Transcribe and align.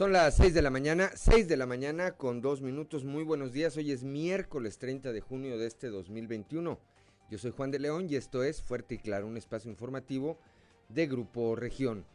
Son 0.00 0.12
las 0.12 0.36
6 0.36 0.54
de 0.54 0.62
la 0.62 0.70
mañana, 0.70 1.10
6 1.14 1.46
de 1.46 1.58
la 1.58 1.66
mañana 1.66 2.12
con 2.12 2.40
dos 2.40 2.62
minutos. 2.62 3.04
Muy 3.04 3.22
buenos 3.22 3.52
días. 3.52 3.76
Hoy 3.76 3.92
es 3.92 4.02
miércoles 4.02 4.78
30 4.78 5.12
de 5.12 5.20
junio 5.20 5.58
de 5.58 5.66
este 5.66 5.88
2021. 5.88 6.80
Yo 7.30 7.36
soy 7.36 7.50
Juan 7.50 7.70
de 7.70 7.80
León 7.80 8.06
y 8.08 8.16
esto 8.16 8.42
es 8.42 8.62
Fuerte 8.62 8.94
y 8.94 8.98
Claro, 8.98 9.26
un 9.26 9.36
espacio 9.36 9.70
informativo 9.70 10.38
de 10.88 11.06
Grupo 11.06 11.54
Región. 11.54 12.06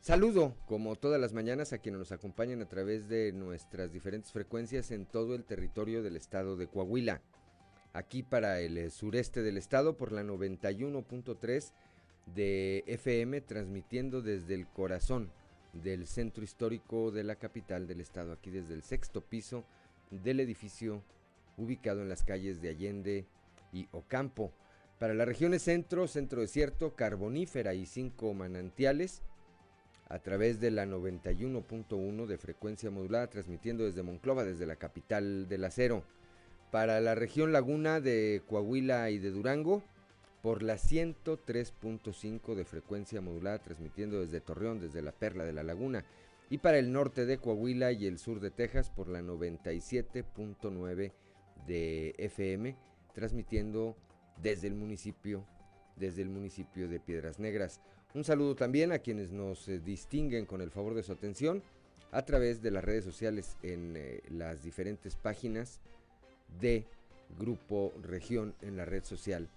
Saludo, 0.00 0.56
como 0.66 0.96
todas 0.96 1.20
las 1.20 1.32
mañanas, 1.32 1.72
a 1.72 1.78
quienes 1.78 2.00
nos 2.00 2.10
acompañan 2.10 2.60
a 2.60 2.68
través 2.68 3.08
de 3.08 3.30
nuestras 3.30 3.92
diferentes 3.92 4.32
frecuencias 4.32 4.90
en 4.90 5.06
todo 5.06 5.36
el 5.36 5.44
territorio 5.44 6.02
del 6.02 6.16
estado 6.16 6.56
de 6.56 6.66
Coahuila. 6.66 7.22
Aquí 7.92 8.24
para 8.24 8.58
el 8.58 8.76
eh, 8.76 8.90
sureste 8.90 9.42
del 9.42 9.58
estado 9.58 9.96
por 9.96 10.10
la 10.10 10.24
91.3 10.24 11.70
de 12.34 12.82
FM, 12.88 13.42
transmitiendo 13.42 14.22
desde 14.22 14.56
el 14.56 14.66
corazón 14.66 15.30
del 15.72 16.06
centro 16.06 16.44
histórico 16.44 17.10
de 17.10 17.24
la 17.24 17.36
capital 17.36 17.86
del 17.86 18.00
estado, 18.00 18.32
aquí 18.32 18.50
desde 18.50 18.74
el 18.74 18.82
sexto 18.82 19.20
piso 19.20 19.64
del 20.10 20.40
edificio 20.40 21.02
ubicado 21.56 22.02
en 22.02 22.08
las 22.08 22.22
calles 22.22 22.60
de 22.62 22.70
Allende 22.70 23.26
y 23.72 23.88
Ocampo. 23.92 24.52
Para 24.98 25.14
las 25.14 25.28
regiones 25.28 25.62
centro, 25.62 26.08
centro 26.08 26.40
desierto, 26.40 26.94
carbonífera 26.94 27.74
y 27.74 27.86
cinco 27.86 28.34
manantiales, 28.34 29.22
a 30.08 30.18
través 30.18 30.58
de 30.58 30.70
la 30.70 30.86
91.1 30.86 32.26
de 32.26 32.38
frecuencia 32.38 32.90
modulada, 32.90 33.28
transmitiendo 33.28 33.84
desde 33.84 34.02
Monclova, 34.02 34.44
desde 34.44 34.66
la 34.66 34.76
capital 34.76 35.48
del 35.48 35.64
acero. 35.64 36.02
Para 36.70 37.00
la 37.00 37.14
región 37.14 37.52
laguna 37.52 38.00
de 38.00 38.42
Coahuila 38.48 39.10
y 39.10 39.18
de 39.18 39.30
Durango, 39.30 39.82
por 40.48 40.62
la 40.62 40.76
103.5 40.76 42.54
de 42.54 42.64
frecuencia 42.64 43.20
modulada, 43.20 43.58
transmitiendo 43.58 44.22
desde 44.22 44.40
Torreón, 44.40 44.80
desde 44.80 45.02
la 45.02 45.12
Perla 45.12 45.44
de 45.44 45.52
la 45.52 45.62
Laguna, 45.62 46.06
y 46.48 46.56
para 46.56 46.78
el 46.78 46.90
norte 46.90 47.26
de 47.26 47.36
Coahuila 47.36 47.92
y 47.92 48.06
el 48.06 48.18
sur 48.18 48.40
de 48.40 48.50
Texas 48.50 48.88
por 48.88 49.10
la 49.10 49.20
97.9 49.20 51.12
de 51.66 52.14
FM, 52.16 52.74
transmitiendo 53.12 53.94
desde 54.40 54.68
el 54.68 54.74
municipio, 54.74 55.44
desde 55.96 56.22
el 56.22 56.30
municipio 56.30 56.88
de 56.88 56.98
Piedras 56.98 57.38
Negras. 57.38 57.82
Un 58.14 58.24
saludo 58.24 58.54
también 58.54 58.90
a 58.90 59.00
quienes 59.00 59.30
nos 59.30 59.68
eh, 59.68 59.80
distinguen 59.80 60.46
con 60.46 60.62
el 60.62 60.70
favor 60.70 60.94
de 60.94 61.02
su 61.02 61.12
atención 61.12 61.62
a 62.10 62.22
través 62.22 62.62
de 62.62 62.70
las 62.70 62.84
redes 62.84 63.04
sociales 63.04 63.58
en 63.62 63.96
eh, 63.98 64.22
las 64.30 64.62
diferentes 64.62 65.14
páginas 65.14 65.82
de 66.58 66.86
Grupo 67.38 67.92
Región 68.02 68.54
en 68.62 68.78
la 68.78 68.86
red 68.86 69.04
social 69.04 69.50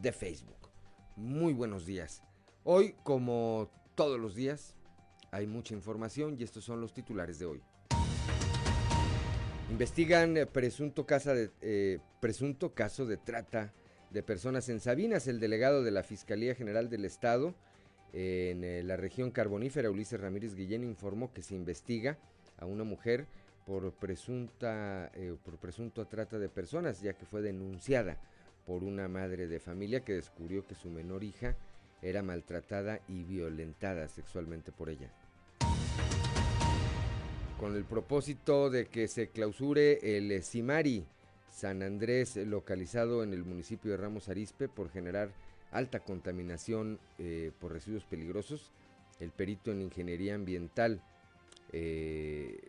de 0.00 0.12
Facebook. 0.12 0.70
Muy 1.16 1.52
buenos 1.52 1.86
días. 1.86 2.22
Hoy, 2.64 2.94
como 3.02 3.70
todos 3.94 4.20
los 4.20 4.34
días, 4.34 4.74
hay 5.30 5.46
mucha 5.46 5.74
información 5.74 6.36
y 6.38 6.44
estos 6.44 6.64
son 6.64 6.80
los 6.80 6.92
titulares 6.92 7.38
de 7.38 7.46
hoy. 7.46 7.62
Investigan 9.70 10.36
eh, 10.36 10.46
presunto, 10.46 11.04
de, 11.04 11.50
eh, 11.60 11.98
presunto 12.20 12.74
caso 12.74 13.06
de 13.06 13.16
trata 13.16 13.72
de 14.10 14.22
personas 14.22 14.68
en 14.68 14.80
Sabinas. 14.80 15.26
El 15.26 15.40
delegado 15.40 15.82
de 15.82 15.90
la 15.90 16.02
Fiscalía 16.02 16.54
General 16.54 16.88
del 16.88 17.04
Estado 17.04 17.54
en 18.12 18.62
eh, 18.62 18.82
la 18.84 18.96
región 18.96 19.30
carbonífera, 19.30 19.90
Ulises 19.90 20.20
Ramírez 20.20 20.54
Guillén, 20.54 20.84
informó 20.84 21.32
que 21.32 21.42
se 21.42 21.54
investiga 21.54 22.18
a 22.58 22.66
una 22.66 22.84
mujer 22.84 23.26
por 23.66 23.92
presunta 23.92 25.10
por 25.44 25.58
presunto 25.58 26.06
trata 26.06 26.38
de 26.38 26.48
personas, 26.48 27.00
ya 27.00 27.14
que 27.14 27.26
fue 27.26 27.42
denunciada 27.42 28.16
por 28.66 28.82
una 28.82 29.08
madre 29.08 29.46
de 29.46 29.60
familia 29.60 30.04
que 30.04 30.14
descubrió 30.14 30.66
que 30.66 30.74
su 30.74 30.90
menor 30.90 31.24
hija 31.24 31.56
era 32.02 32.22
maltratada 32.22 33.00
y 33.08 33.22
violentada 33.22 34.08
sexualmente 34.08 34.72
por 34.72 34.90
ella. 34.90 35.10
Con 37.58 37.74
el 37.74 37.84
propósito 37.84 38.68
de 38.68 38.86
que 38.86 39.08
se 39.08 39.28
clausure 39.28 40.16
el 40.16 40.42
Simari 40.42 41.06
San 41.50 41.82
Andrés 41.82 42.36
localizado 42.36 43.22
en 43.22 43.32
el 43.32 43.44
municipio 43.44 43.92
de 43.92 43.96
Ramos 43.96 44.28
Arispe 44.28 44.68
por 44.68 44.90
generar 44.90 45.30
alta 45.70 46.00
contaminación 46.00 46.98
eh, 47.18 47.50
por 47.58 47.72
residuos 47.72 48.04
peligrosos, 48.04 48.72
el 49.20 49.30
perito 49.30 49.70
en 49.70 49.80
ingeniería 49.80 50.34
ambiental 50.34 51.00
eh, 51.72 52.60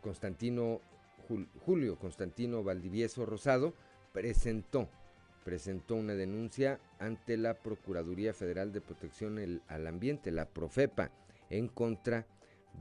Constantino 0.00 0.80
Julio 1.64 1.96
Constantino 1.96 2.62
Valdivieso 2.62 3.26
Rosado 3.26 3.74
presentó, 4.12 4.88
presentó 5.44 5.94
una 5.94 6.14
denuncia 6.14 6.80
ante 6.98 7.36
la 7.36 7.54
Procuraduría 7.54 8.32
Federal 8.32 8.72
de 8.72 8.80
Protección 8.80 9.62
al 9.68 9.86
Ambiente, 9.86 10.30
la 10.30 10.46
Profepa, 10.46 11.10
en 11.48 11.68
contra 11.68 12.26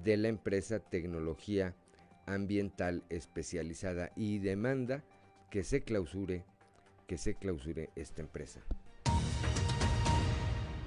de 0.04 0.18
la 0.18 0.28
empresa 0.28 0.80
Tecnología 0.80 1.76
Ambiental 2.26 3.04
Especializada 3.10 4.12
y 4.16 4.40
demanda 4.40 5.04
que 5.50 5.64
se 5.64 5.82
clausure, 5.82 6.44
que 7.08 7.18
se 7.18 7.34
clausure 7.36 7.90
esta 7.96 8.22
empresa. 8.22 8.62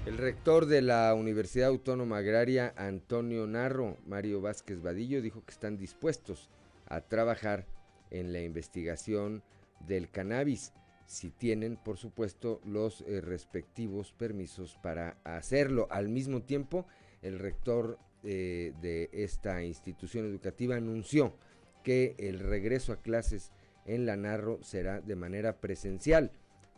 El 0.05 0.17
rector 0.17 0.65
de 0.65 0.81
la 0.81 1.13
Universidad 1.13 1.69
Autónoma 1.69 2.17
Agraria, 2.17 2.73
Antonio 2.75 3.47
Narro, 3.47 3.97
Mario 4.05 4.41
Vázquez 4.41 4.81
Vadillo, 4.81 5.21
dijo 5.21 5.45
que 5.45 5.51
están 5.51 5.77
dispuestos 5.77 6.49
a 6.87 7.01
trabajar 7.01 7.65
en 8.11 8.33
la 8.33 8.41
investigación 8.41 9.43
del 9.87 10.09
cannabis, 10.09 10.73
si 11.05 11.29
tienen, 11.29 11.77
por 11.77 11.97
supuesto, 11.97 12.61
los 12.65 13.01
eh, 13.01 13.21
respectivos 13.21 14.11
permisos 14.11 14.77
para 14.81 15.17
hacerlo. 15.23 15.87
Al 15.91 16.09
mismo 16.09 16.41
tiempo, 16.41 16.85
el 17.21 17.39
rector 17.39 17.99
eh, 18.23 18.73
de 18.81 19.09
esta 19.11 19.63
institución 19.63 20.25
educativa 20.25 20.75
anunció 20.75 21.35
que 21.83 22.15
el 22.17 22.39
regreso 22.39 22.93
a 22.93 23.01
clases 23.01 23.51
en 23.85 24.05
la 24.05 24.15
Narro 24.15 24.63
será 24.63 25.01
de 25.01 25.15
manera 25.15 25.59
presencial, 25.59 26.31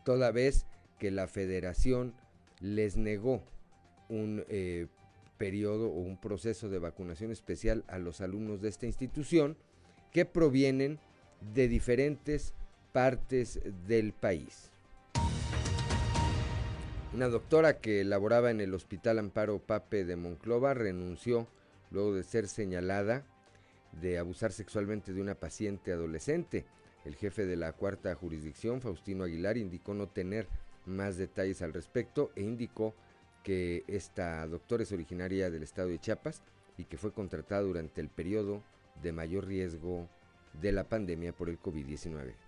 toda 0.03 0.31
vez 0.31 0.65
que 0.97 1.11
la 1.11 1.27
federación 1.27 2.15
les 2.59 2.97
negó 2.97 3.43
un 4.09 4.43
eh, 4.49 4.87
periodo 5.37 5.89
o 5.89 5.99
un 5.99 6.17
proceso 6.17 6.69
de 6.69 6.79
vacunación 6.79 7.31
especial 7.31 7.83
a 7.87 7.99
los 7.99 8.21
alumnos 8.21 8.61
de 8.61 8.69
esta 8.69 8.85
institución 8.85 9.57
que 10.11 10.25
provienen 10.25 10.99
de 11.53 11.67
diferentes 11.67 12.53
partes 12.95 13.59
del 13.89 14.13
país. 14.13 14.71
Una 17.13 17.27
doctora 17.27 17.81
que 17.81 18.05
laboraba 18.05 18.51
en 18.51 18.61
el 18.61 18.73
Hospital 18.73 19.19
Amparo 19.19 19.59
Pape 19.59 20.05
de 20.05 20.15
Monclova 20.15 20.73
renunció 20.73 21.45
luego 21.91 22.15
de 22.15 22.23
ser 22.23 22.47
señalada 22.47 23.25
de 24.01 24.17
abusar 24.17 24.53
sexualmente 24.53 25.11
de 25.11 25.19
una 25.19 25.35
paciente 25.35 25.91
adolescente. 25.91 26.63
El 27.03 27.17
jefe 27.17 27.45
de 27.45 27.57
la 27.57 27.73
cuarta 27.73 28.15
jurisdicción, 28.15 28.79
Faustino 28.79 29.25
Aguilar, 29.25 29.57
indicó 29.57 29.93
no 29.93 30.07
tener 30.07 30.47
más 30.85 31.17
detalles 31.17 31.61
al 31.61 31.73
respecto 31.73 32.31
e 32.37 32.43
indicó 32.43 32.95
que 33.43 33.83
esta 33.87 34.47
doctora 34.47 34.83
es 34.83 34.93
originaria 34.93 35.51
del 35.51 35.63
estado 35.63 35.89
de 35.89 35.99
Chiapas 35.99 36.43
y 36.77 36.85
que 36.85 36.97
fue 36.97 37.11
contratada 37.11 37.63
durante 37.63 37.99
el 37.99 38.07
periodo 38.07 38.63
de 39.03 39.11
mayor 39.11 39.47
riesgo 39.47 40.07
de 40.61 40.71
la 40.71 40.85
pandemia 40.85 41.33
por 41.33 41.49
el 41.49 41.59
COVID-19. 41.59 42.44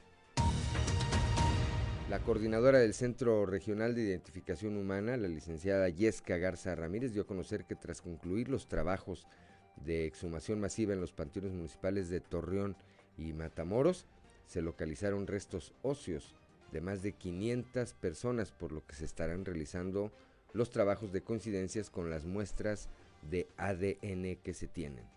La 2.10 2.20
coordinadora 2.20 2.80
del 2.80 2.94
Centro 2.94 3.46
Regional 3.46 3.94
de 3.94 4.04
Identificación 4.04 4.78
Humana, 4.78 5.18
la 5.18 5.28
licenciada 5.28 5.90
Yesca 5.90 6.38
Garza 6.38 6.74
Ramírez, 6.74 7.12
dio 7.12 7.24
a 7.24 7.28
conocer 7.28 7.66
que 7.66 7.76
tras 7.76 8.02
concluir 8.02 8.48
los 8.48 8.70
trabajos 8.70 9.28
de 9.76 10.06
exhumación 10.06 10.62
masiva 10.62 10.94
en 10.94 11.02
los 11.02 11.12
panteones 11.12 11.52
municipales 11.52 12.10
de 12.10 12.22
Torreón 12.22 12.78
y 13.18 13.34
Matamoros, 13.34 14.06
se 14.46 14.62
localizaron 14.62 15.28
restos 15.28 15.74
óseos 15.82 16.34
de 16.72 16.80
más 16.80 17.02
de 17.02 17.12
500 17.12 17.94
personas, 17.96 18.54
por 18.54 18.72
lo 18.72 18.86
que 18.88 18.96
se 18.96 19.04
estarán 19.04 19.44
realizando 19.44 20.14
los 20.54 20.70
trabajos 20.70 21.12
de 21.12 21.24
coincidencias 21.24 21.90
con 21.90 22.10
las 22.10 22.24
muestras 22.24 22.88
de 23.30 23.48
ADN 23.58 24.38
que 24.42 24.54
se 24.54 24.68
tienen. 24.68 25.17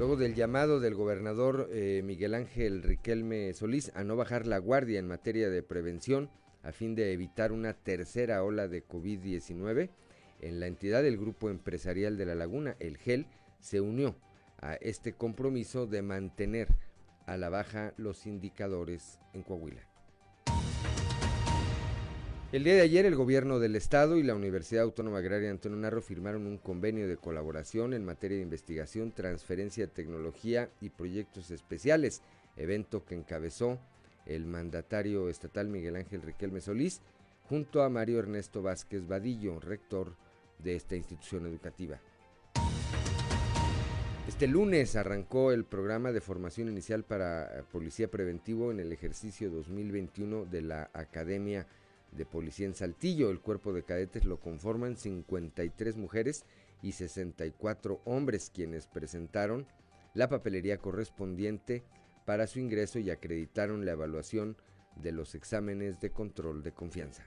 Luego 0.00 0.16
del 0.16 0.34
llamado 0.34 0.80
del 0.80 0.94
gobernador 0.94 1.68
eh, 1.72 2.00
Miguel 2.02 2.32
Ángel 2.32 2.82
Riquelme 2.82 3.52
Solís 3.52 3.92
a 3.94 4.02
no 4.02 4.16
bajar 4.16 4.46
la 4.46 4.56
guardia 4.56 4.98
en 4.98 5.06
materia 5.06 5.50
de 5.50 5.62
prevención 5.62 6.30
a 6.62 6.72
fin 6.72 6.94
de 6.94 7.12
evitar 7.12 7.52
una 7.52 7.74
tercera 7.74 8.42
ola 8.42 8.66
de 8.66 8.82
COVID-19, 8.82 9.90
en 10.40 10.58
la 10.58 10.68
entidad 10.68 11.02
del 11.02 11.18
Grupo 11.18 11.50
Empresarial 11.50 12.16
de 12.16 12.24
la 12.24 12.34
Laguna, 12.34 12.76
el 12.80 12.96
GEL, 12.96 13.26
se 13.58 13.82
unió 13.82 14.16
a 14.62 14.76
este 14.76 15.12
compromiso 15.12 15.86
de 15.86 16.00
mantener 16.00 16.68
a 17.26 17.36
la 17.36 17.50
baja 17.50 17.92
los 17.98 18.24
indicadores 18.24 19.18
en 19.34 19.42
Coahuila. 19.42 19.89
El 22.52 22.64
día 22.64 22.74
de 22.74 22.80
ayer 22.80 23.06
el 23.06 23.14
gobierno 23.14 23.60
del 23.60 23.76
estado 23.76 24.16
y 24.16 24.24
la 24.24 24.34
Universidad 24.34 24.82
Autónoma 24.82 25.18
Agraria 25.18 25.52
Antonio 25.52 25.78
Narro 25.78 26.02
firmaron 26.02 26.48
un 26.48 26.58
convenio 26.58 27.06
de 27.06 27.16
colaboración 27.16 27.94
en 27.94 28.04
materia 28.04 28.38
de 28.38 28.42
investigación, 28.42 29.12
transferencia 29.12 29.86
de 29.86 29.92
tecnología 29.92 30.68
y 30.80 30.90
proyectos 30.90 31.52
especiales, 31.52 32.22
evento 32.56 33.04
que 33.04 33.14
encabezó 33.14 33.78
el 34.26 34.46
mandatario 34.46 35.28
estatal 35.28 35.68
Miguel 35.68 35.94
Ángel 35.94 36.22
Riquelme 36.22 36.60
Solís 36.60 37.02
junto 37.48 37.84
a 37.84 37.88
Mario 37.88 38.18
Ernesto 38.18 38.62
Vázquez 38.62 39.06
Vadillo, 39.06 39.60
rector 39.60 40.16
de 40.58 40.74
esta 40.74 40.96
institución 40.96 41.46
educativa. 41.46 42.00
Este 44.26 44.48
lunes 44.48 44.96
arrancó 44.96 45.52
el 45.52 45.64
programa 45.64 46.10
de 46.10 46.20
formación 46.20 46.68
inicial 46.68 47.04
para 47.04 47.44
eh, 47.44 47.62
policía 47.70 48.10
preventivo 48.10 48.72
en 48.72 48.80
el 48.80 48.92
ejercicio 48.92 49.50
2021 49.50 50.46
de 50.46 50.62
la 50.62 50.90
Academia 50.92 51.66
de 52.12 52.26
Policía 52.26 52.66
en 52.66 52.74
Saltillo. 52.74 53.30
El 53.30 53.40
cuerpo 53.40 53.72
de 53.72 53.82
cadetes 53.82 54.24
lo 54.24 54.40
conforman 54.40 54.96
53 54.96 55.96
mujeres 55.96 56.44
y 56.82 56.92
64 56.92 58.00
hombres 58.04 58.50
quienes 58.52 58.86
presentaron 58.86 59.66
la 60.14 60.28
papelería 60.28 60.78
correspondiente 60.78 61.84
para 62.24 62.46
su 62.46 62.58
ingreso 62.58 62.98
y 62.98 63.10
acreditaron 63.10 63.84
la 63.84 63.92
evaluación 63.92 64.56
de 64.96 65.12
los 65.12 65.34
exámenes 65.34 66.00
de 66.00 66.10
control 66.10 66.62
de 66.62 66.72
confianza. 66.72 67.24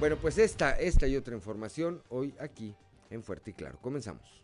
Bueno, 0.00 0.16
pues 0.16 0.38
esta, 0.38 0.72
esta 0.72 1.06
y 1.06 1.16
otra 1.16 1.34
información 1.34 2.02
hoy 2.08 2.34
aquí 2.38 2.74
en 3.10 3.22
Fuerte 3.22 3.52
y 3.52 3.54
Claro. 3.54 3.78
Comenzamos. 3.80 4.43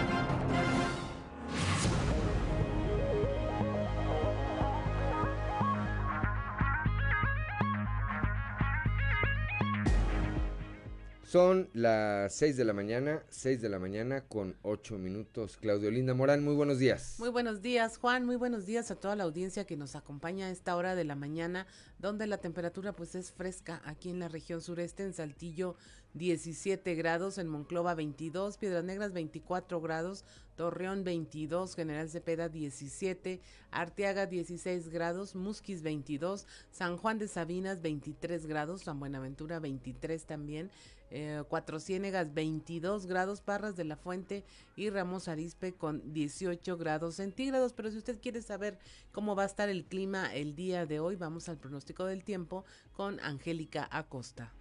Son 11.31 11.69
las 11.71 12.35
6 12.35 12.57
de 12.57 12.65
la 12.65 12.73
mañana, 12.73 13.23
6 13.29 13.61
de 13.61 13.69
la 13.69 13.79
mañana 13.79 14.19
con 14.27 14.57
8 14.63 14.97
minutos. 14.97 15.55
Claudio 15.55 15.89
Linda 15.89 16.13
Morán, 16.13 16.43
muy 16.43 16.55
buenos 16.55 16.77
días. 16.77 17.15
Muy 17.19 17.29
buenos 17.29 17.61
días, 17.61 17.97
Juan. 17.97 18.25
Muy 18.25 18.35
buenos 18.35 18.65
días 18.65 18.91
a 18.91 18.97
toda 18.97 19.15
la 19.15 19.23
audiencia 19.23 19.65
que 19.65 19.77
nos 19.77 19.95
acompaña 19.95 20.47
a 20.47 20.51
esta 20.51 20.75
hora 20.75 20.93
de 20.93 21.05
la 21.05 21.15
mañana, 21.15 21.67
donde 21.99 22.27
la 22.27 22.39
temperatura 22.39 22.91
pues 22.91 23.15
es 23.15 23.31
fresca 23.31 23.81
aquí 23.85 24.09
en 24.09 24.19
la 24.19 24.27
región 24.27 24.59
sureste, 24.59 25.03
en 25.03 25.13
Saltillo 25.13 25.77
17 26.15 26.95
grados, 26.95 27.37
en 27.37 27.47
Monclova 27.47 27.95
22, 27.95 28.57
Piedras 28.57 28.83
Negras 28.83 29.13
24 29.13 29.79
grados, 29.79 30.25
Torreón 30.57 31.05
22, 31.05 31.75
General 31.75 32.09
Cepeda 32.09 32.49
17, 32.49 33.39
Arteaga 33.71 34.25
16 34.25 34.89
grados, 34.89 35.35
Musquis 35.35 35.81
22, 35.81 36.45
San 36.71 36.97
Juan 36.97 37.19
de 37.19 37.29
Sabinas 37.29 37.81
23 37.81 38.47
grados, 38.47 38.81
San 38.81 38.99
Buenaventura 38.99 39.61
23 39.61 40.25
también, 40.25 40.69
eh, 41.11 41.43
Cuatro 41.47 41.79
Ciénegas 41.79 42.33
22 42.33 43.05
grados, 43.05 43.41
Parras 43.41 43.75
de 43.75 43.83
la 43.83 43.97
Fuente 43.97 44.43
y 44.75 44.89
Ramos 44.89 45.27
Arispe 45.27 45.73
con 45.73 46.13
18 46.13 46.77
grados 46.77 47.15
centígrados. 47.15 47.73
Pero 47.73 47.91
si 47.91 47.97
usted 47.97 48.19
quiere 48.19 48.41
saber 48.41 48.79
cómo 49.11 49.35
va 49.35 49.43
a 49.43 49.47
estar 49.47 49.69
el 49.69 49.83
clima 49.85 50.33
el 50.33 50.55
día 50.55 50.85
de 50.85 50.99
hoy, 50.99 51.17
vamos 51.17 51.49
al 51.49 51.57
pronóstico 51.57 52.05
del 52.05 52.23
tiempo 52.23 52.65
con 52.93 53.19
Angélica 53.19 53.87
Acosta. 53.91 54.53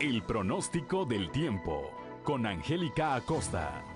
El 0.00 0.22
pronóstico 0.22 1.04
del 1.04 1.30
tiempo 1.30 1.90
con 2.24 2.46
Angélica 2.46 3.14
Acosta. 3.14 3.91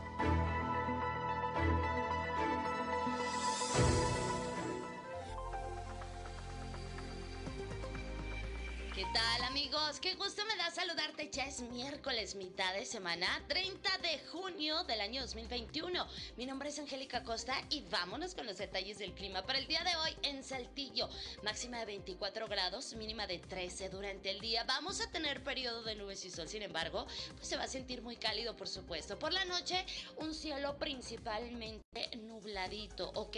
'Qué 10.00 10.14
gusto 10.14 10.44
me 10.44 10.56
da 10.56 10.70
saludarte. 10.70 11.30
Ya 11.30 11.44
es 11.44 11.60
miércoles, 11.60 12.34
mitad 12.34 12.74
de 12.74 12.84
semana, 12.84 13.42
30 13.48 13.98
de 13.98 14.18
junio 14.30 14.84
del 14.84 15.00
año 15.00 15.22
2021. 15.22 16.06
Mi 16.36 16.44
nombre 16.44 16.68
es 16.68 16.78
Angélica 16.78 17.22
Costa 17.22 17.54
y 17.70 17.80
vámonos 17.82 18.34
con 18.34 18.46
los 18.46 18.58
detalles 18.58 18.98
del 18.98 19.14
clima 19.14 19.44
para 19.46 19.58
el 19.58 19.66
día 19.66 19.82
de 19.84 19.96
hoy 19.96 20.16
en 20.22 20.44
Saltillo. 20.44 21.08
Máxima 21.42 21.78
de 21.78 21.86
24 21.86 22.46
grados, 22.46 22.94
mínima 22.94 23.26
de 23.26 23.38
13 23.38 23.88
durante 23.88 24.30
el 24.30 24.40
día. 24.40 24.64
Vamos 24.64 25.00
a 25.00 25.10
tener 25.10 25.42
periodo 25.42 25.82
de 25.82 25.94
nubes 25.94 26.24
y 26.24 26.30
sol, 26.30 26.48
sin 26.48 26.62
embargo, 26.62 27.06
pues 27.36 27.48
se 27.48 27.56
va 27.56 27.64
a 27.64 27.68
sentir 27.68 28.02
muy 28.02 28.16
cálido, 28.16 28.56
por 28.56 28.68
supuesto. 28.68 29.18
Por 29.18 29.32
la 29.32 29.44
noche, 29.46 29.84
un 30.18 30.34
cielo 30.34 30.76
principalmente 30.78 32.16
nubladito, 32.18 33.10
¿ok? 33.14 33.36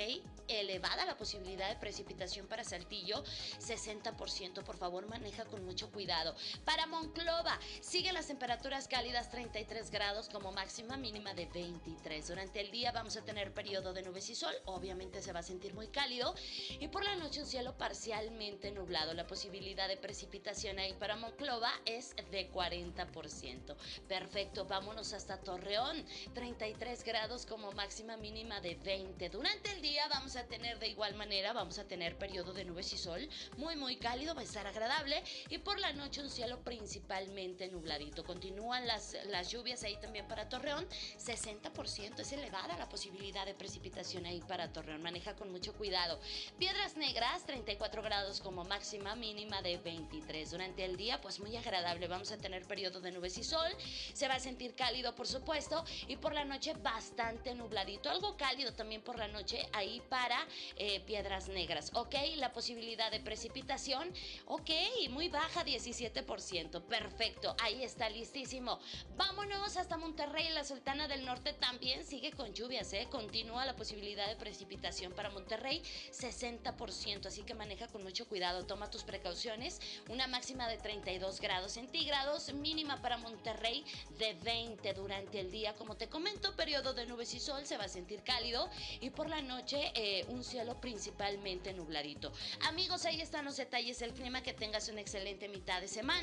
Elevada 0.49 1.05
la 1.05 1.17
posibilidad 1.17 1.69
de 1.69 1.77
precipitación 1.77 2.47
para 2.47 2.65
Saltillo, 2.65 3.23
60%. 3.61 4.65
Por 4.65 4.77
favor, 4.77 5.07
maneja 5.07 5.45
con 5.45 5.65
mucho 5.65 5.91
cuidado. 5.91 6.35
Para 6.65 6.87
Monclova, 6.87 7.59
siguen 7.81 8.15
las 8.15 8.27
temperaturas 8.27 8.89
cálidas 8.89 9.31
33 9.31 9.91
grados 9.91 10.29
como 10.29 10.53
máxima 10.53 10.97
mínima 10.97 11.35
de 11.35 11.47
23. 11.47 12.27
Durante 12.27 12.61
el 12.61 12.71
día 12.71 12.93
vamos 12.93 13.17
a 13.17 13.25
tener 13.25 13.53
periodo 13.53 13.93
de 13.93 14.03
nubes 14.03 14.29
y 14.31 14.35
sol, 14.35 14.55
obviamente 14.65 15.23
se 15.23 15.33
va 15.33 15.41
a 15.41 15.43
sentir 15.43 15.75
muy 15.75 15.89
cálido. 15.89 16.35
Y 16.81 16.89
por 16.89 17.05
la 17.05 17.17
noche 17.17 17.41
un 17.41 17.47
cielo 17.47 17.77
parcialmente 17.77 18.71
nublado. 18.71 19.15
La 19.15 19.27
posibilidad 19.27 19.89
de 19.89 19.97
precipitación 19.97 20.79
ahí 20.79 20.93
para 20.95 21.17
Monclova 21.17 21.71
es 21.85 22.15
de 22.31 22.51
40%. 22.51 23.77
Perfecto, 24.09 24.65
vámonos 24.65 25.13
hasta 25.13 25.41
Torreón, 25.41 26.05
33 26.35 27.05
grados 27.05 27.47
como 27.47 27.73
máxima 27.73 28.17
mínima 28.17 28.61
de 28.61 28.75
20. 28.75 29.29
Durante 29.29 29.71
el 29.73 29.83
día 29.83 30.09
vamos 30.09 30.37
a 30.37 30.47
tener 30.47 30.79
de 30.79 30.89
igual 30.89 31.15
manera, 31.15 31.53
vamos 31.53 31.79
a 31.79 31.85
tener 31.85 32.17
periodo 32.17 32.53
de 32.53 32.65
nubes 32.65 32.93
y 32.93 32.99
sol, 32.99 33.29
muy 33.57 33.77
muy 33.77 33.97
cálido, 33.97 34.35
va 34.35 34.41
a 34.41 34.45
estar 34.45 34.67
agradable. 34.67 35.23
Y 35.51 35.59
por 35.59 35.79
la 35.79 35.93
noche 35.93 36.23
un 36.23 36.31
cielo 36.31 36.38
principalmente 36.65 37.69
nubladito. 37.69 38.25
Continúan 38.25 38.87
las, 38.87 39.17
las 39.27 39.51
lluvias 39.51 39.83
ahí 39.83 39.97
también 39.97 40.27
para 40.29 40.49
Torreón. 40.49 40.87
60% 41.19 42.21
es 42.21 42.33
elevada 42.33 42.77
la 42.77 42.89
posibilidad 42.89 43.45
de 43.45 43.55
precipitación 43.55 44.27
ahí 44.27 44.41
para 44.47 44.73
Torreón. 44.73 45.03
Maneja 45.03 45.35
con 45.35 45.51
mucho 45.51 45.75
cuidado. 45.75 46.21
Piedras 46.59 46.97
Negras, 46.97 47.45
34 47.47 48.03
grados 48.03 48.41
como 48.41 48.65
máxima, 48.65 49.17
mínima 49.17 49.63
de 49.63 49.79
23. 49.79 50.51
Durante 50.51 50.85
el 50.85 50.97
día, 50.97 51.21
pues 51.21 51.41
muy 51.41 51.57
agradable. 51.57 52.07
Vamos 52.07 52.31
a 52.31 52.39
tener 52.39 52.65
periodo 52.67 53.01
de 53.01 53.11
nubes 53.11 53.37
y 53.39 53.45
sol. 53.45 53.71
Se 54.13 54.29
va 54.29 54.35
a 54.35 54.41
sentir 54.41 54.75
cálido, 54.75 55.15
por 55.15 55.27
supuesto. 55.27 55.85
Y 56.07 56.17
por 56.17 56.35
la 56.35 56.45
noche, 56.45 56.75
bastante 56.75 57.55
nubladito. 57.55 58.11
Algo 58.11 58.37
cálido 58.37 58.73
también 58.73 59.03
por 59.03 59.19
la 59.19 59.29
noche 59.29 59.69
ahí 59.73 60.01
para 60.09 60.47
eh, 60.77 61.01
Piedras 61.01 61.49
Negras. 61.49 61.91
Ok, 61.95 62.15
la 62.37 62.53
posibilidad 62.53 63.11
de 63.11 63.21
precipitación, 63.21 64.13
ok, 64.47 64.71
muy 65.11 65.29
baja, 65.29 65.65
17%. 65.65 66.28
Perfecto, 66.29 67.57
ahí 67.61 67.83
está 67.83 68.11
listísimo. 68.11 68.79
Vámonos 69.17 69.77
hasta 69.79 69.97
Monterrey. 69.97 70.51
La 70.51 70.63
Sultana 70.63 71.09
del 71.09 71.25
Norte 71.25 71.55
también 71.55 72.05
sigue 72.05 72.33
con 72.33 72.53
lluvias, 72.53 72.93
¿eh? 72.93 73.09
Continúa 73.11 73.65
la 73.65 73.75
posibilidad 73.75 74.29
de 74.29 74.37
precipitación 74.37 75.15
para 75.15 75.31
Monterrey, 75.31 75.83
60%. 76.13 77.27
Así 77.27 77.43
que 77.45 77.55
maneja 77.55 77.89
con 77.89 78.03
mucho 78.03 78.29
cuidado, 78.29 78.67
toma 78.67 78.91
tus 78.91 79.05
precauciones. 79.05 79.81
Una 80.11 80.27
máxima 80.27 80.69
de 80.69 80.77
32 80.77 81.41
grados 81.41 81.73
centígrados, 81.73 82.53
mínima 82.53 83.01
para 83.01 83.17
Monterrey 83.17 83.85
de 84.19 84.35
20 84.35 84.93
durante 84.93 85.41
el 85.41 85.51
día. 85.51 85.75
Como 85.77 85.97
te 85.97 86.09
comento, 86.09 86.55
periodo 86.57 86.93
de 86.93 87.07
nubes 87.07 87.33
y 87.33 87.41
sol, 87.41 87.65
se 87.65 87.79
va 87.79 87.85
a 87.85 87.89
sentir 87.89 88.23
cálido. 88.23 88.69
Y 89.01 89.11
por 89.11 89.31
la 89.31 89.41
noche, 89.41 89.93
eh, 89.95 90.27
un 90.29 90.45
cielo 90.45 90.79
principalmente 90.81 91.73
nubladito. 91.73 92.33
Amigos, 92.67 93.07
ahí 93.07 93.21
están 93.23 93.47
los 93.47 93.57
detalles 93.57 93.99
del 93.99 94.13
clima. 94.13 94.43
Que 94.43 94.53
tengas 94.53 94.89
una 94.89 95.01
excelente 95.01 95.49
mitad 95.49 95.81
de 95.81 95.89
semana. 95.89 96.18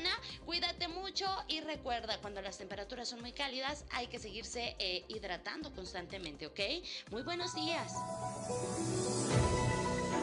Cuídate 0.46 0.88
mucho 0.88 1.26
y 1.48 1.60
recuerda, 1.60 2.20
cuando 2.20 2.40
las 2.40 2.56
temperaturas 2.56 3.08
son 3.08 3.20
muy 3.20 3.32
cálidas, 3.32 3.84
hay 3.90 4.06
que 4.06 4.18
seguirse 4.18 4.76
eh, 4.78 5.04
hidratando 5.08 5.72
constantemente, 5.74 6.46
¿ok? 6.46 6.60
Muy 7.10 7.22
buenos 7.22 7.54
días. 7.54 7.92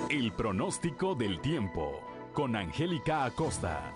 El 0.10 0.32
pronóstico 0.34 1.14
del 1.16 1.42
tiempo 1.42 2.02
con 2.34 2.56
Angélica 2.56 3.26
Acosta. 3.26 3.94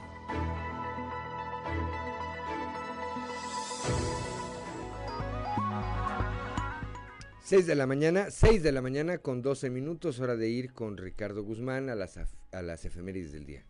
Seis 7.43 7.65
de 7.65 7.75
la 7.75 7.87
mañana, 7.87 8.29
6 8.29 8.61
de 8.61 8.71
la 8.73 8.81
mañana 8.81 9.19
con 9.19 9.41
12 9.41 9.69
minutos, 9.69 10.19
hora 10.19 10.35
de 10.35 10.49
ir 10.49 10.73
con 10.73 10.97
Ricardo 10.97 11.43
Guzmán 11.43 11.89
a 11.89 11.95
las, 11.95 12.19
a 12.51 12.61
las 12.61 12.83
efemérides 12.83 13.31
del 13.31 13.45
día. 13.45 13.65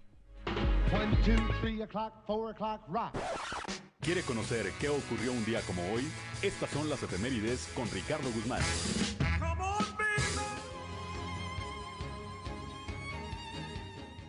¿Quiere 3.99 4.21
conocer 4.23 4.71
qué 4.79 4.89
ocurrió 4.89 5.33
un 5.33 5.43
día 5.43 5.61
como 5.61 5.81
hoy? 5.93 6.07
Estas 6.41 6.69
son 6.69 6.89
las 6.89 7.03
efemérides 7.03 7.67
con 7.75 7.89
Ricardo 7.91 8.29
Guzmán. 8.31 8.61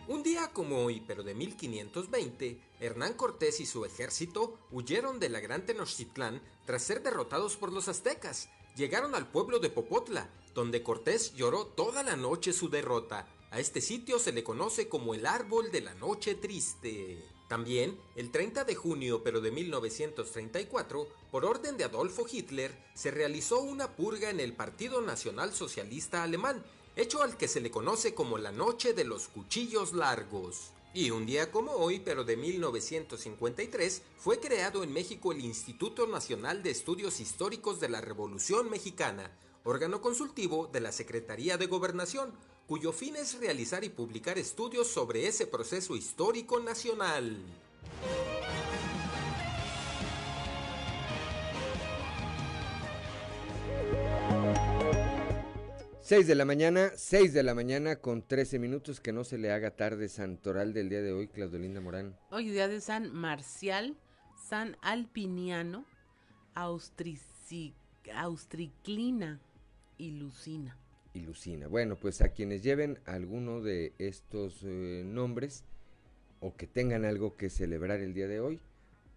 Un 0.07 0.23
día 0.23 0.49
como 0.51 0.83
hoy, 0.83 1.01
pero 1.07 1.23
de 1.23 1.33
1520, 1.35 2.59
Hernán 2.79 3.13
Cortés 3.13 3.59
y 3.59 3.65
su 3.65 3.85
ejército 3.85 4.57
huyeron 4.71 5.19
de 5.19 5.29
la 5.29 5.39
gran 5.39 5.65
Tenochtitlán 5.65 6.41
tras 6.65 6.83
ser 6.83 7.01
derrotados 7.03 7.55
por 7.55 7.71
los 7.71 7.87
aztecas 7.87 8.49
llegaron 8.79 9.13
al 9.13 9.27
pueblo 9.27 9.59
de 9.59 9.69
Popotla, 9.69 10.29
donde 10.53 10.81
Cortés 10.83 11.33
lloró 11.35 11.65
toda 11.65 12.01
la 12.01 12.15
noche 12.15 12.53
su 12.53 12.69
derrota. 12.69 13.27
A 13.51 13.59
este 13.59 13.81
sitio 13.81 14.19
se 14.19 14.31
le 14.31 14.43
conoce 14.43 14.87
como 14.87 15.15
el 15.15 15.25
árbol 15.25 15.71
de 15.71 15.81
la 15.81 15.95
noche 15.95 16.35
triste. 16.35 17.23
También, 17.47 17.99
el 18.15 18.31
30 18.31 18.63
de 18.63 18.75
junio 18.75 19.23
pero 19.23 19.41
de 19.41 19.49
1934, 19.49 21.07
por 21.31 21.45
orden 21.45 21.75
de 21.75 21.83
Adolfo 21.83 22.27
Hitler, 22.31 22.71
se 22.93 23.09
realizó 23.09 23.59
una 23.61 23.95
purga 23.95 24.29
en 24.29 24.39
el 24.39 24.53
Partido 24.53 25.01
Nacional 25.01 25.51
Socialista 25.51 26.21
Alemán, 26.21 26.63
hecho 26.95 27.23
al 27.23 27.37
que 27.37 27.47
se 27.47 27.59
le 27.59 27.71
conoce 27.71 28.13
como 28.13 28.37
la 28.37 28.51
Noche 28.51 28.93
de 28.93 29.03
los 29.03 29.27
Cuchillos 29.29 29.93
Largos. 29.93 30.69
Y 30.93 31.09
un 31.09 31.25
día 31.25 31.51
como 31.51 31.71
hoy, 31.71 31.99
pero 31.99 32.23
de 32.23 32.37
1953, 32.37 34.03
fue 34.17 34.39
creado 34.39 34.83
en 34.83 34.93
México 34.93 35.31
el 35.31 35.43
Instituto 35.43 36.05
Nacional 36.05 36.61
de 36.61 36.69
Estudios 36.69 37.19
Históricos 37.19 37.79
de 37.79 37.89
la 37.89 38.01
Revolución 38.01 38.69
Mexicana, 38.69 39.31
órgano 39.63 40.01
consultivo 40.01 40.67
de 40.67 40.81
la 40.81 40.91
Secretaría 40.91 41.57
de 41.57 41.65
Gobernación, 41.65 42.31
cuyo 42.69 42.91
fin 42.91 43.15
es 43.15 43.39
realizar 43.39 43.83
y 43.83 43.89
publicar 43.89 44.37
estudios 44.37 44.87
sobre 44.87 45.25
ese 45.25 45.47
proceso 45.47 45.95
histórico 45.95 46.59
nacional. 46.59 47.35
6 56.01 56.27
de 56.27 56.35
la 56.35 56.45
mañana, 56.45 56.91
6 56.95 57.33
de 57.33 57.41
la 57.41 57.55
mañana 57.55 57.95
con 57.95 58.21
13 58.21 58.59
minutos, 58.59 58.99
que 58.99 59.13
no 59.13 59.23
se 59.23 59.39
le 59.39 59.51
haga 59.51 59.75
tarde 59.75 60.07
santoral 60.07 60.71
del 60.71 60.89
día 60.89 61.01
de 61.01 61.11
hoy, 61.11 61.27
Claudelinda 61.27 61.81
Morán. 61.81 62.15
Hoy 62.29 62.49
día 62.49 62.67
de 62.67 62.81
San 62.81 63.11
Marcial, 63.11 63.97
San 64.47 64.77
Alpiniano, 64.81 65.85
Austriclina 68.13 69.41
y 69.97 70.11
Lucina. 70.11 70.77
Y 71.13 71.21
Lucina. 71.21 71.67
Bueno, 71.67 71.95
pues 71.95 72.21
a 72.21 72.29
quienes 72.29 72.61
lleven 72.61 72.99
alguno 73.05 73.61
de 73.61 73.93
estos 73.97 74.63
eh, 74.63 75.03
nombres 75.05 75.63
o 76.39 76.55
que 76.55 76.67
tengan 76.67 77.05
algo 77.05 77.35
que 77.35 77.49
celebrar 77.49 77.99
el 77.99 78.13
día 78.13 78.27
de 78.27 78.39
hoy, 78.39 78.59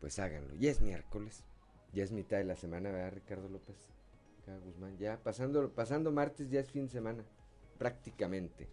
pues 0.01 0.19
háganlo. 0.19 0.55
Ya 0.57 0.71
es 0.71 0.81
miércoles, 0.81 1.45
ya 1.93 2.03
es 2.03 2.13
mitad 2.13 2.39
de 2.39 2.45
la 2.45 2.57
semana, 2.57 2.91
¿verdad, 2.91 3.13
Ricardo 3.13 3.49
López? 3.49 3.77
Guzmán, 4.65 4.99
ya 4.99 5.19
pasando, 5.23 5.71
pasando 5.71 6.11
martes 6.11 6.51
ya 6.51 6.61
es 6.61 6.71
fin 6.71 6.87
de 6.87 6.93
semana, 6.93 7.25
prácticamente, 7.79 8.69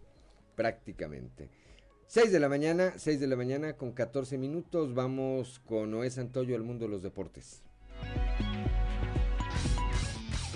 prácticamente. 0.56 1.50
6 2.08 2.32
de 2.32 2.40
la 2.40 2.50
mañana, 2.50 2.94
6 2.98 3.20
de 3.20 3.28
la 3.28 3.36
mañana 3.36 3.74
con 3.74 3.92
14 3.92 4.38
minutos, 4.38 4.96
vamos 4.96 5.60
con 5.60 5.92
Noé 5.92 6.10
Santoyo 6.10 6.56
al 6.56 6.64
mundo 6.64 6.86
de 6.86 6.92
los 6.92 7.04
deportes. 7.04 7.62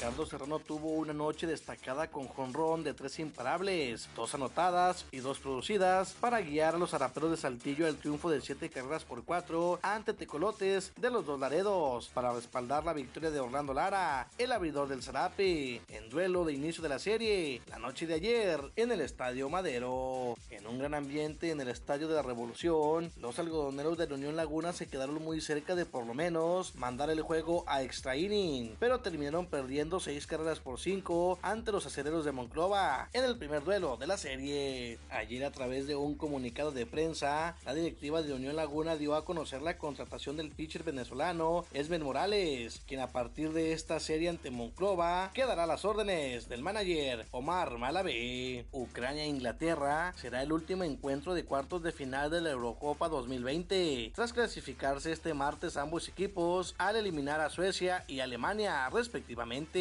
Ricardo 0.00 0.24
Serrano 0.24 0.58
tuvo 0.60 0.92
una 0.92 1.12
noche 1.12 1.46
destacada 1.46 2.10
con 2.10 2.26
jonrón 2.26 2.82
de 2.82 2.94
tres 2.94 3.18
imparables, 3.18 4.08
dos 4.16 4.34
anotadas 4.34 5.04
y 5.12 5.18
dos 5.18 5.38
producidas 5.38 6.14
para 6.18 6.40
guiar 6.40 6.74
a 6.74 6.78
los 6.78 6.94
araperos 6.94 7.30
de 7.30 7.36
Saltillo 7.36 7.86
al 7.86 7.98
triunfo 7.98 8.30
de 8.30 8.40
siete 8.40 8.70
carreras 8.70 9.04
por 9.04 9.22
cuatro 9.24 9.78
ante 9.82 10.14
Tecolotes 10.14 10.94
de 10.96 11.10
los 11.10 11.26
dos 11.26 11.38
Laredos 11.38 12.08
para 12.14 12.32
respaldar 12.32 12.82
la 12.82 12.94
victoria 12.94 13.30
de 13.30 13.40
Orlando 13.40 13.74
Lara, 13.74 14.26
el 14.38 14.52
abridor 14.52 14.88
del 14.88 15.02
Zarape, 15.02 15.82
en 15.88 16.08
duelo 16.08 16.46
de 16.46 16.54
inicio 16.54 16.82
de 16.82 16.88
la 16.88 16.98
serie 16.98 17.60
la 17.66 17.78
noche 17.78 18.06
de 18.06 18.14
ayer 18.14 18.58
en 18.76 18.92
el 18.92 19.02
Estadio 19.02 19.50
Madero. 19.50 20.34
En 20.48 20.66
un 20.66 20.78
gran 20.78 20.94
ambiente 20.94 21.50
en 21.50 21.60
el 21.60 21.68
Estadio 21.68 22.08
de 22.08 22.14
la 22.14 22.22
Revolución, 22.22 23.12
los 23.18 23.38
algodoneros 23.38 23.98
de 23.98 24.08
la 24.08 24.14
Unión 24.14 24.34
Laguna 24.34 24.72
se 24.72 24.88
quedaron 24.88 25.22
muy 25.22 25.42
cerca 25.42 25.74
de 25.74 25.84
por 25.84 26.06
lo 26.06 26.14
menos 26.14 26.74
mandar 26.74 27.10
el 27.10 27.20
juego 27.20 27.64
a 27.66 27.82
extra 27.82 28.16
inning, 28.16 28.76
pero 28.78 29.00
terminaron 29.00 29.44
perdiendo 29.44 29.89
seis 29.98 30.26
carreras 30.26 30.60
por 30.60 30.78
cinco 30.78 31.38
ante 31.42 31.72
los 31.72 31.86
acereros 31.86 32.24
de 32.24 32.32
Monclova 32.32 33.08
en 33.12 33.24
el 33.24 33.36
primer 33.36 33.64
duelo 33.64 33.96
de 33.96 34.06
la 34.06 34.18
serie. 34.18 34.98
Ayer 35.10 35.44
a 35.44 35.50
través 35.50 35.86
de 35.86 35.96
un 35.96 36.14
comunicado 36.14 36.70
de 36.70 36.86
prensa, 36.86 37.56
la 37.64 37.74
directiva 37.74 38.22
de 38.22 38.34
Unión 38.34 38.54
Laguna 38.54 38.96
dio 38.96 39.14
a 39.14 39.24
conocer 39.24 39.62
la 39.62 39.78
contratación 39.78 40.36
del 40.36 40.50
pitcher 40.50 40.84
venezolano 40.84 41.64
Esmen 41.72 42.04
Morales, 42.04 42.82
quien 42.86 43.00
a 43.00 43.08
partir 43.08 43.52
de 43.52 43.72
esta 43.72 43.98
serie 43.98 44.28
ante 44.28 44.50
Monclova 44.50 45.30
quedará 45.34 45.64
a 45.64 45.66
las 45.66 45.84
órdenes 45.84 46.48
del 46.48 46.62
manager 46.62 47.26
Omar 47.30 47.78
Malavé. 47.78 48.66
Ucrania-Inglaterra 48.72 50.12
será 50.16 50.42
el 50.42 50.52
último 50.52 50.84
encuentro 50.84 51.34
de 51.34 51.44
cuartos 51.44 51.82
de 51.82 51.92
final 51.92 52.30
de 52.30 52.42
la 52.42 52.50
Eurocopa 52.50 53.08
2020, 53.08 54.12
tras 54.14 54.32
clasificarse 54.34 55.12
este 55.12 55.32
martes 55.32 55.78
ambos 55.78 56.08
equipos 56.08 56.74
al 56.76 56.96
eliminar 56.96 57.40
a 57.40 57.48
Suecia 57.48 58.04
y 58.06 58.20
Alemania 58.20 58.88
respectivamente. 58.90 59.79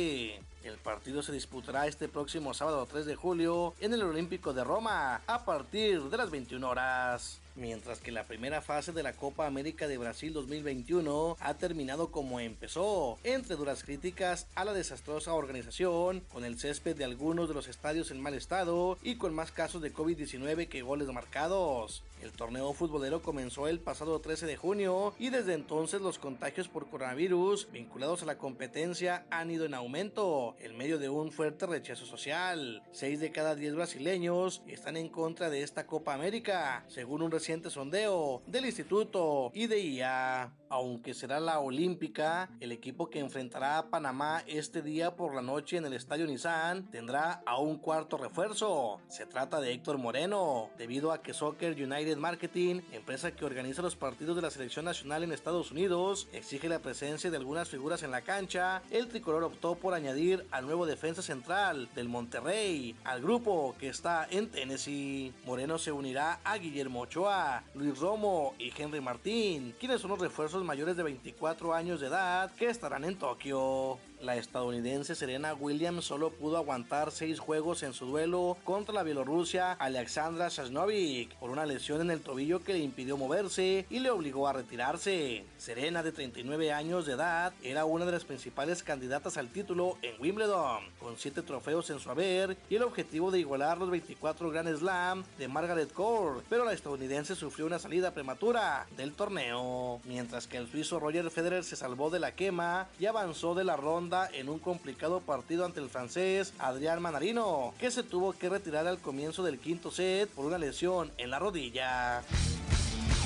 El 0.64 0.78
partido 0.84 1.22
se 1.24 1.32
disputará 1.32 1.88
este 1.88 2.08
próximo 2.08 2.54
sábado 2.54 2.88
3 2.90 3.06
de 3.06 3.16
julio 3.16 3.74
en 3.80 3.94
el 3.94 4.04
Olímpico 4.04 4.54
de 4.54 4.64
Roma 4.64 5.22
a 5.26 5.46
partir 5.46 6.02
de 6.04 6.18
las 6.18 6.30
21 6.30 6.70
horas 6.70 7.40
mientras 7.60 8.00
que 8.00 8.12
la 8.12 8.26
primera 8.26 8.62
fase 8.62 8.92
de 8.92 9.04
la 9.04 9.14
Copa 9.14 9.46
América 9.46 9.88
de 9.88 9.98
Brasil 9.98 10.34
2021 10.34 11.38
ha 11.40 11.54
terminado 11.56 12.12
como 12.12 12.40
empezó, 12.40 13.20
entre 13.24 13.56
duras 13.56 13.84
críticas 13.84 14.48
a 14.56 14.66
la 14.66 14.74
desastrosa 14.74 15.34
organización, 15.34 16.22
con 16.32 16.46
el 16.46 16.58
césped 16.58 16.96
de 16.96 17.04
algunos 17.04 17.48
de 17.48 17.54
los 17.54 17.68
estadios 17.68 18.12
en 18.12 18.22
mal 18.22 18.34
estado 18.34 18.98
y 19.04 19.16
con 19.16 19.34
más 19.34 19.52
casos 19.52 19.82
de 19.82 19.94
COVID-19 19.94 20.68
que 20.68 20.82
goles 20.82 21.08
marcados. 21.10 22.04
El 22.22 22.34
torneo 22.34 22.74
futbolero 22.74 23.22
comenzó 23.22 23.70
el 23.70 23.80
pasado 23.80 24.20
13 24.20 24.46
de 24.46 24.58
junio 24.58 25.14
y 25.20 25.30
desde 25.30 25.54
entonces 25.54 26.02
los 26.02 26.20
contagios 26.20 26.68
por 26.68 26.90
coronavirus 26.90 27.72
vinculados 27.72 28.24
a 28.24 28.26
la 28.26 28.38
competencia 28.38 29.26
han 29.30 29.52
ido 29.52 29.66
en 29.66 29.74
aumento 29.74 30.56
en 30.60 30.78
medio 30.78 31.00
de 31.00 31.08
un 31.08 31.32
fuerte 31.32 31.66
rechazo 31.66 32.06
social. 32.06 32.84
6 32.92 33.22
de 33.22 33.32
cada 33.32 33.56
10 33.56 33.76
brasileños 33.76 34.62
están 34.68 34.98
en 34.98 35.08
contra 35.08 35.50
de 35.50 35.64
esta 35.64 35.88
Copa 35.88 36.14
América, 36.14 36.84
según 36.90 37.22
un 37.22 37.32
reciente 37.32 37.49
sondeo 37.70 38.42
del 38.46 38.66
Instituto 38.66 39.52
IDIA. 39.54 40.59
Aunque 40.72 41.16
será 41.16 41.40
la 41.40 41.60
olímpica, 41.60 42.48
el 42.60 42.72
equipo 42.72 43.10
que 43.10 43.18
enfrentará 43.18 43.80
a 43.80 43.90
Panamá 43.90 44.44
este 44.46 44.84
día 44.84 45.16
por 45.16 45.34
la 45.34 45.42
noche 45.42 45.78
en 45.78 45.86
el 45.86 45.94
Estadio 45.94 46.28
Nissan 46.28 46.92
tendrá 46.92 47.42
a 47.48 47.58
un 47.58 47.78
cuarto 47.78 48.18
refuerzo. 48.18 49.02
Se 49.08 49.26
trata 49.26 49.60
de 49.62 49.74
Héctor 49.74 49.98
Moreno, 49.98 50.70
debido 50.78 51.12
a 51.12 51.24
que 51.24 51.34
Soccer 51.34 51.74
United 51.74 52.18
Marketing, 52.18 52.82
empresa 52.92 53.32
que 53.32 53.46
organiza 53.46 53.82
los 53.82 53.96
partidos 53.96 54.36
de 54.36 54.44
la 54.44 54.52
selección 54.52 54.86
nacional 54.86 55.24
en 55.24 55.32
Estados 55.32 55.72
Unidos, 55.72 56.28
exige 56.34 56.70
la 56.70 56.78
presencia 56.78 57.32
de 57.32 57.38
algunas 57.38 57.68
figuras 57.68 58.04
en 58.04 58.12
la 58.12 58.22
cancha. 58.22 58.84
El 58.92 59.08
tricolor 59.08 59.44
optó 59.44 59.74
por 59.74 59.96
añadir 59.96 60.46
al 60.52 60.68
nuevo 60.68 60.86
defensa 60.86 61.24
central 61.24 61.90
del 61.96 62.10
Monterrey 62.10 62.96
al 63.06 63.22
grupo 63.22 63.76
que 63.80 63.90
está 63.90 64.28
en 64.30 64.52
Tennessee. 64.52 65.34
Moreno 65.48 65.80
se 65.80 65.92
unirá 65.92 66.42
a 66.44 66.58
Guillermo 66.60 67.02
Ochoa, 67.02 67.64
Luis 67.74 67.98
Romo 67.98 68.54
y 68.60 68.72
Henry 68.78 69.02
Martín, 69.02 69.74
quienes 69.80 70.02
son 70.02 70.12
los 70.12 70.20
refuerzos 70.20 70.59
mayores 70.64 70.98
de 70.98 71.04
24 71.04 71.74
años 71.74 72.00
de 72.00 72.08
edad 72.08 72.52
que 72.56 72.68
estarán 72.68 73.06
en 73.06 73.18
Tokio. 73.18 73.98
La 74.22 74.36
estadounidense 74.36 75.16
Serena 75.16 75.54
Williams 75.54 76.04
solo 76.04 76.32
pudo 76.32 76.58
aguantar 76.58 77.10
seis 77.12 77.40
juegos 77.40 77.84
en 77.84 77.94
su 77.94 78.06
duelo 78.06 78.58
contra 78.66 78.94
la 78.94 79.04
Bielorrusia 79.04 79.72
Alexandra 79.72 80.50
Shashnovic 80.50 81.34
por 81.36 81.52
una 81.52 81.66
lesión 81.66 82.02
en 82.02 82.12
el 82.12 82.20
tobillo 82.20 82.62
que 82.62 82.74
le 82.74 82.80
impidió 82.80 83.16
moverse 83.16 83.86
y 83.90 84.00
le 84.00 84.12
obligó 84.12 84.50
a 84.50 84.54
retirarse. 84.54 85.46
Serena, 85.58 86.04
de 86.04 86.12
39 86.12 86.74
años 86.74 87.06
de 87.06 87.14
edad, 87.14 87.54
era 87.64 87.86
una 87.86 88.04
de 88.06 88.12
las 88.12 88.26
principales 88.26 88.84
candidatas 88.84 89.38
al 89.38 89.48
título 89.48 89.98
en 90.02 90.20
Wimbledon, 90.20 90.84
con 91.00 91.18
siete 91.18 91.42
trofeos 91.42 91.90
en 91.90 92.00
su 92.00 92.12
haber 92.12 92.58
y 92.70 92.76
el 92.76 92.84
objetivo 92.84 93.32
de 93.32 93.40
igualar 93.40 93.78
los 93.78 93.90
24 93.90 94.50
Grand 94.50 94.78
Slam 94.78 95.24
de 95.38 95.48
Margaret 95.48 95.94
Court, 95.94 96.44
pero 96.50 96.66
la 96.66 96.74
estadounidense 96.74 97.36
sufrió 97.36 97.66
una 97.66 97.80
salida 97.80 98.14
prematura 98.14 98.86
del 98.98 99.14
torneo, 99.14 100.02
mientras 100.04 100.46
que 100.46 100.58
el 100.58 100.70
suizo 100.70 101.00
Roger 101.00 101.32
Federer 101.32 101.64
se 101.64 101.78
salvó 101.78 102.10
de 102.10 102.20
la 102.20 102.36
quema 102.36 102.90
y 103.00 103.06
avanzó 103.06 103.56
de 103.56 103.64
la 103.64 103.78
ronda 103.78 104.09
en 104.34 104.50
un 104.50 104.58
complicado 104.58 105.20
partido 105.20 105.66
ante 105.66 105.80
el 105.80 105.90
francés 105.90 106.54
Adrián 106.58 107.02
Manarino, 107.02 107.74
que 107.80 107.92
se 107.92 108.02
tuvo 108.02 108.34
que 108.34 108.50
retirar 108.50 108.88
al 108.88 108.98
comienzo 108.98 109.44
del 109.44 109.60
quinto 109.60 109.92
set 109.92 110.30
por 110.30 110.46
una 110.46 110.58
lesión 110.58 111.12
en 111.18 111.30
la 111.30 111.38
rodilla. 111.38 112.24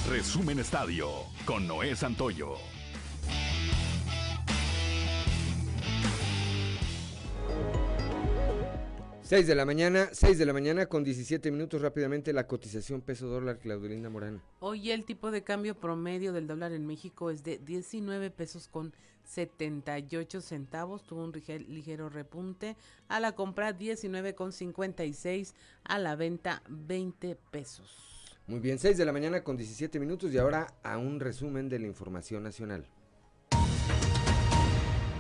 Resumen 0.09 0.59
Estadio 0.59 1.09
con 1.45 1.67
Noé 1.67 1.95
Santoyo. 1.95 2.57
6 9.33 9.47
de 9.47 9.55
la 9.55 9.65
mañana, 9.65 10.09
6 10.11 10.37
de 10.37 10.45
la 10.45 10.53
mañana 10.53 10.85
con 10.85 11.03
17 11.03 11.49
minutos 11.49 11.81
rápidamente 11.81 12.33
la 12.33 12.45
cotización 12.45 13.01
peso 13.01 13.25
dólar 13.25 13.57
Claudelinda 13.57 14.07
Morán. 14.07 14.43
Hoy 14.59 14.91
el 14.91 15.05
tipo 15.05 15.31
de 15.31 15.41
cambio 15.41 15.73
promedio 15.73 16.33
del 16.33 16.45
dólar 16.45 16.71
en 16.71 16.85
México 16.85 17.31
es 17.31 17.43
de 17.43 17.57
19 17.57 18.29
pesos 18.29 18.67
con 18.67 18.93
78 19.23 20.39
centavos, 20.39 21.03
tuvo 21.03 21.23
un 21.23 21.33
ligero 21.67 22.09
repunte, 22.09 22.77
a 23.07 23.19
la 23.19 23.31
compra 23.31 23.73
19 23.73 24.35
con 24.35 24.51
56, 24.51 25.55
a 25.83 25.97
la 25.97 26.15
venta 26.15 26.61
20 26.69 27.35
pesos. 27.49 28.37
Muy 28.45 28.59
bien, 28.59 28.77
6 28.77 28.95
de 28.99 29.05
la 29.05 29.13
mañana 29.13 29.43
con 29.43 29.57
17 29.57 29.99
minutos 29.99 30.31
y 30.31 30.37
ahora 30.37 30.75
a 30.83 30.99
un 30.99 31.19
resumen 31.19 31.69
de 31.69 31.79
la 31.79 31.87
información 31.87 32.43
nacional. 32.43 32.85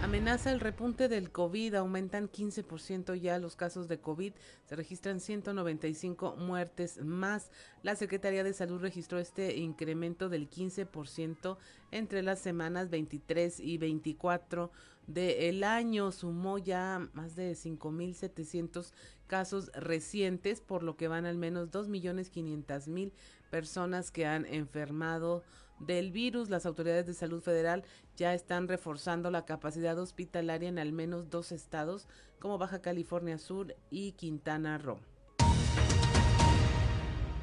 Amenaza 0.03 0.51
el 0.51 0.59
repunte 0.59 1.07
del 1.07 1.31
COVID, 1.31 1.75
aumentan 1.75 2.29
15% 2.29 3.15
ya 3.15 3.39
los 3.39 3.55
casos 3.55 3.87
de 3.87 4.01
COVID, 4.01 4.33
se 4.65 4.75
registran 4.75 5.21
195 5.21 6.35
muertes 6.35 7.01
más. 7.01 7.51
La 7.83 7.95
Secretaría 7.95 8.43
de 8.43 8.51
Salud 8.51 8.81
registró 8.81 9.17
este 9.17 9.55
incremento 9.55 10.27
del 10.27 10.49
15% 10.49 11.57
entre 11.91 12.21
las 12.21 12.39
semanas 12.39 12.89
23 12.89 13.61
y 13.61 13.77
24 13.77 14.73
del 15.07 15.63
año. 15.63 16.11
Sumó 16.11 16.57
ya 16.57 17.07
más 17.13 17.37
de 17.37 17.53
5.700 17.53 18.91
casos 19.27 19.71
recientes, 19.73 20.59
por 20.59 20.83
lo 20.83 20.97
que 20.97 21.07
van 21.07 21.25
al 21.25 21.37
menos 21.37 21.71
2.500.000 21.71 23.13
personas 23.49 24.11
que 24.11 24.25
han 24.25 24.45
enfermado 24.47 25.43
del 25.79 26.11
virus. 26.11 26.49
Las 26.49 26.65
autoridades 26.65 27.05
de 27.05 27.13
salud 27.13 27.41
federal 27.41 27.83
ya 28.15 28.33
están 28.33 28.67
reforzando 28.67 29.31
la 29.31 29.45
capacidad 29.45 29.97
hospitalaria 29.97 30.69
en 30.69 30.79
al 30.79 30.91
menos 30.91 31.29
dos 31.29 31.51
estados 31.51 32.07
como 32.39 32.57
Baja 32.57 32.81
California 32.81 33.37
Sur 33.37 33.75
y 33.89 34.13
Quintana 34.13 34.77
Roo. 34.77 34.99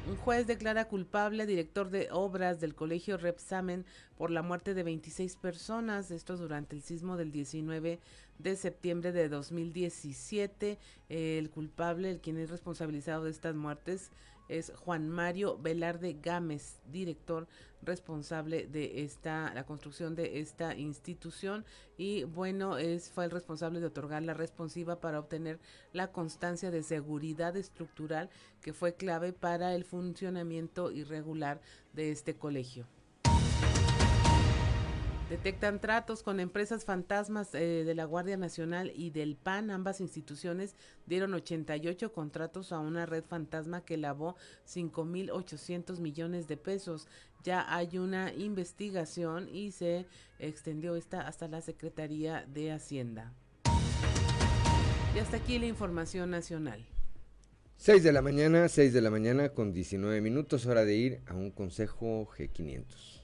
Un 0.07 0.17
juez 0.17 0.45
declara 0.45 0.89
culpable 0.89 1.45
director 1.45 1.89
de 1.89 2.09
obras 2.11 2.59
del 2.59 2.75
colegio 2.75 3.17
Repsamen 3.17 3.85
por 4.17 4.29
la 4.29 4.41
muerte 4.41 4.73
de 4.73 4.83
26 4.83 5.37
personas, 5.37 6.11
esto 6.11 6.35
durante 6.35 6.75
el 6.75 6.81
sismo 6.81 7.17
del 7.17 7.31
19 7.31 7.99
de 8.39 8.55
septiembre 8.55 9.13
de 9.13 9.29
2017. 9.29 10.79
El 11.07 11.49
culpable, 11.49 12.09
el 12.09 12.19
quien 12.19 12.37
es 12.39 12.49
responsabilizado 12.49 13.23
de 13.23 13.31
estas 13.31 13.55
muertes, 13.55 14.11
es 14.51 14.73
Juan 14.75 15.09
Mario 15.09 15.57
Velarde 15.57 16.17
Gámez, 16.21 16.79
director 16.91 17.47
responsable 17.81 18.67
de 18.67 19.03
esta 19.03 19.51
la 19.55 19.65
construcción 19.65 20.13
de 20.15 20.39
esta 20.39 20.75
institución 20.75 21.65
y 21.97 22.25
bueno 22.25 22.77
es 22.77 23.09
fue 23.09 23.25
el 23.25 23.31
responsable 23.31 23.79
de 23.79 23.87
otorgar 23.87 24.21
la 24.21 24.35
responsiva 24.35 24.99
para 24.99 25.19
obtener 25.19 25.59
la 25.93 26.11
constancia 26.11 26.69
de 26.69 26.83
seguridad 26.83 27.57
estructural 27.57 28.29
que 28.61 28.73
fue 28.73 28.93
clave 28.93 29.33
para 29.33 29.73
el 29.73 29.83
funcionamiento 29.83 30.91
irregular 30.91 31.59
de 31.93 32.11
este 32.11 32.35
colegio. 32.35 32.85
Detectan 35.31 35.79
tratos 35.79 36.23
con 36.23 36.41
empresas 36.41 36.83
fantasmas 36.83 37.55
eh, 37.55 37.85
de 37.85 37.95
la 37.95 38.03
Guardia 38.03 38.35
Nacional 38.35 38.91
y 38.93 39.11
del 39.11 39.37
PAN. 39.37 39.71
Ambas 39.71 40.01
instituciones 40.01 40.75
dieron 41.05 41.33
88 41.33 42.11
contratos 42.11 42.73
a 42.73 42.79
una 42.79 43.05
red 43.05 43.23
fantasma 43.23 43.85
que 43.85 43.95
lavó 43.95 44.35
5.800 44.67 46.01
millones 46.01 46.49
de 46.49 46.57
pesos. 46.57 47.07
Ya 47.45 47.73
hay 47.73 47.97
una 47.97 48.33
investigación 48.33 49.47
y 49.47 49.71
se 49.71 50.05
extendió 50.37 50.97
esta 50.97 51.21
hasta 51.21 51.47
la 51.47 51.61
Secretaría 51.61 52.45
de 52.45 52.73
Hacienda. 52.73 53.33
Y 55.15 55.19
hasta 55.19 55.37
aquí 55.37 55.59
la 55.59 55.67
información 55.67 56.29
nacional. 56.29 56.85
6 57.77 58.03
de 58.03 58.11
la 58.11 58.21
mañana, 58.21 58.67
6 58.67 58.91
de 58.91 58.99
la 58.99 59.09
mañana 59.09 59.47
con 59.53 59.71
19 59.71 60.19
minutos, 60.19 60.65
hora 60.65 60.83
de 60.83 60.93
ir 60.93 61.21
a 61.25 61.35
un 61.35 61.51
consejo 61.51 62.27
G500. 62.37 63.20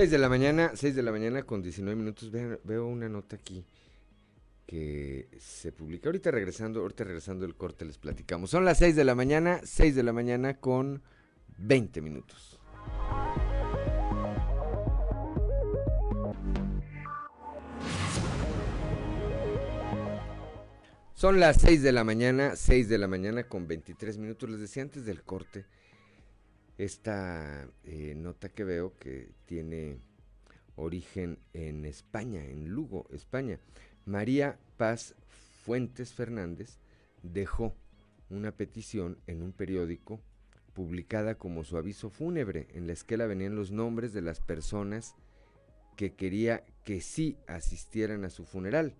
6 0.00 0.10
de 0.10 0.16
la 0.16 0.30
mañana, 0.30 0.72
6 0.74 0.96
de 0.96 1.02
la 1.02 1.12
mañana 1.12 1.42
con 1.42 1.60
19 1.60 1.94
minutos. 1.94 2.30
Veo, 2.30 2.86
una 2.86 3.06
nota 3.10 3.36
aquí 3.36 3.66
que 4.64 5.28
se 5.38 5.72
publica. 5.72 6.08
Ahorita 6.08 6.30
regresando, 6.30 6.80
ahorita 6.80 7.04
regresando 7.04 7.44
el 7.44 7.54
corte 7.54 7.84
les 7.84 7.98
platicamos. 7.98 8.48
Son 8.48 8.64
las 8.64 8.78
6 8.78 8.96
de 8.96 9.04
la 9.04 9.14
mañana, 9.14 9.60
6 9.62 9.94
de 9.94 10.02
la 10.02 10.14
mañana 10.14 10.54
con 10.54 11.02
20 11.58 12.00
minutos. 12.00 12.58
Son 21.12 21.40
las 21.40 21.60
6 21.60 21.82
de 21.82 21.92
la 21.92 22.04
mañana, 22.04 22.56
6 22.56 22.88
de 22.88 22.96
la 22.96 23.06
mañana 23.06 23.42
con 23.42 23.68
23 23.68 24.16
minutos. 24.16 24.48
Les 24.48 24.60
decía 24.60 24.82
antes 24.82 25.04
del 25.04 25.22
corte 25.22 25.66
esta 26.84 27.68
eh, 27.84 28.14
nota 28.16 28.48
que 28.48 28.64
veo 28.64 28.96
que 28.98 29.32
tiene 29.44 30.00
origen 30.76 31.38
en 31.52 31.84
España, 31.84 32.42
en 32.44 32.70
Lugo, 32.70 33.06
España. 33.12 33.60
María 34.06 34.58
Paz 34.78 35.14
Fuentes 35.62 36.14
Fernández 36.14 36.78
dejó 37.22 37.76
una 38.30 38.52
petición 38.52 39.18
en 39.26 39.42
un 39.42 39.52
periódico 39.52 40.22
publicada 40.72 41.34
como 41.34 41.64
su 41.64 41.76
aviso 41.76 42.08
fúnebre, 42.08 42.68
en 42.72 42.86
la 42.86 42.94
esquela 42.94 43.26
venían 43.26 43.56
los 43.56 43.70
nombres 43.70 44.14
de 44.14 44.22
las 44.22 44.40
personas 44.40 45.16
que 45.96 46.14
quería 46.14 46.64
que 46.84 47.02
sí 47.02 47.36
asistieran 47.46 48.24
a 48.24 48.30
su 48.30 48.46
funeral. 48.46 48.94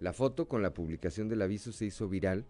La 0.00 0.14
foto 0.14 0.48
con 0.48 0.62
la 0.62 0.72
publicación 0.72 1.28
del 1.28 1.42
aviso 1.42 1.72
se 1.72 1.84
hizo 1.84 2.08
viral 2.08 2.46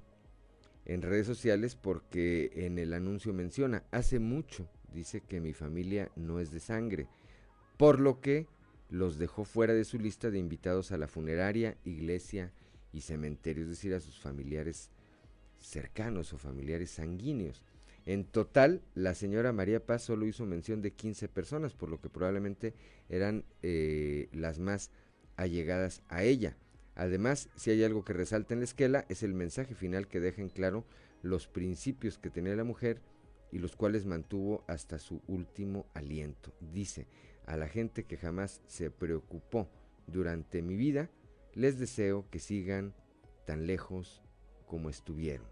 en 0.85 1.03
redes 1.03 1.27
sociales 1.27 1.75
porque 1.75 2.53
en 2.55 2.79
el 2.79 2.93
anuncio 2.93 3.33
menciona, 3.33 3.83
hace 3.91 4.21
mucho 4.21 4.69
dice 4.97 5.21
que 5.21 5.41
mi 5.41 5.53
familia 5.53 6.11
no 6.17 6.41
es 6.41 6.51
de 6.51 6.59
sangre, 6.59 7.07
por 7.77 8.01
lo 8.01 8.21
que 8.21 8.49
los 8.89 9.19
dejó 9.19 9.45
fuera 9.45 9.75
de 9.75 9.85
su 9.85 9.99
lista 9.99 10.31
de 10.31 10.39
invitados 10.39 10.91
a 10.91 10.99
la 10.99 11.07
funeraria, 11.07 11.77
iglesia 11.85 12.53
y 12.93 13.03
cementerio, 13.03 13.65
es 13.65 13.71
decir, 13.71 13.95
a 13.95 14.01
sus 14.01 14.19
familiares 14.19 14.91
cercanos 15.61 16.33
o 16.33 16.39
familiares 16.39 16.91
sanguíneos. 16.91 17.63
En 18.07 18.25
total, 18.25 18.83
la 18.95 19.15
señora 19.15 19.53
María 19.53 19.85
Paz 19.85 20.03
solo 20.03 20.27
hizo 20.27 20.47
mención 20.47 20.81
de 20.81 20.93
15 20.93 21.29
personas, 21.29 21.75
por 21.75 21.91
lo 21.91 22.01
que 22.01 22.09
probablemente 22.09 22.73
eran 23.09 23.45
eh, 23.63 24.29
las 24.33 24.59
más 24.61 24.91
allegadas 25.37 26.03
a 26.09 26.23
ella. 26.23 26.57
Además, 26.95 27.49
si 27.57 27.71
hay 27.71 27.83
algo 27.85 28.05
que 28.05 28.13
resalta 28.13 28.55
en 28.55 28.61
la 28.61 28.65
esquela, 28.65 29.05
es 29.09 29.23
el 29.23 29.35
mensaje 29.35 29.75
final 29.75 30.07
que 30.07 30.21
deja 30.21 30.41
en 30.41 30.49
claro 30.49 30.85
los 31.23 31.49
principios 31.49 32.17
que 32.17 32.31
tenía 32.31 32.55
la 32.55 32.65
mujer 32.65 33.01
y 33.57 33.59
los 33.59 33.75
cuales 33.75 34.05
mantuvo 34.05 34.65
hasta 34.67 34.99
su 34.99 35.23
último 35.29 35.87
aliento. 35.95 36.53
Dice, 36.61 37.07
a 37.47 37.57
la 37.57 37.69
gente 37.69 38.05
que 38.05 38.19
jamás 38.19 38.61
se 38.67 38.91
preocupó 38.91 39.67
durante 40.07 40.61
mi 40.61 40.77
vida, 40.77 41.09
les 41.55 41.79
deseo 41.79 42.29
que 42.29 42.39
sigan 42.39 42.93
tan 43.47 43.67
lejos 43.67 44.23
como 44.67 44.91
estuvieron. 44.91 45.47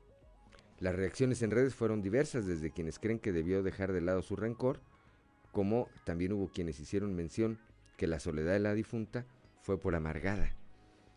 Las 0.81 0.95
reacciones 0.95 1.41
en 1.41 1.51
redes 1.51 1.75
fueron 1.75 2.03
diversas, 2.03 2.45
desde 2.45 2.73
quienes 2.73 2.99
creen 2.99 3.19
que 3.19 3.33
debió 3.33 3.63
dejar 3.63 3.91
de 3.91 4.03
lado 4.03 4.21
su 4.21 4.37
rencor, 4.37 4.83
como 5.51 5.89
también 6.05 6.35
hubo 6.35 6.49
quienes 6.49 6.79
hicieron 6.81 7.15
mención 7.15 7.59
que 7.97 8.07
la 8.07 8.21
soledad 8.21 8.53
de 8.53 8.59
la 8.59 8.75
difunta 8.75 9.25
fue 9.63 9.81
por 9.81 9.95
amargada. 9.95 10.55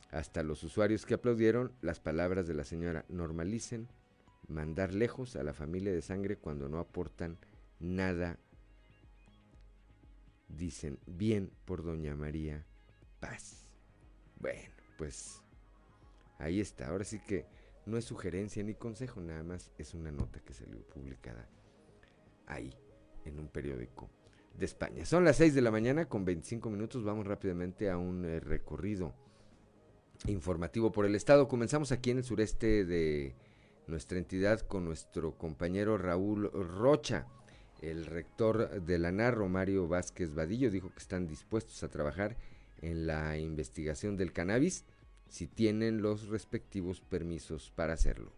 Hasta 0.09 0.41
los 0.41 0.63
usuarios 0.63 1.05
que 1.05 1.15
aplaudieron 1.15 1.73
las 1.81 1.99
palabras 1.99 2.47
de 2.47 2.53
la 2.53 2.63
señora 2.63 3.03
normalicen 3.09 3.89
mandar 4.47 4.93
lejos 4.93 5.35
a 5.35 5.43
la 5.43 5.53
familia 5.53 5.91
de 5.91 6.01
sangre 6.01 6.37
cuando 6.37 6.69
no 6.69 6.79
aportan 6.79 7.37
nada. 7.79 8.39
Dicen, 10.47 10.99
bien 11.05 11.51
por 11.65 11.83
doña 11.83 12.15
María 12.15 12.65
Paz. 13.19 13.67
Bueno, 14.39 14.73
pues 14.97 15.41
ahí 16.39 16.61
está. 16.61 16.87
Ahora 16.87 17.03
sí 17.03 17.19
que 17.19 17.45
no 17.85 17.97
es 17.97 18.05
sugerencia 18.05 18.63
ni 18.63 18.75
consejo, 18.75 19.21
nada 19.21 19.43
más 19.43 19.71
es 19.77 19.93
una 19.93 20.11
nota 20.11 20.39
que 20.41 20.53
salió 20.53 20.81
publicada 20.87 21.47
ahí, 22.45 22.73
en 23.25 23.39
un 23.39 23.47
periódico 23.47 24.09
de 24.57 24.65
España. 24.65 25.05
Son 25.05 25.23
las 25.23 25.37
6 25.37 25.53
de 25.53 25.61
la 25.61 25.71
mañana 25.71 26.07
con 26.07 26.25
25 26.25 26.69
minutos. 26.69 27.03
Vamos 27.03 27.27
rápidamente 27.27 27.89
a 27.89 27.97
un 27.97 28.25
eh, 28.25 28.39
recorrido 28.39 29.13
informativo 30.25 30.91
por 30.91 31.05
el 31.05 31.15
estado. 31.15 31.47
Comenzamos 31.47 31.91
aquí 31.91 32.11
en 32.11 32.17
el 32.17 32.23
sureste 32.23 32.85
de 32.85 33.35
nuestra 33.87 34.17
entidad 34.17 34.59
con 34.61 34.85
nuestro 34.85 35.37
compañero 35.37 35.97
Raúl 35.97 36.51
Rocha. 36.51 37.25
El 37.81 38.05
rector 38.05 38.81
de 38.81 38.97
la 38.97 39.11
NAR, 39.11 39.35
Romario 39.35 39.87
Vázquez 39.87 40.33
Vadillo, 40.33 40.71
dijo 40.71 40.89
que 40.91 40.99
están 40.99 41.27
dispuestos 41.27 41.83
a 41.83 41.89
trabajar 41.89 42.35
en 42.81 43.07
la 43.07 43.37
investigación 43.37 44.17
del 44.17 44.33
cannabis 44.33 44.83
si 45.29 45.47
tienen 45.47 46.01
los 46.01 46.27
respectivos 46.27 47.01
permisos 47.01 47.71
para 47.75 47.93
hacerlo. 47.93 48.31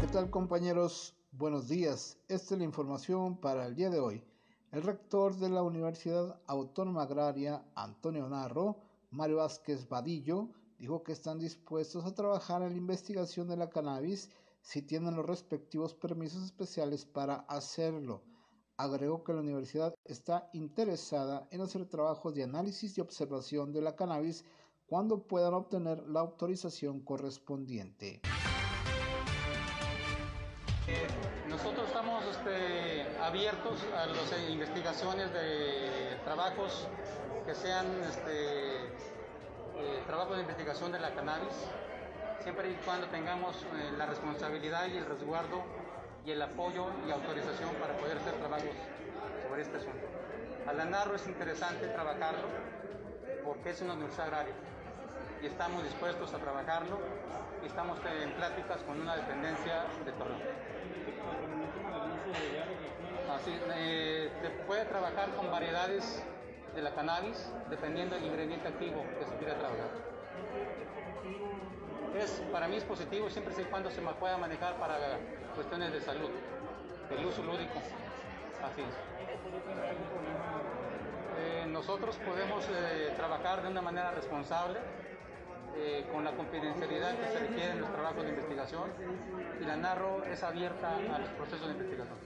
¿Qué 0.00 0.06
tal 0.12 0.30
compañeros? 0.30 1.19
Buenos 1.40 1.68
días. 1.68 2.18
Esta 2.28 2.52
es 2.52 2.58
la 2.58 2.66
información 2.66 3.40
para 3.40 3.64
el 3.64 3.74
día 3.74 3.88
de 3.88 3.98
hoy. 3.98 4.22
El 4.72 4.82
rector 4.82 5.34
de 5.36 5.48
la 5.48 5.62
Universidad 5.62 6.38
Autónoma 6.46 7.04
Agraria, 7.04 7.64
Antonio 7.74 8.28
Narro, 8.28 8.76
Mario 9.10 9.38
Vázquez 9.38 9.88
Vadillo, 9.88 10.50
dijo 10.78 11.02
que 11.02 11.12
están 11.12 11.38
dispuestos 11.38 12.04
a 12.04 12.14
trabajar 12.14 12.60
en 12.60 12.72
la 12.72 12.76
investigación 12.76 13.48
de 13.48 13.56
la 13.56 13.70
cannabis 13.70 14.28
si 14.60 14.82
tienen 14.82 15.16
los 15.16 15.24
respectivos 15.24 15.94
permisos 15.94 16.44
especiales 16.44 17.06
para 17.06 17.36
hacerlo. 17.48 18.22
Agregó 18.76 19.24
que 19.24 19.32
la 19.32 19.40
universidad 19.40 19.94
está 20.04 20.50
interesada 20.52 21.48
en 21.50 21.62
hacer 21.62 21.86
trabajos 21.86 22.34
de 22.34 22.42
análisis 22.42 22.98
y 22.98 23.00
observación 23.00 23.72
de 23.72 23.80
la 23.80 23.96
cannabis 23.96 24.44
cuando 24.84 25.26
puedan 25.26 25.54
obtener 25.54 26.06
la 26.06 26.20
autorización 26.20 27.00
correspondiente. 27.00 28.20
Este, 32.40 33.18
abiertos 33.22 33.84
a 33.94 34.06
las 34.06 34.48
investigaciones 34.48 35.30
de 35.30 36.16
trabajos 36.24 36.88
que 37.44 37.54
sean 37.54 37.84
este, 38.08 38.76
eh, 38.76 40.02
trabajos 40.06 40.36
de 40.36 40.42
investigación 40.44 40.90
de 40.90 41.00
la 41.00 41.10
cannabis, 41.10 41.52
siempre 42.42 42.70
y 42.70 42.74
cuando 42.76 43.08
tengamos 43.08 43.56
eh, 43.56 43.92
la 43.98 44.06
responsabilidad 44.06 44.86
y 44.86 44.96
el 44.96 45.04
resguardo 45.04 45.62
y 46.24 46.30
el 46.30 46.40
apoyo 46.40 46.86
y 47.06 47.10
autorización 47.10 47.74
para 47.74 47.94
poder 47.98 48.16
hacer 48.16 48.32
trabajos 48.36 48.74
sobre 49.46 49.60
este 49.60 49.76
asunto. 49.76 50.06
Alanarro 50.66 51.16
es 51.16 51.26
interesante 51.26 51.88
trabajarlo 51.88 52.48
porque 53.44 53.68
es 53.68 53.82
una 53.82 53.92
universidad 53.92 54.28
agraria 54.28 54.54
y 55.42 55.46
estamos 55.46 55.84
dispuestos 55.84 56.32
a 56.32 56.38
trabajarlo 56.38 57.00
y 57.62 57.66
estamos 57.66 57.98
en 58.22 58.32
pláticas 58.32 58.78
con 58.84 58.98
una 58.98 59.16
dependencia 59.16 59.84
de 60.06 60.12
Torreón. 60.12 61.59
Así, 63.34 63.58
eh, 63.74 64.30
se 64.42 64.50
puede 64.66 64.84
trabajar 64.86 65.30
con 65.30 65.50
variedades 65.50 66.22
de 66.74 66.82
la 66.82 66.94
cannabis 66.94 67.50
dependiendo 67.68 68.14
del 68.14 68.26
ingrediente 68.26 68.68
activo 68.68 69.04
que 69.18 69.24
se 69.24 69.36
quiera 69.36 69.58
trabajar. 69.58 69.90
Es, 72.18 72.42
para 72.52 72.66
mí 72.68 72.76
es 72.76 72.84
positivo 72.84 73.30
siempre 73.30 73.54
y 73.56 73.64
cuando 73.64 73.90
se 73.90 74.00
me 74.00 74.12
pueda 74.14 74.36
manejar 74.36 74.76
para 74.76 74.96
cuestiones 75.54 75.92
de 75.92 76.00
salud, 76.00 76.30
el 77.10 77.24
uso 77.24 77.42
lúdico. 77.42 77.78
Así. 78.64 78.82
Eh, 81.38 81.66
nosotros 81.68 82.16
podemos 82.16 82.66
eh, 82.68 83.14
trabajar 83.16 83.62
de 83.62 83.68
una 83.68 83.80
manera 83.80 84.10
responsable, 84.10 84.78
eh, 85.76 86.06
con 86.12 86.24
la 86.24 86.32
confidencialidad 86.32 87.16
que 87.16 87.26
se 87.28 87.38
requiere 87.38 87.72
en 87.72 87.80
los 87.80 87.92
trabajos 87.92 88.24
de 88.24 88.30
investigación 88.30 88.90
y 89.60 89.64
la 89.64 89.76
Narro 89.76 90.24
es 90.24 90.42
abierta 90.42 90.96
a 90.96 91.18
los 91.18 91.28
procesos 91.30 91.66
de 91.68 91.72
investigación. 91.72 92.18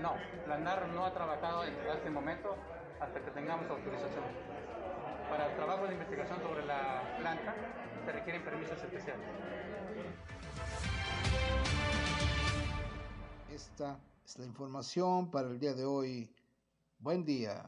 No, 0.00 0.14
la 0.48 0.58
Narro 0.58 0.86
no 0.88 1.04
ha 1.04 1.12
trabajado 1.12 1.64
en 1.64 1.74
este 1.94 2.10
momento 2.10 2.56
hasta 3.00 3.20
que 3.20 3.30
tengamos 3.32 3.68
autorización. 3.68 4.24
Para 5.28 5.46
el 5.46 5.56
trabajo 5.56 5.86
de 5.86 5.94
investigación 5.94 6.40
sobre 6.42 6.64
la 6.66 7.16
planta 7.18 7.54
se 8.04 8.12
requieren 8.12 8.44
permisos 8.44 8.78
especiales. 8.82 9.26
Esta 13.50 13.98
es 14.24 14.38
la 14.38 14.44
información 14.44 15.30
para 15.30 15.48
el 15.48 15.58
día 15.58 15.74
de 15.74 15.84
hoy. 15.84 16.30
Buen 16.98 17.24
día. 17.24 17.64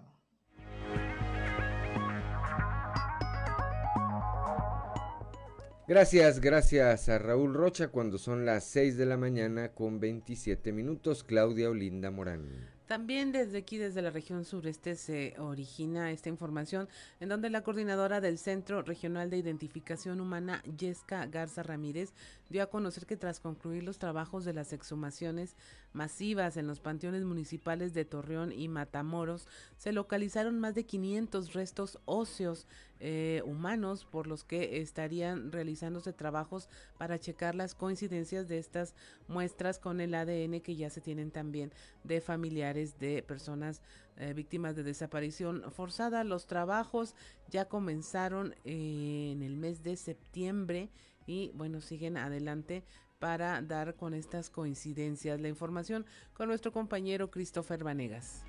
Gracias, 5.87 6.41
gracias 6.41 7.11
a 7.11 7.19
Raúl 7.19 7.53
Rocha 7.53 7.89
cuando 7.89 8.17
son 8.17 8.47
las 8.47 8.65
6 8.65 8.97
de 8.97 9.05
la 9.05 9.19
mañana 9.19 9.69
con 9.69 10.01
27 10.01 10.73
minutos. 10.73 11.25
Claudia 11.25 11.69
Olinda 11.69 12.11
Morán. 12.11 12.75
También 12.87 13.33
desde 13.33 13.59
aquí, 13.59 13.79
desde 13.79 14.03
la 14.03 14.11
región 14.11 14.45
sureste, 14.45 14.95
se 14.95 15.35
origina 15.39 16.11
esta 16.11 16.29
información 16.29 16.87
en 17.19 17.31
donde 17.31 17.49
la 17.49 17.63
coordinadora 17.63 18.21
del 18.21 18.39
Centro 18.39 18.83
Regional 18.83 19.31
de 19.31 19.39
Identificación 19.39 20.21
Humana, 20.21 20.63
Yesca 20.79 21.27
Garza 21.27 21.63
Ramírez, 21.63 22.13
dio 22.51 22.63
a 22.63 22.67
conocer 22.67 23.07
que 23.07 23.17
tras 23.17 23.41
concluir 23.41 23.85
los 23.85 23.99
trabajos 23.99 24.45
de 24.45 24.53
las 24.53 24.75
exhumaciones 24.75 25.57
masivas 25.95 26.59
en 26.59 26.67
los 26.67 26.81
panteones 26.81 27.25
municipales 27.25 27.95
de 27.95 28.05
Torreón 28.05 28.53
y 28.53 28.69
Matamoros, 28.69 29.49
se 29.79 29.93
localizaron 29.93 30.61
más 30.61 30.75
de 30.75 30.85
500 30.85 31.55
restos 31.55 31.99
óseos 32.05 32.67
eh, 33.07 33.43
humanos 33.45 34.07
por 34.07 34.27
los 34.27 34.45
que 34.45 34.81
estarían 34.81 35.53
realizándose 35.53 36.15
trabajos 36.15 36.71
para 36.97 37.19
checar 37.19 37.55
las 37.55 37.75
coincidencias 37.75 38.49
de 38.49 38.57
estas 38.57 38.95
muestras 39.29 39.79
con 39.79 40.01
el 40.01 40.15
ADN 40.15 40.63
que 40.63 40.75
ya 40.75 40.89
se 40.89 41.03
tienen 41.03 41.31
también 41.31 41.71
de 42.03 42.23
familiares 42.23 42.99
de 42.99 43.23
personas 43.23 43.83
eh, 44.17 44.33
víctimas 44.33 44.75
de 44.75 44.85
desaparición 44.85 45.71
forzada. 45.71 46.25
Los 46.25 46.47
trabajos 46.47 47.15
ya 47.51 47.67
comenzaron 47.67 48.55
en 48.65 49.43
el 49.43 49.59
mes 49.59 49.83
de 49.83 49.97
septiembre 49.97 50.89
y 51.27 51.51
bueno, 51.53 51.83
siguen 51.83 52.17
adelante 52.17 52.85
para 53.19 53.61
dar 53.61 53.97
con 53.97 54.15
estas 54.15 54.49
coincidencias. 54.49 55.43
La 55.43 55.49
información 55.49 56.07
con 56.33 56.49
nuestro 56.49 56.73
compañero 56.73 57.31
Christopher 57.31 57.85
Vanegas. 57.85 58.47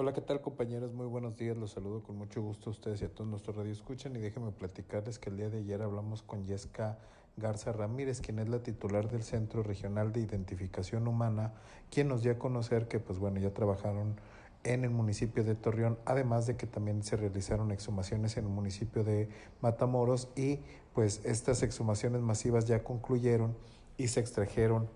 Hola, 0.00 0.12
¿qué 0.12 0.20
tal 0.20 0.40
compañeros? 0.40 0.92
Muy 0.92 1.06
buenos 1.06 1.36
días, 1.36 1.56
los 1.56 1.72
saludo 1.72 2.04
con 2.04 2.16
mucho 2.16 2.40
gusto 2.40 2.70
a 2.70 2.72
ustedes 2.72 3.02
y 3.02 3.06
a 3.06 3.08
todos 3.08 3.28
nuestros 3.28 3.56
radio 3.56 3.72
escuchan 3.72 4.14
y 4.14 4.20
déjenme 4.20 4.52
platicarles 4.52 5.18
que 5.18 5.28
el 5.28 5.36
día 5.36 5.50
de 5.50 5.58
ayer 5.58 5.82
hablamos 5.82 6.22
con 6.22 6.44
Yesca 6.44 6.98
Garza 7.36 7.72
Ramírez, 7.72 8.20
quien 8.20 8.38
es 8.38 8.48
la 8.48 8.62
titular 8.62 9.10
del 9.10 9.24
Centro 9.24 9.64
Regional 9.64 10.12
de 10.12 10.20
Identificación 10.20 11.08
Humana, 11.08 11.52
quien 11.90 12.06
nos 12.06 12.22
dio 12.22 12.30
a 12.30 12.38
conocer 12.38 12.86
que 12.86 13.00
pues 13.00 13.18
bueno, 13.18 13.40
ya 13.40 13.52
trabajaron 13.52 14.14
en 14.62 14.84
el 14.84 14.90
municipio 14.90 15.42
de 15.42 15.56
Torreón, 15.56 15.98
además 16.04 16.46
de 16.46 16.56
que 16.56 16.68
también 16.68 17.02
se 17.02 17.16
realizaron 17.16 17.72
exhumaciones 17.72 18.36
en 18.36 18.44
el 18.44 18.52
municipio 18.52 19.02
de 19.02 19.28
Matamoros 19.62 20.28
y 20.36 20.60
pues 20.94 21.22
estas 21.24 21.64
exhumaciones 21.64 22.22
masivas 22.22 22.66
ya 22.66 22.84
concluyeron 22.84 23.56
y 23.96 24.06
se 24.06 24.20
extrajeron 24.20 24.88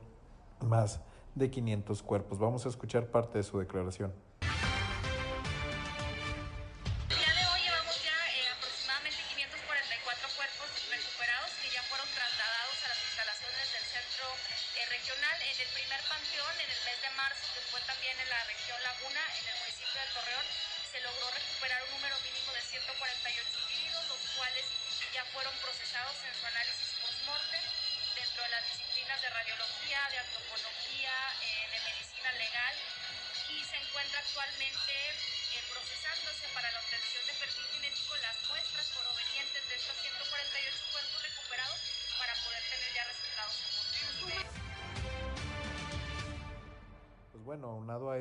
más 0.61 1.01
de 1.35 1.51
500 1.51 2.05
cuerpos. 2.05 2.39
Vamos 2.39 2.67
a 2.67 2.69
escuchar 2.69 3.09
parte 3.09 3.39
de 3.39 3.43
su 3.43 3.59
declaración. 3.59 4.13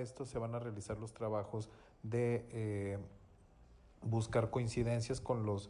Se 0.06 0.40
van 0.40 0.56
a 0.56 0.60
realizar 0.60 0.98
los 0.98 1.14
trabajos 1.14 1.70
de 2.04 2.46
eh, 2.52 2.98
buscar 4.02 4.50
coincidencias 4.50 5.22
con, 5.22 5.46
los, 5.46 5.70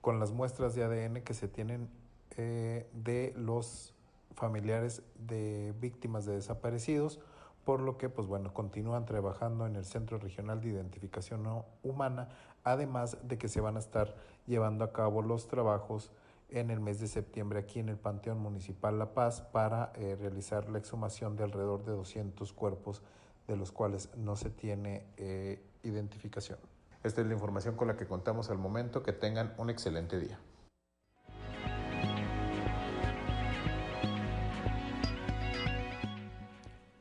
con 0.00 0.18
las 0.18 0.32
muestras 0.32 0.74
de 0.74 0.84
ADN 0.84 1.22
que 1.22 1.34
se 1.34 1.48
tienen 1.48 1.88
eh, 2.36 2.88
de 2.92 3.32
los 3.36 3.94
familiares 4.34 5.02
de 5.14 5.74
víctimas 5.80 6.26
de 6.26 6.34
desaparecidos, 6.34 7.20
por 7.64 7.80
lo 7.80 7.96
que 7.96 8.08
pues 8.08 8.28
bueno, 8.28 8.52
continúan 8.52 9.06
trabajando 9.06 9.66
en 9.66 9.76
el 9.76 9.84
Centro 9.84 10.18
Regional 10.18 10.60
de 10.60 10.68
Identificación 10.68 11.46
Humana, 11.82 12.28
además 12.64 13.16
de 13.22 13.38
que 13.38 13.48
se 13.48 13.60
van 13.60 13.76
a 13.76 13.80
estar 13.80 14.14
llevando 14.46 14.84
a 14.84 14.92
cabo 14.92 15.22
los 15.22 15.48
trabajos 15.48 16.12
en 16.48 16.70
el 16.70 16.80
mes 16.80 17.00
de 17.00 17.08
septiembre 17.08 17.58
aquí 17.58 17.80
en 17.80 17.88
el 17.88 17.96
Panteón 17.96 18.38
Municipal 18.38 18.98
La 18.98 19.14
Paz 19.14 19.40
para 19.40 19.92
eh, 19.96 20.16
realizar 20.20 20.68
la 20.68 20.78
exhumación 20.78 21.36
de 21.36 21.44
alrededor 21.44 21.84
de 21.84 21.92
200 21.92 22.52
cuerpos 22.52 23.02
de 23.46 23.56
los 23.56 23.72
cuales 23.72 24.10
no 24.16 24.36
se 24.36 24.50
tiene 24.50 25.04
eh, 25.16 25.60
identificación. 25.82 26.58
Esta 27.02 27.20
es 27.20 27.26
la 27.26 27.34
información 27.34 27.76
con 27.76 27.88
la 27.88 27.96
que 27.96 28.06
contamos 28.06 28.50
al 28.50 28.58
momento. 28.58 29.02
Que 29.02 29.12
tengan 29.12 29.54
un 29.58 29.70
excelente 29.70 30.18
día. 30.18 30.38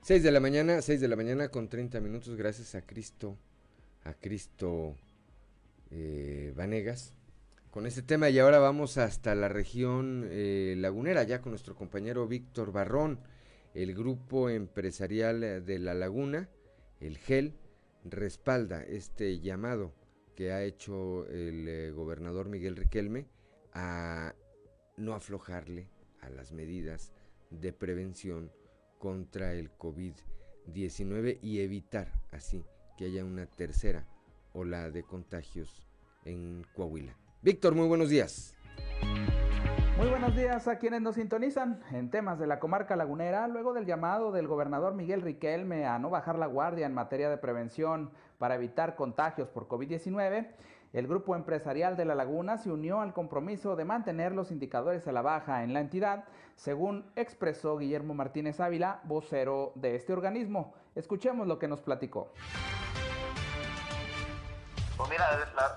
6 0.06 0.22
de 0.22 0.32
la 0.32 0.40
mañana, 0.40 0.84
6 0.84 1.02
de 1.02 1.08
la 1.08 1.16
mañana 1.16 1.48
con 1.48 1.68
30 1.68 2.00
minutos, 2.00 2.36
gracias 2.36 2.76
a 2.76 2.84
Cristo, 2.84 3.40
a 4.04 4.14
Cristo 4.14 4.96
eh, 5.90 6.54
Vanegas, 6.56 7.16
con 7.72 7.88
este 7.88 8.04
tema. 8.04 8.30
Y 8.30 8.38
ahora 8.38 8.60
vamos 8.60 9.00
hasta 9.00 9.34
la 9.34 9.50
región 9.50 10.28
eh, 10.30 10.76
lagunera, 10.78 11.24
ya 11.24 11.42
con 11.42 11.54
nuestro 11.54 11.74
compañero 11.74 12.28
Víctor 12.28 12.72
Barrón, 12.72 13.20
el 13.76 13.94
grupo 13.94 14.50
empresarial 14.50 15.66
de 15.66 15.80
La 15.80 15.94
Laguna, 15.94 16.50
el 17.02 17.18
GEL, 17.18 17.54
respalda 18.06 18.82
este 18.84 19.40
llamado 19.40 19.94
que 20.36 20.52
ha 20.52 20.64
hecho 20.64 21.28
el 21.28 21.68
eh, 21.68 21.92
gobernador 21.92 22.48
Miguel 22.48 22.76
Riquelme 22.76 23.28
a 23.74 24.34
no 24.98 25.14
aflojarle 25.14 25.90
a 26.22 26.30
las 26.30 26.52
medidas 26.52 27.14
de 27.50 27.74
prevención 27.74 28.52
contra 28.98 29.54
el 29.54 29.72
COVID-19 29.78 31.40
y 31.42 31.60
evitar 31.60 32.12
así 32.32 32.64
que 32.98 33.06
haya 33.06 33.26
una 33.26 33.46
tercera 33.46 34.08
ola 34.54 34.90
de 34.90 35.04
contagios 35.04 35.86
en 36.24 36.66
Coahuila. 36.74 37.18
Víctor, 37.42 37.76
muy 37.76 37.88
buenos 37.88 38.10
días. 38.10 38.56
Muy 39.98 40.10
buenos 40.10 40.36
días 40.36 40.68
a 40.68 40.78
quienes 40.78 41.02
nos 41.02 41.16
sintonizan 41.16 41.80
en 41.94 42.10
temas 42.10 42.38
de 42.38 42.48
la 42.48 42.60
comarca 42.60 42.98
lagunera, 42.98 43.48
luego 43.48 43.74
del 43.74 43.86
llamado 43.86 44.34
del 44.34 44.46
gobernador 44.46 44.94
Miguel 44.94 45.22
Riquelme 45.22 45.86
a 45.86 45.98
no 46.00 46.10
bajar 46.10 46.38
la 46.38 46.48
guardia 46.48 46.86
en 46.86 46.94
materia 46.94 47.30
de 47.30 47.38
prevención 47.38 48.12
para 48.38 48.56
evitar 48.56 48.98
contagios 48.98 49.48
por 49.48 49.70
COVID-19. 49.70 50.48
El 50.92 51.08
grupo 51.08 51.34
empresarial 51.34 51.96
de 51.96 52.04
La 52.04 52.14
Laguna 52.14 52.58
se 52.58 52.72
unió 52.72 53.00
al 53.00 53.14
compromiso 53.14 53.78
de 53.78 53.86
mantener 53.86 54.34
los 54.34 54.52
indicadores 54.52 55.08
a 55.08 55.14
la 55.14 55.22
baja 55.22 55.64
en 55.64 55.74
la 55.74 55.80
entidad, 55.80 56.26
según 56.56 57.06
expresó 57.16 57.78
Guillermo 57.78 58.14
Martínez 58.14 58.60
Ávila, 58.60 59.00
vocero 59.06 59.72
de 59.76 59.96
este 59.96 60.12
organismo. 60.12 60.74
Escuchemos 60.94 61.48
lo 61.48 61.58
que 61.58 61.70
nos 61.70 61.82
platicó. 61.82 62.34
Pues 64.98 65.10
mira, 65.10 65.26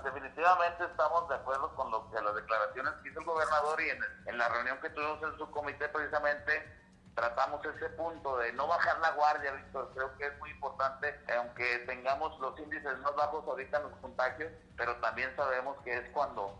definitivamente 0.03 0.85
estamos 0.85 1.27
de 1.27 1.35
acuerdo 1.35 1.75
con 1.75 1.91
lo 1.91 2.09
que 2.09 2.21
las 2.21 2.35
declaraciones 2.35 2.93
que 3.03 3.09
hizo 3.09 3.19
el 3.19 3.25
gobernador 3.25 3.81
y 3.81 3.89
en, 3.89 3.99
en 4.27 4.37
la 4.37 4.47
reunión 4.47 4.79
que 4.79 4.89
tuvimos 4.89 5.21
en 5.23 5.37
su 5.37 5.51
comité 5.51 5.89
precisamente 5.89 6.79
tratamos 7.19 7.65
ese 7.65 7.89
punto 7.89 8.37
de 8.37 8.53
no 8.53 8.67
bajar 8.67 8.97
la 8.99 9.11
guardia, 9.11 9.51
Víctor. 9.51 9.91
Creo 9.93 10.17
que 10.17 10.27
es 10.27 10.39
muy 10.39 10.51
importante, 10.51 11.19
aunque 11.37 11.79
tengamos 11.79 12.39
los 12.39 12.57
índices 12.59 12.97
más 12.99 13.13
bajos 13.15 13.43
ahorita 13.45 13.77
en 13.77 13.83
los 13.83 13.99
contagios, 13.99 14.51
pero 14.77 14.95
también 14.97 15.35
sabemos 15.35 15.77
que 15.83 15.97
es 15.97 16.09
cuando 16.11 16.57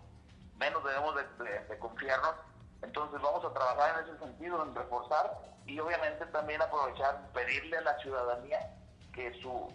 menos 0.58 0.84
debemos 0.84 1.16
de, 1.16 1.78
confiarnos. 1.80 2.36
Entonces 2.82 3.22
vamos 3.22 3.44
a 3.46 3.54
trabajar 3.54 4.00
en 4.00 4.10
ese 4.10 4.20
sentido, 4.20 4.64
en 4.64 4.76
reforzar 4.76 5.38
y 5.66 5.80
obviamente 5.80 6.26
también 6.28 6.62
aprovechar, 6.62 7.32
pedirle 7.34 7.78
a 7.78 7.82
la 7.82 7.98
ciudadanía 8.00 8.60
que 9.14 9.34
su, 9.42 9.74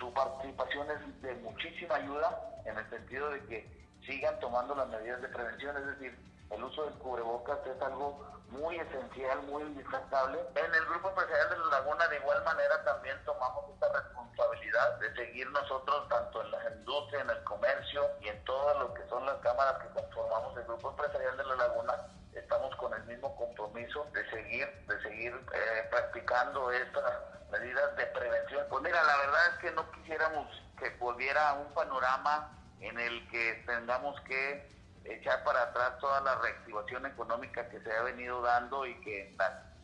su 0.00 0.12
participación 0.14 0.90
es 0.90 1.22
de 1.22 1.34
muchísima 1.36 1.96
ayuda 1.96 2.40
en 2.64 2.76
el 2.76 2.90
sentido 2.90 3.28
de 3.30 3.44
que 3.46 3.86
sigan 4.06 4.40
tomando 4.40 4.74
las 4.74 4.88
medidas 4.88 5.20
de 5.20 5.28
prevención, 5.28 5.76
es 5.76 5.86
decir, 5.86 6.18
el 6.50 6.64
uso 6.64 6.84
del 6.84 6.94
cubrebocas 6.94 7.58
es 7.66 7.80
algo 7.82 8.26
muy 8.48 8.76
esencial, 8.76 9.42
muy 9.42 9.62
indispensable. 9.62 10.40
En 10.56 10.74
el 10.74 10.84
Grupo 10.86 11.10
Empresarial 11.10 11.50
de 11.50 11.58
la 11.58 11.66
Laguna, 11.66 12.08
de 12.08 12.16
igual 12.16 12.42
manera, 12.44 12.82
también 12.84 13.16
tomamos 13.24 13.70
esta 13.74 13.92
responsabilidad 13.92 14.98
de 14.98 15.14
seguir 15.14 15.48
nosotros, 15.50 16.08
tanto 16.08 16.42
en 16.42 16.50
la 16.50 16.70
industria, 16.74 17.20
en 17.20 17.30
el 17.30 17.44
comercio 17.44 18.02
y 18.22 18.28
en 18.28 18.44
todo 18.44 18.78
lo 18.80 18.94
que 18.94 19.06
son 19.08 19.24
las 19.26 19.36
cámaras 19.38 19.78
que 19.78 20.00
conformamos 20.00 20.56
el 20.56 20.64
Grupo 20.64 20.90
Empresarial 20.90 21.36
de 21.36 21.44
la 21.44 21.54
Laguna, 21.54 21.94
estamos 22.34 22.74
con 22.76 22.92
el 22.94 23.04
mismo 23.04 23.34
compromiso 23.36 24.06
de 24.12 24.28
seguir, 24.30 24.68
de 24.86 25.02
seguir 25.02 25.34
eh, 25.52 25.88
practicando 25.90 26.70
estas 26.70 27.14
medidas 27.50 27.96
de 27.96 28.06
prevención. 28.06 28.66
Pues 28.68 28.82
mira, 28.82 29.02
la 29.02 29.16
verdad 29.16 29.46
es 29.52 29.58
que 29.60 29.70
no 29.72 29.90
quisiéramos 29.92 30.46
que 30.78 30.90
volviera 30.98 31.54
un 31.54 31.72
panorama 31.74 32.56
en 32.80 32.98
el 32.98 33.28
que 33.28 33.62
tengamos 33.66 34.20
que 34.22 34.68
echar 35.04 35.42
para 35.44 35.62
atrás 35.62 35.98
toda 35.98 36.20
la 36.20 36.36
reactivación 36.36 37.06
económica 37.06 37.68
que 37.68 37.80
se 37.80 37.92
ha 37.92 38.02
venido 38.02 38.40
dando 38.42 38.86
y 38.86 38.98
que, 39.00 39.36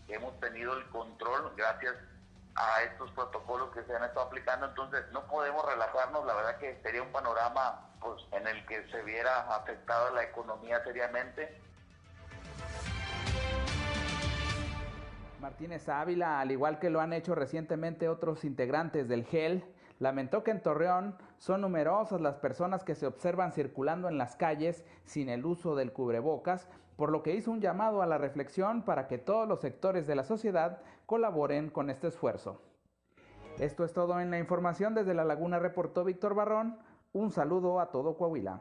hemos 0.08 0.38
tenido 0.38 0.74
el 0.74 0.88
control 0.90 1.52
gracias 1.56 1.94
a 2.54 2.82
estos 2.82 3.10
protocolos 3.10 3.74
que 3.74 3.82
se 3.82 3.94
han 3.94 4.04
estado 4.04 4.26
aplicando, 4.26 4.66
entonces 4.66 5.04
no 5.10 5.26
podemos 5.26 5.64
relajarnos, 5.66 6.24
la 6.24 6.34
verdad 6.34 6.58
que 6.58 6.80
sería 6.82 7.02
un 7.02 7.10
panorama 7.10 7.90
pues, 8.00 8.22
en 8.32 8.46
el 8.46 8.64
que 8.66 8.88
se 8.90 9.02
viera 9.02 9.40
afectada 9.54 10.10
la 10.12 10.22
economía 10.22 10.82
seriamente. 10.84 11.60
Martínez 15.46 15.88
Ávila, 15.88 16.40
al 16.40 16.50
igual 16.50 16.80
que 16.80 16.90
lo 16.90 17.00
han 17.00 17.12
hecho 17.12 17.36
recientemente 17.36 18.08
otros 18.08 18.44
integrantes 18.44 19.06
del 19.06 19.24
GEL, 19.24 19.62
Lamentó 20.00 20.42
que 20.42 20.50
en 20.50 20.60
Torreón 20.60 21.16
son 21.38 21.60
numerosas 21.60 22.20
las 22.20 22.36
personas 22.36 22.82
que 22.82 22.96
se 22.96 23.06
observan 23.06 23.52
circulando 23.52 24.08
en 24.08 24.18
las 24.18 24.34
calles 24.34 24.84
sin 25.04 25.28
el 25.28 25.46
uso 25.46 25.76
del 25.76 25.92
cubrebocas, 25.92 26.68
por 26.96 27.12
lo 27.12 27.22
que 27.22 27.34
hizo 27.34 27.52
un 27.52 27.60
llamado 27.60 28.02
a 28.02 28.06
la 28.06 28.18
reflexión 28.18 28.82
para 28.82 29.06
que 29.06 29.18
todos 29.18 29.48
los 29.48 29.60
sectores 29.60 30.08
de 30.08 30.16
la 30.16 30.24
sociedad 30.24 30.82
colaboren 31.06 31.70
con 31.70 31.90
este 31.90 32.08
esfuerzo. 32.08 32.60
Esto 33.60 33.84
es 33.84 33.92
todo 33.92 34.20
en 34.20 34.32
la 34.32 34.40
información 34.40 34.94
desde 34.94 35.14
La 35.14 35.24
Laguna, 35.24 35.60
reportó 35.60 36.02
Víctor 36.04 36.34
Barrón. 36.34 36.76
Un 37.12 37.30
saludo 37.30 37.78
a 37.80 37.92
todo 37.92 38.18
Coahuila. 38.18 38.60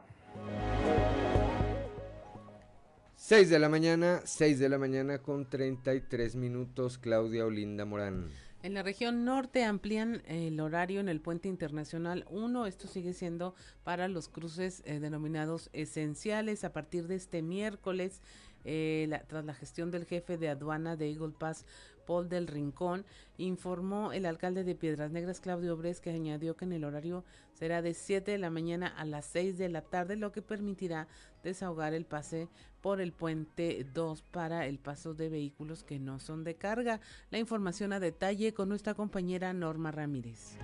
6 3.26 3.50
de 3.50 3.58
la 3.58 3.68
mañana, 3.68 4.20
6 4.24 4.60
de 4.60 4.68
la 4.68 4.78
mañana 4.78 5.18
con 5.18 5.50
33 5.50 6.36
minutos, 6.36 6.96
Claudia 6.96 7.44
Olinda 7.44 7.84
Morán. 7.84 8.30
En 8.62 8.72
la 8.72 8.84
región 8.84 9.24
norte 9.24 9.64
amplían 9.64 10.22
el 10.26 10.60
horario 10.60 11.00
en 11.00 11.08
el 11.08 11.20
puente 11.20 11.48
internacional 11.48 12.24
1. 12.30 12.66
Esto 12.66 12.86
sigue 12.86 13.14
siendo 13.14 13.56
para 13.82 14.06
los 14.06 14.28
cruces 14.28 14.80
eh, 14.84 15.00
denominados 15.00 15.70
esenciales 15.72 16.62
a 16.62 16.72
partir 16.72 17.08
de 17.08 17.16
este 17.16 17.42
miércoles. 17.42 18.22
Eh, 18.64 19.08
tras 19.26 19.44
la 19.44 19.54
gestión 19.54 19.90
del 19.90 20.06
jefe 20.06 20.38
de 20.38 20.48
aduana 20.48 20.94
de 20.94 21.10
Eagle 21.10 21.34
Pass, 21.36 21.64
Paul 22.06 22.28
del 22.28 22.46
Rincón, 22.46 23.04
informó 23.38 24.12
el 24.12 24.26
alcalde 24.26 24.64
de 24.64 24.74
Piedras 24.74 25.10
Negras, 25.12 25.40
Claudio 25.40 25.74
Obres, 25.74 26.00
que 26.00 26.10
añadió 26.10 26.56
que 26.56 26.64
en 26.64 26.72
el 26.72 26.84
horario 26.84 27.24
será 27.54 27.82
de 27.82 27.94
7 27.94 28.30
de 28.30 28.38
la 28.38 28.50
mañana 28.50 28.86
a 28.86 29.04
las 29.04 29.26
6 29.26 29.58
de 29.58 29.68
la 29.68 29.82
tarde, 29.82 30.16
lo 30.16 30.32
que 30.32 30.42
permitirá 30.42 31.06
desahogar 31.44 31.94
el 31.94 32.06
pase 32.06 32.48
por 32.86 33.00
el 33.00 33.10
puente 33.10 33.84
2 33.94 34.22
para 34.30 34.64
el 34.68 34.78
paso 34.78 35.12
de 35.12 35.28
vehículos 35.28 35.82
que 35.82 35.98
no 35.98 36.20
son 36.20 36.44
de 36.44 36.54
carga. 36.54 37.00
La 37.32 37.40
información 37.40 37.92
a 37.92 37.98
detalle 37.98 38.54
con 38.54 38.68
nuestra 38.68 38.94
compañera 38.94 39.52
Norma 39.52 39.90
Ramírez. 39.90 40.56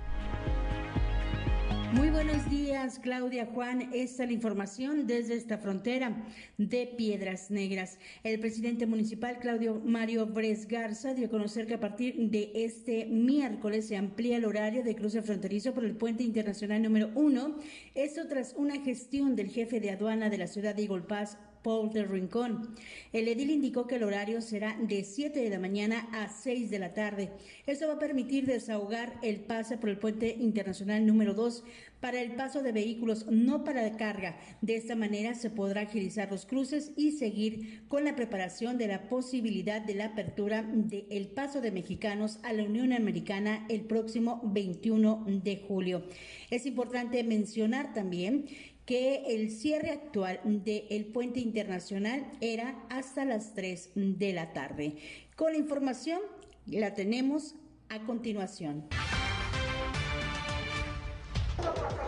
Muy 1.95 2.11
buenos 2.11 2.49
días, 2.49 3.01
Claudia 3.01 3.47
Juan. 3.47 3.91
Esta 3.93 4.23
es 4.23 4.29
la 4.29 4.35
información 4.35 5.09
desde 5.09 5.35
esta 5.35 5.59
frontera 5.59 6.25
de 6.59 6.95
Piedras 6.97 7.51
Negras. 7.51 7.99
El 8.23 8.39
presidente 8.39 8.87
municipal, 8.87 9.41
Claudio 9.41 9.83
Mario 9.85 10.27
Bres 10.27 10.69
Garza, 10.69 11.15
dio 11.15 11.27
a 11.27 11.31
conocer 11.31 11.67
que 11.67 11.75
a 11.75 11.81
partir 11.81 12.15
de 12.31 12.53
este 12.55 13.05
miércoles 13.07 13.89
se 13.89 13.97
amplía 13.97 14.37
el 14.37 14.45
horario 14.45 14.85
de 14.85 14.95
cruce 14.95 15.23
fronterizo 15.23 15.75
por 15.75 15.85
el 15.85 15.97
puente 15.97 16.23
internacional 16.23 16.81
número 16.83 17.11
uno. 17.17 17.59
Esto 17.97 18.29
tras 18.29 18.55
una 18.57 18.81
gestión 18.81 19.35
del 19.35 19.51
jefe 19.51 19.81
de 19.81 19.91
aduana 19.91 20.31
de 20.31 20.39
la 20.39 20.47
ciudad 20.47 20.77
de 20.77 20.89
Pass, 21.09 21.37
Paul 21.63 21.93
del 21.93 22.09
Rincón. 22.09 22.75
El 23.13 23.29
edil 23.29 23.51
indicó 23.51 23.87
que 23.87 23.97
el 23.97 24.03
horario 24.03 24.41
será 24.41 24.77
de 24.81 25.05
7 25.05 25.41
de 25.41 25.51
la 25.51 25.59
mañana 25.59 26.09
a 26.13 26.29
6 26.29 26.71
de 26.71 26.79
la 26.79 26.95
tarde. 26.95 27.31
Esto 27.67 27.89
va 27.89 27.95
a 27.95 27.99
permitir 27.99 28.47
desahogar 28.47 29.19
el 29.23 29.41
pase 29.41 29.79
por 29.79 29.91
el 29.91 29.99
puente 29.99 30.37
internacional 30.39 31.07
número 31.07 31.35
2 31.35 31.65
para 32.03 32.21
el 32.21 32.33
paso 32.33 32.65
de 32.65 32.73
vehículos 32.73 33.27
no 33.31 33.63
para 33.63 33.97
carga. 33.97 34.37
De 34.61 34.75
esta 34.75 34.97
manera 34.97 35.35
se 35.35 35.51
podrá 35.51 35.83
agilizar 35.83 36.31
los 36.33 36.47
cruces 36.47 36.91
y 36.97 37.13
seguir 37.13 37.85
con 37.87 38.05
la 38.05 38.17
preparación 38.17 38.77
de 38.77 38.89
la 38.89 39.09
posibilidad 39.09 39.81
de 39.81 39.95
la 39.95 40.07
apertura 40.07 40.65
del 40.65 41.29
paso 41.29 41.61
de 41.61 41.71
mexicanos 41.71 42.41
a 42.43 42.53
la 42.53 42.65
Unión 42.65 42.93
Americana 42.93 43.65
el 43.69 43.83
próximo 43.83 44.41
21 44.45 45.27
de 45.45 45.57
julio. 45.69 46.03
Es 46.51 46.67
importante 46.67 47.23
mencionar 47.23 47.95
también 47.95 48.47
que 48.87 49.25
el 49.29 49.51
cierre 49.51 49.91
actual 49.91 50.41
del 50.45 51.07
puente 51.07 51.41
internacional 51.41 52.31
era 52.41 52.85
hasta 52.91 53.25
las 53.25 53.55
3 53.55 53.91
de 53.95 54.33
la 54.33 54.53
tarde. 54.53 54.97
Con 55.37 55.53
la 55.53 55.59
información 55.59 56.21
la 56.67 56.95
tenemos 56.95 57.55
a 57.89 58.01
continuación. 58.05 58.89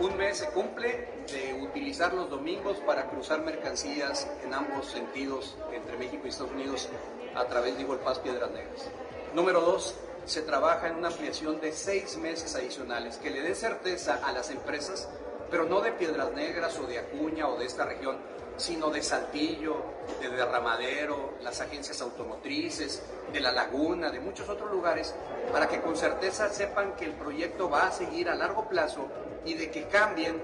Un 0.01 0.17
mes 0.17 0.37
se 0.39 0.47
cumple 0.47 1.07
de 1.31 1.53
utilizar 1.61 2.13
los 2.13 2.29
domingos 2.29 2.77
para 2.85 3.09
cruzar 3.09 3.41
mercancías 3.43 4.27
en 4.43 4.53
ambos 4.53 4.87
sentidos 4.87 5.57
entre 5.73 5.97
México 5.97 6.23
y 6.25 6.29
Estados 6.29 6.51
Unidos 6.51 6.89
a 7.35 7.45
través 7.45 7.75
de 7.75 7.83
Igual 7.83 7.99
Paz 7.99 8.19
Piedras 8.19 8.51
Negras. 8.51 8.89
Número 9.33 9.61
dos, 9.61 9.95
se 10.25 10.41
trabaja 10.41 10.89
en 10.89 10.95
una 10.95 11.07
ampliación 11.07 11.61
de 11.61 11.71
seis 11.71 12.17
meses 12.17 12.55
adicionales 12.55 13.17
que 13.17 13.29
le 13.29 13.41
dé 13.41 13.55
certeza 13.55 14.19
a 14.25 14.31
las 14.33 14.49
empresas 14.49 15.07
pero 15.49 15.65
no 15.65 15.81
de 15.81 15.91
Piedras 15.91 16.31
Negras 16.33 16.77
o 16.79 16.87
de 16.87 16.99
Acuña 16.99 17.47
o 17.47 17.57
de 17.57 17.65
esta 17.65 17.85
región, 17.85 18.17
sino 18.57 18.89
de 18.89 19.01
Saltillo, 19.01 19.75
de 20.21 20.29
Derramadero, 20.29 21.33
las 21.41 21.59
agencias 21.61 22.01
automotrices, 22.01 23.03
de 23.31 23.39
La 23.39 23.51
Laguna, 23.51 24.11
de 24.11 24.19
muchos 24.19 24.47
otros 24.47 24.71
lugares, 24.71 25.13
para 25.51 25.67
que 25.67 25.81
con 25.81 25.95
certeza 25.95 26.49
sepan 26.49 26.95
que 26.95 27.05
el 27.05 27.13
proyecto 27.13 27.69
va 27.69 27.87
a 27.87 27.91
seguir 27.91 28.29
a 28.29 28.35
largo 28.35 28.67
plazo 28.69 29.07
y 29.43 29.55
de 29.55 29.69
que 29.69 29.87
cambien 29.87 30.41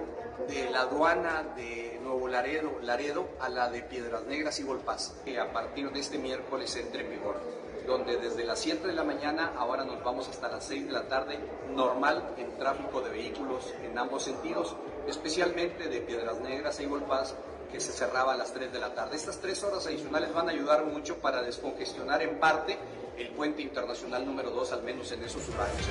de 0.48 0.70
la 0.70 0.82
aduana 0.82 1.44
de 1.56 2.00
Nuevo 2.04 2.28
Laredo, 2.28 2.80
Laredo 2.82 3.30
a 3.40 3.50
la 3.50 3.70
de 3.70 3.84
Piedras 3.84 4.24
Negras 4.24 4.60
y 4.60 4.64
Volpaz, 4.64 5.14
que 5.24 5.40
a 5.40 5.52
partir 5.54 5.92
de 5.92 6.00
este 6.00 6.18
miércoles 6.18 6.76
entre 6.76 7.06
en 7.06 7.12
vigor, 7.12 7.40
donde 7.86 8.18
desde 8.18 8.44
las 8.44 8.60
7 8.60 8.88
de 8.88 8.94
la 8.94 9.04
mañana 9.04 9.54
ahora 9.58 9.84
nos 9.84 10.04
vamos 10.04 10.28
hasta 10.28 10.50
las 10.50 10.66
6 10.66 10.88
de 10.88 10.92
la 10.92 11.08
tarde, 11.08 11.40
normal 11.74 12.36
en 12.38 12.58
tráfico 12.58 13.02
de 13.02 13.12
vehículos 13.12 13.74
en 13.84 13.98
ambos 13.98 14.24
sentidos, 14.24 14.76
especialmente 15.08 15.88
de 15.88 16.02
Piedras 16.02 16.40
Negras 16.40 16.80
y 16.80 16.86
Volpaz, 16.86 17.36
que 17.72 17.80
se 17.80 17.92
cerraba 17.92 18.34
a 18.34 18.38
las 18.38 18.54
3 18.54 18.72
de 18.72 18.80
la 18.80 18.94
tarde. 18.94 19.16
Estas 19.16 19.40
tres 19.40 19.64
horas 19.64 19.88
adicionales 19.88 20.34
van 20.34 20.50
a 20.50 20.52
ayudar 20.52 20.86
mucho 20.86 21.20
para 21.20 21.42
descongestionar 21.42 22.22
en 22.22 22.40
parte 22.40 22.78
el 23.18 23.30
puente 23.30 23.62
internacional 23.62 24.26
número 24.26 24.52
2, 24.52 24.72
al 24.74 24.84
menos 24.84 25.12
en 25.12 25.24
esos 25.24 25.48
horarios. 25.50 25.88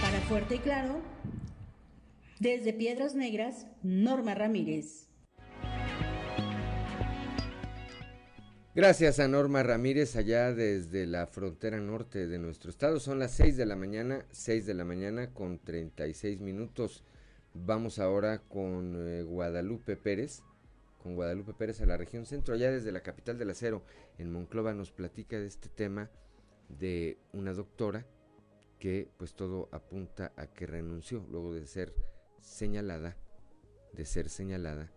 Para 0.00 0.20
Fuerte 0.22 0.56
y 0.56 0.58
Claro, 0.58 1.00
desde 2.40 2.72
Piedras 2.72 3.14
Negras, 3.14 3.66
Norma 3.82 4.34
Ramírez. 4.34 5.08
Gracias 8.74 9.20
a 9.20 9.28
Norma 9.28 9.62
Ramírez 9.62 10.16
allá 10.16 10.52
desde 10.52 11.06
la 11.06 11.28
frontera 11.28 11.78
norte 11.78 12.26
de 12.26 12.40
nuestro 12.40 12.70
estado. 12.70 12.98
Son 12.98 13.20
las 13.20 13.30
6 13.30 13.56
de 13.56 13.66
la 13.66 13.76
mañana, 13.76 14.26
6 14.32 14.66
de 14.66 14.74
la 14.74 14.84
mañana 14.84 15.32
con 15.32 15.60
36 15.60 16.40
minutos. 16.40 17.04
Vamos 17.54 18.00
ahora 18.00 18.40
con 18.40 18.96
eh, 18.96 19.22
Guadalupe 19.22 19.96
Pérez, 19.96 20.42
con 21.00 21.14
Guadalupe 21.14 21.54
Pérez 21.54 21.80
a 21.80 21.86
la 21.86 21.96
región 21.96 22.26
centro, 22.26 22.54
allá 22.54 22.72
desde 22.72 22.90
la 22.90 23.02
capital 23.02 23.38
del 23.38 23.50
acero, 23.50 23.84
en 24.18 24.32
Monclova, 24.32 24.74
nos 24.74 24.90
platica 24.90 25.38
de 25.38 25.46
este 25.46 25.68
tema 25.68 26.10
de 26.68 27.16
una 27.32 27.52
doctora 27.52 28.06
que 28.80 29.08
pues 29.18 29.34
todo 29.34 29.68
apunta 29.70 30.32
a 30.36 30.48
que 30.48 30.66
renunció 30.66 31.24
luego 31.30 31.54
de 31.54 31.66
ser 31.66 31.94
señalada, 32.40 33.16
de 33.92 34.04
ser 34.04 34.28
señalada 34.28 34.90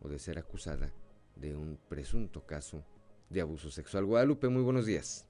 o 0.00 0.08
de 0.08 0.18
ser 0.18 0.38
acusada 0.38 0.92
de 1.36 1.56
un 1.56 1.78
presunto 1.88 2.44
caso 2.44 2.84
de 3.30 3.40
abuso 3.40 3.70
sexual. 3.70 4.04
Guadalupe, 4.04 4.48
muy 4.50 4.62
buenos 4.62 4.84
días. 4.84 5.26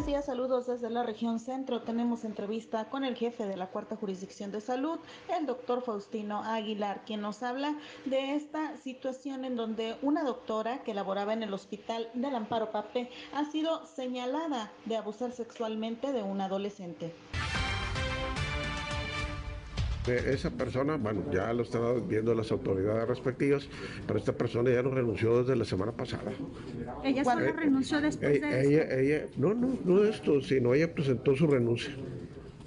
Buenos 0.00 0.14
días, 0.14 0.24
saludos 0.24 0.66
desde 0.66 0.88
la 0.88 1.02
región 1.02 1.38
centro. 1.38 1.82
Tenemos 1.82 2.24
entrevista 2.24 2.88
con 2.88 3.04
el 3.04 3.16
jefe 3.16 3.44
de 3.44 3.58
la 3.58 3.66
cuarta 3.66 3.96
jurisdicción 3.96 4.50
de 4.50 4.62
salud, 4.62 4.98
el 5.28 5.44
doctor 5.44 5.82
Faustino 5.82 6.42
Aguilar, 6.42 7.02
quien 7.04 7.20
nos 7.20 7.42
habla 7.42 7.74
de 8.06 8.34
esta 8.34 8.78
situación 8.78 9.44
en 9.44 9.56
donde 9.56 9.98
una 10.00 10.24
doctora 10.24 10.82
que 10.84 10.94
laboraba 10.94 11.34
en 11.34 11.42
el 11.42 11.52
hospital 11.52 12.08
del 12.14 12.34
Amparo 12.34 12.72
Pape 12.72 13.10
ha 13.34 13.44
sido 13.44 13.84
señalada 13.84 14.72
de 14.86 14.96
abusar 14.96 15.32
sexualmente 15.32 16.14
de 16.14 16.22
un 16.22 16.40
adolescente. 16.40 17.12
Esa 20.06 20.50
persona, 20.50 20.96
bueno, 20.96 21.24
ya 21.30 21.52
lo 21.52 21.62
están 21.62 22.08
viendo 22.08 22.34
las 22.34 22.50
autoridades 22.50 23.06
respectivas, 23.06 23.68
pero 24.06 24.18
esta 24.18 24.32
persona 24.32 24.70
ya 24.70 24.82
no 24.82 24.90
renunció 24.90 25.42
desde 25.42 25.56
la 25.56 25.64
semana 25.64 25.92
pasada. 25.92 26.32
¿Ella 27.04 27.22
solo 27.22 27.52
renunció 27.52 28.00
después 28.00 28.40
de 28.40 28.66
ella, 28.66 28.98
ella, 28.98 29.26
no, 29.36 29.52
no, 29.52 29.78
no 29.84 30.00
de 30.00 30.10
esto, 30.10 30.40
sino 30.40 30.74
ella 30.74 30.92
presentó 30.92 31.36
su 31.36 31.46
renuncia. 31.46 31.92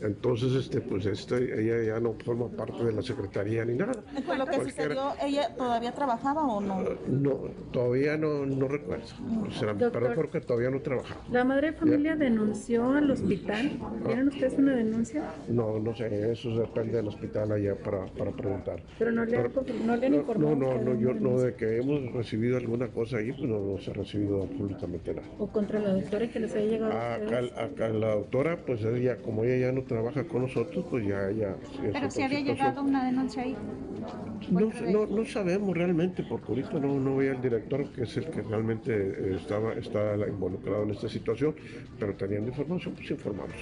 Entonces, 0.03 0.53
este, 0.53 0.81
pues 0.81 1.05
este, 1.05 1.35
ella 1.61 1.93
ya 1.93 1.99
no 1.99 2.13
forma 2.25 2.49
parte 2.49 2.83
de 2.83 2.91
la 2.91 3.01
secretaría 3.01 3.63
ni 3.63 3.75
nada. 3.75 3.93
¿Con 4.25 4.37
lo 4.37 4.45
que 4.45 4.59
sucedió, 4.61 5.13
ella 5.23 5.55
todavía 5.55 5.93
trabajaba 5.93 6.43
o 6.43 6.59
no? 6.59 6.83
no, 7.07 7.31
todavía 7.71 8.17
no, 8.17 8.45
no 8.45 8.67
recuerdo. 8.67 9.05
O 9.47 9.51
sea, 9.51 9.73
perdón 9.73 10.11
porque 10.15 10.41
todavía 10.41 10.69
no 10.69 10.81
trabajaba. 10.81 11.21
¿La 11.31 11.45
madre 11.45 11.71
de 11.71 11.77
familia 11.77 12.17
denunció 12.17 12.91
al 12.91 13.09
hospital? 13.11 13.79
¿Tienen 14.05 14.27
ustedes 14.27 14.55
una 14.55 14.75
denuncia? 14.75 15.23
No, 15.47 15.79
no 15.79 15.95
sé, 15.95 16.31
eso 16.31 16.49
depende 16.57 16.97
del 16.97 17.07
hospital 17.07 17.53
allá 17.53 17.75
para, 17.75 18.05
para 18.07 18.31
preguntar. 18.31 18.83
Pero 18.99 19.11
no 19.11 19.23
le, 19.23 19.37
han, 19.37 19.51
no 19.85 19.95
le 19.95 20.05
han 20.05 20.13
informado. 20.15 20.55
No, 20.55 20.73
no, 20.75 20.83
no, 20.83 20.99
yo 20.99 21.13
no, 21.13 21.39
de 21.39 21.55
que 21.55 21.77
hemos 21.77 22.11
recibido 22.11 22.57
alguna 22.57 22.89
cosa 22.89 23.17
ahí, 23.17 23.31
pues 23.31 23.47
no, 23.49 23.59
no 23.59 23.77
se 23.77 23.91
ha 23.91 23.93
recibido 23.93 24.43
absolutamente 24.43 25.13
nada. 25.13 25.27
¿O 25.39 25.47
contra 25.47 25.79
la 25.79 25.93
doctora 25.93 26.29
que 26.29 26.39
les 26.41 26.53
haya 26.55 26.65
llegado 26.65 26.91
a 26.91 27.15
acá, 27.15 27.39
acá 27.57 27.87
la 27.89 28.15
doctora, 28.15 28.57
pues 28.65 28.83
ella, 28.83 29.17
como 29.17 29.45
ella 29.45 29.67
ya 29.67 29.71
no 29.71 29.83
trabaja 29.93 30.23
con 30.23 30.41
nosotros, 30.41 30.85
pues 30.89 31.05
ya, 31.05 31.29
ya. 31.31 31.55
Pero 31.91 32.09
si 32.09 32.23
había 32.23 32.41
llegado 32.41 32.81
una 32.81 33.05
denuncia 33.05 33.43
ahí. 33.43 33.55
No, 34.49 34.71
no, 34.91 35.05
no, 35.05 35.25
sabemos 35.25 35.77
realmente, 35.77 36.23
porque 36.23 36.47
ahorita 36.49 36.79
no, 36.79 36.99
no 36.99 37.17
veía 37.17 37.31
al 37.31 37.41
director, 37.41 37.89
que 37.93 38.03
es 38.03 38.17
el 38.17 38.25
que 38.25 38.41
realmente 38.41 38.91
eh, 38.91 39.37
estaba, 39.39 39.73
está 39.73 40.15
involucrado 40.27 40.83
en 40.83 40.91
esta 40.91 41.07
situación, 41.07 41.55
pero 41.99 42.15
teniendo 42.15 42.49
información, 42.49 42.95
pues 42.95 43.11
informamos. 43.11 43.53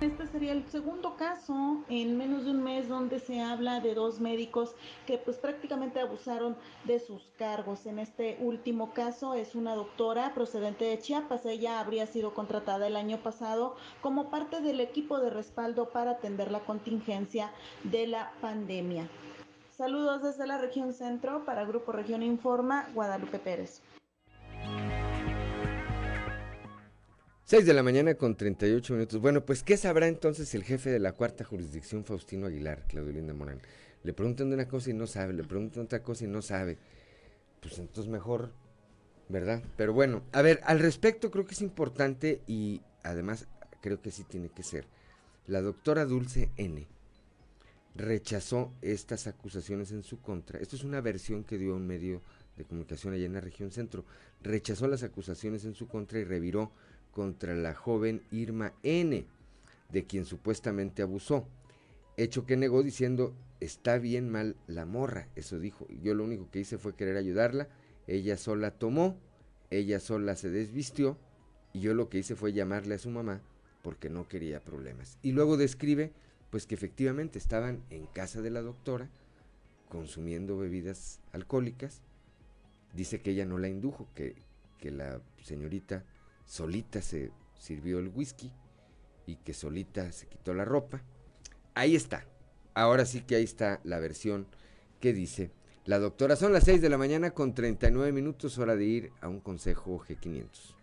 Este 0.00 0.26
sería 0.26 0.52
el 0.52 0.64
segundo 0.64 1.14
caso 1.16 1.84
en 1.90 2.16
menos 2.16 2.46
de 2.46 2.52
un 2.52 2.62
mes 2.62 2.88
donde 2.88 3.20
se 3.20 3.42
habla 3.42 3.80
de 3.80 3.94
dos 3.94 4.18
médicos 4.18 4.74
que 5.06 5.18
pues 5.18 5.36
prácticamente 5.36 6.00
abusaron 6.00 6.56
de 6.84 6.98
sus 7.00 7.22
cargos. 7.36 7.84
En 7.84 7.98
este 7.98 8.38
último 8.40 8.94
caso 8.94 9.34
es 9.34 9.54
una 9.54 9.74
doctora 9.74 10.32
procedente 10.32 10.86
de 10.86 10.98
Chiapas. 10.98 11.44
Ella 11.44 11.80
habría 11.80 12.06
sido 12.06 12.32
contratada 12.32 12.86
el 12.86 12.96
año 12.96 13.18
pasado 13.18 13.76
como 14.00 14.30
parte 14.30 14.62
del 14.62 14.80
equipo 14.80 15.18
de 15.18 15.28
respaldo 15.28 15.90
para 15.90 16.12
atender 16.12 16.50
la 16.50 16.60
contingencia 16.60 17.52
de 17.84 18.06
la 18.06 18.32
pandemia. 18.40 19.06
Saludos 19.76 20.22
desde 20.22 20.46
la 20.46 20.56
región 20.56 20.94
centro 20.94 21.44
para 21.44 21.66
Grupo 21.66 21.92
Región 21.92 22.22
Informa, 22.22 22.88
Guadalupe 22.94 23.38
Pérez. 23.38 23.82
6 27.50 27.66
de 27.66 27.74
la 27.74 27.82
mañana 27.82 28.14
con 28.14 28.36
38 28.36 28.94
minutos. 28.94 29.20
Bueno, 29.20 29.44
pues 29.44 29.64
¿qué 29.64 29.76
sabrá 29.76 30.06
entonces 30.06 30.54
el 30.54 30.62
jefe 30.62 30.88
de 30.88 31.00
la 31.00 31.14
cuarta 31.14 31.42
jurisdicción, 31.42 32.04
Faustino 32.04 32.46
Aguilar, 32.46 32.84
Claudio 32.86 33.12
Linda 33.12 33.34
Morán? 33.34 33.60
Le 34.04 34.12
preguntan 34.12 34.50
de 34.50 34.54
una 34.54 34.68
cosa 34.68 34.90
y 34.90 34.92
no 34.92 35.08
sabe, 35.08 35.32
le 35.32 35.42
preguntan 35.42 35.82
otra 35.82 36.00
cosa 36.00 36.22
y 36.22 36.28
no 36.28 36.42
sabe. 36.42 36.78
Pues 37.60 37.76
entonces 37.80 38.08
mejor, 38.08 38.52
¿verdad? 39.28 39.64
Pero 39.76 39.92
bueno, 39.92 40.22
a 40.30 40.42
ver, 40.42 40.60
al 40.62 40.78
respecto 40.78 41.32
creo 41.32 41.44
que 41.44 41.54
es 41.54 41.60
importante 41.60 42.40
y 42.46 42.82
además 43.02 43.48
creo 43.80 44.00
que 44.00 44.12
sí 44.12 44.22
tiene 44.22 44.50
que 44.50 44.62
ser. 44.62 44.86
La 45.48 45.60
doctora 45.60 46.04
Dulce 46.04 46.52
N 46.56 46.86
rechazó 47.96 48.72
estas 48.80 49.26
acusaciones 49.26 49.90
en 49.90 50.04
su 50.04 50.20
contra. 50.20 50.60
Esto 50.60 50.76
es 50.76 50.84
una 50.84 51.00
versión 51.00 51.42
que 51.42 51.58
dio 51.58 51.74
un 51.74 51.88
medio 51.88 52.22
de 52.56 52.64
comunicación 52.64 53.12
allá 53.12 53.26
en 53.26 53.32
la 53.32 53.40
región 53.40 53.72
centro. 53.72 54.04
Rechazó 54.40 54.86
las 54.86 55.02
acusaciones 55.02 55.64
en 55.64 55.74
su 55.74 55.88
contra 55.88 56.20
y 56.20 56.22
reviró 56.22 56.70
contra 57.12 57.54
la 57.54 57.74
joven 57.74 58.22
Irma 58.30 58.72
N, 58.82 59.26
de 59.90 60.04
quien 60.04 60.24
supuestamente 60.24 61.02
abusó. 61.02 61.46
Hecho 62.16 62.46
que 62.46 62.56
negó 62.56 62.82
diciendo, 62.82 63.34
está 63.60 63.98
bien 63.98 64.28
mal 64.30 64.56
la 64.66 64.86
morra, 64.86 65.28
eso 65.36 65.58
dijo. 65.58 65.86
Yo 66.02 66.14
lo 66.14 66.24
único 66.24 66.50
que 66.50 66.60
hice 66.60 66.78
fue 66.78 66.94
querer 66.94 67.16
ayudarla, 67.16 67.68
ella 68.06 68.36
sola 68.36 68.72
tomó, 68.72 69.16
ella 69.70 70.00
sola 70.00 70.36
se 70.36 70.50
desvistió, 70.50 71.16
y 71.72 71.80
yo 71.80 71.94
lo 71.94 72.08
que 72.08 72.18
hice 72.18 72.36
fue 72.36 72.52
llamarle 72.52 72.96
a 72.96 72.98
su 72.98 73.10
mamá 73.10 73.40
porque 73.82 74.10
no 74.10 74.28
quería 74.28 74.60
problemas. 74.60 75.18
Y 75.22 75.32
luego 75.32 75.56
describe, 75.56 76.12
pues 76.50 76.66
que 76.66 76.74
efectivamente 76.74 77.38
estaban 77.38 77.82
en 77.90 78.06
casa 78.06 78.42
de 78.42 78.50
la 78.50 78.62
doctora, 78.62 79.08
consumiendo 79.88 80.56
bebidas 80.56 81.20
alcohólicas. 81.32 82.02
Dice 82.94 83.20
que 83.20 83.30
ella 83.30 83.46
no 83.46 83.58
la 83.58 83.68
indujo, 83.68 84.08
que, 84.14 84.34
que 84.78 84.90
la 84.90 85.20
señorita 85.42 86.04
solita 86.50 87.00
se 87.00 87.30
sirvió 87.56 88.00
el 88.00 88.08
whisky 88.08 88.52
y 89.24 89.36
que 89.36 89.54
solita 89.54 90.10
se 90.10 90.26
quitó 90.26 90.52
la 90.52 90.64
ropa. 90.64 91.00
Ahí 91.74 91.94
está. 91.94 92.26
Ahora 92.74 93.06
sí 93.06 93.20
que 93.20 93.36
ahí 93.36 93.44
está 93.44 93.80
la 93.84 94.00
versión 94.00 94.48
que 94.98 95.12
dice 95.12 95.52
la 95.84 96.00
doctora. 96.00 96.34
Son 96.34 96.52
las 96.52 96.64
6 96.64 96.82
de 96.82 96.88
la 96.88 96.98
mañana 96.98 97.30
con 97.30 97.54
39 97.54 98.10
minutos, 98.10 98.58
hora 98.58 98.74
de 98.74 98.84
ir 98.84 99.12
a 99.20 99.28
un 99.28 99.38
consejo 99.38 100.00
G500. 100.00 100.79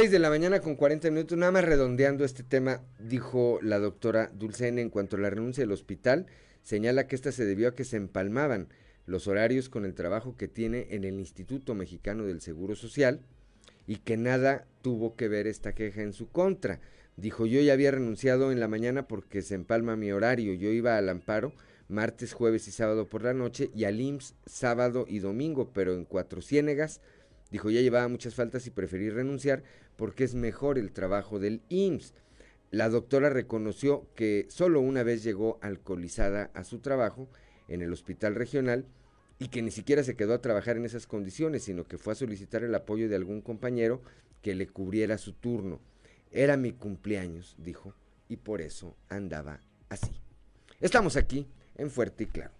6 0.00 0.10
de 0.10 0.18
la 0.18 0.30
mañana 0.30 0.60
con 0.60 0.76
40 0.76 1.10
minutos, 1.10 1.36
nada 1.36 1.52
más 1.52 1.62
redondeando 1.62 2.24
este 2.24 2.42
tema, 2.42 2.80
dijo 2.98 3.58
la 3.60 3.78
doctora 3.78 4.30
Dulcene 4.32 4.80
en 4.80 4.88
cuanto 4.88 5.16
a 5.16 5.20
la 5.20 5.28
renuncia 5.28 5.62
del 5.62 5.72
hospital, 5.72 6.24
señala 6.62 7.06
que 7.06 7.14
esta 7.14 7.32
se 7.32 7.44
debió 7.44 7.68
a 7.68 7.74
que 7.74 7.84
se 7.84 7.98
empalmaban 7.98 8.68
los 9.04 9.28
horarios 9.28 9.68
con 9.68 9.84
el 9.84 9.92
trabajo 9.92 10.38
que 10.38 10.48
tiene 10.48 10.86
en 10.92 11.04
el 11.04 11.18
Instituto 11.18 11.74
Mexicano 11.74 12.24
del 12.24 12.40
Seguro 12.40 12.76
Social 12.76 13.20
y 13.86 13.96
que 13.96 14.16
nada 14.16 14.66
tuvo 14.80 15.16
que 15.16 15.28
ver 15.28 15.46
esta 15.46 15.74
queja 15.74 16.00
en 16.00 16.14
su 16.14 16.30
contra. 16.30 16.80
Dijo, 17.18 17.44
yo 17.44 17.60
ya 17.60 17.74
había 17.74 17.90
renunciado 17.90 18.52
en 18.52 18.60
la 18.60 18.68
mañana 18.68 19.06
porque 19.06 19.42
se 19.42 19.54
empalma 19.54 19.96
mi 19.96 20.12
horario, 20.12 20.54
yo 20.54 20.70
iba 20.70 20.96
al 20.96 21.10
amparo 21.10 21.52
martes, 21.88 22.32
jueves 22.32 22.66
y 22.68 22.70
sábado 22.70 23.06
por 23.06 23.22
la 23.22 23.34
noche 23.34 23.70
y 23.74 23.84
al 23.84 24.00
IMSS 24.00 24.34
sábado 24.46 25.04
y 25.06 25.18
domingo, 25.18 25.72
pero 25.74 25.92
en 25.92 26.06
Cuatro 26.06 26.40
Ciénegas 26.40 27.02
dijo, 27.50 27.70
ya 27.70 27.80
llevaba 27.80 28.08
muchas 28.08 28.34
faltas 28.34 28.66
y 28.66 28.70
preferí 28.70 29.10
renunciar 29.10 29.62
porque 30.00 30.24
es 30.24 30.34
mejor 30.34 30.78
el 30.78 30.92
trabajo 30.92 31.38
del 31.38 31.60
IMSS. 31.68 32.14
La 32.70 32.88
doctora 32.88 33.28
reconoció 33.28 34.06
que 34.14 34.46
solo 34.48 34.80
una 34.80 35.02
vez 35.02 35.22
llegó 35.22 35.58
alcoholizada 35.60 36.50
a 36.54 36.64
su 36.64 36.78
trabajo 36.78 37.28
en 37.68 37.82
el 37.82 37.92
hospital 37.92 38.34
regional 38.34 38.86
y 39.38 39.48
que 39.48 39.60
ni 39.60 39.70
siquiera 39.70 40.02
se 40.02 40.16
quedó 40.16 40.32
a 40.32 40.40
trabajar 40.40 40.78
en 40.78 40.86
esas 40.86 41.06
condiciones, 41.06 41.64
sino 41.64 41.84
que 41.84 41.98
fue 41.98 42.14
a 42.14 42.16
solicitar 42.16 42.64
el 42.64 42.74
apoyo 42.74 43.10
de 43.10 43.16
algún 43.16 43.42
compañero 43.42 44.00
que 44.40 44.54
le 44.54 44.68
cubriera 44.68 45.18
su 45.18 45.34
turno. 45.34 45.82
Era 46.30 46.56
mi 46.56 46.72
cumpleaños, 46.72 47.54
dijo, 47.58 47.94
y 48.26 48.38
por 48.38 48.62
eso 48.62 48.96
andaba 49.10 49.60
así. 49.90 50.18
Estamos 50.80 51.18
aquí 51.18 51.46
en 51.76 51.90
Fuerte 51.90 52.24
y 52.24 52.26
Claro. 52.28 52.52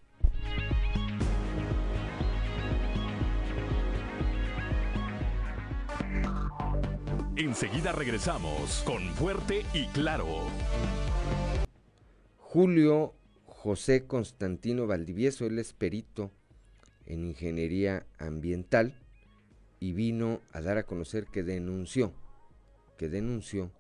Enseguida 7.41 7.93
regresamos 7.93 8.83
con 8.85 9.01
Fuerte 9.15 9.65
y 9.73 9.87
Claro. 9.87 10.27
Julio 12.37 13.15
José 13.47 14.07
Constantino 14.07 14.87
Valdivieso, 14.87 15.47
él 15.47 15.59
es 15.59 15.73
perito 15.73 16.31
en 17.07 17.25
ingeniería 17.25 18.05
ambiental 18.19 18.95
y 19.79 19.95
vino 19.95 20.43
a 20.53 20.61
dar 20.61 20.77
a 20.77 20.83
conocer 20.83 21.29
que 21.29 21.43
denunció, 21.43 22.13
que 22.99 23.09
denunció 23.09 23.71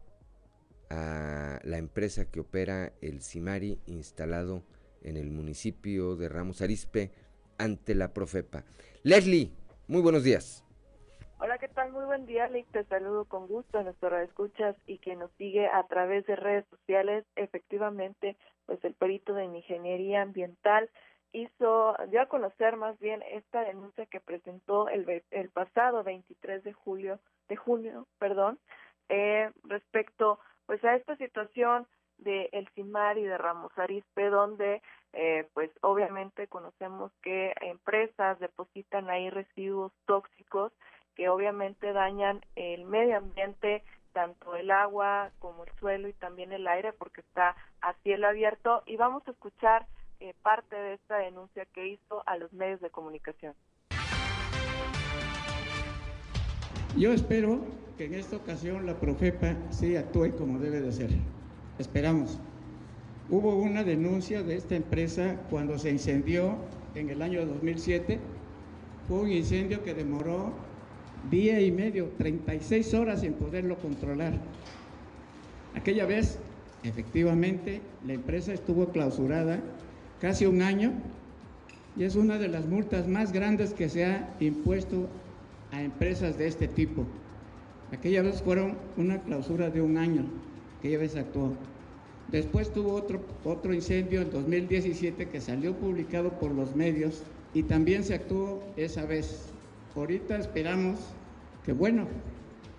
a 0.88 1.60
la 1.62 1.76
empresa 1.76 2.30
que 2.30 2.40
opera 2.40 2.94
el 3.02 3.20
Simari 3.20 3.78
instalado 3.84 4.64
en 5.02 5.18
el 5.18 5.30
municipio 5.30 6.16
de 6.16 6.30
Ramos 6.30 6.62
Arispe 6.62 7.12
ante 7.58 7.94
la 7.94 8.14
Profepa. 8.14 8.64
Leslie, 9.02 9.52
muy 9.86 10.00
buenos 10.00 10.24
días. 10.24 10.64
Hola, 11.42 11.56
¿qué 11.56 11.68
tal? 11.68 11.90
Muy 11.90 12.04
buen 12.04 12.26
día, 12.26 12.48
Lick. 12.48 12.70
Te 12.70 12.84
saludo 12.84 13.24
con 13.24 13.46
gusto 13.46 13.78
a 13.78 13.82
nuestro 13.82 14.14
escuchas 14.18 14.76
y 14.86 14.98
que 14.98 15.16
nos 15.16 15.30
sigue 15.38 15.68
a 15.68 15.82
través 15.84 16.26
de 16.26 16.36
redes 16.36 16.66
sociales. 16.68 17.24
Efectivamente, 17.34 18.36
pues 18.66 18.84
el 18.84 18.92
perito 18.92 19.32
de 19.32 19.46
ingeniería 19.46 20.20
ambiental 20.20 20.90
hizo, 21.32 21.96
dio 22.10 22.20
a 22.20 22.26
conocer 22.26 22.76
más 22.76 22.98
bien 22.98 23.22
esta 23.22 23.62
denuncia 23.64 24.04
que 24.04 24.20
presentó 24.20 24.90
el, 24.90 25.24
el 25.30 25.48
pasado 25.48 26.04
23 26.04 26.62
de 26.62 26.74
julio, 26.74 27.18
de 27.48 27.56
junio, 27.56 28.06
perdón, 28.18 28.58
eh, 29.08 29.50
respecto 29.64 30.40
pues 30.66 30.84
a 30.84 30.94
esta 30.94 31.16
situación 31.16 31.86
de 32.18 32.50
El 32.52 32.68
Cimar 32.74 33.16
y 33.16 33.24
de 33.24 33.38
Ramos 33.38 33.72
Arispe, 33.78 34.28
donde 34.28 34.82
eh, 35.14 35.48
pues 35.54 35.70
obviamente 35.80 36.48
conocemos 36.48 37.12
que 37.22 37.54
empresas 37.62 38.38
depositan 38.40 39.08
ahí 39.08 39.30
residuos 39.30 39.92
tóxicos 40.04 40.70
que 41.20 41.28
obviamente 41.28 41.92
dañan 41.92 42.40
el 42.56 42.86
medio 42.86 43.18
ambiente, 43.18 43.84
tanto 44.14 44.56
el 44.56 44.70
agua 44.70 45.30
como 45.38 45.64
el 45.64 45.70
suelo 45.78 46.08
y 46.08 46.14
también 46.14 46.50
el 46.50 46.66
aire, 46.66 46.94
porque 46.94 47.20
está 47.20 47.56
a 47.82 47.92
cielo 48.02 48.26
abierto. 48.26 48.82
Y 48.86 48.96
vamos 48.96 49.22
a 49.28 49.32
escuchar 49.32 49.86
eh, 50.20 50.32
parte 50.40 50.74
de 50.74 50.94
esta 50.94 51.18
denuncia 51.18 51.66
que 51.74 51.88
hizo 51.88 52.22
a 52.24 52.38
los 52.38 52.50
medios 52.54 52.80
de 52.80 52.88
comunicación. 52.88 53.52
Yo 56.96 57.12
espero 57.12 57.66
que 57.98 58.06
en 58.06 58.14
esta 58.14 58.36
ocasión 58.36 58.86
la 58.86 58.94
Profepa 58.94 59.56
sí 59.68 59.96
actúe 59.96 60.34
como 60.38 60.58
debe 60.58 60.80
de 60.80 60.90
ser. 60.90 61.10
Esperamos. 61.78 62.40
Hubo 63.28 63.56
una 63.56 63.84
denuncia 63.84 64.42
de 64.42 64.56
esta 64.56 64.74
empresa 64.74 65.36
cuando 65.50 65.78
se 65.78 65.90
incendió 65.90 66.56
en 66.94 67.10
el 67.10 67.20
año 67.20 67.44
2007. 67.44 68.18
Fue 69.06 69.18
un 69.18 69.30
incendio 69.30 69.84
que 69.84 69.92
demoró 69.92 70.69
día 71.30 71.60
y 71.60 71.70
medio, 71.70 72.10
36 72.18 72.94
horas 72.94 73.22
en 73.22 73.34
poderlo 73.34 73.76
controlar. 73.76 74.34
Aquella 75.74 76.06
vez, 76.06 76.38
efectivamente, 76.82 77.80
la 78.06 78.14
empresa 78.14 78.52
estuvo 78.52 78.88
clausurada 78.88 79.60
casi 80.20 80.46
un 80.46 80.62
año 80.62 80.92
y 81.96 82.04
es 82.04 82.16
una 82.16 82.38
de 82.38 82.48
las 82.48 82.66
multas 82.66 83.08
más 83.08 83.32
grandes 83.32 83.74
que 83.74 83.88
se 83.88 84.04
ha 84.04 84.34
impuesto 84.40 85.08
a 85.72 85.82
empresas 85.82 86.38
de 86.38 86.46
este 86.46 86.68
tipo. 86.68 87.06
Aquella 87.92 88.22
vez 88.22 88.42
fueron 88.42 88.76
una 88.96 89.20
clausura 89.20 89.70
de 89.70 89.82
un 89.82 89.98
año, 89.98 90.24
aquella 90.78 90.98
vez 90.98 91.16
actuó. 91.16 91.52
Después 92.30 92.72
tuvo 92.72 92.94
otro, 92.94 93.20
otro 93.44 93.74
incendio 93.74 94.22
en 94.22 94.30
2017 94.30 95.28
que 95.28 95.40
salió 95.40 95.74
publicado 95.74 96.30
por 96.38 96.52
los 96.52 96.76
medios 96.76 97.22
y 97.54 97.64
también 97.64 98.04
se 98.04 98.14
actuó 98.14 98.62
esa 98.76 99.04
vez. 99.04 99.50
Ahorita 99.94 100.36
esperamos 100.38 100.98
que, 101.64 101.72
bueno, 101.72 102.06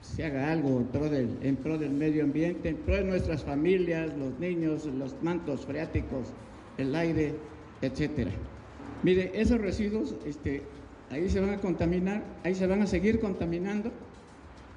se 0.01 0.25
haga 0.25 0.51
algo 0.51 0.79
en 0.79 1.55
pro, 1.57 1.77
del, 1.77 1.91
medio 1.91 2.23
ambiente, 2.23 2.69
en 2.69 2.77
pro 2.77 2.95
de 2.95 3.03
nuestras 3.03 3.43
familias, 3.43 4.11
los 4.17 4.39
niños, 4.39 4.85
los 4.85 5.15
mantos 5.21 5.65
freáticos, 5.65 6.27
el 6.77 6.95
aire, 6.95 7.35
etcétera. 7.81 8.31
Mire, 9.03 9.31
esos 9.33 9.59
residuos, 9.59 10.15
este, 10.25 10.63
ahí 11.09 11.29
se 11.29 11.39
van 11.39 11.51
a 11.51 11.57
contaminar, 11.57 12.23
ahí 12.43 12.55
se 12.55 12.67
van 12.67 12.81
a 12.81 12.87
seguir 12.87 13.19
contaminando, 13.19 13.91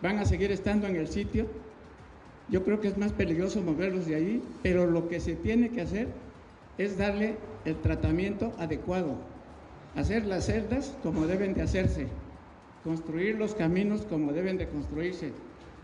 van 0.03 0.19
a 0.19 0.25
seguir 0.25 0.51
estando 0.53 0.87
en 0.87 0.97
el 0.97 1.09
sitio 1.09 1.47
yo 2.49 2.63
creo 2.63 2.81
que 2.81 2.89
es 2.89 2.99
más 2.99 3.13
peligroso 3.13 3.63
moverlos 3.63 4.07
de 4.07 4.17
ahí, 4.17 4.43
pero 4.63 4.87
lo 4.87 5.09
que 5.09 5.21
se 5.21 5.35
tiene 5.35 5.71
que 5.71 5.81
hacer 5.81 6.09
es 6.77 6.99
darle 6.99 7.37
el 7.65 7.77
tratamiento 7.81 8.53
adecuado, 8.59 9.17
hacer 9.97 10.27
las 10.27 10.47
celdas 10.47 10.95
como 11.03 11.27
deben 11.27 11.55
de 11.55 11.63
hacerse, 11.63 12.07
construir 12.85 13.37
los 13.37 13.55
caminos 13.55 14.03
como 14.05 14.33
deben 14.33 14.59
de 14.59 14.69
construirse, 14.69 15.33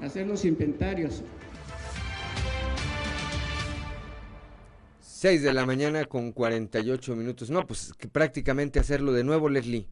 hacer 0.01 0.27
los 0.27 0.45
inventarios. 0.45 1.25
6 5.01 5.43
de 5.43 5.53
la 5.53 5.67
mañana 5.67 6.05
con 6.05 6.33
48 6.33 7.17
minutos. 7.17 7.51
No, 7.51 7.67
pues 7.67 7.93
que 7.95 8.09
prácticamente 8.09 8.79
hacerlo 8.79 9.13
de 9.13 9.25
nuevo, 9.25 9.49
Leslie. 9.49 9.87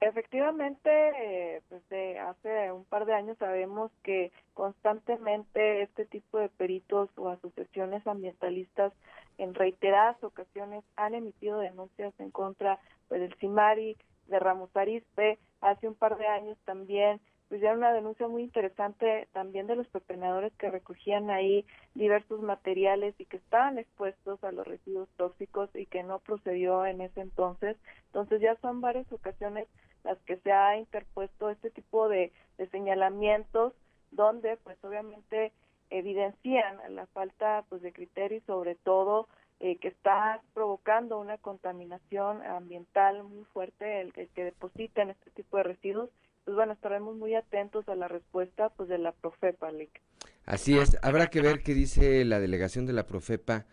Efectivamente, 0.00 0.90
eh, 0.90 1.62
pues 1.68 1.88
de 1.88 2.18
hace 2.18 2.70
un 2.72 2.84
par 2.84 3.06
de 3.06 3.14
años 3.14 3.38
sabemos 3.38 3.90
que 4.02 4.30
constantemente 4.52 5.82
este 5.82 6.04
tipo 6.04 6.38
de 6.38 6.50
peritos 6.50 7.08
o 7.16 7.30
asociaciones 7.30 8.06
ambientalistas 8.06 8.92
en 9.38 9.54
reiteradas 9.54 10.22
ocasiones 10.22 10.84
han 10.96 11.14
emitido 11.14 11.58
denuncias 11.58 12.12
en 12.18 12.30
contra 12.30 12.78
pues, 13.08 13.20
del 13.20 13.34
CIMARI, 13.36 13.96
de 14.28 14.38
Ramos 14.38 14.74
Arispe, 14.76 15.38
hace 15.60 15.88
un 15.88 15.94
par 15.94 16.18
de 16.18 16.26
años 16.26 16.58
también 16.64 17.20
pues 17.48 17.60
ya 17.60 17.72
una 17.72 17.92
denuncia 17.92 18.26
muy 18.26 18.42
interesante 18.42 19.28
también 19.32 19.66
de 19.66 19.76
los 19.76 19.86
pepenadores 19.88 20.52
que 20.54 20.70
recogían 20.70 21.30
ahí 21.30 21.64
diversos 21.94 22.40
materiales 22.40 23.14
y 23.18 23.26
que 23.26 23.36
estaban 23.36 23.78
expuestos 23.78 24.42
a 24.42 24.50
los 24.50 24.66
residuos 24.66 25.08
tóxicos 25.16 25.70
y 25.74 25.86
que 25.86 26.02
no 26.02 26.18
procedió 26.18 26.84
en 26.86 27.00
ese 27.00 27.20
entonces. 27.20 27.76
Entonces 28.06 28.40
ya 28.40 28.56
son 28.56 28.80
varias 28.80 29.10
ocasiones 29.12 29.68
las 30.02 30.18
que 30.22 30.38
se 30.38 30.52
ha 30.52 30.76
interpuesto 30.76 31.50
este 31.50 31.70
tipo 31.70 32.08
de, 32.08 32.32
señalamientos 32.70 33.74
donde 34.10 34.56
pues 34.56 34.82
obviamente 34.82 35.52
evidencian 35.90 36.78
la 36.94 37.06
falta 37.06 37.64
pues 37.68 37.82
de 37.82 37.92
criterio 37.92 38.38
y 38.38 38.40
sobre 38.40 38.74
todo 38.76 39.28
eh, 39.60 39.76
que 39.78 39.88
está 39.88 40.42
provocando 40.54 41.18
una 41.18 41.38
contaminación 41.38 42.42
ambiental 42.42 43.24
muy 43.24 43.44
fuerte 43.44 44.00
el, 44.02 44.12
el 44.16 44.28
que 44.28 44.44
depositen 44.44 45.10
este 45.10 45.30
tipo 45.30 45.56
de 45.56 45.62
residuos 45.62 46.10
pues 46.46 46.54
bueno, 46.54 46.74
estaremos 46.74 47.16
muy 47.16 47.34
atentos 47.34 47.88
a 47.88 47.96
la 47.96 48.06
respuesta 48.06 48.68
pues 48.68 48.88
de 48.88 48.98
la 48.98 49.10
Profepa, 49.10 49.72
Lick. 49.72 50.00
Así 50.44 50.78
es, 50.78 50.96
habrá 51.02 51.26
que 51.26 51.40
ver 51.40 51.64
qué 51.64 51.74
dice 51.74 52.24
la 52.24 52.38
delegación 52.38 52.86
de 52.86 52.92
la 52.92 53.04
Profepa 53.04 53.66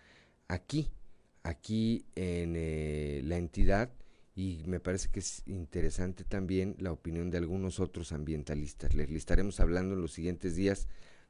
aquí, 0.47 0.89
aquí 1.43 2.03
en 2.15 2.55
eh, 2.55 3.21
la 3.25 3.37
entidad 3.37 3.91
y 4.35 4.63
me 4.65 4.79
parece 4.79 5.11
que 5.11 5.19
es 5.19 5.43
interesante 5.45 6.23
también 6.23 6.75
la 6.79 6.91
opinión 6.91 7.29
de 7.29 7.37
algunos 7.37 7.79
otros 7.79 8.11
ambientalistas. 8.11 8.95
Les, 8.95 9.07
estaremos 9.11 9.59
hablando 9.59 9.93
en 9.93 10.01
los 10.01 10.11
siguientes 10.11 10.55
días 10.55 10.87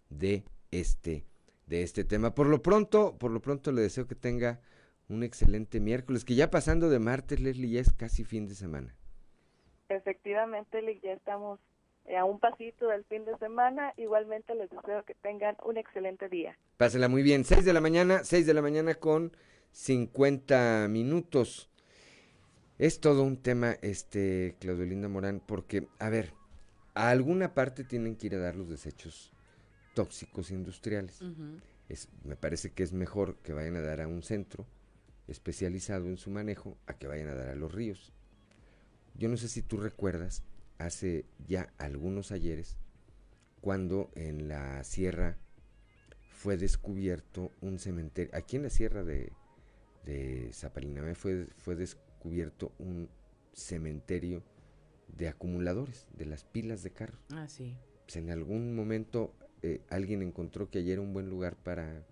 de 0.09 0.45
este 0.71 1.25
de 1.67 1.83
este 1.83 2.03
tema. 2.03 2.35
Por 2.35 2.47
lo 2.47 2.61
pronto, 2.61 3.17
por 3.17 3.31
lo 3.31 3.41
pronto 3.41 3.71
le 3.71 3.81
deseo 3.81 4.07
que 4.07 4.15
tenga 4.15 4.59
un 5.09 5.23
excelente 5.23 5.79
miércoles, 5.79 6.25
que 6.25 6.35
ya 6.35 6.49
pasando 6.49 6.89
de 6.89 6.99
martes, 6.99 7.39
Leslie, 7.39 7.71
ya 7.71 7.81
es 7.81 7.91
casi 7.93 8.23
fin 8.23 8.47
de 8.47 8.55
semana. 8.55 8.95
Efectivamente, 9.89 10.81
ya 11.03 11.13
estamos 11.13 11.59
eh, 12.05 12.17
a 12.17 12.25
un 12.25 12.39
pasito 12.39 12.87
del 12.87 13.03
fin 13.05 13.25
de 13.25 13.37
semana. 13.37 13.93
Igualmente 13.97 14.55
les 14.55 14.69
deseo 14.69 15.03
que 15.05 15.13
tengan 15.15 15.55
un 15.63 15.77
excelente 15.77 16.29
día. 16.29 16.57
Pásela 16.77 17.07
muy 17.07 17.21
bien. 17.21 17.43
6 17.43 17.65
de 17.65 17.73
la 17.73 17.81
mañana, 17.81 18.23
6 18.23 18.45
de 18.45 18.53
la 18.53 18.61
mañana 18.61 18.95
con 18.95 19.35
50 19.71 20.87
minutos. 20.89 21.69
Es 22.79 22.99
todo 22.99 23.23
un 23.23 23.41
tema, 23.41 23.75
este, 23.81 24.55
Claudio 24.59 24.85
Linda 24.85 25.07
Morán, 25.07 25.41
porque, 25.45 25.87
a 25.99 26.09
ver, 26.09 26.33
a 26.95 27.09
alguna 27.09 27.53
parte 27.53 27.83
tienen 27.83 28.15
que 28.15 28.27
ir 28.27 28.35
a 28.35 28.39
dar 28.39 28.55
los 28.55 28.69
desechos 28.69 29.32
tóxicos 29.93 30.51
industriales. 30.51 31.21
es, 31.89 32.07
me 32.23 32.35
parece 32.35 32.71
que 32.71 32.83
es 32.83 32.93
mejor 32.93 33.35
que 33.37 33.53
vayan 33.53 33.75
a 33.75 33.81
dar 33.81 34.01
a 34.01 34.07
un 34.07 34.23
centro 34.23 34.65
especializado 35.27 36.07
en 36.07 36.17
su 36.17 36.29
manejo 36.29 36.77
a 36.85 36.93
que 36.93 37.07
vayan 37.07 37.29
a 37.29 37.35
dar 37.35 37.49
a 37.49 37.55
los 37.55 37.73
ríos. 37.73 38.11
Yo 39.15 39.29
no 39.29 39.37
sé 39.37 39.47
si 39.47 39.61
tú 39.61 39.77
recuerdas 39.77 40.43
hace 40.77 41.25
ya 41.47 41.71
algunos 41.77 42.31
ayeres 42.31 42.77
cuando 43.61 44.11
en 44.15 44.47
la 44.47 44.83
sierra 44.83 45.37
fue 46.31 46.57
descubierto 46.57 47.51
un 47.61 47.79
cementerio, 47.79 48.35
aquí 48.35 48.57
en 48.57 48.63
la 48.63 48.69
sierra 48.69 49.03
de, 49.03 49.31
de 50.05 50.49
Zapalinamé 50.51 51.15
fue, 51.15 51.47
fue 51.57 51.75
descubierto 51.75 52.73
un 52.79 53.09
cementerio 53.53 54.43
de 55.07 55.29
acumuladores, 55.29 56.07
de 56.17 56.25
las 56.25 56.43
pilas 56.43 56.83
de 56.83 56.91
carro. 56.91 57.17
Ah, 57.31 57.47
sí. 57.47 57.77
Pues 58.05 58.17
en 58.17 58.31
algún 58.31 58.75
momento 58.75 59.33
eh, 59.63 59.81
alguien 59.89 60.21
encontró 60.21 60.69
que 60.69 60.79
ayer 60.79 60.93
era 60.93 61.01
un 61.01 61.13
buen 61.13 61.29
lugar 61.29 61.55
para 61.55 62.05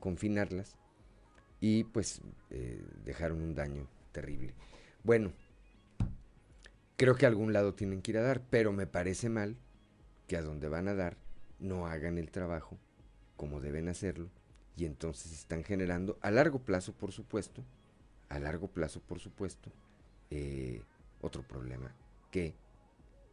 confinarlas 0.00 0.76
y 1.60 1.84
pues 1.84 2.20
eh, 2.50 2.82
dejaron 3.04 3.40
un 3.40 3.54
daño 3.54 3.86
terrible. 4.12 4.54
Bueno, 5.02 5.32
creo 6.96 7.14
que 7.14 7.26
a 7.26 7.28
algún 7.28 7.52
lado 7.52 7.74
tienen 7.74 8.02
que 8.02 8.12
ir 8.12 8.18
a 8.18 8.22
dar, 8.22 8.42
pero 8.50 8.72
me 8.72 8.86
parece 8.86 9.28
mal 9.28 9.56
que 10.26 10.36
a 10.36 10.42
donde 10.42 10.68
van 10.68 10.88
a 10.88 10.94
dar 10.94 11.16
no 11.58 11.86
hagan 11.86 12.18
el 12.18 12.30
trabajo 12.30 12.78
como 13.36 13.60
deben 13.60 13.88
hacerlo 13.88 14.30
y 14.76 14.86
entonces 14.86 15.32
están 15.32 15.62
generando 15.62 16.18
a 16.20 16.30
largo 16.30 16.60
plazo, 16.60 16.92
por 16.92 17.12
supuesto, 17.12 17.62
a 18.28 18.38
largo 18.38 18.68
plazo, 18.68 19.00
por 19.00 19.20
supuesto, 19.20 19.70
eh, 20.30 20.82
otro 21.20 21.42
problema 21.42 21.94
que 22.30 22.54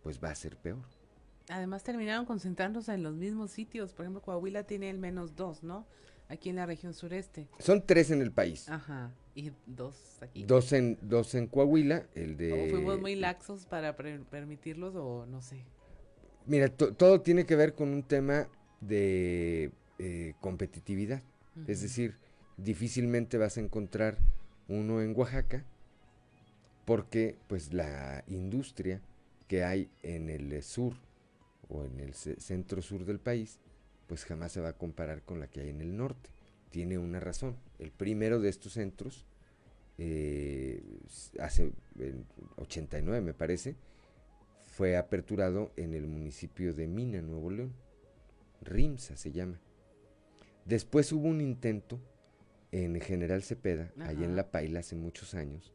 pues 0.04 0.24
va 0.24 0.30
a 0.30 0.36
ser 0.36 0.58
peor. 0.58 1.01
Además 1.52 1.84
terminaron 1.84 2.26
concentrándose 2.26 2.94
en 2.94 3.04
los 3.04 3.16
mismos 3.16 3.52
sitios, 3.52 3.94
por 3.94 4.06
ejemplo, 4.06 4.22
Coahuila 4.22 4.64
tiene 4.64 4.90
el 4.90 4.98
menos 4.98 5.36
dos, 5.36 5.64
¿no? 5.64 5.86
Aquí 6.30 6.50
en 6.50 6.56
la 6.56 6.66
región 6.66 6.94
sureste. 6.94 7.50
Son 7.60 7.86
tres 7.86 8.10
en 8.10 8.22
el 8.22 8.32
país. 8.32 8.70
Ajá, 8.70 9.12
y 9.36 9.52
dos 9.66 10.20
aquí. 10.22 10.46
Dos 10.46 10.72
en, 10.72 10.98
dos 11.02 11.36
en 11.36 11.48
Coahuila, 11.48 12.06
el 12.16 12.38
de... 12.38 12.54
¿O 12.54 12.70
fuimos 12.70 13.02
muy 13.02 13.16
laxos 13.16 13.66
para 13.66 13.98
permitirlos 13.98 14.96
o 14.96 15.26
no 15.26 15.42
sé? 15.42 15.66
Mira, 16.46 16.70
todo 16.70 17.20
tiene 17.20 17.46
que 17.46 17.58
ver 17.58 17.76
con 17.76 17.90
un 17.90 18.04
tema 18.04 18.48
de 18.80 19.72
eh, 20.00 20.34
competitividad. 20.40 21.22
Es 21.68 21.82
decir, 21.82 22.18
difícilmente 22.56 23.38
vas 23.38 23.58
a 23.58 23.60
encontrar 23.60 24.18
uno 24.70 25.02
en 25.02 25.14
Oaxaca 25.18 25.66
porque 26.86 27.36
pues 27.48 27.74
la 27.74 28.24
industria 28.28 29.02
que 29.50 29.66
hay 29.66 29.90
en 30.02 30.30
el 30.30 30.64
sur 30.64 30.94
o 31.72 31.86
en 31.86 32.00
el 32.00 32.14
centro 32.14 32.82
sur 32.82 33.06
del 33.06 33.20
país 33.20 33.60
pues 34.12 34.26
jamás 34.26 34.52
se 34.52 34.60
va 34.60 34.68
a 34.68 34.78
comparar 34.78 35.22
con 35.22 35.40
la 35.40 35.48
que 35.48 35.62
hay 35.62 35.70
en 35.70 35.80
el 35.80 35.96
norte. 35.96 36.32
Tiene 36.70 36.98
una 36.98 37.22
razón. 37.22 37.56
El 37.80 37.92
primero 37.92 38.42
de 38.42 38.50
estos 38.50 38.74
centros, 38.74 39.26
eh, 39.98 40.84
hace 41.40 41.72
89 42.58 43.22
me 43.22 43.34
parece, 43.34 43.78
fue 44.66 44.98
aperturado 44.98 45.72
en 45.78 45.94
el 45.94 46.08
municipio 46.08 46.74
de 46.74 46.88
Mina, 46.88 47.22
Nuevo 47.22 47.52
León. 47.52 47.74
RIMSA 48.64 49.16
se 49.16 49.32
llama. 49.32 49.62
Después 50.66 51.10
hubo 51.14 51.30
un 51.30 51.40
intento 51.40 51.98
en 52.74 53.00
General 53.00 53.42
Cepeda, 53.44 53.94
allá 54.00 54.26
en 54.26 54.36
La 54.36 54.52
Paila, 54.52 54.82
hace 54.82 54.98
muchos 54.98 55.36
años, 55.36 55.72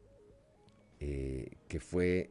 eh, 0.99 1.57
que 1.67 1.79
fue 1.79 2.29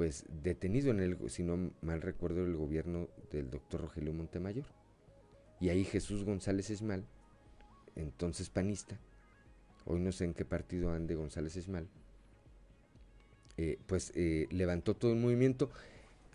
pues 0.00 0.24
detenido 0.42 0.90
en 0.92 1.00
el, 1.00 1.18
si 1.28 1.42
no 1.42 1.74
mal 1.82 2.00
recuerdo, 2.00 2.42
el 2.42 2.56
gobierno 2.56 3.10
del 3.30 3.50
doctor 3.50 3.82
Rogelio 3.82 4.14
Montemayor. 4.14 4.64
Y 5.60 5.68
ahí 5.68 5.84
Jesús 5.84 6.24
González 6.24 6.70
Esmal, 6.70 7.04
entonces 7.96 8.48
panista, 8.48 8.98
hoy 9.84 10.00
no 10.00 10.10
sé 10.10 10.24
en 10.24 10.32
qué 10.32 10.46
partido 10.46 10.90
ande 10.90 11.16
González 11.16 11.54
Esmal, 11.54 11.86
eh, 13.58 13.78
pues 13.86 14.12
eh, 14.14 14.46
levantó 14.50 14.96
todo 14.96 15.12
el 15.12 15.18
movimiento, 15.18 15.68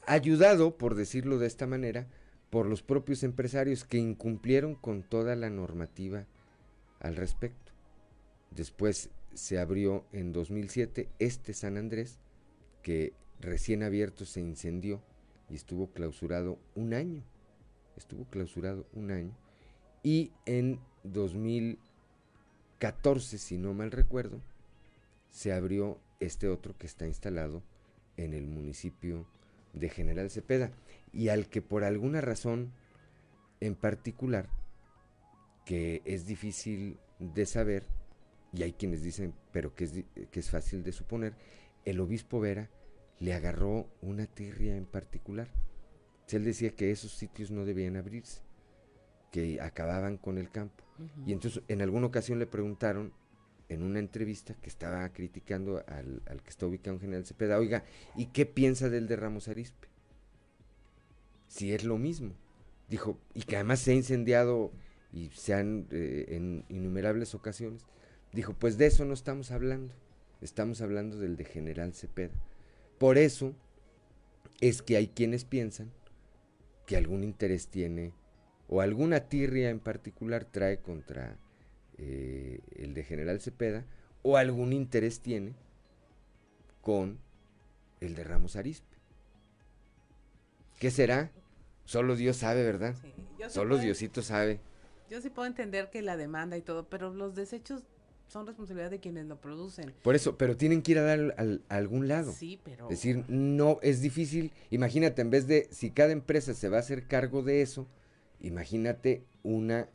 ayudado, 0.06 0.78
por 0.78 0.94
decirlo 0.94 1.40
de 1.40 1.48
esta 1.48 1.66
manera, 1.66 2.08
por 2.52 2.68
los 2.68 2.84
propios 2.84 3.24
empresarios 3.24 3.84
que 3.84 3.98
incumplieron 3.98 4.76
con 4.76 5.02
toda 5.02 5.36
la 5.36 5.50
normativa 5.50 6.28
al 7.00 7.16
respecto. 7.16 7.72
Después 8.52 9.10
se 9.34 9.58
abrió 9.58 10.06
en 10.12 10.34
2007 10.34 11.10
este 11.18 11.56
San 11.56 11.78
Andrés, 11.78 12.20
que 12.84 13.14
recién 13.40 13.84
abierto 13.84 14.26
se 14.26 14.42
incendió 14.42 15.02
y 15.50 15.56
estuvo 15.56 15.92
clausurado 15.92 16.60
un 16.76 16.94
año 16.94 17.24
estuvo 17.98 18.26
clausurado 18.26 18.86
un 18.94 19.10
año. 19.12 19.36
Y 20.04 20.32
en 20.46 20.80
2014, 21.04 23.38
si 23.38 23.58
no 23.58 23.74
mal 23.74 23.92
recuerdo, 23.92 24.42
se 25.30 25.54
abrió 25.54 26.00
este 26.20 26.48
otro 26.48 26.78
que 26.78 26.88
está 26.88 27.06
instalado 27.08 27.64
en 28.18 28.34
el 28.34 28.48
municipio 28.48 29.26
de 29.74 29.90
General 29.90 30.30
Cepeda. 30.30 30.72
Y 31.12 31.28
al 31.30 31.50
que 31.50 31.62
por 31.62 31.84
alguna 31.84 32.22
razón 32.22 32.72
en 33.62 33.76
particular, 33.76 34.50
que 35.66 36.02
es 36.06 36.28
difícil 36.28 37.00
de 37.20 37.46
saber, 37.46 37.84
y 38.54 38.64
hay 38.64 38.74
quienes 38.74 39.02
dicen, 39.02 39.34
pero 39.52 39.74
que 39.76 39.86
es, 39.86 40.04
que 40.32 40.40
es 40.40 40.50
fácil 40.50 40.84
de 40.84 40.92
suponer, 40.92 41.34
el 41.86 42.00
obispo 42.00 42.40
Vera 42.40 42.70
le 43.20 43.34
agarró 43.34 43.88
una 44.02 44.26
tirria 44.26 44.76
en 44.76 44.86
particular 44.86 45.50
él 46.34 46.44
decía 46.44 46.72
que 46.72 46.92
esos 46.92 47.12
sitios 47.12 47.52
no 47.52 47.66
debían 47.66 47.98
abrirse, 47.98 48.42
que 49.32 49.62
acababan 49.62 50.18
con 50.18 50.38
el 50.38 50.50
campo. 50.50 50.84
Y 51.26 51.34
entonces 51.34 51.62
en 51.68 51.82
alguna 51.82 52.08
ocasión 52.08 52.40
le 52.40 52.48
preguntaron 52.48 53.14
en 53.68 53.84
una 53.84 54.00
entrevista 54.00 54.54
que 54.56 54.70
estaba 54.70 55.08
criticando 55.10 55.84
al, 55.88 56.22
que 56.44 56.50
está 56.50 56.66
ubicado 56.66 56.96
en 56.96 57.02
General 57.02 57.26
Cepeda, 57.26 57.60
oiga, 57.60 57.84
¿y 58.16 58.28
qué 58.28 58.46
piensa 58.46 58.90
del 58.90 59.08
de 59.08 59.16
Ramos 59.18 59.48
Arispe? 59.48 59.88
Si 61.48 61.74
es 61.74 61.84
lo 61.84 61.98
mismo. 61.98 62.34
Dijo, 62.90 63.20
y 63.34 63.44
que 63.44 63.56
además 63.56 63.80
se 63.80 63.92
ha 63.92 63.96
incendiado 63.96 64.72
y 65.12 65.30
se 65.30 65.54
han 65.54 65.88
eh, 65.92 66.26
en 66.30 66.66
innumerables 66.70 67.34
ocasiones. 67.34 67.86
Dijo, 68.32 68.54
pues 68.54 68.78
de 68.78 68.86
eso 68.86 69.06
no 69.06 69.14
estamos 69.14 69.52
hablando, 69.52 69.94
estamos 70.42 70.82
hablando 70.82 71.18
del 71.18 71.36
de 71.36 71.46
General 71.46 71.94
Cepeda. 71.94 72.34
Por 72.98 73.18
eso 73.18 73.54
es 74.62 74.82
que 74.82 74.98
hay 74.98 75.08
quienes 75.08 75.46
piensan 75.46 75.92
que 76.86 76.98
algún 76.98 77.24
interés 77.24 77.68
tiene 77.68 78.14
o 78.68 78.82
alguna 78.82 79.22
tirria 79.22 79.70
en 79.70 79.80
particular 79.80 80.46
trae 80.46 80.80
contra 80.80 81.38
eh, 81.98 82.60
el 82.76 82.94
de 82.94 83.04
General 83.04 83.40
Cepeda 83.42 83.86
o 84.24 84.38
algún 84.38 84.74
interés 84.74 85.20
tiene 85.20 85.54
con 86.82 87.20
el 88.00 88.16
de 88.16 88.24
Ramos 88.24 88.56
Arispe. 88.56 88.96
¿Qué 90.80 90.92
será? 90.92 91.32
Solo 91.86 92.16
Dios 92.16 92.38
sabe, 92.38 92.64
¿verdad? 92.64 92.96
Solo 93.48 93.78
Diosito 93.78 94.22
sabe. 94.22 94.60
Yo 95.10 95.22
sí 95.22 95.30
puedo 95.30 95.48
entender 95.48 95.90
que 95.90 96.02
la 96.02 96.18
demanda 96.18 96.58
y 96.58 96.62
todo, 96.62 96.90
pero 96.90 97.14
los 97.14 97.36
desechos 97.36 97.84
son 98.28 98.48
responsabilidad 98.48 98.92
de 98.92 99.00
quienes 99.00 99.26
lo 99.26 99.40
producen. 99.40 99.94
Por 100.02 100.16
eso, 100.16 100.38
pero 100.38 100.58
tienen 100.58 100.82
que 100.82 100.94
ir 100.94 101.00
a 101.00 101.04
dar 101.04 101.36
a 101.70 101.76
algún 101.76 102.08
lado. 102.08 102.32
Sí, 102.32 102.60
pero... 102.64 102.86
Es 102.86 102.98
decir, 102.98 103.24
no, 103.28 103.80
es 103.82 104.02
difícil. 104.02 104.52
Imagínate, 104.72 105.22
en 105.22 105.30
vez 105.30 105.48
de, 105.48 105.68
si 105.72 105.92
cada 105.92 106.12
empresa 106.12 106.54
se 106.54 106.70
va 106.70 106.78
a 106.78 106.80
hacer 106.82 107.08
cargo 107.08 107.44
de 107.44 107.62
eso, 107.62 107.88
imagínate 108.42 109.24
una, 109.44 109.90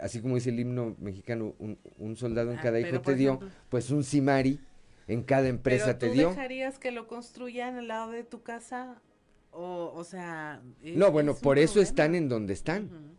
así 0.00 0.20
como 0.20 0.36
dice 0.36 0.50
el 0.50 0.60
himno 0.60 0.96
mexicano, 0.98 1.54
un, 1.58 2.16
soldado 2.16 2.52
en 2.52 2.58
ah, 2.58 2.62
cada 2.62 2.80
hijo 2.80 3.00
te 3.00 3.14
dio, 3.14 3.40
pues 3.68 3.90
un 3.90 4.04
simari 4.04 4.60
en 5.06 5.22
cada 5.22 5.48
empresa 5.48 5.98
te 5.98 6.10
dio. 6.10 6.30
dejarías 6.30 6.78
que 6.78 6.92
lo 6.92 7.08
construyan 7.08 7.76
al 7.76 7.88
lado 7.88 8.10
de 8.12 8.24
tu 8.24 8.42
casa? 8.42 9.00
O, 9.50 9.92
o 9.94 10.04
sea... 10.04 10.62
no, 10.82 11.10
bueno, 11.10 11.34
por 11.34 11.58
eso 11.58 11.80
están 11.80 12.14
en 12.14 12.28
donde 12.28 12.52
están. 12.52 13.16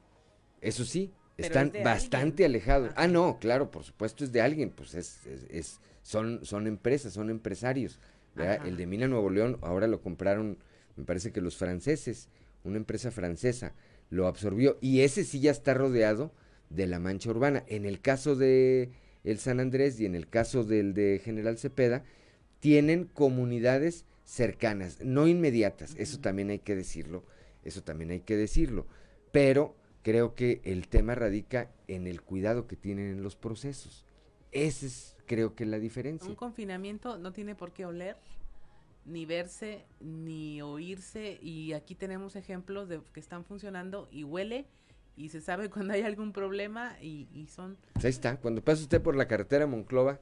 Eso 0.61 0.85
sí, 0.85 1.13
están 1.39 1.73
bastante 1.83 2.45
alejados. 2.45 2.91
Ah, 2.95 3.07
no, 3.07 3.39
claro, 3.39 3.71
por 3.71 3.83
supuesto 3.83 4.23
es 4.23 4.31
de 4.31 4.41
alguien, 4.41 4.69
pues 4.69 4.95
es, 4.95 5.19
es, 5.49 5.79
son, 6.03 6.45
son 6.45 6.67
empresas, 6.67 7.13
son 7.13 7.29
empresarios. 7.29 7.99
El 8.65 8.77
de 8.77 8.85
Mina 8.85 9.07
Nuevo 9.07 9.29
León 9.29 9.57
ahora 9.61 9.87
lo 9.87 10.01
compraron, 10.01 10.57
me 10.95 11.03
parece 11.03 11.31
que 11.31 11.41
los 11.41 11.57
franceses, 11.57 12.29
una 12.63 12.77
empresa 12.77 13.11
francesa 13.11 13.73
lo 14.09 14.27
absorbió 14.27 14.77
y 14.81 15.01
ese 15.01 15.23
sí 15.23 15.41
ya 15.41 15.51
está 15.51 15.73
rodeado 15.73 16.31
de 16.69 16.87
la 16.87 16.99
mancha 16.99 17.29
urbana. 17.29 17.63
En 17.67 17.85
el 17.85 17.99
caso 17.99 18.35
de 18.35 18.91
el 19.23 19.39
San 19.39 19.59
Andrés 19.59 19.99
y 19.99 20.05
en 20.05 20.15
el 20.15 20.29
caso 20.29 20.63
del 20.63 20.93
de 20.93 21.21
General 21.23 21.57
Cepeda, 21.57 22.03
tienen 22.59 23.05
comunidades 23.05 24.05
cercanas, 24.23 24.99
no 25.01 25.27
inmediatas, 25.27 25.95
eso 25.97 26.19
también 26.19 26.49
hay 26.49 26.59
que 26.59 26.75
decirlo, 26.75 27.23
eso 27.63 27.81
también 27.83 28.11
hay 28.11 28.19
que 28.19 28.37
decirlo, 28.37 28.85
pero 29.31 29.75
creo 30.03 30.35
que 30.35 30.61
el 30.63 30.87
tema 30.87 31.15
radica 31.15 31.69
en 31.87 32.07
el 32.07 32.21
cuidado 32.21 32.67
que 32.67 32.75
tienen 32.75 33.11
en 33.11 33.23
los 33.23 33.35
procesos. 33.35 34.05
Esa 34.51 34.85
es 34.85 35.17
creo 35.29 35.53
que 35.53 35.65
la 35.65 35.77
diferencia. 35.77 36.27
Un 36.27 36.35
confinamiento 36.35 37.17
no 37.19 37.31
tiene 37.31 37.53
por 37.53 37.71
qué 37.71 37.85
oler, 37.85 38.17
ni 39.05 39.25
verse, 39.25 39.85
ni 39.99 40.61
oírse, 40.61 41.37
y 41.41 41.73
aquí 41.73 41.93
tenemos 41.93 42.35
ejemplos 42.35 42.89
de 42.89 43.01
que 43.13 43.19
están 43.19 43.45
funcionando 43.45 44.07
y 44.11 44.23
huele 44.23 44.65
y 45.15 45.29
se 45.29 45.41
sabe 45.41 45.69
cuando 45.69 45.93
hay 45.93 46.01
algún 46.01 46.33
problema 46.33 46.97
y, 47.01 47.47
son... 47.47 47.77
Pues 47.93 48.05
ahí 48.05 48.11
está, 48.11 48.37
cuando 48.37 48.63
pasa 48.63 48.81
usted 48.81 49.01
por 49.01 49.15
la 49.15 49.27
carretera 49.27 49.67
Monclova 49.67 50.19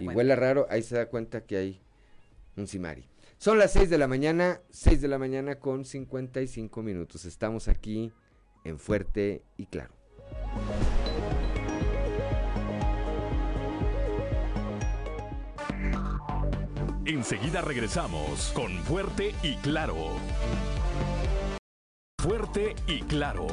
y 0.00 0.08
huele 0.08 0.36
raro, 0.36 0.66
ahí 0.68 0.82
se 0.82 0.96
da 0.96 1.06
cuenta 1.06 1.46
que 1.46 1.56
hay 1.56 1.80
un 2.56 2.66
Simari. 2.66 3.08
Son 3.38 3.58
las 3.58 3.72
6 3.72 3.88
de 3.88 3.96
la 3.96 4.06
mañana, 4.06 4.60
6 4.68 5.00
de 5.00 5.08
la 5.08 5.18
mañana 5.18 5.58
con 5.58 5.86
55 5.86 6.82
minutos. 6.82 7.24
Estamos 7.24 7.68
aquí 7.68 8.12
en 8.64 8.78
Fuerte 8.78 9.42
y 9.56 9.66
Claro. 9.66 9.94
Enseguida 17.06 17.60
regresamos 17.60 18.52
con 18.54 18.70
Fuerte 18.84 19.34
y 19.42 19.56
Claro. 19.56 19.96
Fuerte 22.20 22.76
y 22.86 23.00
Claro. 23.02 23.46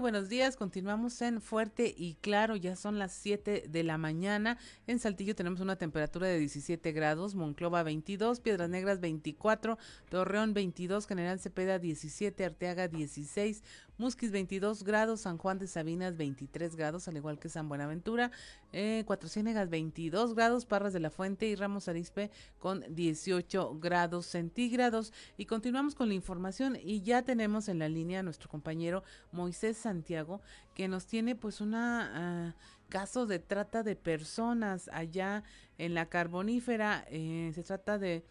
Buenos 0.00 0.30
días, 0.30 0.56
continuamos 0.56 1.20
en 1.20 1.42
Fuerte 1.42 1.94
y 1.94 2.14
Claro, 2.22 2.56
ya 2.56 2.74
son 2.74 2.98
las 2.98 3.12
7 3.12 3.64
de 3.68 3.84
la 3.84 3.98
mañana. 3.98 4.56
En 4.86 4.98
Saltillo 4.98 5.34
tenemos 5.34 5.60
una 5.60 5.76
temperatura 5.76 6.26
de 6.26 6.38
17 6.38 6.92
grados, 6.92 7.34
Monclova 7.34 7.82
22, 7.82 8.40
Piedras 8.40 8.70
Negras 8.70 9.00
24, 9.00 9.78
Torreón 10.08 10.54
22, 10.54 11.06
General 11.06 11.38
Cepeda 11.38 11.78
17, 11.78 12.44
Arteaga 12.46 12.88
16, 12.88 13.62
Musquis 14.00 14.32
22 14.32 14.82
grados, 14.82 15.20
San 15.20 15.36
Juan 15.36 15.58
de 15.58 15.66
Sabinas 15.66 16.16
23 16.16 16.74
grados, 16.74 17.06
al 17.06 17.18
igual 17.18 17.38
que 17.38 17.50
San 17.50 17.68
Buenaventura, 17.68 18.30
eh, 18.72 19.04
Cuatro 19.06 19.28
Ciénegas 19.28 19.68
22 19.68 20.34
grados, 20.34 20.64
Parras 20.64 20.94
de 20.94 21.00
la 21.00 21.10
Fuente 21.10 21.46
y 21.46 21.54
Ramos 21.54 21.86
Arispe 21.86 22.30
con 22.58 22.82
18 22.88 23.78
grados 23.78 24.24
centígrados. 24.24 25.12
Y 25.36 25.44
continuamos 25.44 25.94
con 25.94 26.08
la 26.08 26.14
información 26.14 26.78
y 26.82 27.02
ya 27.02 27.20
tenemos 27.22 27.68
en 27.68 27.78
la 27.78 27.90
línea 27.90 28.20
a 28.20 28.22
nuestro 28.22 28.48
compañero 28.48 29.04
Moisés 29.32 29.76
Santiago, 29.76 30.40
que 30.74 30.88
nos 30.88 31.06
tiene 31.06 31.36
pues 31.36 31.60
una... 31.60 32.48
Ah, 32.48 32.54
caso 32.88 33.24
de 33.24 33.38
trata 33.38 33.84
de 33.84 33.94
personas 33.94 34.90
allá 34.92 35.44
en 35.78 35.94
la 35.94 36.06
carbonífera. 36.06 37.04
Eh, 37.08 37.52
se 37.54 37.62
trata 37.62 37.98
de 37.98 38.24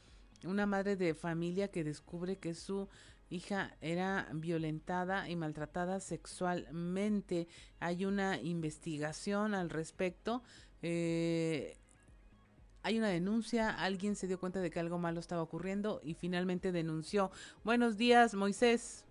una 0.44 0.66
madre 0.66 0.98
de 0.98 1.16
familia 1.16 1.70
que 1.70 1.86
descubre 1.86 2.36
que 2.36 2.54
su 2.54 2.90
hija 3.30 3.76
era 3.82 4.28
violentada 4.34 5.30
y 5.30 5.36
maltratada 5.36 6.00
sexualmente. 6.00 7.48
Hay 7.80 8.06
una 8.06 8.40
investigación 8.42 9.54
al 9.54 9.70
respecto. 9.70 10.42
Eh, 10.82 11.78
hay 12.82 12.98
una 12.98 13.10
denuncia, 13.10 13.70
alguien 13.70 14.16
se 14.16 14.28
dio 14.28 14.40
cuenta 14.40 14.62
de 14.62 14.70
que 14.72 14.80
algo 14.80 14.98
malo 14.98 15.20
estaba 15.20 15.42
ocurriendo 15.42 16.00
y 16.04 16.14
finalmente 16.14 16.72
denunció. 16.72 17.30
Buenos 17.64 17.98
días, 17.98 18.34
Moisés. 18.34 19.06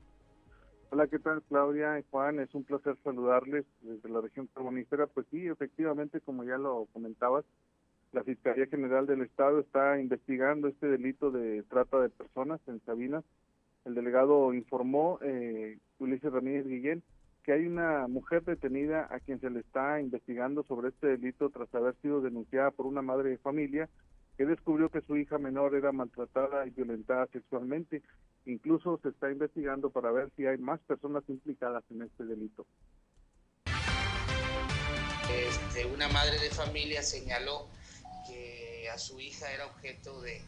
Hola, 0.90 1.06
¿qué 1.06 1.18
tal 1.18 1.42
Claudia 1.42 1.98
y 1.98 2.04
Juan? 2.10 2.40
Es 2.40 2.54
un 2.54 2.64
placer 2.64 2.96
saludarles 3.04 3.66
desde 3.82 4.08
la 4.08 4.22
región 4.22 4.48
carbonífera. 4.54 5.06
Pues 5.06 5.26
sí, 5.30 5.46
efectivamente, 5.46 6.22
como 6.22 6.44
ya 6.44 6.56
lo 6.56 6.86
comentabas, 6.94 7.44
la 8.12 8.24
Fiscalía 8.24 8.66
General 8.66 9.06
del 9.06 9.20
Estado 9.20 9.60
está 9.60 10.00
investigando 10.00 10.66
este 10.66 10.86
delito 10.86 11.30
de 11.30 11.62
trata 11.64 12.00
de 12.00 12.08
personas 12.08 12.58
en 12.66 12.80
Sabinas 12.86 13.22
el 13.84 13.94
delegado 13.94 14.52
informó, 14.54 15.18
eh, 15.22 15.78
Ulises 15.98 16.32
Ramírez 16.32 16.66
Guillén, 16.66 17.02
que 17.42 17.52
hay 17.52 17.66
una 17.66 18.06
mujer 18.08 18.44
detenida 18.44 19.08
a 19.10 19.20
quien 19.20 19.40
se 19.40 19.48
le 19.48 19.60
está 19.60 20.00
investigando 20.00 20.64
sobre 20.64 20.90
este 20.90 21.06
delito 21.06 21.48
tras 21.48 21.74
haber 21.74 21.94
sido 22.02 22.20
denunciada 22.20 22.70
por 22.70 22.86
una 22.86 23.00
madre 23.00 23.30
de 23.30 23.38
familia 23.38 23.88
que 24.36 24.46
descubrió 24.46 24.88
que 24.90 25.00
su 25.00 25.16
hija 25.16 25.38
menor 25.38 25.74
era 25.74 25.90
maltratada 25.90 26.66
y 26.66 26.70
violentada 26.70 27.26
sexualmente. 27.32 28.02
Incluso 28.46 28.98
se 29.02 29.08
está 29.08 29.30
investigando 29.30 29.90
para 29.90 30.12
ver 30.12 30.30
si 30.36 30.46
hay 30.46 30.58
más 30.58 30.78
personas 30.80 31.24
implicadas 31.28 31.82
en 31.90 32.02
este 32.02 32.24
delito. 32.24 32.66
Este, 35.30 35.86
una 35.86 36.08
madre 36.08 36.38
de 36.38 36.50
familia 36.50 37.02
señaló 37.02 37.66
que 38.28 38.88
a 38.92 38.98
su 38.98 39.18
hija 39.20 39.52
era 39.52 39.66
objeto 39.66 40.20
de 40.20 40.40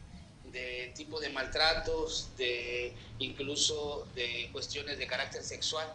de 0.51 0.91
tipo 0.95 1.19
de 1.19 1.29
maltratos, 1.29 2.29
de 2.37 2.93
incluso 3.19 4.07
de 4.15 4.49
cuestiones 4.51 4.97
de 4.97 5.07
carácter 5.07 5.43
sexual. 5.43 5.87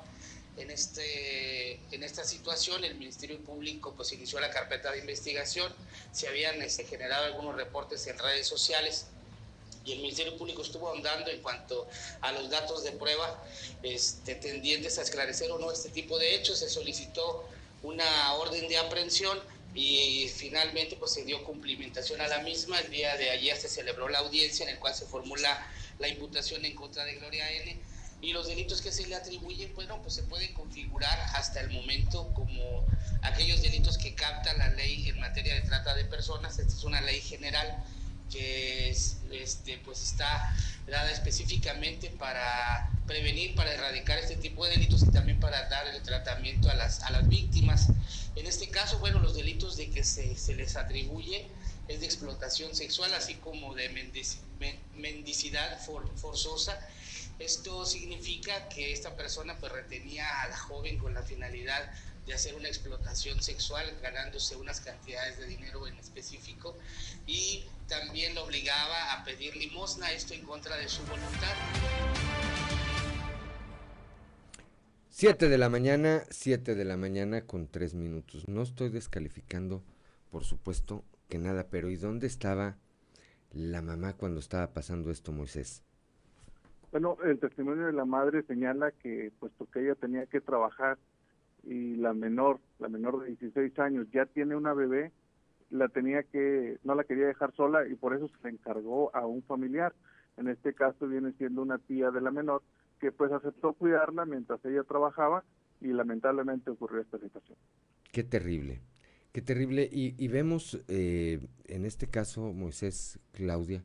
En, 0.57 0.71
este, 0.71 1.75
en 1.91 2.03
esta 2.03 2.25
situación 2.25 2.83
el 2.83 2.95
Ministerio 2.95 3.39
Público 3.41 3.93
pues 3.95 4.13
inició 4.13 4.41
la 4.41 4.51
carpeta 4.51 4.91
de 4.91 5.01
investigación, 5.01 5.71
se 6.13 6.29
habían 6.29 6.63
este, 6.63 6.85
generado 6.85 7.27
algunos 7.27 7.57
reportes 7.57 8.07
en 8.07 8.19
redes 8.19 8.47
sociales 8.47 9.07
y 9.85 9.93
el 9.93 9.99
Ministerio 10.01 10.37
Público 10.37 10.63
estuvo 10.63 10.89
ahondando 10.89 11.31
en 11.31 11.41
cuanto 11.41 11.87
a 12.21 12.33
los 12.33 12.51
datos 12.51 12.83
de 12.83 12.93
prueba 12.93 13.43
este, 13.83 14.35
tendientes 14.35 14.99
a 14.99 15.03
esclarecer 15.03 15.51
o 15.53 15.59
no 15.59 15.71
este 15.71 15.91
tipo 15.91 16.19
de 16.19 16.35
hechos. 16.35 16.59
Se 16.59 16.69
solicitó 16.69 17.49
una 17.83 18.35
orden 18.35 18.67
de 18.69 18.79
aprehensión 18.79 19.39
y 19.77 20.27
finalmente 20.35 20.97
pues 20.97 21.12
se 21.12 21.24
dio 21.24 21.45
cumplimentación 21.45 22.20
a 22.22 22.29
la 22.29 22.39
misma. 22.39 22.81
El 22.81 22.91
día 22.91 23.14
de 23.18 23.31
ayer 23.31 23.55
se 23.59 23.68
celebró 23.68 24.09
la 24.09 24.20
audiencia 24.20 24.64
en 24.64 24.70
el 24.70 24.79
cual 24.79 24.95
se 24.95 25.05
formula 25.05 25.70
la 25.99 26.09
imputación 26.09 26.64
en 26.64 26.74
contra 26.74 27.05
de 27.05 27.16
Gloria 27.16 27.51
N. 27.51 27.79
Y 28.22 28.33
los 28.33 28.49
delitos 28.49 28.81
que 28.81 28.91
se 28.91 29.07
le 29.07 29.14
atribuyen, 29.14 29.74
bueno, 29.74 30.01
pues 30.01 30.14
se 30.14 30.22
pueden 30.22 30.55
configurar 30.55 31.18
hasta 31.35 31.61
el 31.61 31.68
momento 31.70 32.33
como 32.33 32.87
aquellos 33.20 33.61
delitos 33.61 33.99
que 33.99 34.14
capta 34.14 34.55
la 34.55 34.70
ley 34.70 35.11
en 35.11 35.20
materia 35.20 35.55
de 35.55 35.61
trata 35.61 35.95
de 35.95 36.07
personas. 36.07 36.59
Esta 36.59 36.74
es 36.74 36.85
una 36.85 37.03
ley 37.03 37.20
general 37.20 37.85
que 38.31 38.91
este, 38.91 39.79
pues 39.85 40.03
está 40.03 40.55
dada 40.87 41.11
específicamente 41.11 42.11
para 42.11 42.91
prevenir, 43.07 43.55
para 43.55 43.72
erradicar 43.72 44.18
este 44.18 44.37
tipo 44.37 44.64
de 44.64 44.72
delitos 44.72 45.03
y 45.03 45.11
también 45.11 45.41
para 45.41 45.68
dar 45.68 45.87
el 45.89 46.03
tratamiento 46.03 46.70
a 46.70 46.74
las, 46.74 47.03
a 47.03 47.11
las 47.11 47.29
víctimas. 47.29 47.89
En 48.37 48.47
este 48.47 48.68
caso, 48.68 48.99
bueno, 48.99 49.18
los 49.18 49.35
delitos 49.35 49.77
de 49.77 49.91
que 49.91 50.05
se, 50.05 50.37
se 50.37 50.55
les 50.55 50.77
atribuye 50.77 51.47
es 51.89 52.01
de 52.01 52.07
explotación 52.07 52.74
sexual, 52.74 53.12
así 53.14 53.35
como 53.35 53.74
de 53.74 53.89
mendicidad 54.95 55.79
forzosa. 56.16 56.79
Esto 57.39 57.85
significa 57.85 58.68
que 58.68 58.93
esta 58.93 59.14
persona 59.14 59.57
pues 59.59 59.72
retenía 59.72 60.43
a 60.43 60.49
la 60.49 60.57
joven 60.57 60.99
con 60.99 61.14
la 61.14 61.22
finalidad 61.22 61.93
de 62.27 62.35
hacer 62.35 62.55
una 62.55 62.68
explotación 62.68 63.41
sexual, 63.41 63.87
ganándose 64.03 64.57
unas 64.57 64.81
cantidades 64.81 65.39
de 65.39 65.47
dinero 65.47 65.87
en 65.87 65.95
específico, 65.95 66.77
y 67.27 67.64
también 67.89 68.35
lo 68.35 68.45
obligaba 68.45 69.12
a 69.12 69.24
pedir 69.24 69.57
limosna, 69.57 70.11
esto 70.12 70.35
en 70.35 70.43
contra 70.43 70.77
de 70.77 70.89
su 70.89 71.03
voluntad. 71.05 71.55
7 75.11 75.49
de 75.49 75.57
la 75.57 75.70
mañana, 75.70 76.24
7 76.29 76.74
de 76.74 76.85
la 76.85 76.97
mañana 76.97 77.41
con 77.43 77.68
3 77.68 77.95
minutos. 77.95 78.49
No 78.49 78.62
estoy 78.62 78.91
descalificando, 78.91 79.83
por 80.31 80.45
supuesto, 80.45 81.05
que 81.29 81.39
nada, 81.39 81.68
pero 81.70 81.91
¿y 81.91 81.97
dónde 81.97 82.27
estaba 82.27 82.77
la 83.53 83.81
mamá 83.81 84.12
cuando 84.12 84.41
estaba 84.41 84.74
pasando 84.74 85.11
esto, 85.11 85.33
Moisés? 85.33 85.83
Bueno, 86.91 87.16
el 87.24 87.39
testimonio 87.39 87.87
de 87.87 87.93
la 87.93 88.05
madre 88.05 88.43
señala 88.43 88.91
que, 88.91 89.33
puesto 89.39 89.66
que 89.70 89.81
ella 89.81 89.95
tenía 89.95 90.27
que 90.27 90.41
trabajar 90.41 90.99
y 91.67 91.97
la 91.97 92.14
menor, 92.14 92.61
la 92.79 92.89
menor 92.89 93.21
de 93.21 93.29
16 93.29 93.79
años, 93.81 94.07
ya 94.12 94.27
tiene 94.27 94.55
una 94.55 94.73
bebé, 94.73 95.12
la 95.71 95.89
tenía 95.89 96.23
que, 96.23 96.79
no 96.85 96.95
la 96.95 97.05
quería 97.05 97.27
dejar 97.27 97.53
sola 97.55 97.87
y 97.89 97.97
por 97.97 98.14
eso 98.14 98.29
se 98.29 98.35
le 98.45 98.51
encargó 98.51 99.14
a 99.14 99.27
un 99.27 99.43
familiar. 99.43 99.93
En 100.37 100.49
este 100.49 100.75
caso 100.75 101.09
viene 101.09 101.33
siendo 101.33 101.62
una 101.62 101.79
tía 101.79 102.11
de 102.11 102.21
la 102.21 102.31
menor 102.31 102.62
que 103.01 103.11
pues 103.11 103.33
aceptó 103.33 103.73
cuidarla 103.73 104.25
mientras 104.25 104.64
ella 104.64 104.85
trabajaba 104.85 105.45
y 105.81 105.89
lamentablemente 105.89 106.71
ocurrió 106.71 107.01
esta 107.01 107.19
situación. 107.19 107.59
Qué 108.12 108.23
terrible, 108.23 108.81
qué 109.33 109.43
terrible. 109.43 109.89
Y, 109.91 110.29
vemos 110.29 110.81
eh, 110.89 111.41
en 111.67 111.85
este 111.85 112.07
caso, 112.07 112.53
Moisés, 112.53 113.19
Claudia, 113.33 113.85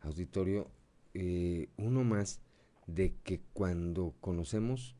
auditorio, 0.00 0.70
eh, 1.14 1.68
uno 1.76 2.04
más 2.04 2.40
de 2.86 3.14
que 3.22 3.40
cuando 3.52 4.14
conocemos 4.20 4.97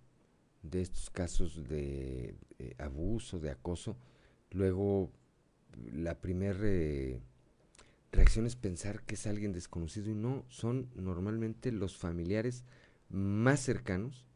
de 0.70 0.82
estos 0.82 1.10
casos 1.10 1.68
de 1.68 2.36
eh, 2.58 2.74
abuso, 2.78 3.38
de 3.38 3.50
acoso, 3.50 3.96
luego 4.50 5.10
la 5.92 6.20
primer 6.20 7.20
reacción 8.12 8.46
es 8.46 8.56
pensar 8.56 9.02
que 9.02 9.14
es 9.14 9.26
alguien 9.26 9.52
desconocido 9.52 10.10
y 10.10 10.14
no, 10.14 10.44
son 10.48 10.88
normalmente 10.94 11.72
los 11.72 11.96
familiares 11.96 12.64
más 13.10 13.60
cercanos 13.60 14.26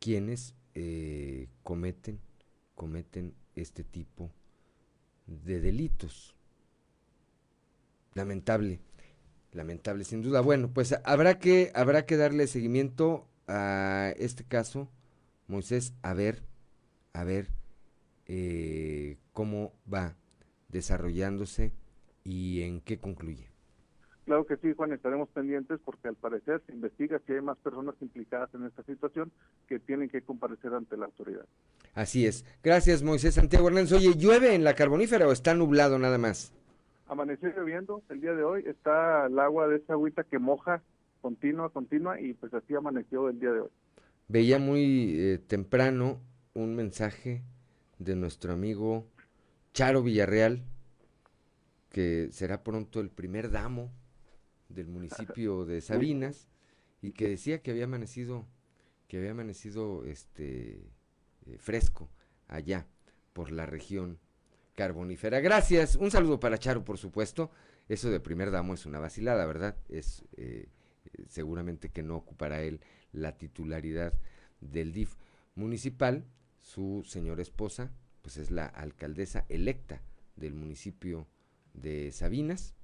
quienes 0.00 0.54
eh, 0.74 1.48
cometen, 1.62 2.20
cometen 2.74 3.34
este 3.54 3.84
tipo 3.84 4.30
de 5.26 5.60
delitos. 5.60 6.34
Lamentable, 8.14 8.80
lamentable 9.52 10.04
sin 10.04 10.22
duda. 10.22 10.40
Bueno, 10.40 10.70
pues 10.72 10.94
habrá 11.04 11.38
que, 11.38 11.72
habrá 11.74 12.06
que 12.06 12.16
darle 12.16 12.46
seguimiento 12.46 13.26
a 13.48 14.12
este 14.18 14.44
caso, 14.44 14.90
Moisés, 15.48 15.94
a 16.02 16.14
ver, 16.14 16.42
a 17.12 17.24
ver 17.24 17.48
eh, 18.26 19.18
cómo 19.32 19.72
va 19.92 20.16
desarrollándose 20.68 21.72
y 22.24 22.62
en 22.62 22.80
qué 22.80 22.98
concluye. 22.98 23.54
Claro 24.24 24.46
que 24.46 24.56
sí, 24.56 24.72
Juan, 24.74 24.92
estaremos 24.92 25.28
pendientes 25.28 25.78
porque 25.84 26.08
al 26.08 26.14
parecer 26.14 26.62
se 26.66 26.72
investiga 26.72 27.20
si 27.26 27.34
hay 27.34 27.42
más 27.42 27.58
personas 27.58 27.94
implicadas 28.00 28.48
en 28.54 28.64
esta 28.64 28.82
situación 28.84 29.30
que 29.68 29.78
tienen 29.78 30.08
que 30.08 30.22
comparecer 30.22 30.72
ante 30.72 30.96
la 30.96 31.06
autoridad. 31.06 31.44
Así 31.94 32.26
es. 32.26 32.44
Gracias, 32.62 33.02
Moisés 33.02 33.34
Santiago 33.34 33.68
Hernández. 33.68 33.92
Oye, 33.92 34.14
¿llueve 34.16 34.54
en 34.54 34.64
la 34.64 34.74
carbonífera 34.74 35.28
o 35.28 35.32
está 35.32 35.54
nublado 35.54 35.98
nada 35.98 36.16
más? 36.16 36.52
Amaneció 37.06 37.50
lloviendo 37.50 38.02
el 38.08 38.22
día 38.22 38.32
de 38.32 38.44
hoy, 38.44 38.64
está 38.66 39.26
el 39.26 39.38
agua 39.38 39.68
de 39.68 39.76
esa 39.76 39.92
agüita 39.92 40.24
que 40.24 40.38
moja 40.38 40.82
continua, 41.20 41.68
continua 41.68 42.18
y 42.18 42.32
pues 42.32 42.52
así 42.54 42.74
amaneció 42.74 43.28
el 43.28 43.38
día 43.38 43.52
de 43.52 43.60
hoy. 43.60 43.70
Veía 44.28 44.58
muy 44.58 45.14
eh, 45.18 45.38
temprano 45.38 46.20
un 46.54 46.74
mensaje 46.74 47.42
de 47.98 48.16
nuestro 48.16 48.52
amigo 48.52 49.06
Charo 49.72 50.02
Villarreal, 50.02 50.64
que 51.90 52.28
será 52.32 52.62
pronto 52.62 53.00
el 53.00 53.10
primer 53.10 53.50
damo 53.50 53.92
del 54.68 54.88
municipio 54.88 55.64
de 55.64 55.80
Sabinas, 55.80 56.48
y 57.02 57.12
que 57.12 57.28
decía 57.28 57.62
que 57.62 57.70
había 57.70 57.84
amanecido, 57.84 58.46
que 59.08 59.18
había 59.18 59.32
amanecido 59.32 60.04
este 60.04 60.80
eh, 61.46 61.58
fresco 61.58 62.08
allá 62.48 62.86
por 63.32 63.52
la 63.52 63.66
región 63.66 64.18
carbonífera. 64.74 65.40
Gracias, 65.40 65.96
un 65.96 66.10
saludo 66.10 66.40
para 66.40 66.58
Charo, 66.58 66.84
por 66.84 66.98
supuesto. 66.98 67.50
Eso 67.88 68.10
de 68.10 68.20
primer 68.20 68.50
damo 68.50 68.74
es 68.74 68.86
una 68.86 68.98
vacilada, 68.98 69.44
¿verdad? 69.44 69.76
Es 69.88 70.24
eh, 70.36 70.68
seguramente 71.28 71.90
que 71.90 72.02
no 72.02 72.16
ocupará 72.16 72.62
él 72.62 72.80
la 73.12 73.36
titularidad 73.36 74.12
del 74.60 74.92
DIF 74.92 75.16
municipal. 75.54 76.24
Su 76.60 77.02
señora 77.06 77.42
esposa, 77.42 77.92
pues 78.22 78.38
es 78.38 78.50
la 78.50 78.66
alcaldesa 78.66 79.44
electa 79.48 80.02
del 80.36 80.54
municipio 80.54 81.26
de 81.74 82.10
Sabinas. 82.12 82.74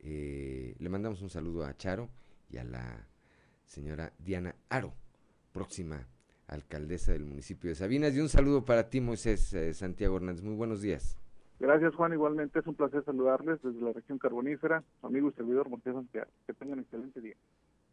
Eh, 0.00 0.76
le 0.78 0.88
mandamos 0.88 1.22
un 1.22 1.30
saludo 1.30 1.64
a 1.64 1.76
Charo 1.76 2.08
y 2.48 2.58
a 2.58 2.64
la 2.64 3.08
señora 3.64 4.12
Diana 4.18 4.54
Aro, 4.68 4.94
próxima 5.52 6.06
alcaldesa 6.46 7.12
del 7.12 7.24
municipio 7.24 7.70
de 7.70 7.74
Sabinas. 7.74 8.14
Y 8.14 8.20
un 8.20 8.28
saludo 8.28 8.64
para 8.64 8.88
ti, 8.88 9.00
Moisés 9.00 9.52
eh, 9.54 9.74
Santiago 9.74 10.16
Hernández. 10.16 10.42
Muy 10.42 10.54
buenos 10.54 10.80
días. 10.80 11.18
Gracias, 11.60 11.94
Juan. 11.94 12.12
Igualmente 12.12 12.60
es 12.60 12.66
un 12.66 12.74
placer 12.74 13.04
saludarles 13.04 13.60
desde 13.62 13.80
la 13.80 13.92
región 13.92 14.18
carbonífera, 14.18 14.84
amigo 15.02 15.28
y 15.28 15.32
servidor 15.32 15.68
Moisés 15.68 15.92
Santiago. 15.92 16.30
Que 16.46 16.54
tengan 16.54 16.78
un 16.78 16.84
excelente 16.84 17.20
día. 17.20 17.36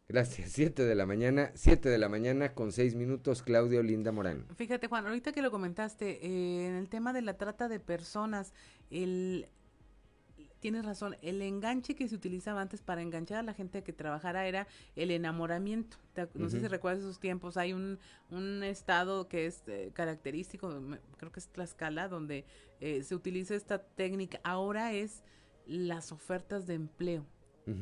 Gracias. 0.08 0.50
Siete 0.52 0.84
de 0.84 0.94
la 0.94 1.06
mañana, 1.06 1.50
siete 1.54 1.88
de 1.88 1.98
la 1.98 2.08
mañana 2.08 2.54
con 2.54 2.72
seis 2.72 2.94
minutos, 2.94 3.42
Claudio 3.42 3.82
Linda 3.82 4.12
Morán. 4.12 4.46
Fíjate, 4.56 4.86
Juan, 4.86 5.06
ahorita 5.06 5.32
que 5.32 5.42
lo 5.42 5.50
comentaste, 5.50 6.24
eh, 6.24 6.66
en 6.66 6.74
el 6.74 6.88
tema 6.88 7.12
de 7.12 7.22
la 7.22 7.36
trata 7.36 7.68
de 7.68 7.80
personas, 7.80 8.52
el 8.90 9.48
tienes 10.60 10.84
razón, 10.84 11.16
el 11.22 11.42
enganche 11.42 11.94
que 11.94 12.08
se 12.08 12.14
utilizaba 12.14 12.60
antes 12.60 12.82
para 12.82 13.02
enganchar 13.02 13.38
a 13.38 13.42
la 13.42 13.54
gente 13.54 13.82
que 13.82 13.92
trabajara 13.92 14.46
era 14.46 14.66
el 14.96 15.10
enamoramiento. 15.10 15.98
No 16.34 16.48
sé 16.48 16.60
si 16.60 16.66
recuerdas 16.66 17.02
esos 17.02 17.20
tiempos, 17.20 17.56
hay 17.56 17.72
un, 17.72 17.98
un 18.30 18.62
estado 18.62 19.28
que 19.28 19.46
es 19.46 19.62
eh, 19.66 19.90
característico, 19.92 20.68
creo 21.18 21.30
que 21.30 21.40
es 21.40 21.48
Tlaxcala, 21.48 22.08
donde 22.08 22.46
eh, 22.80 23.02
se 23.02 23.14
utiliza 23.14 23.54
esta 23.54 23.78
técnica. 23.78 24.40
Ahora 24.42 24.92
es 24.92 25.22
las 25.66 26.10
ofertas 26.10 26.66
de 26.66 26.74
empleo 26.74 27.26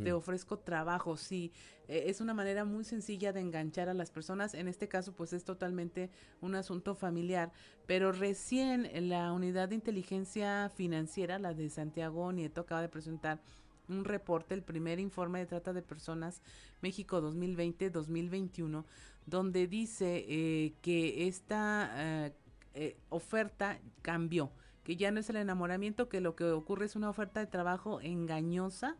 te 0.03 0.12
ofrezco 0.12 0.59
trabajo, 0.59 1.16
sí, 1.16 1.53
e, 1.89 2.09
es 2.09 2.20
una 2.20 2.32
manera 2.32 2.64
muy 2.64 2.85
sencilla 2.85 3.32
de 3.32 3.41
enganchar 3.41 3.89
a 3.89 3.95
las 3.95 4.11
personas, 4.11 4.55
en 4.55 4.68
este 4.68 4.89
caso 4.89 5.12
pues 5.12 5.32
es 5.32 5.45
totalmente 5.45 6.11
un 6.41 6.55
asunto 6.55 6.95
familiar, 6.95 7.53
pero 7.87 8.11
recién 8.12 8.89
la 9.09 9.32
unidad 9.32 9.68
de 9.68 9.74
inteligencia 9.74 10.70
financiera, 10.74 11.39
la 11.39 11.53
de 11.53 11.68
Santiago 11.68 12.32
Nieto, 12.32 12.62
acaba 12.62 12.80
de 12.80 12.89
presentar 12.89 13.41
un 13.89 14.05
reporte, 14.05 14.55
el 14.55 14.62
primer 14.62 14.99
informe 14.99 15.41
de 15.41 15.47
trata 15.47 15.72
de 15.72 15.82
personas 15.82 16.41
México 16.80 17.20
2020-2021, 17.20 18.85
donde 19.26 19.66
dice 19.66 20.24
eh, 20.28 20.74
que 20.82 21.28
esta 21.28 21.91
eh, 21.97 22.32
eh, 22.74 22.97
oferta 23.09 23.78
cambió, 24.03 24.51
que 24.82 24.97
ya 24.97 25.11
no 25.11 25.20
es 25.20 25.30
el 25.30 25.37
enamoramiento, 25.37 26.09
que 26.09 26.20
lo 26.20 26.35
que 26.37 26.45
ocurre 26.45 26.87
es 26.87 26.97
una 26.97 27.11
oferta 27.11 27.41
de 27.41 27.47
trabajo 27.47 28.01
engañosa, 28.01 28.97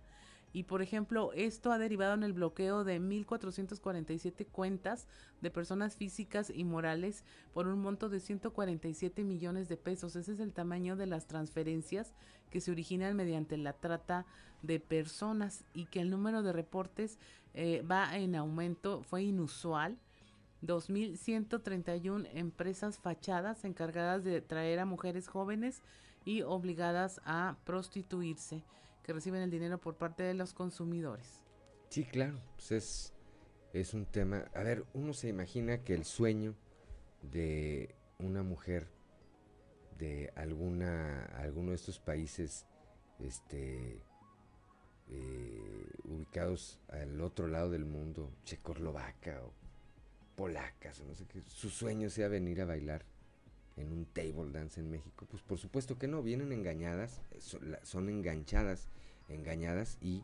y 0.55 0.63
por 0.63 0.83
ejemplo, 0.83 1.33
esto 1.35 1.73
ha 1.73 1.79
derivado 1.79 2.15
en 2.15 2.23
el 2.23 2.33
bloqueo 2.33 2.85
de 2.85 3.01
1.447 3.01 4.47
cuentas 4.47 5.09
de 5.41 5.51
personas 5.51 5.97
físicas 5.97 6.49
y 6.49 6.63
morales 6.63 7.25
por 7.53 7.67
un 7.67 7.81
monto 7.81 8.09
de 8.09 8.21
147 8.21 9.25
millones 9.25 9.69
de 9.69 9.77
pesos. 9.77 10.15
Ese 10.15 10.33
es 10.33 10.39
el 10.39 10.53
tamaño 10.53 10.95
de 10.95 11.07
las 11.07 11.27
transferencias 11.27 12.15
que 12.51 12.61
se 12.61 12.71
originan 12.71 13.17
mediante 13.17 13.57
la 13.57 13.73
trata 13.73 14.27
de 14.63 14.79
personas 14.79 15.65
y 15.75 15.87
que 15.87 16.01
el 16.01 16.09
número 16.09 16.45
de 16.45 16.53
reportes 16.53 17.19
eh, 17.55 17.83
va 17.83 18.17
en 18.17 18.37
aumento, 18.37 19.03
fue 19.03 19.25
inusual. 19.25 19.99
2.131 20.63 22.29
empresas 22.33 22.99
fachadas 22.99 23.65
encargadas 23.65 24.23
de 24.23 24.41
traer 24.41 24.79
a 24.79 24.87
mujeres 24.87 25.27
jóvenes 25.27 25.83
y 26.25 26.43
obligadas 26.43 27.21
a 27.25 27.57
prostituirse 27.65 28.63
que 29.05 29.13
reciben 29.13 29.43
el 29.43 29.51
dinero 29.51 29.79
por 29.79 29.97
parte 29.97 30.23
de 30.23 30.35
los 30.35 30.55
consumidores. 30.55 31.45
Sí, 31.91 32.05
claro, 32.05 32.41
pues 32.57 32.73
es, 32.73 33.15
es 33.73 33.95
un 33.95 34.07
tema. 34.07 34.47
A 34.55 34.63
ver, 34.63 34.85
uno 34.95 35.13
se 35.13 35.29
imagina 35.29 35.85
que 35.85 35.95
el 35.95 36.05
sueño 36.05 36.57
de 37.23 37.95
una 38.19 38.43
mujer 38.43 38.89
de 39.99 40.33
alguna 40.35 41.25
alguno 41.37 41.71
de 41.71 41.77
estos 41.77 42.01
países 42.01 42.67
este 43.21 44.03
eh, 45.09 45.87
ubicados 46.05 46.81
al 46.89 47.21
otro 47.21 47.47
lado 47.47 47.71
del 47.71 47.85
mundo, 47.85 48.33
checoslovaca 48.45 49.43
o 49.45 49.53
polacas 50.35 51.01
no 51.03 51.15
sé 51.15 51.27
qué, 51.27 51.41
su 51.43 51.71
sueño 51.71 52.11
sea 52.11 52.29
venir 52.29 52.61
a 52.61 52.65
bailar 52.65 53.05
en 53.77 53.93
un 53.93 54.07
table 54.07 54.53
dance 54.53 54.81
en 54.81 54.91
México? 54.91 55.27
Pues 55.31 55.43
por 55.43 55.59
supuesto 55.59 55.99
que 55.99 56.09
no, 56.09 56.23
vienen 56.23 56.53
engañadas, 56.53 57.21
son, 57.83 58.09
enganchadas, 58.09 58.89
engañadas 59.29 59.99
y 60.01 60.23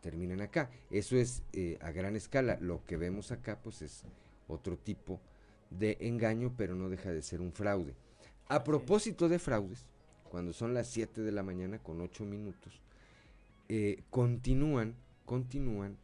terminan 0.00 0.40
acá. 0.40 0.70
Eso 0.90 1.16
es 1.16 1.42
eh, 1.52 1.78
a 1.80 1.90
gran 1.92 2.16
escala. 2.16 2.58
Lo 2.60 2.84
que 2.84 2.96
vemos 2.96 3.32
acá 3.32 3.60
pues 3.62 3.82
es 3.82 4.04
otro 4.48 4.76
tipo 4.76 5.20
de 5.70 5.96
engaño, 6.00 6.54
pero 6.56 6.74
no 6.74 6.88
deja 6.88 7.12
de 7.12 7.22
ser 7.22 7.40
un 7.40 7.52
fraude. 7.52 7.94
A 8.48 8.64
propósito 8.64 9.28
de 9.28 9.38
fraudes, 9.38 9.86
cuando 10.28 10.52
son 10.52 10.74
las 10.74 10.88
7 10.88 11.22
de 11.22 11.32
la 11.32 11.42
mañana 11.42 11.78
con 11.78 12.00
8 12.00 12.24
minutos, 12.24 12.82
eh, 13.68 14.02
continúan, 14.10 14.96
continúan 15.24 15.96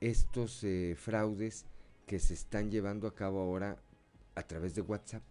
estos 0.00 0.64
eh, 0.64 0.94
fraudes 0.96 1.66
que 2.06 2.18
se 2.18 2.34
están 2.34 2.70
llevando 2.70 3.06
a 3.06 3.14
cabo 3.14 3.40
ahora 3.40 3.76
a 4.34 4.42
través 4.42 4.74
de 4.74 4.82
WhatsApp 4.82 5.22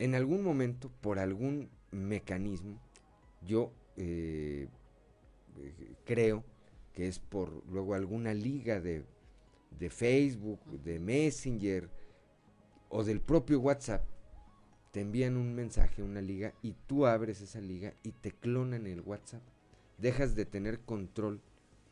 en 0.00 0.14
algún 0.14 0.42
momento, 0.42 0.90
por 1.02 1.18
algún 1.18 1.68
mecanismo, 1.90 2.80
yo 3.46 3.70
eh, 3.98 4.66
creo 6.06 6.42
que 6.94 7.06
es 7.06 7.18
por 7.18 7.62
luego 7.70 7.94
alguna 7.94 8.32
liga 8.32 8.80
de, 8.80 9.04
de 9.78 9.90
Facebook, 9.90 10.60
de 10.82 10.98
Messenger 10.98 11.90
o 12.88 13.04
del 13.04 13.20
propio 13.20 13.60
WhatsApp, 13.60 14.02
te 14.90 15.02
envían 15.02 15.36
un 15.36 15.54
mensaje, 15.54 16.02
una 16.02 16.22
liga, 16.22 16.54
y 16.62 16.72
tú 16.86 17.06
abres 17.06 17.42
esa 17.42 17.60
liga 17.60 17.92
y 18.02 18.12
te 18.12 18.32
clonan 18.32 18.86
el 18.86 19.02
WhatsApp. 19.02 19.42
Dejas 19.98 20.34
de 20.34 20.46
tener 20.46 20.80
control 20.80 21.42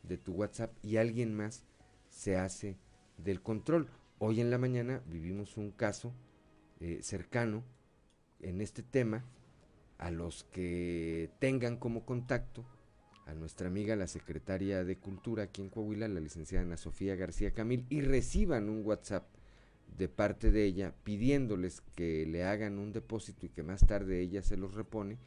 de 0.02 0.16
tu 0.16 0.32
WhatsApp 0.32 0.72
y 0.82 0.96
alguien 0.96 1.34
más 1.34 1.66
se 2.08 2.36
hace 2.36 2.78
del 3.18 3.42
control. 3.42 3.90
Hoy 4.18 4.40
en 4.40 4.50
la 4.50 4.56
mañana 4.56 5.02
vivimos 5.06 5.58
un 5.58 5.72
caso 5.72 6.14
eh, 6.80 7.00
cercano 7.02 7.62
en 8.40 8.60
este 8.60 8.82
tema 8.82 9.24
a 9.98 10.10
los 10.10 10.44
que 10.44 11.30
tengan 11.38 11.76
como 11.76 12.04
contacto 12.04 12.64
a 13.26 13.34
nuestra 13.34 13.68
amiga 13.68 13.94
la 13.96 14.06
secretaria 14.06 14.84
de 14.84 14.96
Cultura 14.96 15.44
aquí 15.44 15.60
en 15.60 15.68
Coahuila, 15.68 16.08
la 16.08 16.20
licenciada 16.20 16.64
Ana 16.64 16.76
Sofía 16.76 17.14
García 17.14 17.52
Camil, 17.52 17.84
y 17.90 18.00
reciban 18.00 18.68
un 18.68 18.84
WhatsApp 18.84 19.26
de 19.96 20.08
parte 20.08 20.50
de 20.50 20.64
ella 20.64 20.94
pidiéndoles 21.04 21.82
que 21.94 22.26
le 22.26 22.44
hagan 22.44 22.78
un 22.78 22.92
depósito 22.92 23.46
y 23.46 23.50
que 23.50 23.62
más 23.62 23.86
tarde 23.86 24.20
ella 24.20 24.42
se 24.42 24.56
los 24.56 24.74
repone, 24.74 25.18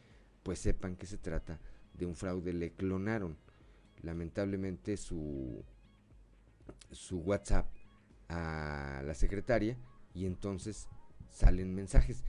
pues 0.43 0.59
sepan 0.59 0.95
que 0.95 1.05
se 1.05 1.17
trata 1.17 1.59
de 1.93 2.05
un 2.05 2.15
fraude, 2.15 2.53
le 2.53 2.71
clonaron 2.71 3.37
lamentablemente 4.01 4.97
su, 4.97 5.63
su 6.91 7.19
WhatsApp 7.19 7.67
a 8.29 9.03
la 9.05 9.13
secretaria 9.13 9.77
y 10.13 10.25
entonces 10.25 10.87
salen 11.29 11.75
mensajes. 11.75 12.23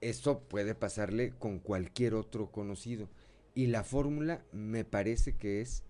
Esto 0.00 0.40
puede 0.40 0.74
pasarle 0.74 1.32
con 1.38 1.58
cualquier 1.58 2.14
otro 2.14 2.50
conocido. 2.50 3.08
Y 3.54 3.66
la 3.66 3.84
fórmula 3.84 4.44
me 4.52 4.84
parece 4.84 5.36
que 5.36 5.60
es 5.60 5.84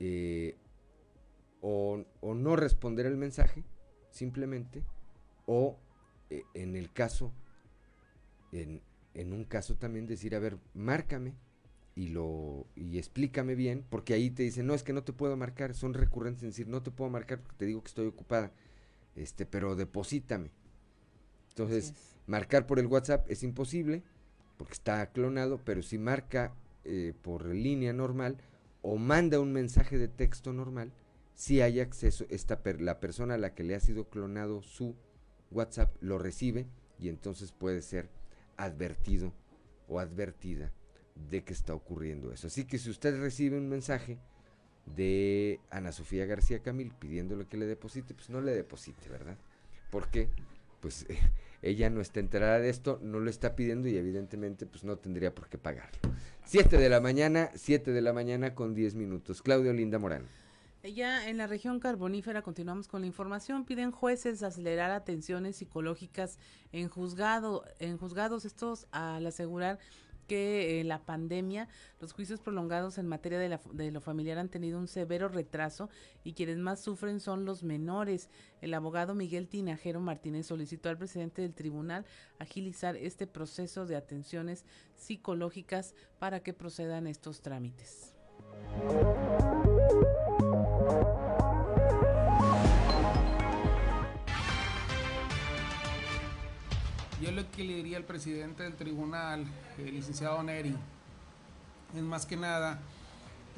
eh, 0.00 0.56
o, 1.60 2.04
no 2.22 2.56
responder 2.56 3.06
el 3.06 3.16
mensaje, 3.16 3.64
simplemente, 4.10 4.84
o 5.46 5.78
eh, 6.30 6.44
en 6.54 6.76
el 6.76 6.92
caso, 6.92 7.32
en, 8.52 8.82
en, 9.14 9.32
un 9.32 9.44
caso 9.44 9.76
también 9.76 10.06
decir, 10.06 10.34
a 10.34 10.38
ver, 10.38 10.58
márcame 10.74 11.34
y 11.94 12.08
lo 12.08 12.66
y 12.76 12.98
explícame 12.98 13.54
bien, 13.54 13.84
porque 13.88 14.14
ahí 14.14 14.30
te 14.30 14.42
dicen, 14.42 14.66
no, 14.66 14.74
es 14.74 14.82
que 14.82 14.92
no 14.92 15.02
te 15.02 15.12
puedo 15.12 15.36
marcar, 15.36 15.74
son 15.74 15.94
recurrentes 15.94 16.42
en 16.42 16.50
decir, 16.50 16.68
no 16.68 16.82
te 16.82 16.90
puedo 16.90 17.10
marcar 17.10 17.40
porque 17.40 17.56
te 17.56 17.66
digo 17.66 17.82
que 17.82 17.88
estoy 17.88 18.06
ocupada, 18.06 18.52
este, 19.16 19.46
pero 19.46 19.74
deposítame. 19.76 20.50
Entonces, 21.56 21.94
marcar 22.26 22.66
por 22.66 22.78
el 22.78 22.86
WhatsApp 22.86 23.30
es 23.30 23.42
imposible, 23.42 24.02
porque 24.58 24.74
está 24.74 25.10
clonado, 25.10 25.58
pero 25.64 25.82
si 25.82 25.96
marca 25.96 26.52
eh, 26.84 27.14
por 27.22 27.46
línea 27.46 27.94
normal 27.94 28.36
o 28.82 28.96
manda 28.96 29.40
un 29.40 29.54
mensaje 29.54 29.96
de 29.96 30.08
texto 30.08 30.52
normal, 30.52 30.92
si 31.34 31.62
hay 31.62 31.80
acceso, 31.80 32.26
esta 32.28 32.60
la 32.78 33.00
persona 33.00 33.34
a 33.34 33.38
la 33.38 33.54
que 33.54 33.64
le 33.64 33.74
ha 33.74 33.80
sido 33.80 34.10
clonado 34.10 34.60
su 34.60 34.96
WhatsApp 35.50 35.96
lo 36.02 36.18
recibe 36.18 36.66
y 36.98 37.08
entonces 37.08 37.52
puede 37.52 37.80
ser 37.80 38.10
advertido 38.58 39.32
o 39.88 39.98
advertida 39.98 40.72
de 41.30 41.42
que 41.42 41.54
está 41.54 41.74
ocurriendo 41.74 42.32
eso. 42.32 42.48
Así 42.48 42.66
que 42.66 42.76
si 42.76 42.90
usted 42.90 43.18
recibe 43.18 43.56
un 43.56 43.70
mensaje 43.70 44.18
de 44.94 45.58
Ana 45.70 45.90
Sofía 45.90 46.26
García 46.26 46.62
Camil 46.62 46.92
pidiéndole 46.98 47.46
que 47.46 47.56
le 47.56 47.64
deposite, 47.64 48.12
pues 48.12 48.28
no 48.28 48.42
le 48.42 48.54
deposite, 48.54 49.08
¿verdad? 49.08 49.38
Porque 49.90 50.28
pues 50.80 51.06
ella 51.66 51.90
no 51.90 52.00
está 52.00 52.20
enterada 52.20 52.60
de 52.60 52.68
esto, 52.68 52.98
no 53.02 53.20
lo 53.20 53.28
está 53.28 53.56
pidiendo 53.56 53.88
y 53.88 53.96
evidentemente 53.96 54.66
pues 54.66 54.84
no 54.84 54.96
tendría 54.96 55.34
por 55.34 55.48
qué 55.48 55.58
pagarlo. 55.58 55.98
Siete 56.44 56.78
de 56.78 56.88
la 56.88 57.00
mañana, 57.00 57.50
siete 57.54 57.92
de 57.92 58.00
la 58.00 58.12
mañana 58.12 58.54
con 58.54 58.74
diez 58.74 58.94
minutos. 58.94 59.42
Claudio 59.42 59.72
Linda 59.72 59.98
Morán. 59.98 60.24
Ya 60.94 61.28
en 61.28 61.36
la 61.36 61.48
región 61.48 61.80
carbonífera 61.80 62.42
continuamos 62.42 62.86
con 62.86 63.00
la 63.00 63.08
información. 63.08 63.64
Piden 63.64 63.90
jueces 63.90 64.44
acelerar 64.44 64.92
atenciones 64.92 65.56
psicológicas 65.56 66.38
en 66.70 66.88
juzgado, 66.88 67.64
en 67.80 67.98
juzgados 67.98 68.44
estos 68.44 68.86
al 68.92 69.26
asegurar 69.26 69.80
que 70.26 70.80
eh, 70.80 70.84
la 70.84 71.04
pandemia, 71.04 71.68
los 72.00 72.12
juicios 72.12 72.40
prolongados 72.40 72.98
en 72.98 73.06
materia 73.06 73.38
de, 73.38 73.90
lo 73.90 74.00
familiar 74.00 74.38
han 74.38 74.48
tenido 74.48 74.78
un 74.78 74.88
severo 74.88 75.28
retraso 75.28 75.88
y 76.24 76.34
quienes 76.34 76.58
más 76.58 76.80
sufren 76.80 77.20
son 77.20 77.44
los 77.44 77.62
menores. 77.62 78.28
El 78.60 78.74
abogado 78.74 79.14
Miguel 79.14 79.48
Tinajero 79.48 80.00
Martínez 80.00 80.46
solicitó 80.46 80.88
al 80.88 80.98
presidente 80.98 81.42
del 81.42 81.54
tribunal 81.54 82.04
agilizar 82.38 82.96
este 82.96 83.26
proceso 83.26 83.86
de 83.86 83.96
atenciones 83.96 84.64
psicológicas 84.94 85.94
para 86.18 86.40
que 86.40 86.52
procedan 86.52 87.06
estos 87.06 87.40
trámites. 87.40 88.14
Yo 97.26 97.32
lo 97.32 97.50
que 97.50 97.64
le 97.64 97.74
diría 97.74 97.96
al 97.96 98.04
presidente 98.04 98.62
del 98.62 98.76
tribunal, 98.76 99.44
el 99.78 99.94
licenciado 99.94 100.40
Neri, 100.44 100.76
es 101.92 102.02
más 102.02 102.24
que 102.24 102.36
nada, 102.36 102.78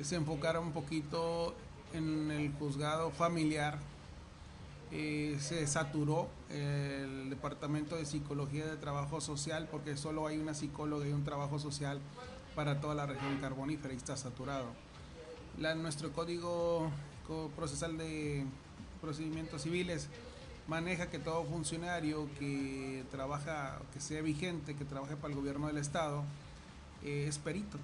se 0.02 0.16
enfocar 0.16 0.58
un 0.58 0.72
poquito 0.72 1.54
en 1.92 2.30
el 2.30 2.50
juzgado 2.54 3.10
familiar. 3.10 3.78
Eh, 4.90 5.36
se 5.38 5.66
saturó 5.66 6.30
el 6.48 7.28
departamento 7.28 7.96
de 7.96 8.06
psicología 8.06 8.64
de 8.64 8.78
trabajo 8.78 9.20
social 9.20 9.68
porque 9.70 9.98
solo 9.98 10.26
hay 10.26 10.38
una 10.38 10.54
psicóloga 10.54 11.06
y 11.06 11.12
un 11.12 11.24
trabajo 11.24 11.58
social 11.58 12.00
para 12.54 12.80
toda 12.80 12.94
la 12.94 13.04
región 13.04 13.36
carbonífera 13.38 13.92
y 13.92 13.98
está 13.98 14.16
saturado. 14.16 14.68
Nuestro 15.58 16.10
código 16.12 16.90
procesal 17.54 17.98
de 17.98 18.46
procedimientos 19.02 19.60
civiles 19.60 20.08
maneja 20.68 21.08
que 21.08 21.18
todo 21.18 21.44
funcionario 21.44 22.28
que 22.38 23.04
trabaja, 23.10 23.78
que 23.92 24.00
sea 24.00 24.20
vigente, 24.20 24.76
que 24.76 24.84
trabaje 24.84 25.16
para 25.16 25.32
el 25.32 25.40
gobierno 25.40 25.66
del 25.66 25.78
estado, 25.78 26.22
eh, 27.02 27.26
es 27.26 27.38
perito. 27.38 27.78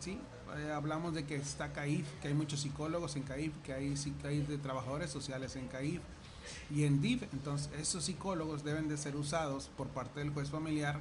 ¿sí? 0.00 0.18
Eh, 0.56 0.72
hablamos 0.72 1.14
de 1.14 1.24
que 1.24 1.36
está 1.36 1.72
CAIF, 1.72 2.06
que 2.20 2.28
hay 2.28 2.34
muchos 2.34 2.60
psicólogos 2.60 3.14
en 3.16 3.22
CAIF, 3.22 3.52
que 3.62 3.72
hay, 3.72 4.40
de 4.40 4.58
trabajadores 4.58 5.10
sociales 5.10 5.54
en 5.56 5.68
CAIF 5.68 6.00
y 6.70 6.84
en 6.84 7.00
DIF. 7.00 7.22
Entonces, 7.32 7.70
esos 7.78 8.04
psicólogos 8.04 8.64
deben 8.64 8.88
de 8.88 8.96
ser 8.96 9.14
usados 9.14 9.70
por 9.76 9.86
parte 9.86 10.18
del 10.18 10.30
juez 10.30 10.50
familiar 10.50 11.00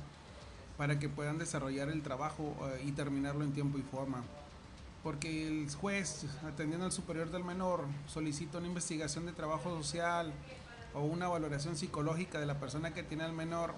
para 0.77 0.99
que 0.99 1.09
puedan 1.09 1.39
desarrollar 1.39 1.89
el 1.89 2.03
trabajo 2.03 2.55
eh, 2.61 2.83
y 2.85 2.91
terminarlo 2.91 3.43
en 3.43 3.53
tiempo 3.53 3.79
y 3.79 3.81
forma. 3.81 4.23
Porque 5.03 5.47
el 5.47 5.71
juez, 5.73 6.25
atendiendo 6.45 6.85
al 6.85 6.91
superior 6.91 7.31
del 7.31 7.43
menor, 7.43 7.85
solicita 8.07 8.59
una 8.59 8.67
investigación 8.67 9.25
de 9.25 9.31
trabajo 9.31 9.75
social, 9.81 10.33
o 10.97 11.05
una 11.05 11.27
valoración 11.27 11.75
psicológica 11.75 12.39
de 12.39 12.45
la 12.45 12.59
persona 12.59 12.93
que 12.93 13.03
tiene 13.03 13.23
al 13.23 13.33
menor 13.33 13.73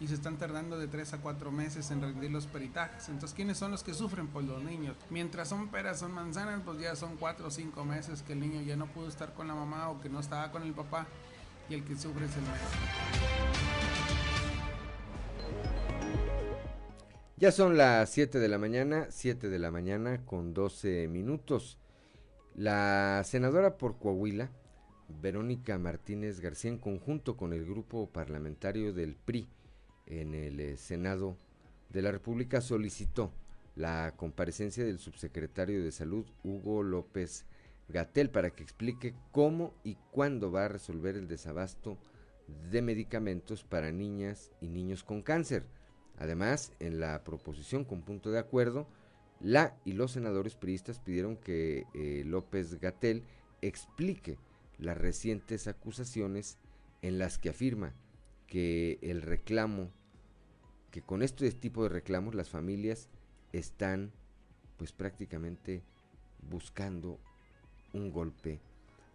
y 0.00 0.08
se 0.08 0.14
están 0.14 0.36
tardando 0.36 0.78
de 0.78 0.88
3 0.88 1.14
a 1.14 1.18
4 1.18 1.50
meses 1.50 1.90
en 1.90 2.02
rendir 2.02 2.30
los 2.30 2.46
peritajes. 2.46 3.08
Entonces, 3.08 3.34
¿quiénes 3.34 3.56
son 3.56 3.70
los 3.70 3.82
que 3.82 3.94
sufren? 3.94 4.28
Pues 4.28 4.46
los 4.46 4.62
niños. 4.62 4.96
Mientras 5.10 5.48
son 5.48 5.68
peras, 5.68 6.00
son 6.00 6.12
manzanas, 6.12 6.60
pues 6.64 6.78
ya 6.80 6.96
son 6.96 7.16
4 7.16 7.46
o 7.46 7.50
5 7.50 7.84
meses 7.84 8.22
que 8.22 8.34
el 8.34 8.40
niño 8.40 8.60
ya 8.62 8.76
no 8.76 8.86
pudo 8.86 9.08
estar 9.08 9.32
con 9.34 9.48
la 9.48 9.54
mamá 9.54 9.88
o 9.90 10.00
que 10.00 10.08
no 10.08 10.20
estaba 10.20 10.50
con 10.50 10.62
el 10.62 10.72
papá 10.72 11.06
y 11.68 11.74
el 11.74 11.84
que 11.84 11.96
sufre 11.96 12.26
es 12.26 12.36
el 12.36 12.42
menor. 12.42 12.58
Ya 17.38 17.52
son 17.52 17.76
las 17.76 18.08
7 18.10 18.38
de 18.38 18.48
la 18.48 18.58
mañana, 18.58 19.08
7 19.10 19.48
de 19.50 19.58
la 19.58 19.70
mañana 19.70 20.24
con 20.24 20.54
12 20.54 21.08
minutos. 21.08 21.78
La 22.54 23.22
senadora 23.24 23.76
por 23.76 23.98
Coahuila, 23.98 24.50
Verónica 25.08 25.78
Martínez 25.78 26.40
García 26.40 26.70
en 26.70 26.78
conjunto 26.78 27.36
con 27.36 27.52
el 27.52 27.64
grupo 27.64 28.08
parlamentario 28.10 28.92
del 28.92 29.14
PRI 29.14 29.48
en 30.06 30.34
el 30.34 30.60
eh, 30.60 30.76
Senado 30.76 31.36
de 31.90 32.02
la 32.02 32.12
República 32.12 32.60
solicitó 32.60 33.32
la 33.74 34.14
comparecencia 34.16 34.84
del 34.84 34.98
subsecretario 34.98 35.82
de 35.82 35.92
Salud 35.92 36.26
Hugo 36.42 36.82
López 36.82 37.44
Gatel 37.88 38.30
para 38.30 38.50
que 38.50 38.62
explique 38.62 39.14
cómo 39.32 39.74
y 39.84 39.96
cuándo 40.10 40.50
va 40.50 40.64
a 40.64 40.68
resolver 40.68 41.16
el 41.16 41.28
desabasto 41.28 41.98
de 42.70 42.82
medicamentos 42.82 43.64
para 43.64 43.92
niñas 43.92 44.50
y 44.60 44.68
niños 44.68 45.04
con 45.04 45.22
cáncer. 45.22 45.64
Además, 46.18 46.72
en 46.80 47.00
la 47.00 47.22
proposición 47.22 47.84
con 47.84 48.02
punto 48.02 48.30
de 48.30 48.38
acuerdo, 48.38 48.88
la 49.40 49.76
y 49.84 49.92
los 49.92 50.12
senadores 50.12 50.54
priistas 50.54 50.98
pidieron 50.98 51.36
que 51.36 51.84
eh, 51.94 52.22
López 52.24 52.80
Gatel 52.80 53.24
explique 53.60 54.38
las 54.78 54.98
recientes 54.98 55.66
acusaciones 55.66 56.58
en 57.02 57.18
las 57.18 57.38
que 57.38 57.50
afirma 57.50 57.94
que 58.46 58.98
el 59.02 59.22
reclamo, 59.22 59.90
que 60.90 61.02
con 61.02 61.22
este 61.22 61.50
tipo 61.52 61.82
de 61.82 61.88
reclamos 61.88 62.34
las 62.34 62.50
familias 62.50 63.08
están 63.52 64.12
pues 64.76 64.92
prácticamente 64.92 65.82
buscando 66.48 67.18
un 67.92 68.10
golpe 68.10 68.60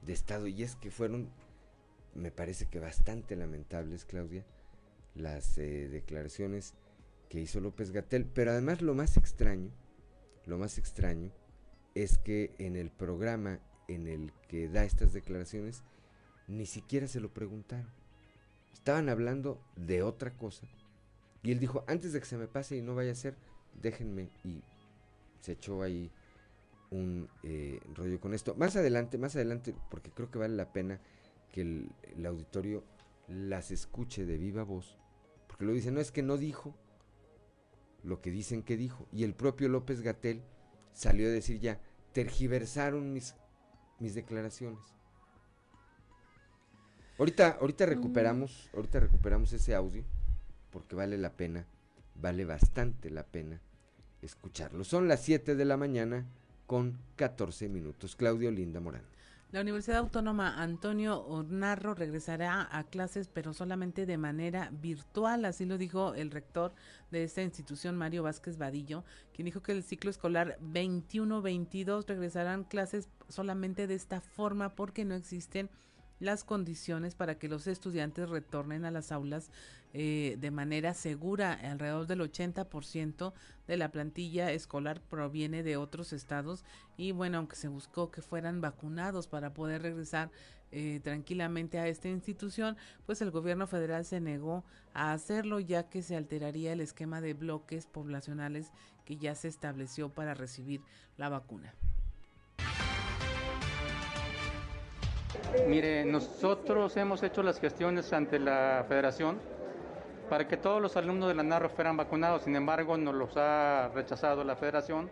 de 0.06 0.14
Estado. 0.14 0.48
Y 0.48 0.64
es 0.64 0.76
que 0.76 0.92
fueron, 0.92 1.30
me 2.16 2.32
parece 2.32 2.68
que 2.68 2.80
bastante 2.80 3.36
lamentables, 3.36 4.06
Claudia, 4.06 4.46
las 5.16 5.58
eh, 5.58 5.88
declaraciones 5.90 6.74
que 7.30 7.40
hizo 7.40 7.60
López 7.60 7.92
Gatel. 7.92 8.26
Pero 8.26 8.52
además 8.52 8.82
lo 8.82 8.94
más 8.94 9.18
extraño, 9.18 9.72
lo 10.46 10.58
más 10.58 10.78
extraño 10.78 11.32
es 11.94 12.18
que 12.18 12.54
en 12.58 12.76
el 12.76 12.90
programa 12.90 13.60
en 13.94 14.08
el 14.08 14.32
que 14.48 14.68
da 14.68 14.84
estas 14.84 15.14
declaraciones, 15.14 15.84
ni 16.48 16.66
siquiera 16.66 17.08
se 17.08 17.20
lo 17.20 17.34
preguntaron. 17.34 17.90
Estaban 18.74 19.10
hablando 19.10 19.62
de 19.76 20.04
otra 20.04 20.32
cosa. 20.38 20.68
Y 21.44 21.52
él 21.52 21.60
dijo, 21.60 21.84
antes 21.88 22.14
de 22.14 22.20
que 22.20 22.26
se 22.26 22.38
me 22.38 22.48
pase 22.48 22.78
y 22.78 22.82
no 22.82 22.96
vaya 22.96 23.12
a 23.12 23.16
ser, 23.16 23.36
déjenme. 23.82 24.30
Y 24.44 24.62
se 25.42 25.54
echó 25.54 25.82
ahí 25.82 26.12
un 26.92 27.30
eh, 27.44 27.80
rollo 27.96 28.20
con 28.20 28.34
esto. 28.34 28.54
Más 28.56 28.76
adelante, 28.76 29.18
más 29.18 29.36
adelante, 29.36 29.74
porque 29.90 30.12
creo 30.12 30.30
que 30.30 30.40
vale 30.40 30.56
la 30.56 30.72
pena 30.72 31.00
que 31.52 31.62
el, 31.62 32.26
auditorio 32.26 32.84
las 33.28 33.72
escuche 33.72 34.26
de 34.26 34.38
viva 34.38 34.64
voz. 34.64 34.98
Porque 35.48 35.66
lo 35.66 35.74
dice, 35.74 35.92
no 35.92 36.00
es 36.00 36.12
que 36.12 36.22
no 36.22 36.38
dijo 36.38 36.76
lo 38.04 38.22
que 38.22 38.32
dicen 38.32 38.64
que 38.64 38.78
dijo. 38.78 39.08
Y 39.12 39.24
el 39.24 39.34
propio 39.34 39.70
López 39.70 40.02
Gatel 40.02 40.44
salió 40.94 41.28
a 41.28 41.32
decir 41.32 41.60
ya, 41.60 41.80
tergiversaron 42.14 43.14
mis 43.14 43.36
mis 44.02 44.16
declaraciones. 44.16 44.82
Ahorita, 47.18 47.58
ahorita 47.60 47.86
recuperamos, 47.86 48.70
ahorita 48.74 49.00
recuperamos 49.00 49.54
ese 49.54 49.76
audio 49.76 50.04
porque 50.72 50.96
vale 50.96 51.18
la 51.18 51.32
pena, 51.34 51.66
vale 52.16 52.46
bastante 52.46 53.10
la 53.12 53.24
pena 53.24 53.62
escucharlo. 54.22 54.84
Son 54.84 55.08
las 55.08 55.22
7 55.22 55.56
de 55.56 55.66
la 55.66 55.78
mañana 55.78 56.26
con 56.66 56.98
14 57.18 57.70
minutos. 57.70 58.16
Claudio 58.16 58.50
Linda 58.50 58.80
Morán. 58.80 59.04
La 59.52 59.60
Universidad 59.60 59.98
Autónoma 59.98 60.62
Antonio 60.62 61.26
Ornarro 61.28 61.94
regresará 61.94 62.70
a 62.72 62.86
clases, 62.86 63.28
pero 63.28 63.52
solamente 63.54 64.06
de 64.06 64.18
manera 64.18 64.70
virtual, 64.72 65.44
así 65.44 65.66
lo 65.66 65.78
dijo 65.78 66.14
el 66.14 66.32
rector 66.32 66.74
de 67.12 67.26
esta 67.26 67.42
institución, 67.42 67.98
Mario 67.98 68.24
Vázquez 68.24 68.58
Vadillo, 68.58 69.04
quien 69.34 69.48
dijo 69.48 69.62
que 69.62 69.74
el 69.74 69.84
ciclo 69.84 70.10
escolar 70.10 70.58
21-22 70.62 72.06
regresarán 72.08 72.64
clases 72.64 73.10
solamente 73.28 73.88
de 73.88 73.96
esta 73.96 74.22
forma 74.22 74.70
porque 74.70 75.04
no 75.04 75.16
existen 75.16 75.70
las 76.22 76.44
condiciones 76.44 77.16
para 77.16 77.38
que 77.38 77.50
los 77.50 77.68
estudiantes 77.68 78.30
retornen 78.30 78.86
a 78.86 78.92
las 78.92 79.12
aulas 79.12 79.50
eh, 79.94 80.38
de 80.40 80.52
manera 80.52 80.94
segura. 80.94 81.52
Alrededor 81.54 82.08
del 82.08 82.22
80% 82.22 83.34
de 83.68 83.78
la 83.78 83.92
plantilla 83.92 84.52
escolar 84.52 85.02
proviene 85.02 85.64
de 85.64 85.78
otros 85.78 86.14
estados 86.14 86.64
y 86.96 87.12
bueno, 87.12 87.40
aunque 87.40 87.56
se 87.56 87.68
buscó 87.68 88.12
que 88.12 88.22
fueran 88.22 88.62
vacunados 88.62 89.28
para 89.28 89.54
poder 89.54 89.82
regresar 89.82 90.32
eh, 90.72 91.02
tranquilamente 91.04 91.80
a 91.80 91.88
esta 91.88 92.08
institución, 92.08 92.78
pues 93.06 93.22
el 93.22 93.32
gobierno 93.32 93.66
federal 93.66 94.06
se 94.06 94.22
negó 94.22 94.64
a 94.94 95.12
hacerlo 95.12 95.60
ya 95.60 95.90
que 95.90 96.04
se 96.04 96.16
alteraría 96.16 96.72
el 96.72 96.82
esquema 96.82 97.20
de 97.20 97.34
bloques 97.34 97.88
poblacionales 97.88 98.72
que 99.06 99.18
ya 99.18 99.34
se 99.34 99.48
estableció 99.48 100.10
para 100.10 100.36
recibir 100.36 100.82
la 101.18 101.30
vacuna. 101.30 101.74
Mire, 105.68 106.06
nosotros 106.06 106.96
hemos 106.96 107.22
hecho 107.24 107.44
las 107.44 107.60
gestiones 107.60 108.12
ante 108.14 108.40
la 108.40 108.86
federación 108.88 109.38
para 110.30 110.48
que 110.48 110.56
todos 110.56 110.82
los 110.82 110.96
alumnos 110.96 111.28
de 111.28 111.36
la 111.36 111.44
NARRO 111.44 111.70
fueran 111.70 111.98
vacunados, 111.98 112.44
sin 112.44 112.56
embargo 112.56 112.98
nos 112.98 113.14
los 113.14 113.36
ha 113.36 113.90
rechazado 113.94 114.46
la 114.46 114.56
federación 114.56 115.10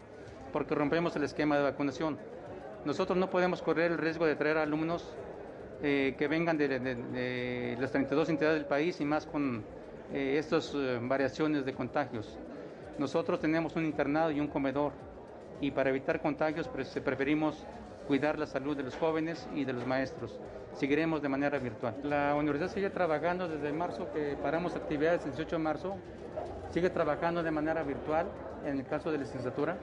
porque 0.54 0.76
rompemos 0.76 1.14
el 1.18 1.26
esquema 1.26 1.58
de 1.58 1.64
vacunación. 1.64 2.18
Nosotros 2.86 3.18
no 3.18 3.30
podemos 3.30 3.62
correr 3.62 3.92
el 3.92 3.98
riesgo 3.98 4.26
de 4.26 4.38
traer 4.38 4.58
alumnos 4.58 5.14
eh, 5.84 6.16
que 6.18 6.28
vengan 6.30 6.58
de, 6.58 7.76
las 7.78 7.92
32 7.92 8.30
entidades 8.30 8.60
del 8.60 8.68
país 8.68 9.00
y 9.02 9.06
más 9.06 9.26
con 9.26 9.64
eh, 10.14 10.38
estas 10.40 10.74
eh, 10.74 11.00
variaciones 11.02 11.66
de 11.66 11.74
contagios. 11.74 12.38
Nosotros 12.98 13.42
tenemos 13.42 13.76
un 13.76 13.86
internado 13.86 14.32
y 14.32 14.40
un 14.40 14.48
comedor 14.48 14.94
y 15.60 15.72
para 15.72 15.90
evitar 15.90 16.22
contagios 16.22 16.70
preferimos 16.70 17.66
cuidar 18.10 18.40
la 18.40 18.48
salud 18.48 18.76
de 18.76 18.82
los 18.82 18.96
jóvenes 18.96 19.48
y 19.54 19.66
de 19.66 19.72
los 19.72 19.86
maestros. 19.86 20.40
Seguiremos 20.74 21.22
de 21.22 21.30
manera 21.30 21.60
virtual. 21.60 21.94
La 22.02 22.34
universidad 22.34 22.72
sigue 22.72 22.90
trabajando 22.90 23.48
desde 23.48 23.72
marzo, 23.72 24.12
que 24.12 24.36
paramos 24.42 24.76
actividades 24.76 25.26
el 25.26 25.34
18 25.34 25.58
de 25.58 25.62
marzo, 25.62 25.96
sigue 26.72 26.90
trabajando 26.90 27.44
de 27.44 27.52
manera 27.52 27.84
virtual 27.84 28.26
en 28.66 28.80
el 28.80 28.86
caso 28.88 29.12
de 29.12 29.20
licenciatura. 29.20 29.78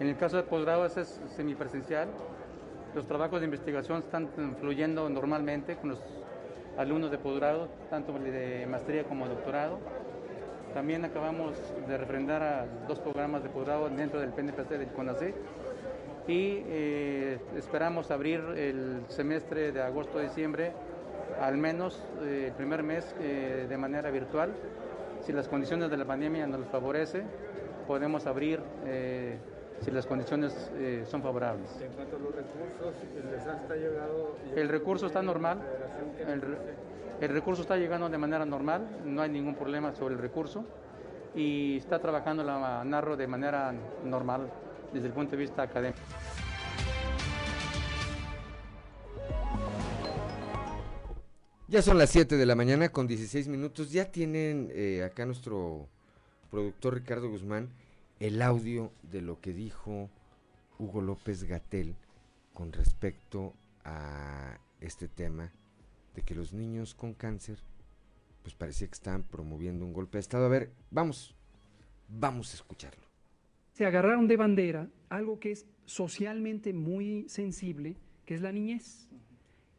En 0.00 0.08
el 0.08 0.16
caso 0.16 0.36
de 0.38 0.42
posgrado 0.42 0.86
es 0.86 1.20
semipresencial. 1.36 2.08
Los 2.96 3.06
trabajos 3.06 3.38
de 3.38 3.44
investigación 3.44 3.98
están 3.98 4.28
fluyendo 4.58 5.08
normalmente 5.08 5.76
con 5.76 5.90
los 5.90 6.00
alumnos 6.76 7.12
de 7.12 7.18
posgrado, 7.18 7.68
tanto 7.90 8.12
de 8.12 8.66
maestría 8.68 9.04
como 9.04 9.28
doctorado. 9.28 9.78
También 10.74 11.04
acabamos 11.04 11.54
de 11.86 11.96
refrendar 11.96 12.42
a 12.42 12.66
dos 12.88 12.98
programas 12.98 13.44
de 13.44 13.50
posgrado 13.50 13.88
dentro 13.88 14.18
del 14.18 14.30
PNPC 14.30 14.68
del 14.70 14.88
CONACYT 14.88 15.36
y 16.28 16.62
eh, 16.66 17.38
esperamos 17.56 18.10
abrir 18.10 18.40
el 18.56 19.02
semestre 19.08 19.70
de 19.70 19.80
agosto-diciembre, 19.80 20.72
al 21.40 21.56
menos 21.56 22.02
eh, 22.22 22.46
el 22.48 22.52
primer 22.52 22.82
mes 22.82 23.14
eh, 23.20 23.66
de 23.68 23.78
manera 23.78 24.10
virtual. 24.10 24.52
Si 25.20 25.32
las 25.32 25.48
condiciones 25.48 25.90
de 25.90 25.96
la 25.96 26.04
pandemia 26.04 26.46
nos 26.46 26.66
favorece, 26.66 27.22
podemos 27.86 28.26
abrir 28.26 28.60
si 29.80 29.90
las 29.90 30.06
condiciones 30.06 30.70
son 31.08 31.20
favorables. 31.20 31.68
En 31.80 31.92
cuanto 31.92 32.16
a 32.16 32.18
los 32.20 32.34
recursos, 32.34 32.94
¿les 33.32 33.46
ha 33.46 33.74
llegado, 33.74 34.36
El 34.54 34.68
recurso 34.68 35.06
está 35.06 35.22
normal. 35.22 35.58
El, 36.28 36.42
el 37.20 37.28
recurso 37.34 37.62
está 37.62 37.76
llegando 37.76 38.08
de 38.08 38.18
manera 38.18 38.44
normal, 38.44 38.86
no 39.04 39.22
hay 39.22 39.30
ningún 39.30 39.56
problema 39.56 39.92
sobre 39.94 40.14
el 40.14 40.20
recurso 40.20 40.64
y 41.34 41.78
está 41.78 41.98
trabajando 41.98 42.44
la 42.44 42.84
Narro 42.84 43.16
de 43.16 43.26
manera 43.26 43.74
normal 44.04 44.48
desde 44.96 45.08
el 45.08 45.12
punto 45.12 45.32
de 45.32 45.36
vista 45.36 45.62
académico. 45.62 46.00
Ya 51.68 51.82
son 51.82 51.98
las 51.98 52.10
7 52.10 52.36
de 52.36 52.46
la 52.46 52.54
mañana 52.54 52.88
con 52.88 53.06
16 53.06 53.48
minutos. 53.48 53.90
Ya 53.90 54.10
tienen 54.10 54.70
eh, 54.72 55.02
acá 55.04 55.26
nuestro 55.26 55.88
productor 56.50 56.94
Ricardo 56.94 57.28
Guzmán 57.28 57.68
el 58.20 58.40
audio 58.40 58.92
de 59.02 59.20
lo 59.20 59.40
que 59.40 59.52
dijo 59.52 60.08
Hugo 60.78 61.02
López 61.02 61.44
Gatel 61.44 61.94
con 62.54 62.72
respecto 62.72 63.52
a 63.84 64.58
este 64.80 65.08
tema 65.08 65.52
de 66.14 66.22
que 66.22 66.34
los 66.34 66.52
niños 66.52 66.94
con 66.94 67.12
cáncer 67.12 67.58
pues 68.42 68.54
parecía 68.54 68.86
que 68.86 68.94
están 68.94 69.24
promoviendo 69.24 69.84
un 69.84 69.92
golpe 69.92 70.18
de 70.18 70.20
Estado. 70.20 70.46
A 70.46 70.48
ver, 70.48 70.70
vamos, 70.90 71.34
vamos 72.08 72.52
a 72.52 72.54
escucharlo 72.54 73.05
se 73.76 73.84
agarraron 73.84 74.26
de 74.26 74.38
bandera 74.38 74.88
algo 75.10 75.38
que 75.38 75.50
es 75.50 75.66
socialmente 75.84 76.72
muy 76.72 77.28
sensible, 77.28 77.98
que 78.24 78.34
es 78.34 78.40
la 78.40 78.50
niñez. 78.50 79.06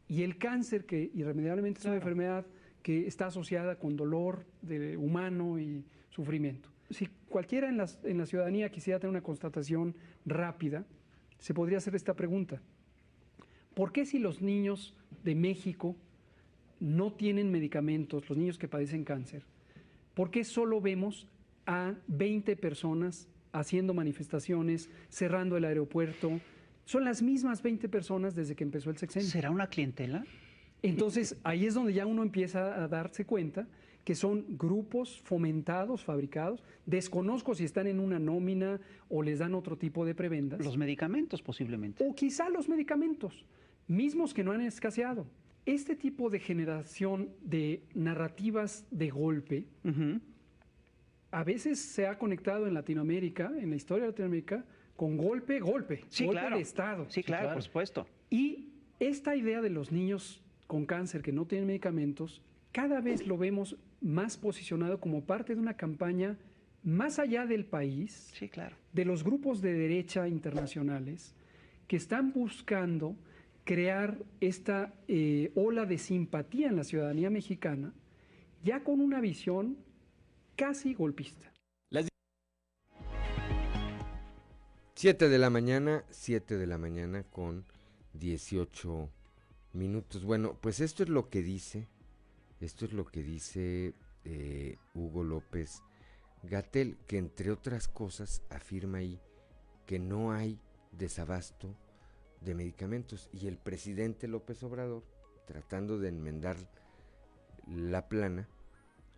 Y 0.08 0.22
el 0.22 0.38
cáncer, 0.38 0.86
que 0.86 1.10
irremediablemente 1.16 1.80
es 1.80 1.86
una 1.88 1.96
enfermedad 1.96 2.46
que 2.84 3.08
está 3.08 3.26
asociada 3.26 3.80
con 3.80 3.96
dolor 3.96 4.46
de 4.62 4.98
humano 4.98 5.58
y 5.58 5.84
sufrimiento. 6.12 6.70
Si 6.92 7.08
cualquiera 7.28 7.70
en, 7.70 7.82
en 8.04 8.18
la 8.20 8.28
ciudadanía 8.28 8.70
quisiera 8.70 9.00
tener 9.00 9.10
una 9.10 9.24
constatación 9.24 9.96
rápida, 10.28 10.86
se 11.40 11.56
podría 11.56 11.80
hacer 11.80 11.96
esta 11.96 12.14
pregunta. 12.14 12.62
¿Por 13.74 13.92
qué 13.92 14.06
si 14.06 14.20
los 14.20 14.44
niños 14.44 14.96
de 15.24 15.34
México 15.34 15.96
no 16.80 17.14
tienen 17.14 17.52
medicamentos, 17.52 18.30
los 18.30 18.38
niños 18.38 18.60
que 18.60 18.68
padecen 18.68 19.04
cáncer, 19.04 19.42
por 20.14 20.30
qué 20.30 20.44
solo 20.44 20.82
vemos 20.82 21.28
a 21.66 21.96
20 22.06 22.56
personas 22.58 23.28
haciendo 23.60 23.94
manifestaciones, 23.94 24.90
cerrando 25.10 25.58
el 25.58 25.66
aeropuerto. 25.66 26.40
Son 26.86 27.04
las 27.04 27.22
mismas 27.22 27.62
20 27.62 27.90
personas 27.90 28.36
desde 28.36 28.56
que 28.56 28.64
empezó 28.64 28.90
el 28.90 28.98
sexenio. 28.98 29.30
¿Será 29.30 29.52
una 29.52 29.68
clientela? 29.68 30.26
Entonces, 30.82 31.36
ahí 31.44 31.66
es 31.66 31.74
donde 31.74 31.94
ya 31.94 32.06
uno 32.06 32.24
empieza 32.24 32.84
a 32.84 32.88
darse 32.88 33.26
cuenta 33.26 33.68
que 34.08 34.16
son 34.16 34.46
grupos 34.58 35.20
fomentados, 35.26 36.02
fabricados. 36.02 36.64
Desconozco 36.86 37.56
si 37.56 37.66
están 37.66 37.88
en 37.88 38.00
una 38.00 38.20
nómina 38.20 38.80
o 39.10 39.22
les 39.22 39.40
dan 39.40 39.54
otro 39.54 39.78
tipo 39.78 40.06
de 40.06 40.16
prebendas. 40.16 40.64
Los 40.64 40.78
medicamentos 40.78 41.42
posiblemente. 41.42 42.08
O 42.08 42.16
quizá 42.16 42.48
los 42.50 42.70
medicamentos, 42.70 43.46
mismos 43.88 44.34
que 44.34 44.46
no 44.46 44.54
han 44.54 44.62
escaseado. 44.62 45.28
Este 45.66 45.98
tipo 45.98 46.30
de 46.30 46.40
generación 46.40 47.32
de 47.42 47.84
narrativas 47.96 48.86
de 48.92 49.10
golpe, 49.10 49.66
a 51.32 51.44
veces 51.44 51.80
se 51.80 52.08
ha 52.08 52.18
conectado 52.18 52.68
en 52.68 52.74
Latinoamérica, 52.74 53.52
en 53.58 53.70
la 53.70 53.76
historia 53.76 54.06
de 54.06 54.12
Latinoamérica, 54.12 54.66
con 54.96 55.18
golpe, 55.18 55.60
golpe, 55.60 56.04
sí, 56.10 56.26
golpe 56.26 56.40
claro. 56.40 56.56
de 56.56 56.62
Estado. 56.62 57.06
Sí, 57.10 57.24
claro, 57.24 57.54
por 57.54 57.62
supuesto. 57.62 58.08
Y 58.30 58.70
esta 59.00 59.36
idea 59.36 59.62
de 59.62 59.70
los 59.70 59.92
niños 59.92 60.42
con 60.66 60.86
cáncer 60.86 61.22
que 61.22 61.32
no 61.32 61.46
tienen 61.46 61.68
medicamentos, 61.68 62.42
cada 62.72 63.00
vez 63.00 63.26
lo 63.26 63.38
vemos 63.38 63.78
más 64.02 64.38
posicionado 64.38 65.00
como 65.00 65.24
parte 65.24 65.56
de 65.56 65.62
una 65.62 65.76
campaña 65.76 66.38
más 66.84 67.20
allá 67.20 67.46
del 67.46 67.66
país, 67.66 68.32
sí, 68.34 68.50
claro. 68.50 68.76
de 68.94 69.06
los 69.06 69.24
grupos 69.24 69.62
de 69.62 69.74
derecha 69.74 70.28
internacionales 70.28 71.34
que 71.88 71.98
están 71.98 72.32
buscando 72.34 73.16
crear 73.64 74.18
esta 74.40 74.94
eh, 75.08 75.52
ola 75.56 75.86
de 75.86 75.98
simpatía 75.98 76.70
en 76.70 76.76
la 76.76 76.84
ciudadanía 76.84 77.30
mexicana, 77.30 77.94
ya 78.64 78.84
con 78.84 79.02
una 79.02 79.20
visión 79.20 79.78
casi 80.58 80.96
golpista. 80.96 81.54
Las 81.90 82.08
7 84.96 85.30
de 85.30 85.38
la 85.38 85.50
mañana, 85.50 86.04
7 86.10 86.58
de 86.58 86.68
la 86.68 86.78
mañana 86.78 87.24
con 87.24 87.66
18 88.14 89.10
minutos. 89.74 90.26
Bueno, 90.26 90.58
pues 90.60 90.80
esto 90.80 91.04
es 91.04 91.10
lo 91.10 91.30
que 91.30 91.44
dice, 91.44 91.88
esto 92.60 92.86
es 92.86 92.94
lo 92.94 93.06
que 93.06 93.24
dice 93.24 93.94
eh, 94.26 94.78
Hugo 94.96 95.24
López 95.24 95.84
Gatel, 96.44 96.98
que 97.08 97.20
entre 97.20 97.52
otras 97.52 97.88
cosas 97.88 98.42
afirma 98.50 98.98
ahí 98.98 99.22
que 99.86 100.00
no 100.00 100.32
hay 100.32 100.60
desabasto 100.92 101.76
de 102.42 102.56
medicamentos 102.56 103.30
y 103.32 103.48
el 103.48 103.58
presidente 103.58 104.28
López 104.28 104.64
Obrador, 104.64 105.04
tratando 105.46 106.00
de 106.00 106.10
enmendar 106.10 106.58
la 107.68 108.10
plana, 108.10 108.50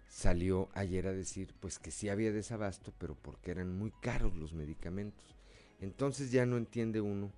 salió 0.10 0.70
ayer 0.74 1.07
a 1.07 1.14
decir 1.14 1.53
pues 1.60 1.80
que 1.80 1.91
sí 1.91 2.10
había 2.10 2.32
desabasto, 2.32 2.91
pero 2.97 3.16
porque 3.16 3.51
eran 3.51 3.78
muy 3.78 3.91
caros 3.91 4.36
los 4.36 4.53
medicamentos. 4.53 5.38
Entonces 5.80 6.32
ya 6.32 6.45
no 6.45 6.57
entiende 6.57 6.99
uno, 6.99 7.32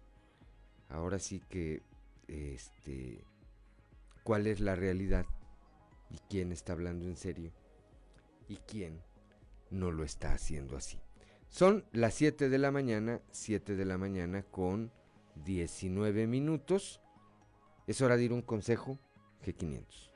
ahora 0.89 1.19
sí 1.19 1.43
que, 1.49 1.83
este, 2.27 3.23
cuál 4.23 4.47
es 4.47 4.59
la 4.59 4.75
realidad 4.75 5.25
y 6.09 6.17
quién 6.29 6.51
está 6.51 6.73
hablando 6.73 7.05
en 7.05 7.17
serio 7.17 7.51
y 8.47 8.55
quién 8.57 9.01
no 9.69 9.91
lo 9.91 10.03
está 10.03 10.33
haciendo 10.33 10.75
así. 10.75 10.99
Son 11.49 11.85
las 11.91 12.13
7 12.15 12.49
de 12.49 12.57
la 12.57 12.71
mañana, 12.71 13.21
7 13.31 13.75
de 13.75 13.85
la 13.85 13.97
mañana 13.97 14.43
con 14.43 14.91
19 15.43 16.25
minutos. 16.25 17.01
Es 17.85 18.01
hora 18.01 18.15
de 18.15 18.23
ir 18.23 18.33
un 18.33 18.41
consejo 18.41 18.97
G500. 19.45 20.10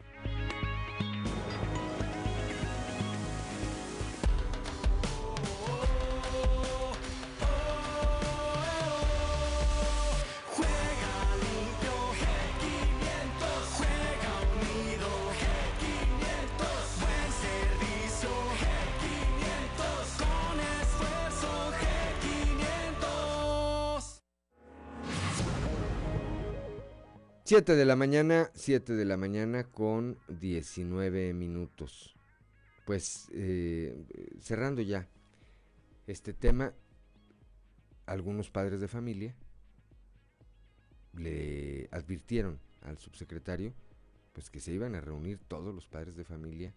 Siete 27.56 27.78
de 27.78 27.86
la 27.86 27.95
mañana, 27.95 28.51
7 28.53 28.95
de 28.95 29.06
la 29.06 29.16
mañana 29.16 29.64
con 29.64 30.18
19 30.28 31.34
minutos. 31.34 32.14
Pues 32.86 33.30
eh, 33.32 33.95
cerrando 34.41 34.82
ya 34.82 35.08
este 36.06 36.34
tema, 36.34 36.74
algunos 38.08 38.49
padres 38.49 38.82
de 38.82 38.89
familia 38.89 39.34
le 41.14 41.88
advirtieron 41.93 42.60
al 42.82 42.97
subsecretario 42.97 43.74
pues 44.34 44.49
que 44.49 44.60
se 44.60 44.74
iban 44.74 44.93
a 44.93 44.99
reunir 44.99 45.39
todos 45.47 45.74
los 45.74 45.88
padres 45.88 46.18
de 46.18 46.26
familia 46.26 46.74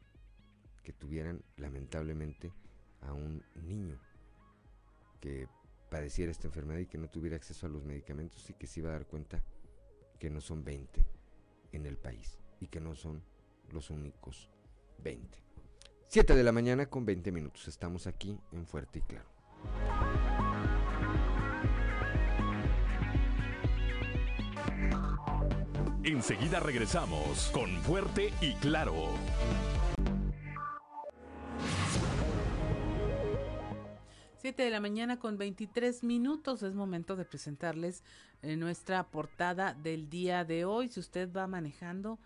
que 0.85 0.93
tuvieran 0.93 1.43
lamentablemente 1.57 2.53
a 3.01 3.15
un 3.15 3.43
niño 3.67 3.99
que 5.19 5.49
padeciera 5.91 6.31
esta 6.31 6.47
enfermedad 6.47 6.79
y 6.79 6.87
que 6.87 6.99
no 6.99 7.09
tuviera 7.09 7.35
acceso 7.35 7.67
a 7.67 7.69
los 7.69 7.83
medicamentos 7.83 8.49
y 8.49 8.53
que 8.53 8.69
se 8.69 8.79
iba 8.79 8.91
a 8.91 8.93
dar 8.93 9.07
cuenta 9.07 9.43
que 10.19 10.31
no 10.31 10.41
son 10.41 10.65
20 10.65 11.07
en 11.73 11.87
el 11.87 11.97
país 11.97 12.39
y 12.61 12.69
que 12.69 12.81
no 12.81 12.95
son 12.95 13.23
los 13.71 13.91
únicos 13.91 14.51
20. 14.99 15.39
7 16.09 16.35
de 16.35 16.43
la 16.43 16.53
mañana 16.53 16.87
con 16.87 17.05
20 17.05 17.33
minutos. 17.33 17.69
Estamos 17.69 18.07
aquí 18.07 18.39
en 18.53 18.67
Fuerte 18.67 19.01
y 19.01 19.03
Claro. 19.03 19.29
Enseguida 26.05 26.61
regresamos 26.61 27.51
con 27.53 27.71
Fuerte 27.83 28.33
y 28.41 28.55
Claro. 28.55 28.95
7 34.59 34.65
de 34.65 34.71
la 34.73 34.81
mañana 34.81 35.21
con 35.21 35.39
23 35.39 36.03
minutos. 36.03 36.65
Es 36.65 36.75
momento 36.75 37.15
de 37.15 37.25
presentarles 37.25 38.03
eh, 38.43 38.57
nuestra 38.57 39.05
portada 39.05 39.73
del 39.73 40.11
día 40.11 40.45
de 40.45 40.65
hoy. 40.65 40.89
Si 40.89 40.99
usted 40.99 41.33
va 41.33 41.47
manejando 41.47 42.19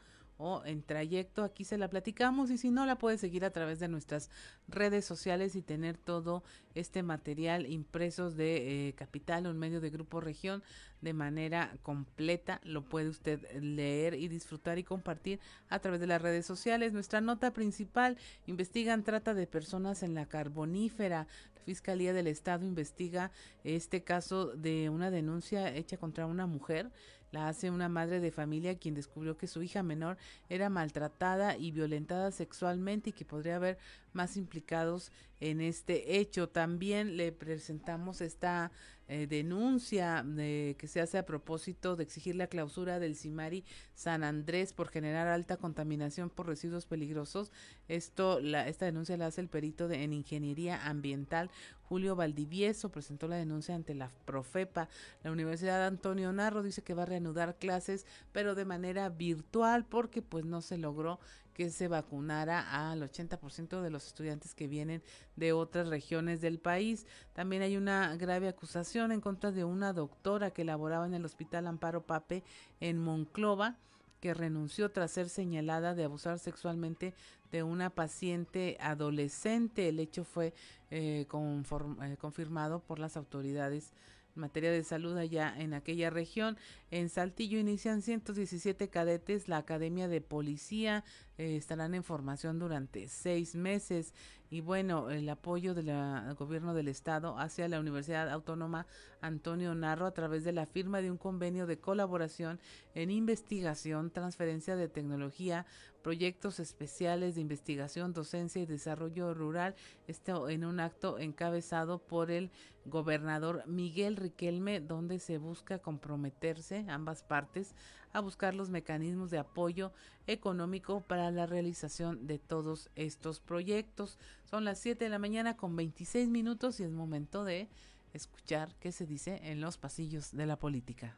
o 0.43 0.65
en 0.65 0.83
trayecto, 0.83 1.45
aquí 1.45 1.65
se 1.65 1.79
la 1.79 1.89
platicamos 1.89 2.51
y 2.51 2.59
si 2.59 2.71
no, 2.71 2.85
la 2.85 2.99
puede 2.99 3.17
seguir 3.17 3.45
a 3.45 3.53
través 3.53 3.79
de 3.79 3.87
nuestras 3.87 4.29
redes 4.67 5.05
sociales 5.05 5.55
y 5.55 5.63
tener 5.63 5.97
todo 5.97 6.43
este 6.75 7.05
material 7.05 7.71
impresos 7.71 8.37
de 8.37 8.89
eh, 8.89 8.93
Capital 8.95 9.47
o 9.47 9.51
en 9.51 9.59
medio 9.59 9.81
de 9.81 9.91
Grupo 9.91 10.21
Región 10.21 10.63
de 11.01 11.13
manera 11.13 11.77
completa. 11.83 12.61
Lo 12.65 12.85
puede 12.85 13.09
usted 13.09 13.41
leer 13.61 14.15
y 14.15 14.27
disfrutar 14.27 14.79
y 14.79 14.85
compartir 14.85 15.39
a 15.69 15.79
través 15.79 16.01
de 16.01 16.09
las 16.09 16.21
redes 16.21 16.45
sociales. 16.45 16.93
Nuestra 16.93 17.21
nota 17.21 17.53
principal, 17.53 18.17
investigan 18.47 19.05
trata 19.05 19.35
de 19.35 19.47
personas 19.47 20.03
en 20.03 20.15
la 20.15 20.27
carbonífera. 20.27 21.29
Fiscalía 21.65 22.13
del 22.13 22.27
Estado 22.27 22.65
investiga 22.65 23.31
este 23.63 24.03
caso 24.03 24.47
de 24.49 24.91
una 24.91 25.13
denuncia 25.13 25.73
hecha 25.73 25.97
contra 25.97 26.27
una 26.27 26.47
mujer. 26.47 26.91
La 27.33 27.49
hace 27.49 27.71
una 27.71 27.89
madre 27.89 28.21
de 28.21 28.31
familia 28.31 28.79
quien 28.79 28.95
descubrió 28.95 29.37
que 29.37 29.47
su 29.47 29.63
hija 29.63 29.83
menor 29.83 30.19
era 30.49 30.69
maltratada 30.69 31.57
y 31.57 31.71
violentada 31.71 32.31
sexualmente 32.31 33.11
y 33.11 33.13
que 33.15 33.25
podría 33.25 33.57
haber 33.57 33.79
más 34.13 34.37
implicados 34.37 35.11
en 35.41 35.61
este 35.61 36.19
hecho. 36.19 36.49
También 36.49 37.17
le 37.17 37.33
presentamos 37.33 38.21
esta 38.21 38.71
eh, 39.09 39.27
denuncia 39.27 40.23
de, 40.23 40.77
que 40.79 40.87
se 40.89 41.01
hace 41.01 41.19
a 41.19 41.27
propósito 41.27 41.97
de 41.97 42.05
exigir 42.05 42.37
la 42.37 42.47
clausura 42.47 42.99
del 42.99 43.17
Cimari 43.17 43.65
San 43.95 44.25
Andrés 44.25 44.73
por 44.73 44.89
generar 44.89 45.27
alta 45.27 45.57
contaminación 45.57 46.31
por 46.31 46.47
residuos 46.47 46.87
peligrosos. 46.87 47.51
Esto, 47.89 48.39
esta 48.39 48.85
denuncia 48.85 49.17
la 49.17 49.27
hace 49.27 49.41
el 49.41 49.49
perito 49.49 49.89
de, 49.89 50.05
en 50.05 50.13
ingeniería 50.13 50.87
ambiental 50.87 51.51
Julio 51.93 52.17
Valdivieso 52.17 52.89
presentó 52.89 53.29
la 53.29 53.37
denuncia 53.37 53.75
ante 53.75 53.95
la 53.95 54.11
Profepa. 54.25 54.89
La 55.23 55.31
Universidad 55.31 55.87
Antonio 55.87 56.33
Narro 56.33 56.63
dice 56.63 56.81
que 56.81 56.95
va 56.95 57.03
a 57.03 57.05
reanudar 57.05 57.57
clases, 57.59 58.07
pero 58.33 58.55
de 58.55 58.65
manera 58.65 59.11
virtual 59.11 59.85
porque 59.85 60.23
pues 60.23 60.47
no 60.47 60.63
se 60.63 60.79
logró 60.79 61.21
que 61.53 61.69
se 61.69 61.89
vacunara 61.89 62.91
al 62.91 63.03
80% 63.03 63.83
de 63.83 63.91
los 63.91 64.07
estudiantes 64.07 64.55
que 64.55 64.69
vienen 64.69 65.03
de 65.37 65.53
otras 65.53 65.89
regiones 65.89 66.41
del 66.41 66.59
país. 66.59 67.07
También 67.35 67.61
hay 67.61 67.77
una 67.77 68.17
grave 68.17 68.49
acusación 68.49 69.13
en 69.13 69.21
contra 69.21 69.53
de 69.53 69.65
una 69.65 69.93
doctora 69.93 70.51
que 70.51 70.65
laboraba 70.65 71.05
en 71.05 71.13
el 71.13 71.27
Hospital 71.27 71.67
Amparo 71.67 72.07
Pape 72.07 72.43
en 72.81 72.97
Monclova 72.97 73.77
que 74.23 74.35
renunció 74.35 74.93
tras 74.93 75.11
ser 75.11 75.29
señalada 75.29 75.97
de 75.97 76.05
abusar 76.05 76.39
sexualmente 76.39 77.13
de 77.51 77.65
una 77.65 77.91
paciente 77.91 78.79
adolescente. 78.81 79.89
El 79.89 79.99
hecho 79.99 80.23
fue 80.23 80.55
eh, 80.93 81.27
eh, 81.27 82.17
confirmado 82.21 82.79
por 82.79 83.01
las 83.01 83.17
autoridades 83.17 83.93
en 84.37 84.43
materia 84.43 84.71
de 84.71 84.85
salud 84.85 85.17
allá 85.17 85.53
en 85.59 85.75
aquella 85.75 86.09
región. 86.09 86.57
En 86.93 87.09
Saltillo 87.09 87.59
inician 87.59 88.01
117 88.01 88.89
cadetes 88.89 89.49
la 89.49 89.57
Academia 89.57 90.07
de 90.07 90.21
Policía. 90.21 91.03
Eh, 91.43 91.57
estarán 91.57 91.93
en 91.95 92.05
formación 92.05 92.61
durante 92.61 93.09
seis 93.09 93.57
meses. 93.57 94.15
Y 94.49 94.61
bueno, 94.61 95.11
el 95.11 95.29
apoyo 95.29 95.75
del 95.75 95.91
gobierno 96.37 96.73
del 96.73 96.87
estado 96.87 97.37
hacia 97.37 97.67
la 97.67 97.81
Universidad 97.81 98.31
Autónoma 98.31 98.87
Antonio 99.21 99.75
Narro 99.75 100.07
a 100.07 100.15
través 100.15 100.45
de 100.45 100.53
la 100.53 100.67
firma 100.67 101.01
de 101.01 101.11
un 101.11 101.17
convenio 101.17 101.67
de 101.67 101.81
colaboración 101.81 102.61
en 102.95 103.11
investigación, 103.11 104.13
transferencia 104.13 104.77
de 104.77 104.89
tecnología, 104.89 105.67
proyectos 106.03 106.61
especiales 106.61 107.35
de 107.35 107.41
investigación, 107.41 108.13
docencia 108.13 108.63
y 108.63 108.67
desarrollo 108.67 109.35
rural, 109.35 109.75
esto 110.07 110.49
en 110.49 110.65
un 110.65 110.79
acto 110.79 111.19
encabezado 111.19 111.99
por 111.99 112.31
el 112.31 112.53
gobernador 112.85 113.65
Miguel 113.67 114.15
Riquelme, 114.15 114.81
donde 114.81 115.19
se 115.19 115.39
busca 115.39 115.81
comprometerse 115.81 116.85
ambas 116.89 117.25
partes 117.25 117.75
a 118.13 118.21
buscar 118.21 118.55
los 118.55 118.71
mecanismos 118.71 119.31
de 119.31 119.39
apoyo 119.39 119.93
económico 120.27 121.01
para 121.01 121.31
la 121.31 121.47
realización 121.47 122.27
de 122.27 122.39
todos 122.39 122.91
estos 122.95 123.41
proyectos. 123.41 124.19
Son 124.45 124.65
las 124.65 124.79
7 124.81 125.05
de 125.05 125.11
la 125.11 125.19
mañana 125.19 125.57
con 125.57 125.75
26 125.77 126.29
minutos 126.29 126.81
y 126.81 126.85
es 126.85 126.91
momento 126.91 127.45
de 127.45 127.69
escuchar 128.13 128.75
qué 128.81 128.93
se 128.93 129.07
dice 129.07 129.41
en 129.45 129.61
los 129.61 129.79
pasillos 129.79 130.33
de 130.33 130.47
la 130.47 130.57
política. 130.57 131.17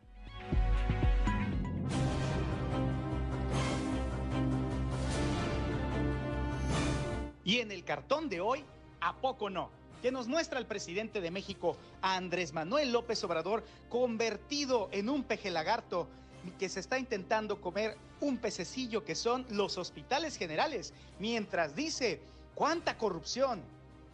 Y 7.44 7.58
en 7.58 7.70
el 7.72 7.84
cartón 7.84 8.28
de 8.28 8.40
hoy, 8.40 8.64
¿a 9.00 9.16
poco 9.16 9.50
no? 9.50 9.70
que 10.04 10.12
nos 10.12 10.28
muestra 10.28 10.58
el 10.58 10.66
presidente 10.66 11.22
de 11.22 11.30
México, 11.30 11.78
Andrés 12.02 12.52
Manuel 12.52 12.92
López 12.92 13.24
Obrador, 13.24 13.64
convertido 13.88 14.90
en 14.92 15.08
un 15.08 15.24
peje 15.24 15.50
lagarto 15.50 16.08
que 16.52 16.68
se 16.68 16.80
está 16.80 16.98
intentando 16.98 17.60
comer 17.60 17.96
un 18.20 18.38
pececillo 18.38 19.04
que 19.04 19.14
son 19.14 19.46
los 19.50 19.78
hospitales 19.78 20.36
generales, 20.36 20.92
mientras 21.18 21.74
dice, 21.74 22.20
¿cuánta 22.54 22.96
corrupción? 22.96 23.62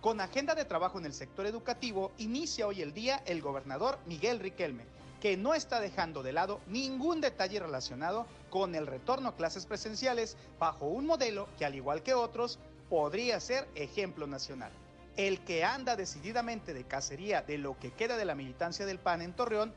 Con 0.00 0.20
agenda 0.20 0.54
de 0.54 0.64
trabajo 0.64 0.98
en 0.98 1.06
el 1.06 1.12
sector 1.12 1.46
educativo, 1.46 2.12
inicia 2.18 2.66
hoy 2.66 2.80
el 2.80 2.94
día 2.94 3.22
el 3.26 3.42
gobernador 3.42 3.98
Miguel 4.06 4.40
Riquelme, 4.40 4.84
que 5.20 5.36
no 5.36 5.52
está 5.54 5.80
dejando 5.80 6.22
de 6.22 6.32
lado 6.32 6.60
ningún 6.66 7.20
detalle 7.20 7.60
relacionado 7.60 8.26
con 8.48 8.74
el 8.74 8.86
retorno 8.86 9.28
a 9.28 9.36
clases 9.36 9.66
presenciales 9.66 10.36
bajo 10.58 10.86
un 10.86 11.06
modelo 11.06 11.48
que, 11.58 11.66
al 11.66 11.74
igual 11.74 12.02
que 12.02 12.14
otros, 12.14 12.58
podría 12.88 13.38
ser 13.40 13.68
ejemplo 13.74 14.26
nacional. 14.26 14.72
El 15.16 15.40
que 15.40 15.64
anda 15.64 15.96
decididamente 15.96 16.72
de 16.72 16.84
cacería 16.84 17.42
de 17.42 17.58
lo 17.58 17.78
que 17.78 17.92
queda 17.92 18.16
de 18.16 18.24
la 18.24 18.34
militancia 18.34 18.86
del 18.86 18.98
PAN 18.98 19.20
en 19.20 19.34
Torreón 19.34 19.74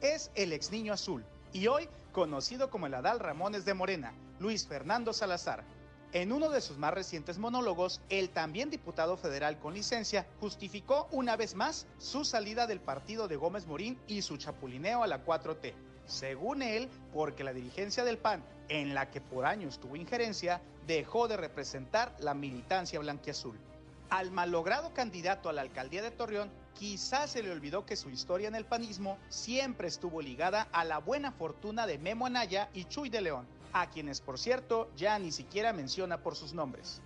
es 0.00 0.30
el 0.36 0.52
ex 0.52 0.70
niño 0.70 0.92
azul, 0.92 1.24
y 1.52 1.66
hoy 1.66 1.88
conocido 2.12 2.70
como 2.70 2.86
el 2.86 2.94
Adal 2.94 3.20
Ramones 3.20 3.64
de 3.64 3.74
Morena, 3.74 4.14
Luis 4.38 4.66
Fernando 4.66 5.12
Salazar. 5.12 5.64
En 6.12 6.32
uno 6.32 6.48
de 6.48 6.60
sus 6.60 6.78
más 6.78 6.94
recientes 6.94 7.36
monólogos, 7.36 8.00
el 8.08 8.30
también 8.30 8.70
diputado 8.70 9.16
federal 9.16 9.58
con 9.58 9.74
licencia 9.74 10.26
justificó 10.40 11.08
una 11.10 11.36
vez 11.36 11.54
más 11.54 11.86
su 11.98 12.24
salida 12.24 12.66
del 12.66 12.80
partido 12.80 13.28
de 13.28 13.36
Gómez 13.36 13.66
Morín 13.66 13.98
y 14.06 14.22
su 14.22 14.36
chapulineo 14.36 15.02
a 15.02 15.06
la 15.06 15.24
4T. 15.24 15.74
Según 16.06 16.62
él, 16.62 16.88
porque 17.12 17.44
la 17.44 17.52
dirigencia 17.52 18.04
del 18.04 18.18
PAN, 18.18 18.42
en 18.68 18.94
la 18.94 19.10
que 19.10 19.20
por 19.20 19.44
años 19.44 19.78
tuvo 19.78 19.96
injerencia, 19.96 20.62
dejó 20.86 21.28
de 21.28 21.36
representar 21.36 22.14
la 22.20 22.32
militancia 22.32 23.00
blanquiazul. 23.00 23.58
Al 24.08 24.30
malogrado 24.30 24.94
candidato 24.94 25.48
a 25.48 25.52
la 25.52 25.62
alcaldía 25.62 26.02
de 26.02 26.12
Torreón, 26.12 26.50
quizás 26.78 27.30
se 27.30 27.42
le 27.42 27.50
olvidó 27.50 27.86
que 27.86 27.96
su 27.96 28.10
historia 28.10 28.48
en 28.48 28.54
el 28.54 28.66
panismo 28.66 29.18
siempre 29.28 29.88
estuvo 29.88 30.20
ligada 30.20 30.68
a 30.72 30.84
la 30.84 30.98
buena 30.98 31.32
fortuna 31.32 31.86
de 31.86 31.98
Memo 31.98 32.26
Anaya 32.26 32.68
y 32.74 32.84
Chuy 32.84 33.08
de 33.08 33.22
León, 33.22 33.46
a 33.72 33.88
quienes 33.88 34.20
por 34.20 34.38
cierto 34.38 34.90
ya 34.96 35.18
ni 35.18 35.32
siquiera 35.32 35.72
menciona 35.72 36.18
por 36.18 36.36
sus 36.36 36.52
nombres. 36.52 37.00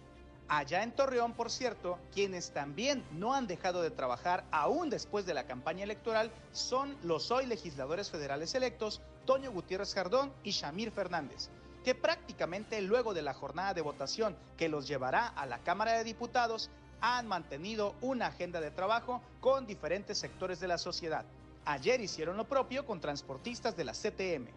Allá 0.49 0.83
en 0.83 0.91
Torreón, 0.91 1.35
por 1.35 1.49
cierto, 1.49 1.99
quienes 2.13 2.51
también 2.51 3.05
no 3.13 3.35
han 3.35 3.47
dejado 3.47 3.83
de 3.83 3.93
trabajar 3.93 4.45
aún 4.51 4.91
después 4.91 5.25
de 5.25 5.35
la 5.35 5.47
campaña 5.47 5.85
electoral 5.85 6.33
son 6.51 6.97
los 7.05 7.31
hoy 7.31 7.47
legisladores 7.47 8.11
federales 8.11 8.57
electos 8.57 9.01
Toño 9.27 9.53
Gutiérrez 9.53 9.95
Jardón 9.95 10.33
y 10.43 10.51
Shamir 10.51 10.91
Fernández, 10.91 11.51
que 11.85 11.95
prácticamente 11.95 12.83
luego 12.83 13.15
de 13.15 13.23
la 13.23 13.33
jornada 13.33 13.75
de 13.75 13.81
votación 13.81 14.37
que 14.57 14.69
los 14.69 14.89
llevará 14.89 15.29
a 15.29 15.47
la 15.47 15.61
Cámara 15.61 15.93
de 15.93 16.03
Diputados 16.03 16.69
han 17.01 17.27
mantenido 17.27 17.95
una 18.01 18.27
agenda 18.27 18.61
de 18.61 18.71
trabajo 18.71 19.23
con 19.41 19.67
diferentes 19.67 20.19
sectores 20.19 20.61
de 20.61 20.69
la 20.69 20.79
sociedad. 20.79 21.25
Ayer 21.65 22.01
hicieron 22.01 22.37
lo 22.37 22.45
propio 22.45 22.87
con 22.87 23.01
transportistas 23.01 23.77
de 23.77 23.85
la 23.85 23.93
CTM. 23.93 24.49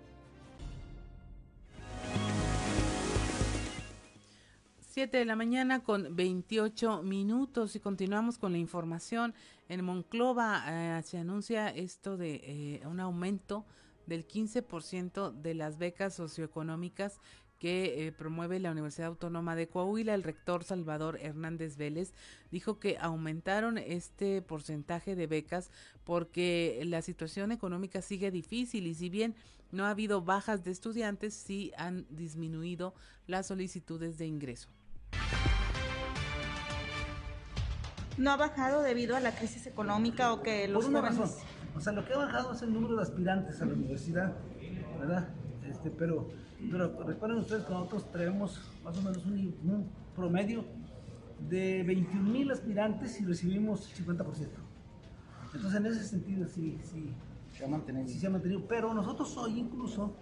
7 4.94 5.18
de 5.18 5.26
la 5.26 5.36
mañana 5.36 5.84
con 5.84 6.16
28 6.16 7.02
minutos 7.02 7.76
y 7.76 7.80
continuamos 7.80 8.38
con 8.38 8.52
la 8.52 8.60
información. 8.60 9.34
En 9.68 9.84
Monclova 9.84 10.66
eh, 10.68 11.02
se 11.04 11.18
anuncia 11.18 11.70
esto 11.70 12.16
de 12.16 12.42
eh, 12.44 12.86
un 12.86 13.00
aumento 13.00 13.66
del 14.06 14.28
15% 14.28 15.32
de 15.32 15.56
las 15.56 15.80
becas 15.80 16.14
socioeconómicas 16.14 17.20
que 17.64 18.08
eh, 18.08 18.12
promueve 18.12 18.60
la 18.60 18.72
Universidad 18.72 19.08
Autónoma 19.08 19.56
de 19.56 19.70
Coahuila, 19.70 20.14
el 20.14 20.24
rector 20.24 20.66
Salvador 20.66 21.18
Hernández 21.22 21.78
Vélez, 21.78 22.12
dijo 22.52 22.78
que 22.78 22.98
aumentaron 23.00 23.78
este 23.78 24.42
porcentaje 24.42 25.16
de 25.16 25.28
becas 25.28 25.72
porque 26.04 26.82
la 26.86 27.02
situación 27.02 27.54
económica 27.54 28.02
sigue 28.02 28.32
difícil 28.32 28.86
y 28.86 28.96
si 28.96 29.08
bien 29.08 29.34
no 29.72 29.86
ha 29.86 29.92
habido 29.92 30.22
bajas 30.22 30.66
de 30.66 30.72
estudiantes, 30.72 31.36
sí 31.36 31.72
han 31.78 32.06
disminuido 32.10 32.96
las 33.28 33.48
solicitudes 33.48 34.18
de 34.18 34.28
ingreso. 34.28 34.68
no 38.18 38.30
ha 38.30 38.36
bajado 38.36 38.82
debido 38.82 39.16
a 39.16 39.22
la 39.22 39.34
crisis 39.34 39.66
económica 39.68 40.34
o 40.34 40.44
que 40.44 40.68
los 40.68 40.84
Por 40.84 40.90
una 40.92 41.00
jóvenes... 41.00 41.18
razón. 41.18 41.48
O 41.78 41.80
sea, 41.80 41.94
lo 41.94 42.06
que 42.06 42.14
ha 42.14 42.18
bajado 42.18 42.52
es 42.52 42.62
el 42.62 42.74
número 42.74 42.98
de 42.98 43.04
aspirantes 43.04 43.62
a 43.62 43.66
la 43.66 43.74
universidad, 43.74 44.34
¿verdad? 45.00 45.30
Este, 45.66 45.90
pero, 45.90 46.30
pero 46.72 47.04
recuerden 47.04 47.40
ustedes 47.40 47.64
que 47.64 47.74
nosotros 47.74 48.12
traemos 48.12 48.62
más 48.84 48.98
o 48.98 49.02
menos 49.02 49.26
un, 49.26 49.56
un 49.64 49.88
promedio 50.16 50.66
de 51.50 51.84
21 51.84 52.30
mil 52.30 52.52
aspirantes 52.52 53.20
y 53.20 53.26
recibimos 53.26 53.90
50%. 54.00 54.48
Entonces, 55.54 55.80
en 55.80 55.86
ese 55.86 56.04
sentido, 56.04 56.48
sí, 56.48 56.78
sí, 56.84 57.10
Se 57.56 57.66
ha 57.66 57.68
mantenido. 57.68 58.08
sí 58.08 58.20
se 58.20 58.28
ha 58.28 58.30
mantenido. 58.30 58.62
Pero 58.68 58.94
nosotros 58.94 59.36
hoy 59.38 59.60
incluso 59.60 60.16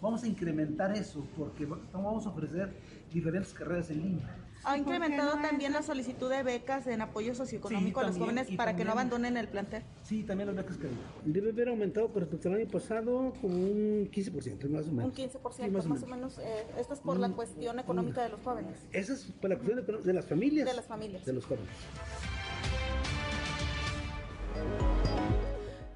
vamos 0.00 0.22
a 0.22 0.28
incrementar 0.28 0.96
eso 0.96 1.26
porque 1.36 1.66
vamos 1.92 2.26
a 2.26 2.30
ofrecer 2.30 2.74
diferentes 3.12 3.52
carreras 3.52 3.90
en 3.90 4.02
línea. 4.02 4.36
Ha 4.68 4.76
incrementado 4.76 5.32
también 5.40 5.72
la 5.72 5.82
solicitud 5.82 6.28
de 6.28 6.42
becas 6.42 6.86
en 6.86 7.00
apoyo 7.00 7.34
socioeconómico 7.34 8.00
Sí, 8.00 8.04
a 8.04 8.08
los 8.08 8.18
también, 8.18 8.36
jóvenes 8.36 8.56
para 8.56 8.76
que 8.76 8.84
no 8.84 8.92
abandonen 8.92 9.38
el 9.38 9.48
plantel. 9.48 9.82
Sí, 10.02 10.24
también 10.24 10.48
las 10.48 10.56
becas 10.56 10.76
que 10.76 10.88
Debe 11.24 11.50
haber 11.50 11.68
aumentado 11.70 12.08
con 12.12 12.20
respecto 12.20 12.48
al 12.50 12.56
año 12.56 12.68
pasado 12.68 13.32
como 13.40 13.54
un 13.54 14.10
15%, 14.12 14.68
más 14.68 14.86
o 14.88 14.92
menos. 14.92 15.04
Un 15.06 15.14
15%, 15.14 15.64
Sí, 15.64 15.70
más, 15.70 15.86
más 15.86 16.02
o 16.02 16.04
o 16.04 16.08
menos. 16.08 16.38
eh, 16.38 16.66
esto 16.78 16.92
es 16.92 17.00
por 17.00 17.18
la 17.18 17.30
cuestión 17.30 17.78
económica 17.78 18.22
de 18.22 18.28
los 18.28 18.40
jóvenes. 18.42 18.76
Esa 18.92 19.14
es 19.14 19.24
por 19.40 19.48
la 19.48 19.56
cuestión 19.56 19.84
de, 19.86 20.02
de 20.02 20.12
las 20.12 20.26
familias. 20.26 20.66
De 20.68 20.74
las 20.74 20.86
familias. 20.86 21.24
De 21.24 21.32
los 21.32 21.46
jóvenes. 21.46 21.68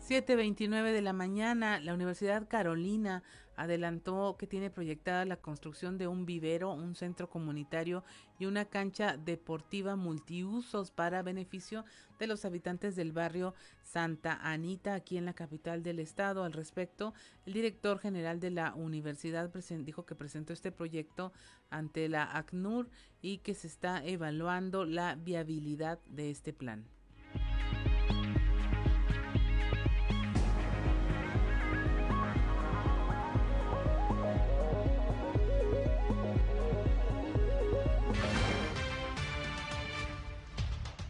7.29 0.08 0.92
de 0.92 1.02
la 1.02 1.12
mañana, 1.12 1.78
la 1.80 1.94
Universidad 1.94 2.46
Carolina 2.48 3.22
adelantó 3.62 4.36
que 4.38 4.46
tiene 4.46 4.70
proyectada 4.70 5.24
la 5.24 5.36
construcción 5.36 5.98
de 5.98 6.08
un 6.08 6.26
vivero, 6.26 6.72
un 6.72 6.94
centro 6.94 7.30
comunitario 7.30 8.04
y 8.38 8.46
una 8.46 8.64
cancha 8.64 9.16
deportiva 9.16 9.96
multiusos 9.96 10.90
para 10.90 11.22
beneficio 11.22 11.84
de 12.18 12.26
los 12.26 12.44
habitantes 12.44 12.96
del 12.96 13.12
barrio 13.12 13.54
Santa 13.82 14.38
Anita, 14.42 14.94
aquí 14.94 15.16
en 15.16 15.24
la 15.24 15.34
capital 15.34 15.82
del 15.82 16.00
estado. 16.00 16.44
Al 16.44 16.52
respecto, 16.52 17.14
el 17.46 17.52
director 17.52 17.98
general 17.98 18.40
de 18.40 18.50
la 18.50 18.74
universidad 18.74 19.50
dijo 19.80 20.06
que 20.06 20.14
presentó 20.14 20.52
este 20.52 20.72
proyecto 20.72 21.32
ante 21.70 22.08
la 22.08 22.36
ACNUR 22.36 22.88
y 23.20 23.38
que 23.38 23.54
se 23.54 23.66
está 23.68 24.04
evaluando 24.04 24.84
la 24.84 25.14
viabilidad 25.14 26.00
de 26.06 26.30
este 26.30 26.52
plan. 26.52 26.84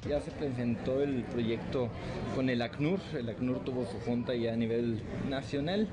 Ya 0.09 0.21
se 0.21 0.33
presentó 0.33 1.01
el 1.01 1.23
proyecto 1.23 1.89
con 2.35 2.51
el 2.51 2.61
ACNUR, 2.61 2.99
el 3.17 3.29
ACNUR 3.29 3.61
tuvo 3.61 3.87
su 3.87 4.01
junta 4.01 4.35
ya 4.35 4.53
a 4.53 4.57
nivel 4.57 5.01
nacional. 5.31 5.87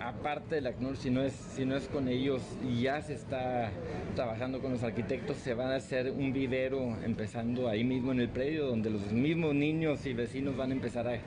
Aparte 0.00 0.54
del 0.54 0.68
ACNUR, 0.68 0.96
si 0.96 1.10
no, 1.10 1.22
es, 1.22 1.32
si 1.32 1.64
no 1.64 1.76
es 1.76 1.88
con 1.88 2.06
ellos, 2.06 2.40
ya 2.80 3.02
se 3.02 3.14
está 3.14 3.72
trabajando 4.14 4.60
con 4.60 4.70
los 4.70 4.84
arquitectos, 4.84 5.38
se 5.38 5.54
va 5.54 5.72
a 5.72 5.76
hacer 5.76 6.12
un 6.12 6.32
vivero 6.32 6.96
empezando 7.04 7.68
ahí 7.68 7.82
mismo 7.82 8.12
en 8.12 8.20
el 8.20 8.28
predio, 8.28 8.66
donde 8.66 8.90
los 8.90 9.10
mismos 9.10 9.56
niños 9.56 10.06
y 10.06 10.12
vecinos 10.12 10.56
van 10.56 10.70
a 10.70 10.74
empezar 10.74 11.08
a, 11.08 11.18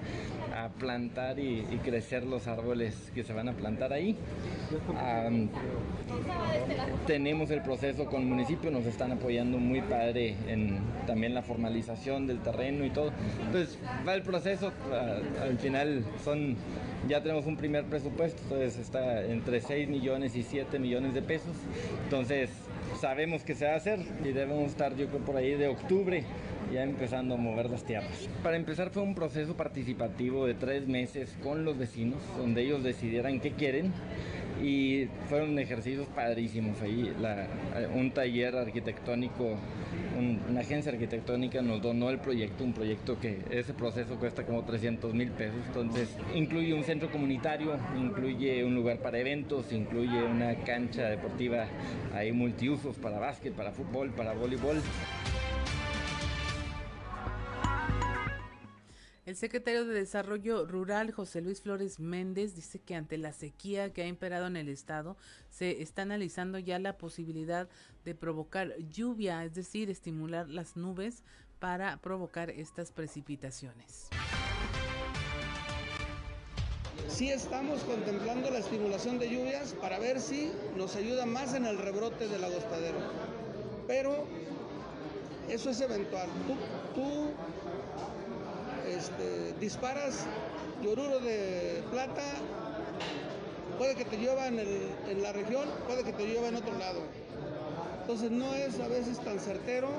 plantar 0.80 1.38
y, 1.38 1.64
crecer 1.84 2.24
los 2.24 2.48
árboles 2.48 3.12
que 3.14 3.24
se 3.24 3.34
van 3.34 3.50
a 3.50 3.54
plantar 3.54 3.92
ahí. 3.92 4.16
Ah, 4.96 5.30
tenemos 7.06 7.52
el 7.52 7.62
proceso 7.62 8.06
con 8.06 8.22
el 8.22 8.28
municipio, 8.28 8.72
nos 8.72 8.86
están 8.86 9.12
apoyando 9.12 9.58
muy 9.58 9.82
padre 9.82 10.36
en 10.48 10.80
también 11.06 11.34
la 11.34 11.42
formalización 11.58 12.28
del 12.28 12.40
terreno 12.40 12.86
y 12.86 12.92
todo. 12.92 13.12
Entonces 13.46 13.80
va 14.08 14.14
el 14.14 14.22
proceso, 14.22 14.72
al 15.42 15.58
final 15.58 16.04
son, 16.24 16.56
ya 17.08 17.22
tenemos 17.22 17.48
un 17.48 17.58
primer 17.58 17.86
presupuesto, 17.86 18.42
entonces 18.44 18.78
está 18.78 19.26
entre 19.26 19.60
6 19.60 19.90
millones 19.90 20.36
y 20.36 20.44
7 20.44 20.78
millones 20.78 21.16
de 21.16 21.24
pesos. 21.24 21.56
Entonces 22.04 22.52
sabemos 23.02 23.44
que 23.44 23.56
se 23.56 23.66
va 23.66 23.74
a 23.74 23.78
hacer 23.78 24.00
y 24.24 24.30
debemos 24.30 24.68
estar 24.68 24.96
yo 24.96 25.08
creo 25.08 25.22
por 25.22 25.36
ahí 25.36 25.56
de 25.56 25.68
octubre 25.68 26.24
ya 26.74 26.84
empezando 26.84 27.36
a 27.36 27.38
mover 27.38 27.70
las 27.70 27.84
tierras. 27.84 28.28
Para 28.44 28.58
empezar 28.58 28.90
fue 28.90 29.04
un 29.04 29.16
proceso 29.16 29.56
participativo 29.56 30.46
de 30.46 30.54
tres 30.54 30.88
meses 30.88 31.36
con 31.44 31.64
los 31.66 31.78
vecinos, 31.78 32.20
donde 32.38 32.64
ellos 32.64 32.84
decidieran 32.84 33.40
qué 33.40 33.52
quieren 33.52 33.92
y 34.64 35.06
fueron 35.30 35.58
ejercicios 35.60 36.08
padrísimos 36.16 36.82
ahí. 36.82 37.14
Un 37.96 38.12
taller 38.12 38.56
arquitectónico, 38.56 39.56
un- 40.18 40.42
una 40.50 40.62
agencia 40.62 40.92
arquitectónica 40.92 41.62
nos 41.62 41.80
donó 41.82 42.10
el 42.10 42.18
proyecto, 42.18 42.64
un 42.64 42.74
proyecto 42.74 43.20
que 43.20 43.38
ese 43.52 43.74
proceso 43.74 44.16
cuesta 44.18 44.44
como 44.44 44.64
300 44.64 45.14
mil 45.14 45.30
pesos. 45.32 45.60
Entonces 45.68 46.10
incluye 46.34 46.74
un 46.74 46.84
centro 46.84 47.12
comunitario, 47.12 47.78
incluye 48.00 48.64
un 48.66 48.74
lugar 48.74 48.98
para 48.98 49.20
eventos, 49.20 49.72
incluye 49.72 50.24
una 50.24 50.56
cancha 50.64 51.04
deportiva 51.08 51.68
ahí 52.16 52.32
multiusos 52.32 52.98
para 52.98 53.20
básquet, 53.20 53.54
para 53.54 53.72
fútbol, 53.72 54.10
para 54.10 54.34
voleibol. 54.34 54.82
El 59.28 59.36
secretario 59.36 59.84
de 59.84 59.94
Desarrollo 59.94 60.66
Rural, 60.66 61.12
José 61.12 61.42
Luis 61.42 61.60
Flores 61.60 62.00
Méndez, 62.00 62.56
dice 62.56 62.80
que 62.80 62.96
ante 62.96 63.18
la 63.18 63.34
sequía 63.34 63.92
que 63.92 64.04
ha 64.04 64.08
imperado 64.08 64.48
en 64.48 64.56
el 64.56 64.70
estado, 64.70 65.18
se 65.50 65.82
está 65.82 66.04
analizando 66.04 66.60
ya 66.60 66.80
la 66.80 66.98
posibilidad 66.98 67.68
de 68.06 68.16
provocar 68.16 68.78
lluvia, 68.90 69.44
es 69.44 69.54
decir, 69.54 69.90
estimular 69.90 70.48
las 70.48 70.78
nubes 70.78 71.24
para 71.60 71.98
provocar 71.98 72.52
estas 72.52 72.94
precipitaciones. 72.94 74.08
Sí 77.10 77.30
estamos 77.30 77.82
contemplando 77.82 78.50
la 78.50 78.60
estimulación 78.60 79.20
de 79.20 79.30
lluvias 79.30 79.74
para 79.74 80.00
ver 80.00 80.22
si 80.22 80.54
nos 80.78 80.96
ayuda 80.96 81.26
más 81.26 81.54
en 81.54 81.66
el 81.66 81.78
rebrote 81.78 82.30
del 82.30 82.46
agostadero. 82.46 83.00
Pero 83.88 84.26
eso 85.50 85.70
es 85.70 85.82
eventual. 85.82 86.30
Tú, 86.96 87.34
este, 88.96 89.54
disparas 89.60 90.26
lloruro 90.84 91.20
de 91.20 91.82
plata, 91.92 92.24
puede 93.78 93.96
que 93.96 94.06
te 94.06 94.18
llueva 94.18 94.48
en, 94.48 94.60
el- 94.60 94.90
en 95.10 95.22
la 95.24 95.32
región, 95.34 95.68
puede 95.88 96.04
que 96.04 96.14
te 96.14 96.26
llueva 96.26 96.48
en 96.50 96.56
otro 96.56 96.78
lado. 96.78 97.02
Entonces 98.02 98.32
no 98.32 98.54
es 98.56 98.80
a 98.80 98.88
veces 98.88 99.20
tan 99.20 99.40
certero, 99.40 99.90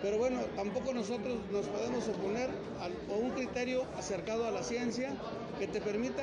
pero 0.00 0.18
bueno, 0.18 0.40
tampoco 0.56 0.92
nosotros 0.94 1.38
nos 1.52 1.66
podemos 1.66 2.08
oponer 2.08 2.50
a 2.80 3.14
un 3.14 3.30
criterio 3.30 3.84
acercado 3.98 4.46
a 4.46 4.50
la 4.50 4.62
ciencia 4.62 5.10
que 5.58 5.66
te 5.66 5.80
permita 5.80 6.22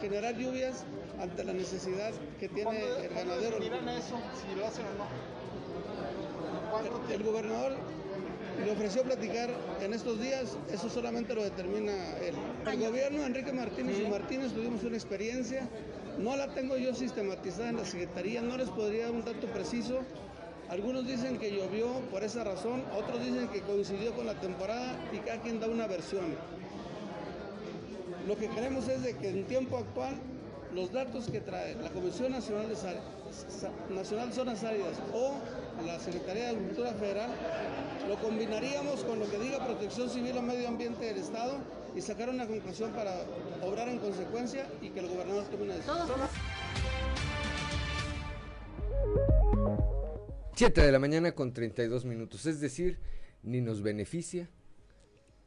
generar 0.00 0.36
lluvias 0.36 0.84
ante 1.20 1.44
la 1.44 1.52
necesidad 1.52 2.12
que 2.40 2.48
tiene 2.48 2.80
el 2.82 3.08
ganadero. 3.14 3.58
eso, 3.58 4.16
si 4.40 4.58
lo 4.58 4.66
hacen 4.66 4.86
o 4.86 4.94
no? 4.98 5.04
El, 7.10 7.12
el 7.14 7.22
gobernador 7.22 7.72
le 8.64 8.70
ofreció 8.72 9.02
platicar 9.02 9.50
en 9.80 9.92
estos 9.94 10.20
días, 10.20 10.56
eso 10.72 10.88
solamente 10.90 11.34
lo 11.34 11.42
determina 11.42 11.92
él. 12.18 12.34
El 12.70 12.78
gobierno, 12.80 13.24
Enrique 13.24 13.52
Martínez 13.52 13.96
y 14.04 14.08
Martínez, 14.08 14.52
tuvimos 14.52 14.82
una 14.84 14.96
experiencia, 14.96 15.68
no 16.18 16.36
la 16.36 16.48
tengo 16.54 16.76
yo 16.76 16.94
sistematizada 16.94 17.70
en 17.70 17.76
la 17.78 17.84
Secretaría, 17.84 18.42
no 18.42 18.56
les 18.56 18.68
podría 18.68 19.04
dar 19.06 19.12
un 19.14 19.24
dato 19.24 19.46
preciso. 19.48 20.00
Algunos 20.68 21.06
dicen 21.06 21.38
que 21.38 21.50
llovió 21.50 21.86
por 22.12 22.22
esa 22.22 22.44
razón, 22.44 22.84
otros 22.96 23.20
dicen 23.24 23.48
que 23.48 23.60
coincidió 23.62 24.12
con 24.12 24.26
la 24.26 24.34
temporada 24.40 24.94
y 25.12 25.16
cada 25.18 25.40
quien 25.42 25.58
da 25.58 25.66
una 25.66 25.86
versión. 25.86 26.36
Lo 28.28 28.36
que 28.36 28.48
queremos 28.48 28.86
es 28.88 29.02
de 29.02 29.16
que 29.16 29.30
en 29.30 29.44
tiempo 29.46 29.78
actual 29.78 30.14
los 30.74 30.92
datos 30.92 31.26
que 31.28 31.40
trae 31.40 31.74
la 31.76 31.88
Comisión 31.90 32.30
Nacional 32.30 32.68
de, 32.68 32.76
Sa- 32.76 32.94
Sa- 33.48 33.72
Nacional 33.92 34.28
de 34.28 34.34
Zonas 34.36 34.62
Áridas 34.62 34.98
o 35.12 35.32
la 35.84 35.98
Secretaría 35.98 36.44
de 36.44 36.48
Agricultura 36.50 36.92
Federal 36.94 37.30
lo 38.08 38.16
combinaríamos 38.16 39.04
con 39.04 39.18
lo 39.18 39.30
que 39.30 39.38
diga 39.38 39.64
Protección 39.64 40.08
Civil 40.10 40.36
o 40.36 40.42
Medio 40.42 40.68
Ambiente 40.68 41.04
del 41.04 41.18
Estado 41.18 41.58
y 41.94 42.00
sacar 42.00 42.28
una 42.28 42.46
conclusión 42.46 42.92
para 42.92 43.24
obrar 43.62 43.88
en 43.88 43.98
consecuencia 43.98 44.66
y 44.80 44.90
que 44.90 45.00
el 45.00 45.08
gobernador 45.08 45.44
tome 45.44 45.64
una 45.64 45.74
decisión. 45.74 45.98
7 50.54 50.80
de 50.82 50.92
la 50.92 50.98
mañana 50.98 51.32
con 51.32 51.52
32 51.52 52.04
minutos, 52.04 52.46
es 52.46 52.60
decir, 52.60 52.98
ni 53.42 53.60
nos 53.60 53.82
beneficia 53.82 54.50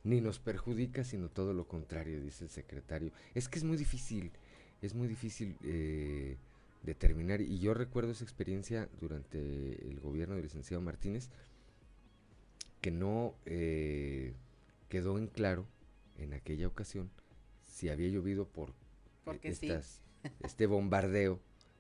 ni 0.04 0.20
nos 0.20 0.40
perjudica, 0.40 1.04
sino 1.04 1.30
todo 1.30 1.54
lo 1.54 1.68
contrario, 1.68 2.22
dice 2.22 2.44
el 2.44 2.50
secretario. 2.50 3.12
Es 3.34 3.48
que 3.48 3.58
es 3.58 3.64
muy 3.64 3.78
difícil, 3.78 4.32
es 4.82 4.94
muy 4.94 5.08
difícil 5.08 5.58
eh, 5.64 6.38
determinar, 6.84 7.42
y 7.42 7.60
yo 7.60 7.74
recuerdo 7.74 8.12
esa 8.12 8.24
experiencia 8.24 8.90
durante 9.00 9.40
el 9.90 10.00
gobierno 10.02 10.36
del 10.36 10.44
licenciado 10.44 10.82
Martínez, 10.82 11.30
que 12.82 12.92
no 12.92 13.36
eh, 13.46 14.34
quedó 14.90 15.18
en 15.18 15.28
claro 15.28 15.66
en 16.18 16.34
aquella 16.34 16.68
ocasión 16.68 17.10
si 17.64 17.90
había 17.90 18.10
llovido 18.10 18.48
por 18.48 18.74
eh, 19.44 19.56
sí. 19.56 19.68
este 20.42 20.68
bombardeo 20.68 21.40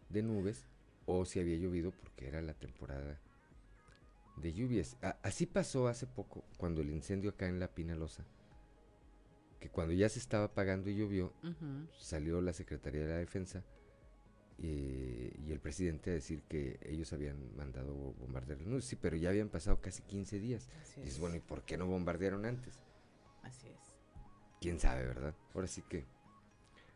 de 0.10 0.24
nubes 0.24 0.66
o 1.06 1.26
si 1.26 1.40
había 1.40 1.58
llovido 1.58 1.92
porque 1.92 2.28
era 2.28 2.42
la 2.42 2.54
temporada 2.54 3.20
de 4.38 4.54
lluvias. 4.54 4.96
A- 5.02 5.18
así 5.22 5.46
pasó 5.46 5.88
hace 5.90 6.08
poco 6.08 6.44
cuando 6.58 6.82
el 6.82 6.90
incendio 6.90 7.32
acá 7.32 7.48
en 7.50 7.60
La 7.60 7.68
Pinalosa, 7.68 8.26
que 9.60 9.70
cuando 9.70 9.94
ya 9.94 10.08
se 10.10 10.20
estaba 10.20 10.46
apagando 10.46 10.90
y 10.90 10.96
llovió, 10.96 11.34
salió 12.00 12.42
la 12.42 12.54
Secretaría 12.54 13.02
de 13.02 13.10
la 13.10 13.18
Defensa 13.20 13.64
eh, 14.60 15.34
y 15.46 15.52
el 15.52 15.60
presidente 15.60 16.12
a 16.12 16.14
decir 16.14 16.42
que 16.44 16.80
ellos 16.84 17.12
habían 17.14 17.38
mandado 17.56 17.94
bo- 17.94 18.14
bombardear. 18.20 18.60
Sí, 18.82 18.96
pero 18.96 19.16
ya 19.18 19.30
habían 19.30 19.50
pasado 19.50 19.82
casi 19.82 20.02
15 20.04 20.40
días. 20.40 20.68
Así 20.82 21.02
Dices, 21.02 21.16
es. 21.16 21.20
bueno, 21.20 21.36
¿y 21.36 21.40
por 21.40 21.64
qué 21.64 21.78
no 21.78 21.86
bombardearon 21.88 22.46
antes? 22.46 22.80
Así 23.44 23.68
es. 23.68 23.96
quién 24.62 24.80
sabe, 24.80 25.06
¿verdad? 25.06 25.34
Ahora 25.54 25.68
sí 25.68 25.82
que. 25.90 26.06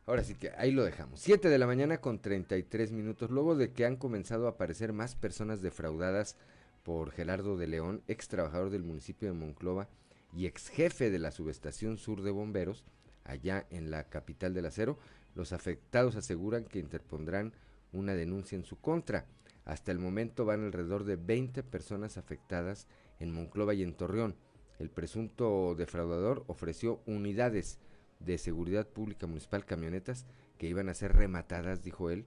Ahora 0.05 0.23
sí 0.23 0.35
que 0.35 0.51
ahí 0.51 0.71
lo 0.71 0.85
dejamos. 0.85 1.19
7 1.19 1.49
de 1.49 1.57
la 1.57 1.67
mañana 1.67 1.99
con 1.99 2.19
33 2.21 2.93
minutos. 2.93 3.29
Luego 3.29 3.55
de 3.55 3.73
que 3.73 3.85
han 3.85 3.97
comenzado 3.97 4.47
a 4.47 4.51
aparecer 4.51 4.93
más 4.93 5.15
personas 5.15 5.61
defraudadas 5.61 6.37
por 6.83 7.11
Gerardo 7.11 7.57
de 7.57 7.67
León, 7.67 8.01
ex 8.07 8.29
trabajador 8.29 8.69
del 8.69 8.83
municipio 8.83 9.27
de 9.27 9.33
Monclova 9.37 9.89
y 10.33 10.45
ex 10.45 10.69
jefe 10.69 11.09
de 11.09 11.19
la 11.19 11.31
subestación 11.31 11.97
sur 11.97 12.21
de 12.21 12.31
bomberos, 12.31 12.85
allá 13.25 13.65
en 13.69 13.91
la 13.91 14.05
capital 14.05 14.53
del 14.53 14.67
acero, 14.67 14.97
los 15.37 15.53
afectados 15.53 16.15
aseguran 16.15 16.65
que 16.65 16.79
interpondrán 16.79 17.53
una 17.93 18.15
denuncia 18.15 18.55
en 18.57 18.65
su 18.65 18.81
contra. 18.81 19.27
Hasta 19.65 19.91
el 19.91 19.99
momento 19.99 20.45
van 20.45 20.65
alrededor 20.65 21.03
de 21.03 21.15
20 21.15 21.61
personas 21.63 22.17
afectadas 22.17 22.87
en 23.19 23.31
Monclova 23.31 23.73
y 23.73 23.83
en 23.83 23.93
Torreón. 23.93 24.35
El 24.79 24.89
presunto 24.89 25.75
defraudador 25.75 26.43
ofreció 26.47 27.01
unidades 27.05 27.79
de 28.19 28.37
seguridad 28.37 28.87
pública 28.87 29.27
municipal, 29.27 29.63
camionetas, 29.63 30.25
que 30.57 30.67
iban 30.67 30.89
a 30.89 30.95
ser 30.95 31.13
rematadas, 31.13 31.83
dijo 31.83 32.09
él, 32.09 32.25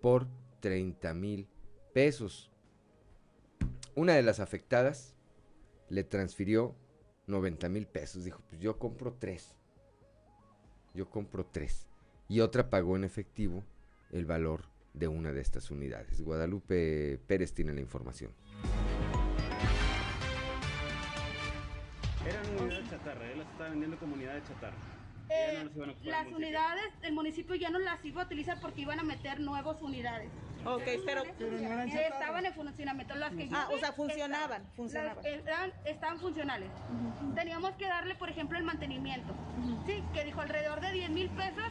por 0.00 0.28
30 0.60 1.14
mil 1.14 1.48
pesos. 1.92 2.52
Una 3.96 4.14
de 4.14 4.22
las 4.22 4.38
afectadas 4.38 5.16
le 5.88 6.04
transfirió 6.04 6.76
90 7.26 7.68
mil 7.70 7.86
pesos. 7.88 8.22
Dijo, 8.22 8.40
pues 8.48 8.60
yo 8.60 8.78
compro 8.78 9.14
tres. 9.14 9.56
Yo 10.94 11.10
compro 11.10 11.44
tres. 11.46 11.88
Y 12.28 12.40
otra 12.40 12.70
pagó 12.70 12.96
en 12.96 13.04
efectivo 13.04 13.64
el 14.10 14.26
valor 14.26 14.64
de 14.94 15.08
una 15.08 15.32
de 15.32 15.40
estas 15.40 15.70
unidades. 15.70 16.20
Guadalupe 16.22 17.18
Pérez 17.26 17.52
tiene 17.52 17.72
la 17.72 17.80
información. 17.80 18.32
Eran 22.26 22.60
unidades 22.60 22.90
chatarra, 22.90 23.30
él 23.30 23.38
las 23.38 23.48
estaba 23.48 23.70
vendiendo 23.70 23.96
como 23.98 24.14
unidades 24.14 24.42
chatarra. 24.48 24.74
Eh, 25.28 25.58
no 25.58 25.64
las 25.64 25.76
iban 25.76 25.88
a 25.88 25.92
ocupar 25.92 26.06
las 26.12 26.20
el 26.26 26.32
municipio. 26.32 26.36
unidades, 26.36 26.92
el 27.02 27.12
municipio 27.12 27.54
ya 27.56 27.70
no 27.70 27.78
las 27.80 28.04
iba 28.04 28.22
a 28.22 28.24
utilizar 28.24 28.60
porque 28.60 28.80
iban 28.80 28.98
a 28.98 29.02
meter 29.04 29.40
nuevas 29.40 29.80
unidades. 29.82 30.30
Ok, 30.64 30.82
pero- 31.04 31.22
Pero 31.38 31.52
no 31.52 31.58
eran 31.58 31.88
chatarra. 31.88 32.06
estaban 32.08 32.46
en 32.46 32.54
funcionamiento. 32.54 33.14
Las 33.14 33.32
que 33.34 33.48
Ah, 33.52 33.68
o 33.72 33.78
sea, 33.78 33.92
funcionaban, 33.92 34.62
estaban- 34.62 34.76
funcionaban. 34.76 35.16
las- 35.16 35.26
eran- 35.26 35.72
estaban 35.84 36.18
funcionales. 36.18 36.70
Teníamos 37.36 37.70
que 37.72 37.86
darle, 37.86 38.14
por 38.16 38.28
ejemplo, 38.28 38.58
el 38.58 38.64
mantenimiento. 38.64 39.32
Sí, 39.86 40.02
que 40.12 40.24
dijo 40.24 40.40
alrededor 40.40 40.80
de 40.80 40.92
10 40.92 41.10
mil 41.10 41.28
pesos. 41.30 41.64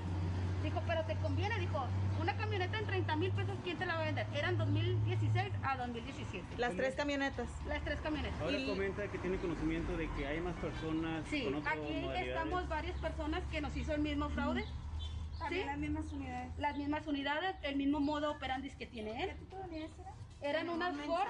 Dijo, 0.65 0.81
pero 0.87 1.03
te 1.05 1.15
conviene, 1.17 1.59
dijo, 1.59 1.85
una 2.19 2.35
camioneta 2.37 2.79
en 2.79 2.85
30 2.87 3.15
mil 3.17 3.31
pesos, 3.31 3.55
¿quién 3.63 3.77
te 3.77 3.85
la 3.85 3.95
va 3.95 4.01
a 4.01 4.05
vender? 4.05 4.25
Eran 4.33 4.57
2016 4.57 5.53
a 5.63 5.77
2017. 5.77 6.57
Las 6.57 6.75
tres 6.75 6.95
camionetas. 6.95 7.47
Las 7.67 7.83
tres 7.83 7.99
camionetas. 8.01 8.41
Ahora 8.41 8.57
Y- 8.57 8.65
comenta 8.67 9.07
que 9.07 9.17
tiene 9.19 9.37
conocimiento 9.37 9.95
de 9.95 10.09
que 10.13 10.25
hay 10.25 10.41
más 10.41 10.55
personas 10.55 11.23
Sí, 11.29 11.43
con 11.43 11.55
otras 11.55 11.77
aquí 11.77 11.93
estamos 12.17 12.67
varias 12.67 12.97
personas 12.99 13.43
que 13.51 13.61
nos 13.61 13.77
hizo 13.77 13.93
el 13.93 14.01
mismo 14.01 14.27
fraude. 14.29 14.65
También 15.37 15.61
¿sí? 15.63 15.67
las 15.67 15.77
mismas 15.77 16.11
unidades. 16.13 16.57
Las 16.57 16.77
mismas 16.77 17.07
unidades, 17.07 17.55
el 17.61 17.75
mismo 17.75 17.99
modo 17.99 18.31
operandi 18.31 18.69
que 18.71 18.87
tiene 18.87 19.23
él. 19.23 19.29
¿Qué 19.29 19.35
tipo 19.35 19.57
de 19.57 19.63
unidades 19.65 19.91
eran? 19.99 20.13
Eran 20.41 20.69
unas 20.69 20.95
Ford 21.05 21.27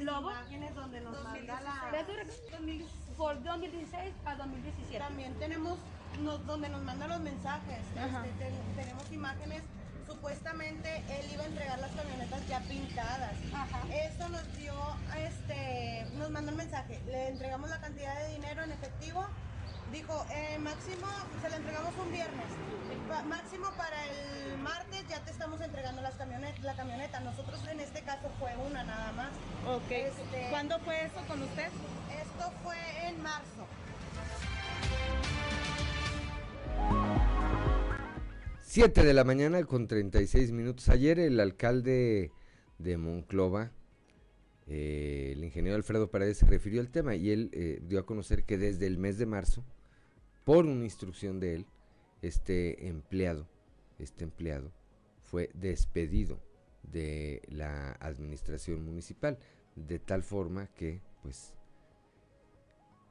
Lobo. 0.00 0.30
imágenes 0.30 0.74
donde 0.74 1.00
nos 1.02 1.22
manda 1.24 1.60
la- 1.60 1.90
¿De 1.92 2.00
eso? 2.00 2.92
Ford 3.16 3.38
2016 3.38 4.14
a 4.24 4.34
2017. 4.36 4.98
También 4.98 5.34
tenemos 5.38 5.78
nos- 6.22 6.44
donde 6.46 6.68
nos 6.68 6.82
mandan 6.82 7.08
los 7.10 7.20
mensajes. 7.20 7.78
Ajá. 7.96 8.24
Este, 8.26 8.44
ten- 8.44 8.74
tenemos 8.76 9.10
imágenes. 9.12 9.62
Supuestamente 10.06 10.96
él 11.10 11.30
iba 11.32 11.42
a 11.44 11.46
entregar 11.46 11.78
las 11.78 11.90
camionetas 11.92 12.40
ya 12.48 12.60
pintadas. 12.60 13.32
Esto 13.92 14.28
nos 14.30 14.56
dio, 14.56 14.72
este, 15.16 16.06
nos 16.16 16.30
mandó 16.30 16.50
un 16.52 16.56
mensaje. 16.56 17.00
Le 17.06 17.28
entregamos 17.28 17.68
la 17.68 17.80
cantidad 17.80 18.18
de 18.20 18.28
dinero 18.34 18.62
en 18.62 18.72
efectivo. 18.72 19.26
Dijo, 19.92 20.26
eh, 20.30 20.58
máximo, 20.58 21.06
se 21.42 21.48
la 21.50 21.56
entregamos 21.56 21.94
un 21.96 22.10
viernes. 22.10 22.46
Pa- 23.08 23.22
máximo 23.22 23.70
para 23.76 24.04
el 24.06 24.58
martes 24.58 25.06
ya 25.08 25.20
te 25.20 25.30
estamos 25.30 25.60
entregando 25.60 26.02
las 26.02 26.14
camionetas, 26.14 26.60
la 26.62 26.74
camioneta. 26.74 27.20
Nosotros 27.20 27.60
en 27.68 27.80
este 27.80 28.02
caso 28.02 28.30
fue 28.38 28.54
una 28.56 28.84
nada 28.84 29.12
más. 29.12 29.28
Ok. 29.66 29.90
Este, 29.90 30.48
¿Cuándo 30.50 30.78
fue 30.80 31.04
eso 31.04 31.20
con 31.26 31.42
usted? 31.42 31.68
Esto 32.20 32.50
fue 32.62 32.76
en 33.08 33.22
marzo. 33.22 33.66
7 38.70 39.02
de 39.02 39.14
la 39.14 39.24
mañana 39.24 39.64
con 39.64 39.86
36 39.86 40.52
minutos. 40.52 40.90
Ayer 40.90 41.18
el 41.18 41.40
alcalde 41.40 42.32
de 42.76 42.98
Monclova, 42.98 43.72
eh, 44.66 45.32
el 45.34 45.42
ingeniero 45.42 45.74
Alfredo 45.74 46.10
Paredes, 46.10 46.36
se 46.36 46.44
refirió 46.44 46.82
al 46.82 46.90
tema 46.90 47.14
y 47.14 47.30
él 47.30 47.48
eh, 47.54 47.80
dio 47.80 47.98
a 47.98 48.04
conocer 48.04 48.44
que 48.44 48.58
desde 48.58 48.86
el 48.86 48.98
mes 48.98 49.16
de 49.16 49.24
marzo, 49.24 49.64
por 50.44 50.66
una 50.66 50.84
instrucción 50.84 51.40
de 51.40 51.54
él, 51.54 51.66
este 52.20 52.88
empleado, 52.88 53.48
este 53.98 54.24
empleado 54.24 54.70
fue 55.22 55.48
despedido 55.54 56.38
de 56.82 57.40
la 57.48 57.92
administración 57.92 58.84
municipal, 58.84 59.38
de 59.76 59.98
tal 59.98 60.22
forma 60.22 60.66
que, 60.74 61.00
pues, 61.22 61.54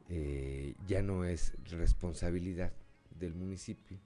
eh, 0.07 0.75
ya 0.85 1.01
no 1.01 1.25
es 1.25 1.55
responsabilidad 1.71 2.73
del 3.19 3.33
municipio 3.33 3.97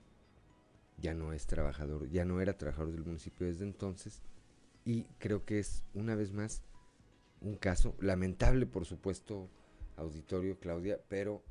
ya 1.01 1.13
no 1.13 1.33
es 1.33 1.45
trabajador, 1.47 2.09
ya 2.09 2.25
no 2.25 2.39
era 2.39 2.57
trabajador 2.57 2.91
del 2.91 3.05
municipio 3.05 3.47
desde 3.47 3.65
entonces 3.65 4.21
y 4.85 5.03
creo 5.19 5.45
que 5.45 5.59
es 5.59 5.83
una 5.93 6.15
vez 6.15 6.31
más 6.31 6.63
un 7.41 7.55
caso 7.55 7.95
lamentable, 7.99 8.65
por 8.65 8.85
supuesto, 8.85 9.49
auditorio 9.97 10.59
Claudia, 10.59 10.99
pero 11.09 11.43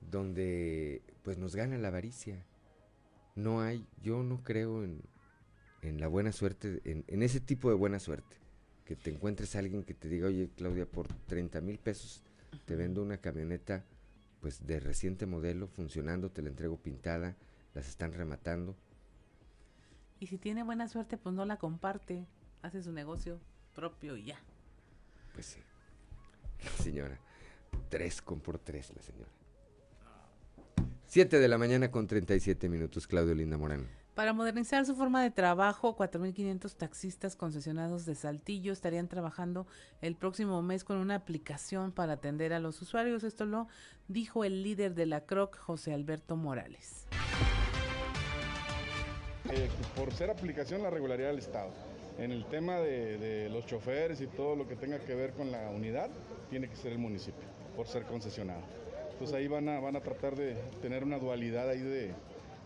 donde 0.00 1.02
pues 1.22 1.38
nos 1.38 1.56
gana 1.56 1.78
la 1.78 1.88
avaricia. 1.88 2.44
No 3.34 3.60
hay, 3.60 3.86
yo 4.02 4.22
no 4.22 4.42
creo 4.42 4.82
en, 4.82 5.02
en 5.82 6.00
la 6.00 6.08
buena 6.08 6.32
suerte, 6.32 6.80
en, 6.84 7.04
en 7.06 7.22
ese 7.22 7.40
tipo 7.40 7.68
de 7.68 7.74
buena 7.74 7.98
suerte, 7.98 8.36
que 8.84 8.96
te 8.96 9.10
encuentres 9.10 9.56
a 9.56 9.58
alguien 9.58 9.82
que 9.82 9.94
te 9.94 10.08
diga, 10.08 10.28
oye 10.28 10.50
Claudia, 10.56 10.86
por 10.86 11.08
30 11.26 11.60
mil 11.60 11.78
pesos 11.78 12.22
te 12.64 12.76
vendo 12.76 13.02
una 13.02 13.18
camioneta 13.18 13.84
pues 14.40 14.66
de 14.66 14.80
reciente 14.80 15.26
modelo, 15.26 15.66
funcionando, 15.66 16.30
te 16.30 16.42
la 16.42 16.50
entrego 16.50 16.76
pintada, 16.76 17.36
las 17.76 17.88
están 17.88 18.14
rematando. 18.14 18.74
Y 20.18 20.26
si 20.26 20.38
tiene 20.38 20.64
buena 20.64 20.88
suerte, 20.88 21.18
pues 21.18 21.34
no 21.34 21.44
la 21.44 21.58
comparte, 21.58 22.26
hace 22.62 22.82
su 22.82 22.90
negocio 22.90 23.38
propio 23.74 24.16
y 24.16 24.24
ya. 24.24 24.38
Pues 25.34 25.46
sí, 25.46 25.60
señora. 26.82 27.20
Tres 27.90 28.22
con 28.22 28.40
por 28.40 28.58
tres 28.58 28.92
la 28.96 29.02
señora. 29.02 29.30
7 31.08 31.38
de 31.38 31.48
la 31.48 31.58
mañana 31.58 31.90
con 31.90 32.06
37 32.06 32.68
minutos, 32.68 33.06
Claudio 33.06 33.34
Linda 33.34 33.56
Morán. 33.56 33.86
Para 34.14 34.32
modernizar 34.32 34.84
su 34.86 34.96
forma 34.96 35.22
de 35.22 35.30
trabajo, 35.30 35.94
4.500 35.94 36.74
taxistas 36.74 37.36
concesionados 37.36 38.06
de 38.06 38.14
Saltillo 38.14 38.72
estarían 38.72 39.08
trabajando 39.08 39.66
el 40.00 40.16
próximo 40.16 40.62
mes 40.62 40.84
con 40.84 40.96
una 40.96 41.16
aplicación 41.16 41.92
para 41.92 42.14
atender 42.14 42.54
a 42.54 42.58
los 42.58 42.80
usuarios. 42.80 43.24
Esto 43.24 43.44
lo 43.44 43.68
dijo 44.08 44.44
el 44.44 44.62
líder 44.62 44.94
de 44.94 45.04
la 45.04 45.26
CROC, 45.26 45.58
José 45.58 45.92
Alberto 45.92 46.34
Morales. 46.36 47.06
Por 49.96 50.12
ser 50.12 50.30
aplicación 50.30 50.82
la 50.82 50.90
regularidad 50.90 51.28
del 51.28 51.38
Estado. 51.38 51.70
En 52.18 52.32
el 52.32 52.46
tema 52.46 52.80
de, 52.80 53.48
los 53.50 53.66
choferes 53.66 54.20
y 54.20 54.26
todo 54.26 54.56
lo 54.56 54.66
que 54.66 54.76
tenga 54.76 54.98
que 54.98 55.14
ver 55.14 55.32
con 55.32 55.52
la 55.52 55.70
unidad, 55.70 56.10
tiene 56.50 56.68
que 56.68 56.76
ser 56.76 56.92
el 56.92 56.98
municipio, 56.98 57.44
por 57.76 57.86
ser 57.86 58.04
concesionado. 58.04 58.62
Entonces 59.12 59.36
ahí 59.36 59.48
van 59.48 59.68
a, 59.68 59.80
van 59.80 59.96
a 59.96 60.00
tratar 60.00 60.36
de 60.36 60.54
tener 60.82 61.04
una 61.04 61.18
dualidad 61.18 61.68
ahí 61.68 61.80
de, 61.80 62.12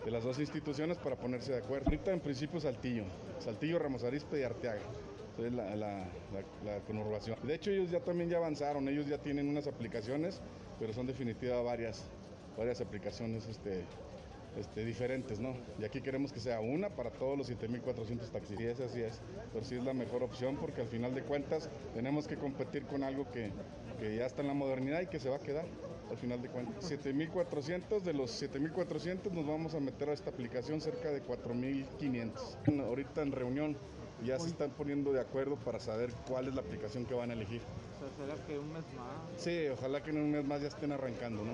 de 0.04 0.10
las 0.10 0.24
dos 0.24 0.38
instituciones 0.38 0.98
para 0.98 1.16
ponerse 1.16 1.52
de 1.52 1.58
acuerdo. 1.58 1.86
Ahorita 1.86 2.12
en 2.12 2.20
principio 2.20 2.60
Saltillo, 2.60 3.04
Saltillo, 3.38 3.78
Ramos 3.78 4.04
Arizpe 4.04 4.40
y 4.40 4.42
Arteaga. 4.42 4.80
Entonces 5.30 5.52
la, 5.52 5.76
la, 5.76 6.08
la, 6.32 6.72
la, 6.72 6.80
conurbación. 6.80 7.38
De 7.42 7.54
hecho 7.54 7.70
ellos 7.70 7.90
ya 7.90 8.00
también 8.00 8.28
ya 8.28 8.38
avanzaron, 8.38 8.88
ellos 8.88 9.06
ya 9.06 9.18
tienen 9.18 9.48
unas 9.48 9.66
aplicaciones, 9.66 10.40
pero 10.78 10.92
son 10.92 11.06
definitivas 11.06 11.64
varias, 11.64 12.04
varias 12.56 12.80
aplicaciones 12.80 13.46
este, 13.46 13.84
este, 14.56 14.84
diferentes, 14.84 15.40
¿no? 15.40 15.54
Y 15.78 15.84
aquí 15.84 16.00
queremos 16.00 16.32
que 16.32 16.40
sea 16.40 16.60
una 16.60 16.90
para 16.90 17.10
todos 17.10 17.36
los 17.36 17.50
7.400 17.50 18.30
taxis. 18.30 18.60
Y 18.60 18.66
esa 18.66 18.88
sí 18.88 19.00
es, 19.02 19.20
pero 19.52 19.64
sí 19.64 19.76
es 19.76 19.84
la 19.84 19.94
mejor 19.94 20.22
opción 20.22 20.56
porque 20.56 20.80
al 20.80 20.88
final 20.88 21.14
de 21.14 21.22
cuentas 21.22 21.68
tenemos 21.94 22.26
que 22.26 22.36
competir 22.36 22.84
con 22.86 23.02
algo 23.02 23.30
que, 23.30 23.50
que 23.98 24.16
ya 24.16 24.26
está 24.26 24.42
en 24.42 24.48
la 24.48 24.54
modernidad 24.54 25.00
y 25.00 25.06
que 25.06 25.20
se 25.20 25.28
va 25.28 25.36
a 25.36 25.40
quedar 25.40 25.66
al 26.10 26.16
final 26.16 26.42
de 26.42 26.48
cuentas. 26.48 26.90
7.400, 26.90 28.00
de 28.00 28.12
los 28.12 28.42
7.400 28.42 29.30
nos 29.30 29.46
vamos 29.46 29.74
a 29.74 29.80
meter 29.80 30.10
a 30.10 30.12
esta 30.12 30.30
aplicación 30.30 30.80
cerca 30.80 31.10
de 31.10 31.22
4.500. 31.22 32.80
Ahorita 32.80 33.22
en 33.22 33.32
reunión 33.32 33.76
ya 34.24 34.38
se 34.38 34.48
están 34.48 34.70
poniendo 34.70 35.12
de 35.12 35.20
acuerdo 35.20 35.56
para 35.56 35.80
saber 35.80 36.10
cuál 36.26 36.48
es 36.48 36.54
la 36.54 36.60
aplicación 36.60 37.06
que 37.06 37.14
van 37.14 37.30
a 37.30 37.34
elegir. 37.34 37.62
O 37.96 37.98
sea, 37.98 38.26
¿será 38.26 38.46
que 38.46 38.58
un 38.58 38.72
mes 38.72 38.84
más? 38.96 39.42
Sí, 39.42 39.68
ojalá 39.72 40.02
que 40.02 40.10
en 40.10 40.18
un 40.18 40.30
mes 40.30 40.44
más 40.44 40.60
ya 40.60 40.68
estén 40.68 40.92
arrancando, 40.92 41.42
¿no? 41.44 41.52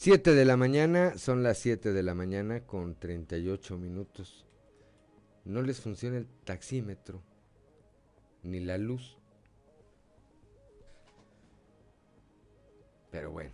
7 0.00 0.32
de 0.32 0.44
la 0.44 0.56
mañana, 0.56 1.18
son 1.18 1.42
las 1.42 1.58
7 1.58 1.92
de 1.92 2.04
la 2.04 2.14
mañana 2.14 2.60
con 2.60 2.94
38 2.94 3.76
minutos. 3.78 4.46
No 5.44 5.60
les 5.60 5.80
funciona 5.80 6.18
el 6.18 6.28
taxímetro, 6.44 7.20
ni 8.44 8.60
la 8.60 8.78
luz. 8.78 9.18
Pero 13.10 13.32
bueno. 13.32 13.50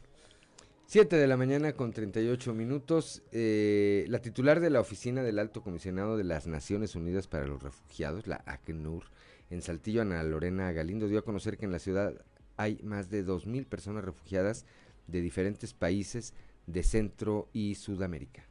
7 0.85 1.17
de 1.17 1.27
la 1.27 1.39
mañana 1.39 1.73
con 1.73 1.95
38 1.95 2.53
minutos. 2.53 3.23
Eh, 3.33 4.05
la 4.09 4.21
titular 4.21 4.61
de 4.61 4.69
la 4.69 4.81
Oficina 4.81 5.23
del 5.23 5.39
Alto 5.39 5.63
Comisionado 5.63 6.19
de 6.19 6.25
las 6.25 6.47
Naciones 6.47 6.95
Unidas 6.95 7.27
para 7.27 7.47
los 7.47 7.63
Refugiados, 7.63 8.27
la 8.27 8.43
ACNUR, 8.45 9.05
en 9.49 9.63
Saltillo, 9.63 10.03
Ana 10.03 10.23
Lorena 10.23 10.73
Galindo, 10.73 11.09
dio 11.09 11.21
a 11.21 11.25
conocer 11.25 11.57
que 11.57 11.65
en 11.65 11.73
la 11.73 11.79
ciudad 11.79 12.23
hay 12.59 12.81
más 12.83 13.09
de 13.09 13.25
2.000 13.25 13.67
personas 13.67 14.05
refugiadas 14.05 14.67
de 15.07 15.21
diferentes 15.21 15.75
países 15.75 16.35
de 16.67 16.83
Centro 16.83 17.49
y 17.53 17.75
Sudamérica. 17.75 18.45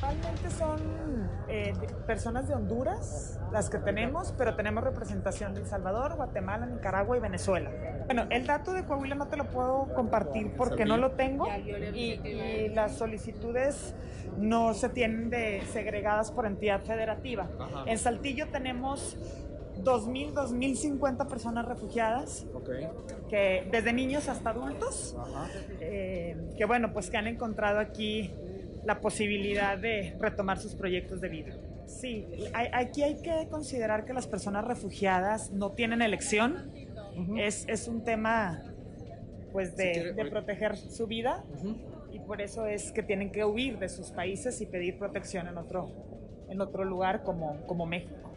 Realmente 0.00 0.50
son 0.50 1.28
eh, 1.48 1.72
personas 2.06 2.46
de 2.46 2.54
Honduras 2.54 3.40
las 3.52 3.68
que 3.68 3.78
tenemos, 3.78 4.32
pero 4.38 4.54
tenemos 4.54 4.84
representación 4.84 5.54
de 5.54 5.60
El 5.60 5.66
Salvador, 5.66 6.14
Guatemala, 6.14 6.66
Nicaragua 6.66 7.16
y 7.16 7.20
Venezuela. 7.20 7.70
Bueno, 8.06 8.26
el 8.30 8.46
dato 8.46 8.72
de 8.72 8.84
Coahuila 8.84 9.16
no 9.16 9.26
te 9.26 9.36
lo 9.36 9.50
puedo 9.50 9.92
compartir 9.94 10.52
porque 10.56 10.84
no 10.84 10.98
lo 10.98 11.12
tengo 11.12 11.48
y, 11.94 12.12
y 12.24 12.68
las 12.68 12.96
solicitudes 12.96 13.94
no 14.38 14.72
se 14.72 14.88
tienen 14.88 15.30
de 15.30 15.62
segregadas 15.72 16.30
por 16.30 16.46
entidad 16.46 16.80
federativa. 16.82 17.48
En 17.86 17.98
Saltillo 17.98 18.48
tenemos 18.48 19.16
2.000, 19.82 20.32
2.050 20.34 21.26
personas 21.28 21.64
refugiadas, 21.66 22.46
que 23.28 23.66
desde 23.70 23.92
niños 23.92 24.28
hasta 24.28 24.50
adultos, 24.50 25.16
eh, 25.80 26.36
que 26.56 26.64
bueno, 26.64 26.92
pues 26.92 27.10
que 27.10 27.16
han 27.16 27.26
encontrado 27.26 27.78
aquí 27.78 28.30
la 28.84 29.00
posibilidad 29.00 29.76
de 29.78 30.16
retomar 30.20 30.58
sus 30.58 30.74
proyectos 30.74 31.20
de 31.20 31.28
vida. 31.28 31.54
Sí, 31.86 32.26
hay- 32.54 32.68
aquí 32.72 33.02
hay 33.02 33.16
que 33.22 33.48
considerar 33.50 34.04
que 34.04 34.12
las 34.12 34.26
personas 34.26 34.64
refugiadas 34.66 35.50
no 35.52 35.72
tienen 35.72 36.02
elección, 36.02 36.70
es, 37.36 37.64
es 37.68 37.88
un 37.88 38.04
tema 38.04 38.62
pues 39.52 39.76
de, 39.76 39.92
quiere- 39.92 40.12
de 40.12 40.24
proteger 40.26 40.76
su 40.76 41.06
vida 41.06 41.42
y 42.12 42.20
por 42.20 42.40
eso 42.40 42.66
es 42.66 42.92
que 42.92 43.02
tienen 43.02 43.32
que 43.32 43.44
huir 43.44 43.78
de 43.78 43.88
sus 43.88 44.10
países 44.10 44.60
y 44.60 44.66
pedir 44.66 44.98
protección 44.98 45.48
en 45.48 45.56
otro, 45.58 45.90
en 46.48 46.60
otro 46.60 46.84
lugar 46.84 47.22
como, 47.24 47.56
como 47.66 47.86
México. 47.86 48.27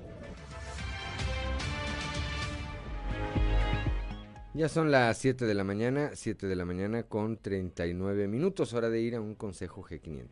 Ya 4.54 4.68
son 4.68 4.92
las 4.92 5.18
7 5.18 5.46
de 5.46 5.54
la 5.54 5.64
mañana, 5.64 6.12
7 6.14 6.46
de 6.46 6.56
la 6.58 6.66
mañana 6.66 7.04
con 7.04 7.38
39 7.38 8.28
minutos, 8.28 8.74
hora 8.74 8.90
de 8.90 9.00
ir 9.00 9.16
a 9.16 9.22
un 9.22 9.34
consejo 9.34 9.82
G500. 9.82 10.28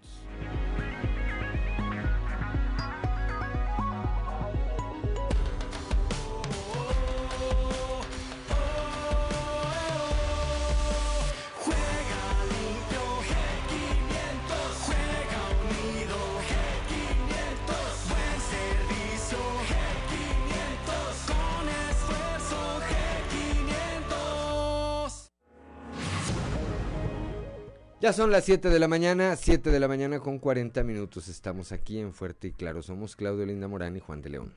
Son 28.14 28.31
las 28.31 28.44
7 28.45 28.69
de 28.69 28.80
la 28.80 28.88
mañana, 28.88 29.36
7 29.36 29.69
de 29.69 29.80
la 29.80 29.88
mañana 29.88 30.19
con 30.19 30.40
40 30.40 30.84
minutos. 30.84 31.27
Estamos 31.27 31.72
aquí 31.72 31.99
en 31.99 32.11
Fuerte 32.11 32.48
y 32.48 32.52
Claro. 32.52 32.81
Somos 32.81 33.15
Claudio 33.15 33.45
Linda 33.45 33.68
Morán 33.68 33.95
y 33.95 33.99
Juan 33.99 34.22
de 34.22 34.30
León. 34.31 34.53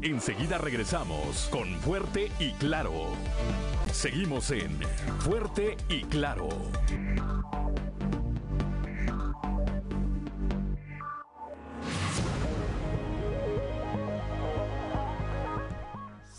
Enseguida 0.00 0.58
regresamos 0.58 1.48
con 1.50 1.68
Fuerte 1.80 2.30
y 2.38 2.52
Claro. 2.52 3.08
Seguimos 3.92 4.50
en 4.52 4.78
Fuerte 5.18 5.76
y 5.88 6.02
Claro. 6.04 6.48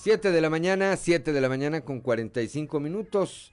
Siete 0.06 0.30
de 0.30 0.40
la 0.40 0.52
mañana, 0.52 0.96
7 0.96 1.34
de 1.34 1.42
la 1.42 1.50
mañana 1.50 1.82
con 1.82 2.00
45 2.00 2.80
minutos. 2.80 3.52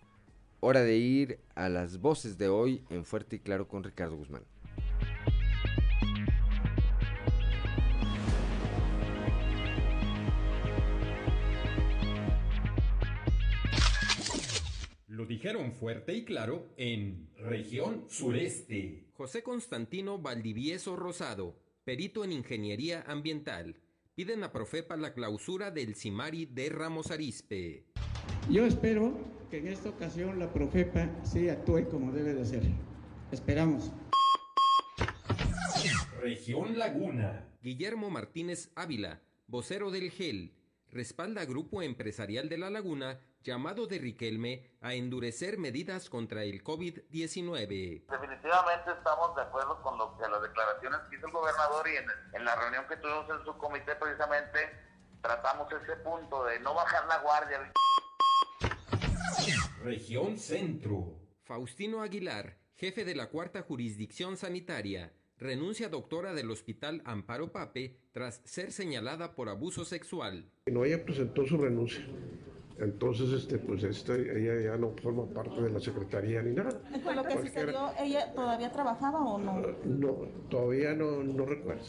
Hora 0.61 0.83
de 0.83 0.99
ir 0.99 1.39
a 1.55 1.71
las 1.71 1.99
voces 1.99 2.37
de 2.37 2.49
hoy 2.49 2.85
en 2.91 3.07
Fuerte 3.07 3.37
y 3.37 3.39
Claro 3.39 3.69
con 3.69 3.83
Ricardo 3.83 4.19
Guzmán. 4.19 4.45
Lo 15.09 15.25
dijeron 15.25 15.73
fuerte 15.73 16.13
y 16.13 16.27
claro 16.27 16.69
en 16.77 17.31
región 17.39 18.05
sureste. 18.11 19.07
José 19.15 19.43
Constantino 19.43 20.19
Valdivieso 20.19 20.97
Rosado, 20.97 21.57
perito 21.85 22.25
en 22.25 22.33
ingeniería 22.33 23.05
ambiental, 23.07 23.82
piden 24.15 24.45
a 24.45 24.53
Profepa 24.53 24.97
la 24.97 25.15
clausura 25.15 25.71
del 25.71 25.95
Cimari 25.95 26.47
de 26.47 26.69
Ramos 26.69 27.11
Arizpe. 27.11 27.87
Yo 28.51 28.67
espero 28.67 29.19
que 29.51 29.59
en 29.59 29.69
esta 29.69 29.89
ocasión 29.89 30.39
la 30.39 30.53
Profepa 30.53 31.09
sí 31.25 31.49
actúe 31.49 31.89
como 31.89 32.13
debe 32.13 32.35
de 32.35 32.45
ser. 32.45 32.63
Esperamos. 33.31 33.91
Región 36.21 36.79
Laguna. 36.79 37.49
Guillermo 37.63 38.11
Martínez 38.11 38.71
Ávila, 38.75 39.23
vocero 39.47 39.91
del 39.91 40.11
GEL, 40.11 40.53
respalda 40.91 41.45
Grupo 41.47 41.81
Empresarial 41.83 42.49
de 42.49 42.59
la 42.59 42.71
Laguna 42.71 43.21
llamado 43.43 43.87
de 43.87 43.99
Riquelme 43.99 44.71
a 44.81 44.95
endurecer 44.95 45.59
medidas 45.59 46.09
contra 46.09 46.45
el 46.45 46.63
COVID-19. 46.63 48.07
Definitivamente 48.09 48.91
estamos 48.97 49.35
de 49.37 49.43
acuerdo 49.43 49.83
con 49.83 49.99
lo 49.99 50.17
que 50.17 50.29
las 50.29 50.43
declaraciones 50.43 51.01
que 51.09 51.17
hizo 51.17 51.27
el 51.27 51.33
gobernador 51.33 51.89
y 51.89 51.97
en, 51.97 52.05
en 52.35 52.45
la 52.45 52.55
reunión 52.57 52.85
que 52.89 52.97
tuvimos 52.97 53.29
en 53.31 53.45
su 53.45 53.57
comité 53.59 53.95
precisamente 53.97 54.59
tratamos 55.23 55.69
ese 55.73 55.97
punto 56.03 56.45
de 56.45 56.61
no 56.61 56.75
bajar 56.75 57.07
la 57.07 57.19
guardia. 57.19 57.73
Región 59.83 60.39
Centro. 60.39 61.19
Faustino 61.43 62.03
Aguilar, 62.03 62.57
jefe 62.75 63.05
de 63.05 63.15
la 63.15 63.29
cuarta 63.29 63.63
jurisdicción 63.63 64.37
sanitaria, 64.37 65.13
renuncia 65.39 65.89
doctora 65.89 66.35
del 66.35 66.51
Hospital 66.51 67.03
Amparo 67.05 67.53
Pape 67.53 67.97
tras 68.13 68.41
ser 68.45 68.73
señalada 68.73 69.35
por 69.35 69.49
abuso 69.49 69.85
sexual. 69.85 70.51
No, 70.67 70.85
ella 70.85 71.05
presentó 71.05 71.45
su 71.45 71.59
renuncia. 71.59 72.05
Entonces, 72.83 73.31
este, 73.33 73.59
pues 73.59 73.85
este, 73.85 74.13
ella 74.15 74.73
ya 74.73 74.77
no 74.77 74.95
forma 75.01 75.27
parte 75.33 75.63
de 75.63 75.71
la 75.71 75.79
secretaría 75.81 76.43
ni 76.43 76.53
nada. 76.53 76.81
¿Con 77.05 77.15
lo 77.17 77.23
que 77.23 77.35
Cualquier- 77.35 77.47
sucedió, 77.47 77.93
ella 78.01 78.35
todavía 78.35 78.73
trabajaba 78.73 79.21
o 79.25 79.39
no? 79.39 79.61
No, 79.85 80.15
todavía 80.51 80.93
no, 80.93 81.23
no 81.23 81.47
recuerdo. 81.47 81.85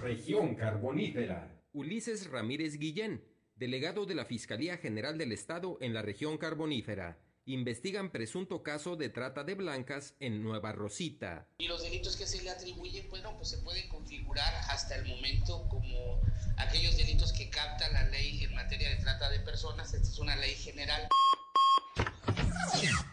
Región 0.00 0.54
carbonífera. 0.54 1.60
Ulises 1.72 2.30
Ramírez 2.30 2.78
Guillén, 2.78 3.22
delegado 3.56 4.06
de 4.06 4.14
la 4.14 4.24
Fiscalía 4.24 4.76
General 4.76 5.18
del 5.18 5.32
Estado 5.32 5.76
en 5.80 5.92
la 5.92 6.02
región 6.02 6.38
carbonífera, 6.38 7.18
investigan 7.48 8.10
presunto 8.10 8.62
caso 8.62 8.94
de 8.94 9.08
trata 9.08 9.42
de 9.42 9.54
blancas 9.54 10.14
en 10.20 10.42
Nueva 10.42 10.72
Rosita. 10.72 11.48
Y 11.58 11.66
los 11.66 11.82
delitos 11.82 12.14
que 12.14 12.26
se 12.26 12.42
le 12.42 12.50
atribuyen, 12.50 13.08
bueno, 13.08 13.34
pues 13.36 13.48
se 13.48 13.58
pueden 13.58 13.88
configurar 13.88 14.52
hasta 14.68 14.96
el 14.96 15.06
momento 15.06 15.66
como 15.68 16.20
aquellos 16.58 16.96
delitos 16.98 17.32
que 17.32 17.48
capta 17.48 17.90
la 17.90 18.06
ley 18.10 18.44
en 18.44 18.54
materia 18.54 18.90
de 18.90 18.96
trata 18.96 19.30
de 19.30 19.40
personas. 19.40 19.94
Esta 19.94 20.08
es 20.08 20.18
una 20.18 20.36
ley 20.36 20.54
general. 20.54 21.08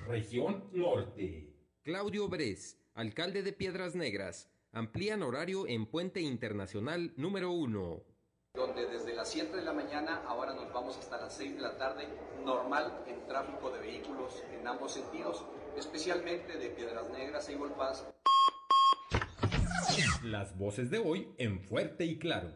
Región 0.07 0.69
norte. 0.73 1.53
Claudio 1.83 2.27
Bres, 2.27 2.77
alcalde 2.93 3.41
de 3.41 3.53
Piedras 3.53 3.95
Negras, 3.95 4.49
amplían 4.73 5.23
horario 5.23 5.65
en 5.65 5.85
Puente 5.85 6.19
Internacional 6.19 7.13
número 7.15 7.51
1. 7.51 8.14
Donde 8.55 8.87
desde 8.87 9.13
las 9.13 9.29
7 9.29 9.55
de 9.57 9.63
la 9.63 9.73
mañana 9.73 10.23
ahora 10.27 10.53
nos 10.53 10.71
vamos 10.71 10.97
hasta 10.97 11.17
las 11.17 11.33
6 11.35 11.55
de 11.55 11.61
la 11.61 11.77
tarde, 11.77 12.07
normal 12.43 13.03
en 13.07 13.25
tráfico 13.27 13.69
de 13.69 13.79
vehículos 13.79 14.43
en 14.57 14.67
ambos 14.67 14.93
sentidos, 14.93 15.45
especialmente 15.77 16.57
de 16.57 16.69
Piedras 16.69 17.09
Negras 17.09 17.47
a 17.49 17.51
Eagle 17.51 17.73
Pass. 17.77 18.05
Las 20.23 20.57
voces 20.57 20.89
de 20.89 20.99
hoy 20.99 21.29
en 21.37 21.59
Fuerte 21.59 22.05
y 22.05 22.17
Claro. 22.17 22.51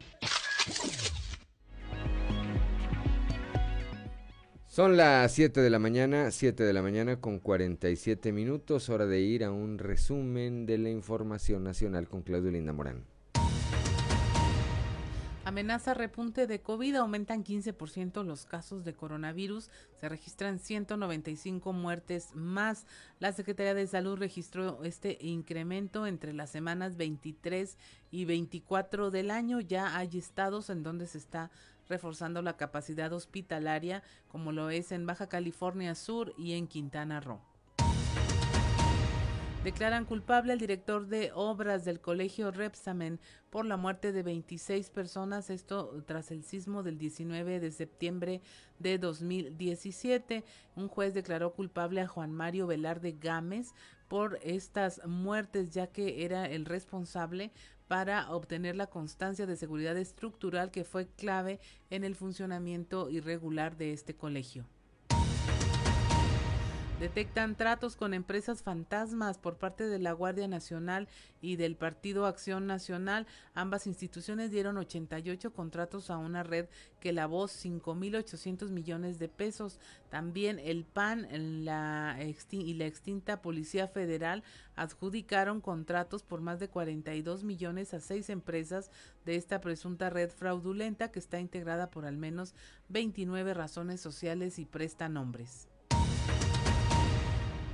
Son 4.66 4.96
las 4.96 5.32
7 5.32 5.60
de 5.60 5.68
la 5.68 5.78
mañana, 5.78 6.30
7 6.30 6.62
de 6.62 6.72
la 6.72 6.80
mañana 6.80 7.20
con 7.20 7.40
47 7.40 8.32
minutos, 8.32 8.88
hora 8.88 9.04
de 9.04 9.20
ir 9.20 9.44
a 9.44 9.50
un 9.50 9.78
resumen 9.78 10.64
de 10.64 10.78
la 10.78 10.90
información 10.90 11.64
nacional 11.64 12.08
con 12.08 12.22
Claudio 12.22 12.52
Linda 12.52 12.72
Morán. 12.72 13.04
Amenaza 15.50 15.94
repunte 15.94 16.46
de 16.46 16.62
COVID, 16.62 16.94
aumentan 16.94 17.42
15% 17.42 18.22
los 18.22 18.46
casos 18.46 18.84
de 18.84 18.94
coronavirus, 18.94 19.68
se 20.00 20.08
registran 20.08 20.60
195 20.60 21.72
muertes 21.72 22.36
más. 22.36 22.86
La 23.18 23.32
Secretaría 23.32 23.74
de 23.74 23.88
Salud 23.88 24.16
registró 24.16 24.84
este 24.84 25.18
incremento 25.20 26.06
entre 26.06 26.34
las 26.34 26.50
semanas 26.50 26.96
23 26.96 27.76
y 28.12 28.26
24 28.26 29.10
del 29.10 29.32
año. 29.32 29.58
Ya 29.58 29.96
hay 29.96 30.10
estados 30.18 30.70
en 30.70 30.84
donde 30.84 31.08
se 31.08 31.18
está 31.18 31.50
reforzando 31.88 32.42
la 32.42 32.56
capacidad 32.56 33.12
hospitalaria, 33.12 34.04
como 34.28 34.52
lo 34.52 34.70
es 34.70 34.92
en 34.92 35.04
Baja 35.04 35.28
California 35.28 35.96
Sur 35.96 36.32
y 36.38 36.52
en 36.52 36.68
Quintana 36.68 37.18
Roo. 37.18 37.49
Declaran 39.64 40.06
culpable 40.06 40.54
al 40.54 40.58
director 40.58 41.06
de 41.06 41.32
obras 41.34 41.84
del 41.84 42.00
colegio 42.00 42.50
Repsamen 42.50 43.20
por 43.50 43.66
la 43.66 43.76
muerte 43.76 44.10
de 44.10 44.22
26 44.22 44.88
personas, 44.88 45.50
esto 45.50 46.02
tras 46.06 46.30
el 46.30 46.44
sismo 46.44 46.82
del 46.82 46.96
19 46.96 47.60
de 47.60 47.70
septiembre 47.70 48.40
de 48.78 48.96
2017. 48.96 50.44
Un 50.76 50.88
juez 50.88 51.12
declaró 51.12 51.52
culpable 51.52 52.00
a 52.00 52.06
Juan 52.06 52.32
Mario 52.32 52.66
Velarde 52.66 53.18
Gámez 53.20 53.74
por 54.08 54.38
estas 54.42 55.06
muertes, 55.06 55.68
ya 55.68 55.88
que 55.88 56.24
era 56.24 56.46
el 56.46 56.64
responsable 56.64 57.52
para 57.86 58.30
obtener 58.30 58.76
la 58.76 58.86
constancia 58.86 59.44
de 59.44 59.56
seguridad 59.56 59.98
estructural 59.98 60.70
que 60.70 60.84
fue 60.84 61.06
clave 61.06 61.60
en 61.90 62.04
el 62.04 62.14
funcionamiento 62.14 63.10
irregular 63.10 63.76
de 63.76 63.92
este 63.92 64.16
colegio. 64.16 64.64
Detectan 67.00 67.56
tratos 67.56 67.96
con 67.96 68.12
empresas 68.12 68.62
fantasmas 68.62 69.38
por 69.38 69.56
parte 69.56 69.88
de 69.88 69.98
la 69.98 70.12
Guardia 70.12 70.46
Nacional 70.48 71.08
y 71.40 71.56
del 71.56 71.74
Partido 71.74 72.26
Acción 72.26 72.66
Nacional. 72.66 73.26
Ambas 73.54 73.86
instituciones 73.86 74.50
dieron 74.50 74.76
88 74.76 75.54
contratos 75.54 76.10
a 76.10 76.18
una 76.18 76.42
red 76.42 76.66
que 77.00 77.14
lavó 77.14 77.46
5.800 77.46 78.68
millones 78.68 79.18
de 79.18 79.30
pesos. 79.30 79.80
También 80.10 80.58
el 80.58 80.84
PAN 80.84 81.26
y 81.30 81.64
la 82.74 82.84
extinta 82.84 83.40
Policía 83.40 83.88
Federal 83.88 84.42
adjudicaron 84.76 85.62
contratos 85.62 86.22
por 86.22 86.42
más 86.42 86.60
de 86.60 86.68
42 86.68 87.44
millones 87.44 87.94
a 87.94 88.00
seis 88.00 88.28
empresas 88.28 88.90
de 89.24 89.36
esta 89.36 89.62
presunta 89.62 90.10
red 90.10 90.28
fraudulenta 90.28 91.10
que 91.10 91.18
está 91.18 91.40
integrada 91.40 91.90
por 91.90 92.04
al 92.04 92.18
menos 92.18 92.54
29 92.90 93.54
razones 93.54 94.02
sociales 94.02 94.58
y 94.58 94.66
prestanombres. 94.66 95.66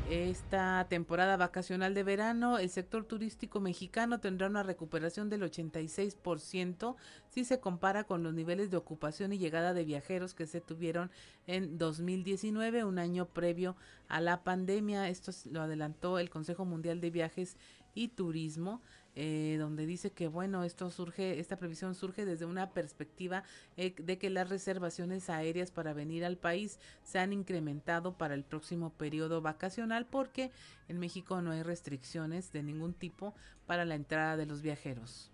Esta 0.09 0.87
temporada 0.89 1.37
vacacional 1.37 1.93
de 1.93 2.05
verano, 2.05 2.59
el 2.59 2.71
sector 2.71 3.05
turístico 3.05 3.59
mexicano 3.59 4.21
tendrá 4.21 4.47
una 4.47 4.63
recuperación 4.63 5.29
del 5.29 5.43
86% 5.43 6.95
si 7.29 7.45
se 7.45 7.59
compara 7.59 8.05
con 8.05 8.23
los 8.23 8.33
niveles 8.33 8.71
de 8.71 8.77
ocupación 8.77 9.33
y 9.33 9.39
llegada 9.39 9.75
de 9.75 9.85
viajeros 9.85 10.33
que 10.33 10.47
se 10.47 10.61
tuvieron 10.61 11.11
en 11.49 11.77
2019, 11.77 12.85
un 12.85 13.01
año 13.01 13.27
previo 13.27 13.75
a 14.07 14.21
la 14.21 14.45
pandemia. 14.45 15.09
Esto 15.09 15.33
es- 15.33 15.47
lo 15.47 15.61
adelantó 15.61 16.21
el 16.21 16.31
Consejo 16.31 16.65
Mundial 16.65 17.01
de 17.01 17.11
Viajes 17.11 17.57
y 17.93 18.07
Turismo, 18.07 18.83
eh, 19.17 19.57
donde 19.59 19.87
dice 19.87 20.13
que 20.13 20.29
bueno, 20.29 20.63
esto 20.63 20.91
surge, 20.91 21.41
esta 21.41 21.57
previsión 21.57 21.95
surge 21.95 22.27
desde 22.27 22.45
una 22.45 22.71
perspectiva 22.71 23.45
eh, 23.79 23.95
de 23.99 24.19
que 24.19 24.29
las 24.29 24.51
reservaciones 24.51 25.31
aéreas 25.31 25.71
para 25.71 25.95
venir 25.95 26.25
al 26.25 26.37
país 26.37 26.79
se 27.03 27.19
han 27.19 27.33
incrementado 27.33 28.19
para 28.19 28.35
el 28.35 28.45
próximo 28.45 28.91
periodo 28.91 29.41
vacacional 29.41 30.07
porque 30.07 30.51
en 30.89 30.99
México 30.99 31.41
no 31.41 31.51
hay 31.51 31.63
restricciones 31.63 32.53
de 32.53 32.63
ningún 32.63 32.93
tipo 32.93 33.35
para 33.67 33.87
la 33.87 33.95
entrada 33.95 34.37
de 34.37 34.45
los 34.45 34.61
viajeros. 34.61 35.33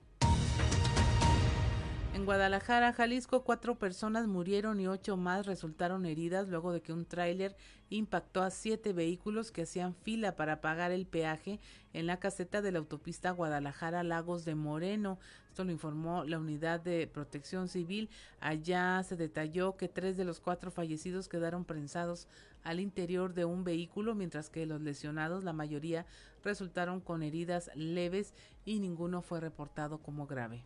En 2.14 2.26
Guadalajara, 2.26 2.92
Jalisco, 2.92 3.42
cuatro 3.42 3.78
personas 3.78 4.26
murieron 4.26 4.78
y 4.78 4.86
ocho 4.86 5.16
más 5.16 5.46
resultaron 5.46 6.04
heridas 6.04 6.46
luego 6.46 6.70
de 6.70 6.82
que 6.82 6.92
un 6.92 7.06
tráiler 7.06 7.56
impactó 7.88 8.42
a 8.42 8.50
siete 8.50 8.92
vehículos 8.92 9.50
que 9.50 9.62
hacían 9.62 9.94
fila 9.94 10.36
para 10.36 10.60
pagar 10.60 10.92
el 10.92 11.06
peaje 11.06 11.58
en 11.94 12.06
la 12.06 12.18
caseta 12.18 12.60
de 12.60 12.70
la 12.70 12.80
autopista 12.80 13.30
Guadalajara 13.30 14.02
Lagos 14.02 14.44
de 14.44 14.54
Moreno. 14.54 15.18
Esto 15.48 15.64
lo 15.64 15.72
informó 15.72 16.24
la 16.24 16.38
unidad 16.38 16.80
de 16.80 17.06
protección 17.06 17.68
civil. 17.68 18.10
Allá 18.40 19.02
se 19.04 19.16
detalló 19.16 19.78
que 19.78 19.88
tres 19.88 20.18
de 20.18 20.24
los 20.24 20.38
cuatro 20.38 20.70
fallecidos 20.70 21.28
quedaron 21.28 21.64
prensados 21.64 22.28
al 22.62 22.78
interior 22.78 23.32
de 23.32 23.46
un 23.46 23.64
vehículo, 23.64 24.14
mientras 24.14 24.50
que 24.50 24.66
los 24.66 24.82
lesionados, 24.82 25.44
la 25.44 25.54
mayoría, 25.54 26.04
resultaron 26.44 27.00
con 27.00 27.22
heridas 27.22 27.70
leves 27.74 28.34
y 28.66 28.80
ninguno 28.80 29.22
fue 29.22 29.40
reportado 29.40 29.98
como 29.98 30.26
grave. 30.26 30.62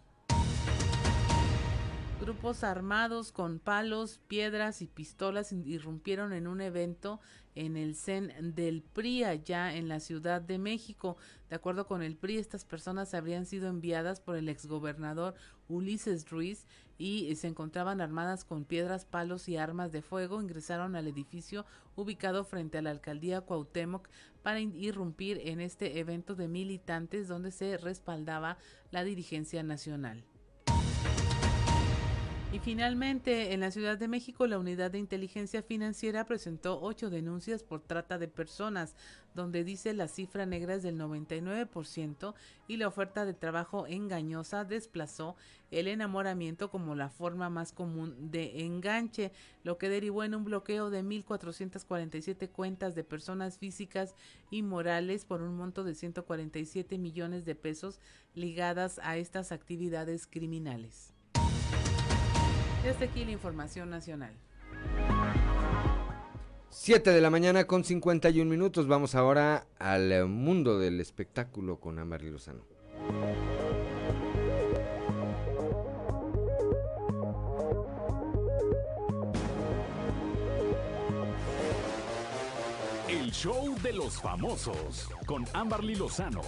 Grupos 2.18 2.64
armados 2.64 3.30
con 3.30 3.58
palos, 3.58 4.20
piedras 4.26 4.80
y 4.80 4.86
pistolas 4.86 5.52
irrumpieron 5.52 6.32
en 6.32 6.46
un 6.46 6.62
evento 6.62 7.20
en 7.54 7.76
el 7.76 7.94
CEN 7.94 8.54
del 8.54 8.82
PRI 8.82 9.24
allá 9.24 9.76
en 9.76 9.86
la 9.88 10.00
Ciudad 10.00 10.40
de 10.40 10.58
México. 10.58 11.18
De 11.50 11.56
acuerdo 11.56 11.86
con 11.86 12.02
el 12.02 12.16
PRI, 12.16 12.38
estas 12.38 12.64
personas 12.64 13.12
habrían 13.12 13.44
sido 13.44 13.68
enviadas 13.68 14.20
por 14.20 14.36
el 14.36 14.48
exgobernador 14.48 15.34
Ulises 15.68 16.30
Ruiz 16.30 16.66
y 16.96 17.36
se 17.36 17.48
encontraban 17.48 18.00
armadas 18.00 18.46
con 18.46 18.64
piedras, 18.64 19.04
palos 19.04 19.46
y 19.46 19.58
armas 19.58 19.92
de 19.92 20.00
fuego. 20.00 20.40
Ingresaron 20.40 20.96
al 20.96 21.08
edificio 21.08 21.66
ubicado 21.96 22.44
frente 22.44 22.78
a 22.78 22.82
la 22.82 22.92
alcaldía 22.92 23.42
Cuauhtémoc 23.42 24.08
para 24.42 24.60
irrumpir 24.60 25.42
en 25.44 25.60
este 25.60 25.98
evento 25.98 26.34
de 26.34 26.48
militantes 26.48 27.28
donde 27.28 27.50
se 27.50 27.76
respaldaba 27.76 28.56
la 28.90 29.04
dirigencia 29.04 29.62
nacional. 29.62 30.24
Y 32.52 32.60
finalmente, 32.60 33.52
en 33.52 33.60
la 33.60 33.72
Ciudad 33.72 33.98
de 33.98 34.06
México, 34.06 34.46
la 34.46 34.58
Unidad 34.58 34.92
de 34.92 34.98
Inteligencia 34.98 35.62
Financiera 35.62 36.24
presentó 36.24 36.80
ocho 36.80 37.10
denuncias 37.10 37.64
por 37.64 37.82
trata 37.82 38.18
de 38.18 38.28
personas, 38.28 38.94
donde 39.34 39.64
dice 39.64 39.92
la 39.92 40.06
cifra 40.06 40.46
negra 40.46 40.76
es 40.76 40.84
del 40.84 40.98
99% 40.98 42.34
y 42.68 42.76
la 42.76 42.86
oferta 42.86 43.24
de 43.26 43.34
trabajo 43.34 43.86
engañosa 43.88 44.64
desplazó 44.64 45.36
el 45.72 45.88
enamoramiento 45.88 46.70
como 46.70 46.94
la 46.94 47.10
forma 47.10 47.50
más 47.50 47.72
común 47.72 48.30
de 48.30 48.64
enganche, 48.64 49.32
lo 49.64 49.76
que 49.76 49.88
derivó 49.88 50.22
en 50.22 50.36
un 50.36 50.44
bloqueo 50.44 50.88
de 50.88 51.02
1.447 51.02 52.48
cuentas 52.48 52.94
de 52.94 53.02
personas 53.02 53.58
físicas 53.58 54.14
y 54.50 54.62
morales 54.62 55.24
por 55.24 55.42
un 55.42 55.56
monto 55.56 55.82
de 55.82 55.96
147 55.96 56.96
millones 56.96 57.44
de 57.44 57.56
pesos 57.56 58.00
ligadas 58.34 59.00
a 59.02 59.16
estas 59.16 59.50
actividades 59.50 60.28
criminales. 60.28 61.15
Desde 62.86 63.06
aquí 63.06 63.24
la 63.24 63.32
información 63.32 63.90
nacional. 63.90 64.32
7 66.70 67.10
de 67.10 67.20
la 67.20 67.30
mañana 67.30 67.64
con 67.64 67.82
51 67.82 68.48
minutos. 68.48 68.86
Vamos 68.86 69.16
ahora 69.16 69.66
al 69.80 70.12
eh, 70.12 70.24
mundo 70.24 70.78
del 70.78 71.00
espectáculo 71.00 71.80
con 71.80 71.98
Amberly 71.98 72.30
Lozano. 72.30 72.64
El 83.08 83.32
show 83.32 83.74
de 83.82 83.94
los 83.94 84.20
famosos 84.22 85.08
con 85.26 85.44
Amberly 85.54 85.96
Lozano. 85.96 86.42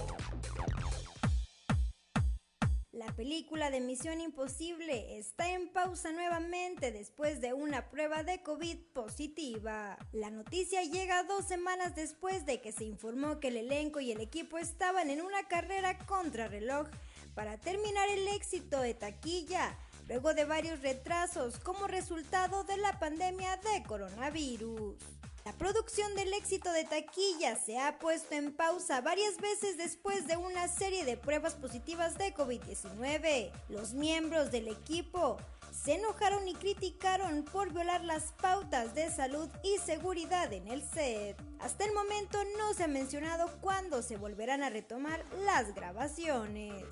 La 3.19 3.24
película 3.24 3.73
de 3.73 3.81
Misión 3.81 4.20
Imposible 4.20 5.19
está 5.19 5.53
en 5.53 5.73
pausa 5.73 6.12
nuevamente 6.12 6.93
después 6.93 7.40
de 7.40 7.53
una 7.53 7.90
prueba 7.90 8.23
de 8.23 8.45
COVID 8.45 8.78
positiva. 8.95 9.99
La 10.12 10.31
noticia 10.31 10.85
llega 10.85 11.24
dos 11.24 11.45
semanas 11.45 11.97
después 11.97 12.47
de 12.47 12.61
que 12.61 12.70
se 12.70 12.85
informó 12.85 13.40
que 13.40 13.49
el 13.49 13.57
elenco 13.57 13.99
y 13.99 14.12
el 14.12 14.20
equipo 14.20 14.57
estaban 14.57 15.11
en 15.11 15.20
una 15.20 15.49
carrera 15.49 15.99
contra 16.07 16.47
reloj 16.47 16.86
para 17.35 17.59
terminar 17.59 18.09
el 18.09 18.28
éxito 18.28 18.81
de 18.81 18.95
taquilla, 18.95 19.77
luego 20.07 20.32
de 20.32 20.45
varios 20.45 20.81
retrasos 20.81 21.59
como 21.59 21.89
resultado 21.89 22.62
de 22.62 22.77
la 22.77 23.01
pandemia 23.01 23.57
de 23.57 23.82
coronavirus. 23.82 25.18
La 25.49 25.55
producción 25.55 26.15
del 26.15 26.35
éxito 26.35 26.70
de 26.73 26.85
taquilla 26.85 27.57
se 27.57 27.79
ha 27.79 27.99
puesto 27.99 28.35
en 28.35 28.53
pausa 28.53 29.01
varias 29.01 29.39
veces 29.39 29.79
después 29.79 30.27
de 30.27 30.37
una 30.37 30.69
serie 30.69 31.07
de 31.07 31.16
pruebas 31.16 31.55
positivas 31.55 32.19
de 32.19 32.35
COVID-19. 32.35 33.51
Los 33.70 33.95
miembros 33.95 34.51
del 34.51 34.69
equipo 34.69 35.39
se 35.73 35.95
enojaron 35.95 36.47
y 36.49 36.55
criticaron 36.55 37.45
por 37.45 37.73
violar 37.73 38.05
las 38.05 38.33
pautas 38.33 38.95
de 38.95 39.11
salud 39.11 39.49
y 39.62 39.79
seguridad 39.79 40.53
en 40.53 40.69
el 40.69 40.83
set. 40.83 41.43
Hasta 41.61 41.87
el 41.87 41.95
momento 41.95 42.39
no 42.59 42.75
se 42.75 42.85
ha 42.85 42.89
mencionado 42.89 43.49
cuándo 43.62 44.03
se 44.03 44.19
volverán 44.19 44.62
a 44.62 44.69
retomar 44.69 45.25
las 45.47 45.75
grabaciones. 45.75 46.85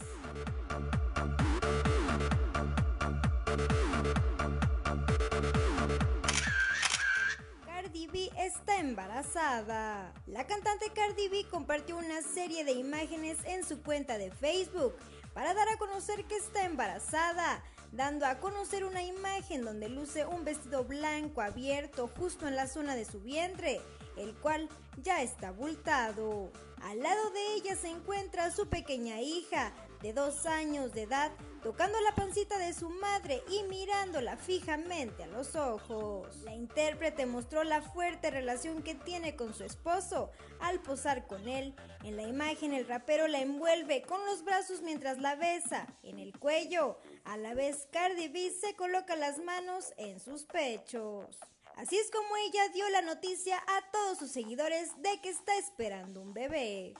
Cardi 7.96 8.08
B 8.08 8.30
está 8.36 8.78
embarazada. 8.78 10.12
La 10.26 10.46
cantante 10.46 10.90
Cardi 10.94 11.28
B 11.28 11.46
compartió 11.50 11.96
una 11.96 12.20
serie 12.20 12.62
de 12.62 12.72
imágenes 12.72 13.38
en 13.46 13.64
su 13.64 13.82
cuenta 13.82 14.18
de 14.18 14.30
Facebook 14.30 14.94
para 15.32 15.54
dar 15.54 15.66
a 15.70 15.78
conocer 15.78 16.26
que 16.26 16.36
está 16.36 16.66
embarazada, 16.66 17.64
dando 17.92 18.26
a 18.26 18.38
conocer 18.38 18.84
una 18.84 19.02
imagen 19.02 19.64
donde 19.64 19.88
luce 19.88 20.26
un 20.26 20.44
vestido 20.44 20.84
blanco 20.84 21.40
abierto 21.40 22.10
justo 22.18 22.46
en 22.46 22.54
la 22.54 22.66
zona 22.66 22.94
de 22.94 23.06
su 23.06 23.20
vientre, 23.20 23.80
el 24.18 24.34
cual 24.34 24.68
ya 25.02 25.22
está 25.22 25.48
abultado. 25.48 26.52
Al 26.82 26.98
lado 26.98 27.30
de 27.30 27.54
ella 27.54 27.76
se 27.76 27.88
encuentra 27.88 28.50
su 28.50 28.68
pequeña 28.68 29.22
hija, 29.22 29.72
de 30.02 30.12
dos 30.12 30.46
años 30.46 30.92
de 30.92 31.02
edad, 31.02 31.32
tocando 31.62 32.00
la 32.00 32.14
pancita 32.14 32.58
de 32.58 32.72
su 32.72 32.88
madre 32.90 33.42
y 33.50 33.62
mirándola 33.64 34.36
fijamente 34.36 35.24
a 35.24 35.26
los 35.26 35.56
ojos. 35.56 36.36
La 36.44 36.54
intérprete 36.54 37.26
mostró 37.26 37.64
la 37.64 37.82
fuerte 37.82 38.30
relación 38.30 38.82
que 38.82 38.94
tiene 38.94 39.36
con 39.36 39.54
su 39.54 39.64
esposo 39.64 40.30
al 40.60 40.80
posar 40.80 41.26
con 41.26 41.48
él. 41.48 41.74
En 42.04 42.16
la 42.16 42.22
imagen 42.22 42.72
el 42.72 42.86
rapero 42.86 43.26
la 43.28 43.40
envuelve 43.40 44.02
con 44.02 44.24
los 44.26 44.44
brazos 44.44 44.82
mientras 44.82 45.18
la 45.18 45.34
besa 45.34 45.86
en 46.02 46.18
el 46.18 46.38
cuello. 46.38 46.98
A 47.24 47.36
la 47.36 47.54
vez 47.54 47.88
Cardi 47.90 48.28
B 48.28 48.52
se 48.60 48.74
coloca 48.74 49.16
las 49.16 49.38
manos 49.38 49.92
en 49.96 50.20
sus 50.20 50.44
pechos. 50.44 51.38
Así 51.76 51.98
es 51.98 52.10
como 52.10 52.36
ella 52.38 52.68
dio 52.72 52.88
la 52.88 53.02
noticia 53.02 53.58
a 53.58 53.90
todos 53.92 54.18
sus 54.18 54.30
seguidores 54.30 54.90
de 55.02 55.20
que 55.20 55.28
está 55.28 55.56
esperando 55.58 56.22
un 56.22 56.32
bebé. 56.32 56.94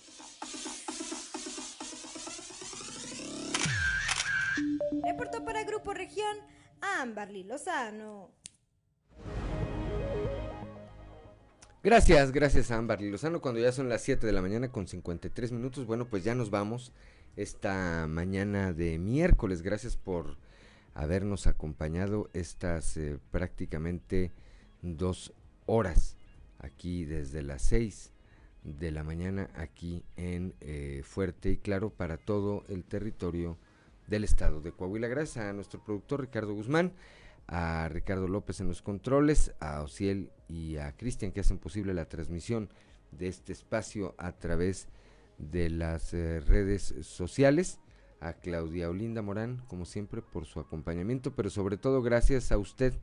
Reportó 5.07 5.45
para 5.45 5.63
Grupo 5.63 5.95
Región 5.95 6.37
Amberly 6.81 7.45
Lozano. 7.45 8.33
Gracias, 11.81 12.33
gracias 12.33 12.73
a 12.73 12.79
Amberly 12.79 13.13
Lozano. 13.13 13.41
Cuando 13.41 13.61
ya 13.61 13.71
son 13.71 13.89
las 13.89 14.03
7 14.03 14.27
de 14.27 14.33
la 14.33 14.43
mañana 14.43 14.73
con 14.73 14.89
53 14.89 15.53
minutos, 15.53 15.87
bueno, 15.87 16.09
pues 16.09 16.25
ya 16.25 16.35
nos 16.35 16.51
vamos 16.51 16.93
esta 17.37 18.09
mañana 18.09 18.73
de 18.73 18.99
miércoles. 18.99 19.63
Gracias 19.63 19.97
por 19.97 20.39
habernos 20.93 21.47
acompañado 21.47 22.29
estas 22.33 22.97
eh, 22.97 23.21
prácticamente 23.31 24.33
dos 24.83 25.33
horas 25.67 26.17
aquí 26.59 27.05
desde 27.05 27.45
las 27.45 27.63
6 27.63 28.11
de 28.65 28.91
la 28.91 29.05
mañana 29.05 29.51
aquí 29.55 30.03
en 30.17 30.53
eh, 30.61 31.03
Fuerte 31.05 31.51
y 31.51 31.59
Claro 31.59 31.91
para 31.91 32.17
todo 32.17 32.65
el 32.69 32.83
territorio 32.83 33.57
del 34.07 34.25
estado 34.25 34.61
de 34.61 34.73
Coahuila. 34.73 35.09
Gracias 35.09 35.45
a 35.45 35.53
nuestro 35.53 35.83
productor 35.83 36.21
Ricardo 36.23 36.55
Guzmán, 36.55 36.93
a 37.47 37.89
Ricardo 37.89 38.29
López 38.29 38.61
en 38.61 38.69
los 38.69 38.83
controles, 38.83 39.53
a 39.61 39.83
Ociel 39.83 40.31
y 40.49 40.77
a 40.77 40.97
Cristian 40.97 41.33
que 41.33 41.41
hacen 41.41 41.59
posible 41.59 41.95
la 41.95 42.09
transmisión 42.09 42.69
de 43.13 43.29
este 43.29 43.53
espacio 43.53 44.15
a 44.19 44.33
través 44.33 44.89
de 45.39 45.71
las 45.71 46.13
eh, 46.15 46.41
redes 46.41 46.95
sociales, 47.03 47.79
a 48.21 48.33
Claudia 48.35 48.89
Olinda 48.89 49.23
Morán, 49.23 49.63
como 49.69 49.85
siempre, 49.85 50.23
por 50.23 50.47
su 50.47 50.61
acompañamiento, 50.61 51.35
pero 51.35 51.51
sobre 51.51 51.77
todo 51.77 52.03
gracias 52.03 52.51
a 52.51 52.59
usted 52.59 52.95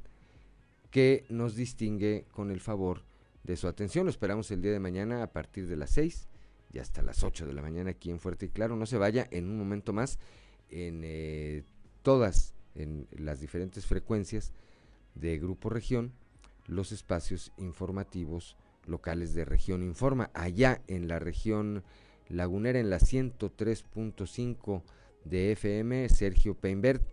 que 0.89 1.25
nos 1.29 1.55
distingue 1.55 2.25
con 2.31 2.51
el 2.51 2.59
favor 2.59 3.03
de 3.43 3.57
su 3.57 3.67
atención. 3.67 4.05
Lo 4.05 4.11
esperamos 4.11 4.49
el 4.51 4.61
día 4.61 4.71
de 4.71 4.79
mañana 4.79 5.23
a 5.23 5.31
partir 5.31 5.67
de 5.67 5.75
las 5.75 5.91
6 5.91 6.27
y 6.71 6.79
hasta 6.79 7.01
las 7.01 7.23
8 7.23 7.45
de 7.45 7.53
la 7.53 7.61
mañana 7.61 7.91
aquí 7.91 8.09
en 8.09 8.19
Fuerte 8.19 8.47
y 8.47 8.49
Claro. 8.49 8.75
No 8.75 8.85
se 8.85 8.97
vaya 8.97 9.27
en 9.31 9.49
un 9.49 9.57
momento 9.57 9.93
más 9.93 10.19
en 10.73 11.01
eh, 11.03 11.63
todas 12.01 12.53
en 12.75 13.07
las 13.11 13.39
diferentes 13.39 13.85
frecuencias 13.85 14.51
de 15.15 15.37
Grupo 15.37 15.69
Región 15.69 16.11
los 16.67 16.91
espacios 16.91 17.51
informativos 17.57 18.57
locales 18.85 19.33
de 19.33 19.45
Región 19.45 19.83
Informa. 19.83 20.31
Allá 20.33 20.81
en 20.87 21.07
la 21.07 21.19
región 21.19 21.83
lagunera, 22.29 22.79
en 22.79 22.89
la 22.89 22.99
103.5 22.99 24.83
de 25.25 25.51
FM, 25.53 26.09
Sergio 26.09 26.55
Peinbert. 26.55 27.03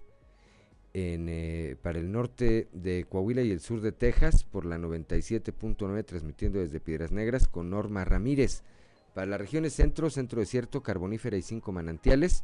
En, 0.92 1.28
eh, 1.28 1.76
para 1.80 2.00
el 2.00 2.10
norte 2.10 2.68
de 2.72 3.04
Coahuila 3.08 3.42
y 3.42 3.52
el 3.52 3.60
sur 3.60 3.80
de 3.80 3.92
Texas 3.92 4.42
por 4.42 4.66
la 4.66 4.76
97.9 4.76 6.04
transmitiendo 6.04 6.58
desde 6.58 6.80
Piedras 6.80 7.12
Negras 7.12 7.46
con 7.46 7.70
Norma 7.70 8.04
Ramírez. 8.04 8.64
Para 9.14 9.28
las 9.28 9.40
regiones 9.40 9.72
centro, 9.72 10.10
centro 10.10 10.40
desierto, 10.40 10.82
carbonífera 10.82 11.36
y 11.36 11.42
cinco 11.42 11.70
manantiales 11.70 12.42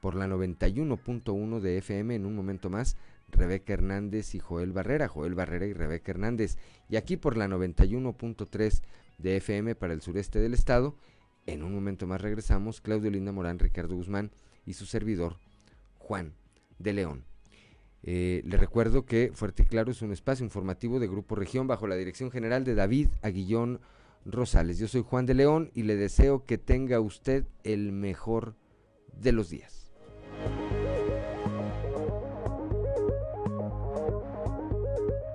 por 0.00 0.14
la 0.14 0.26
91.1 0.26 1.60
de 1.60 1.78
FM 1.78 2.14
en 2.14 2.26
un 2.26 2.34
momento 2.34 2.70
más 2.70 2.96
Rebeca 3.28 3.74
Hernández 3.74 4.34
y 4.34 4.38
Joel 4.38 4.72
Barrera, 4.72 5.08
Joel 5.08 5.34
Barrera 5.34 5.66
y 5.66 5.72
Rebeca 5.72 6.10
Hernández. 6.10 6.56
Y 6.88 6.96
aquí 6.96 7.16
por 7.16 7.36
la 7.36 7.46
91.3 7.46 8.82
de 9.18 9.36
FM 9.36 9.74
para 9.74 9.92
el 9.92 10.00
sureste 10.00 10.38
del 10.40 10.54
estado. 10.54 10.96
En 11.46 11.62
un 11.62 11.74
momento 11.74 12.06
más 12.06 12.20
regresamos 12.20 12.80
Claudio 12.80 13.10
Linda 13.10 13.32
Morán, 13.32 13.58
Ricardo 13.58 13.94
Guzmán 13.94 14.30
y 14.66 14.74
su 14.74 14.86
servidor 14.86 15.36
Juan 15.98 16.34
de 16.78 16.92
León. 16.92 17.24
Eh, 18.02 18.42
le 18.46 18.56
recuerdo 18.56 19.04
que 19.04 19.30
Fuerte 19.34 19.62
y 19.62 19.66
Claro 19.66 19.90
es 19.90 20.00
un 20.02 20.12
espacio 20.12 20.44
informativo 20.44 21.00
de 21.00 21.08
Grupo 21.08 21.34
Región 21.34 21.66
bajo 21.66 21.86
la 21.86 21.96
dirección 21.96 22.30
general 22.30 22.64
de 22.64 22.74
David 22.74 23.08
Aguillón 23.22 23.80
Rosales. 24.24 24.78
Yo 24.78 24.88
soy 24.88 25.02
Juan 25.02 25.26
de 25.26 25.34
León 25.34 25.70
y 25.74 25.82
le 25.82 25.96
deseo 25.96 26.44
que 26.44 26.58
tenga 26.58 27.00
usted 27.00 27.44
el 27.62 27.92
mejor 27.92 28.54
de 29.12 29.32
los 29.32 29.50
días. 29.50 29.89
Thank 30.42 30.72
you. 30.72 30.79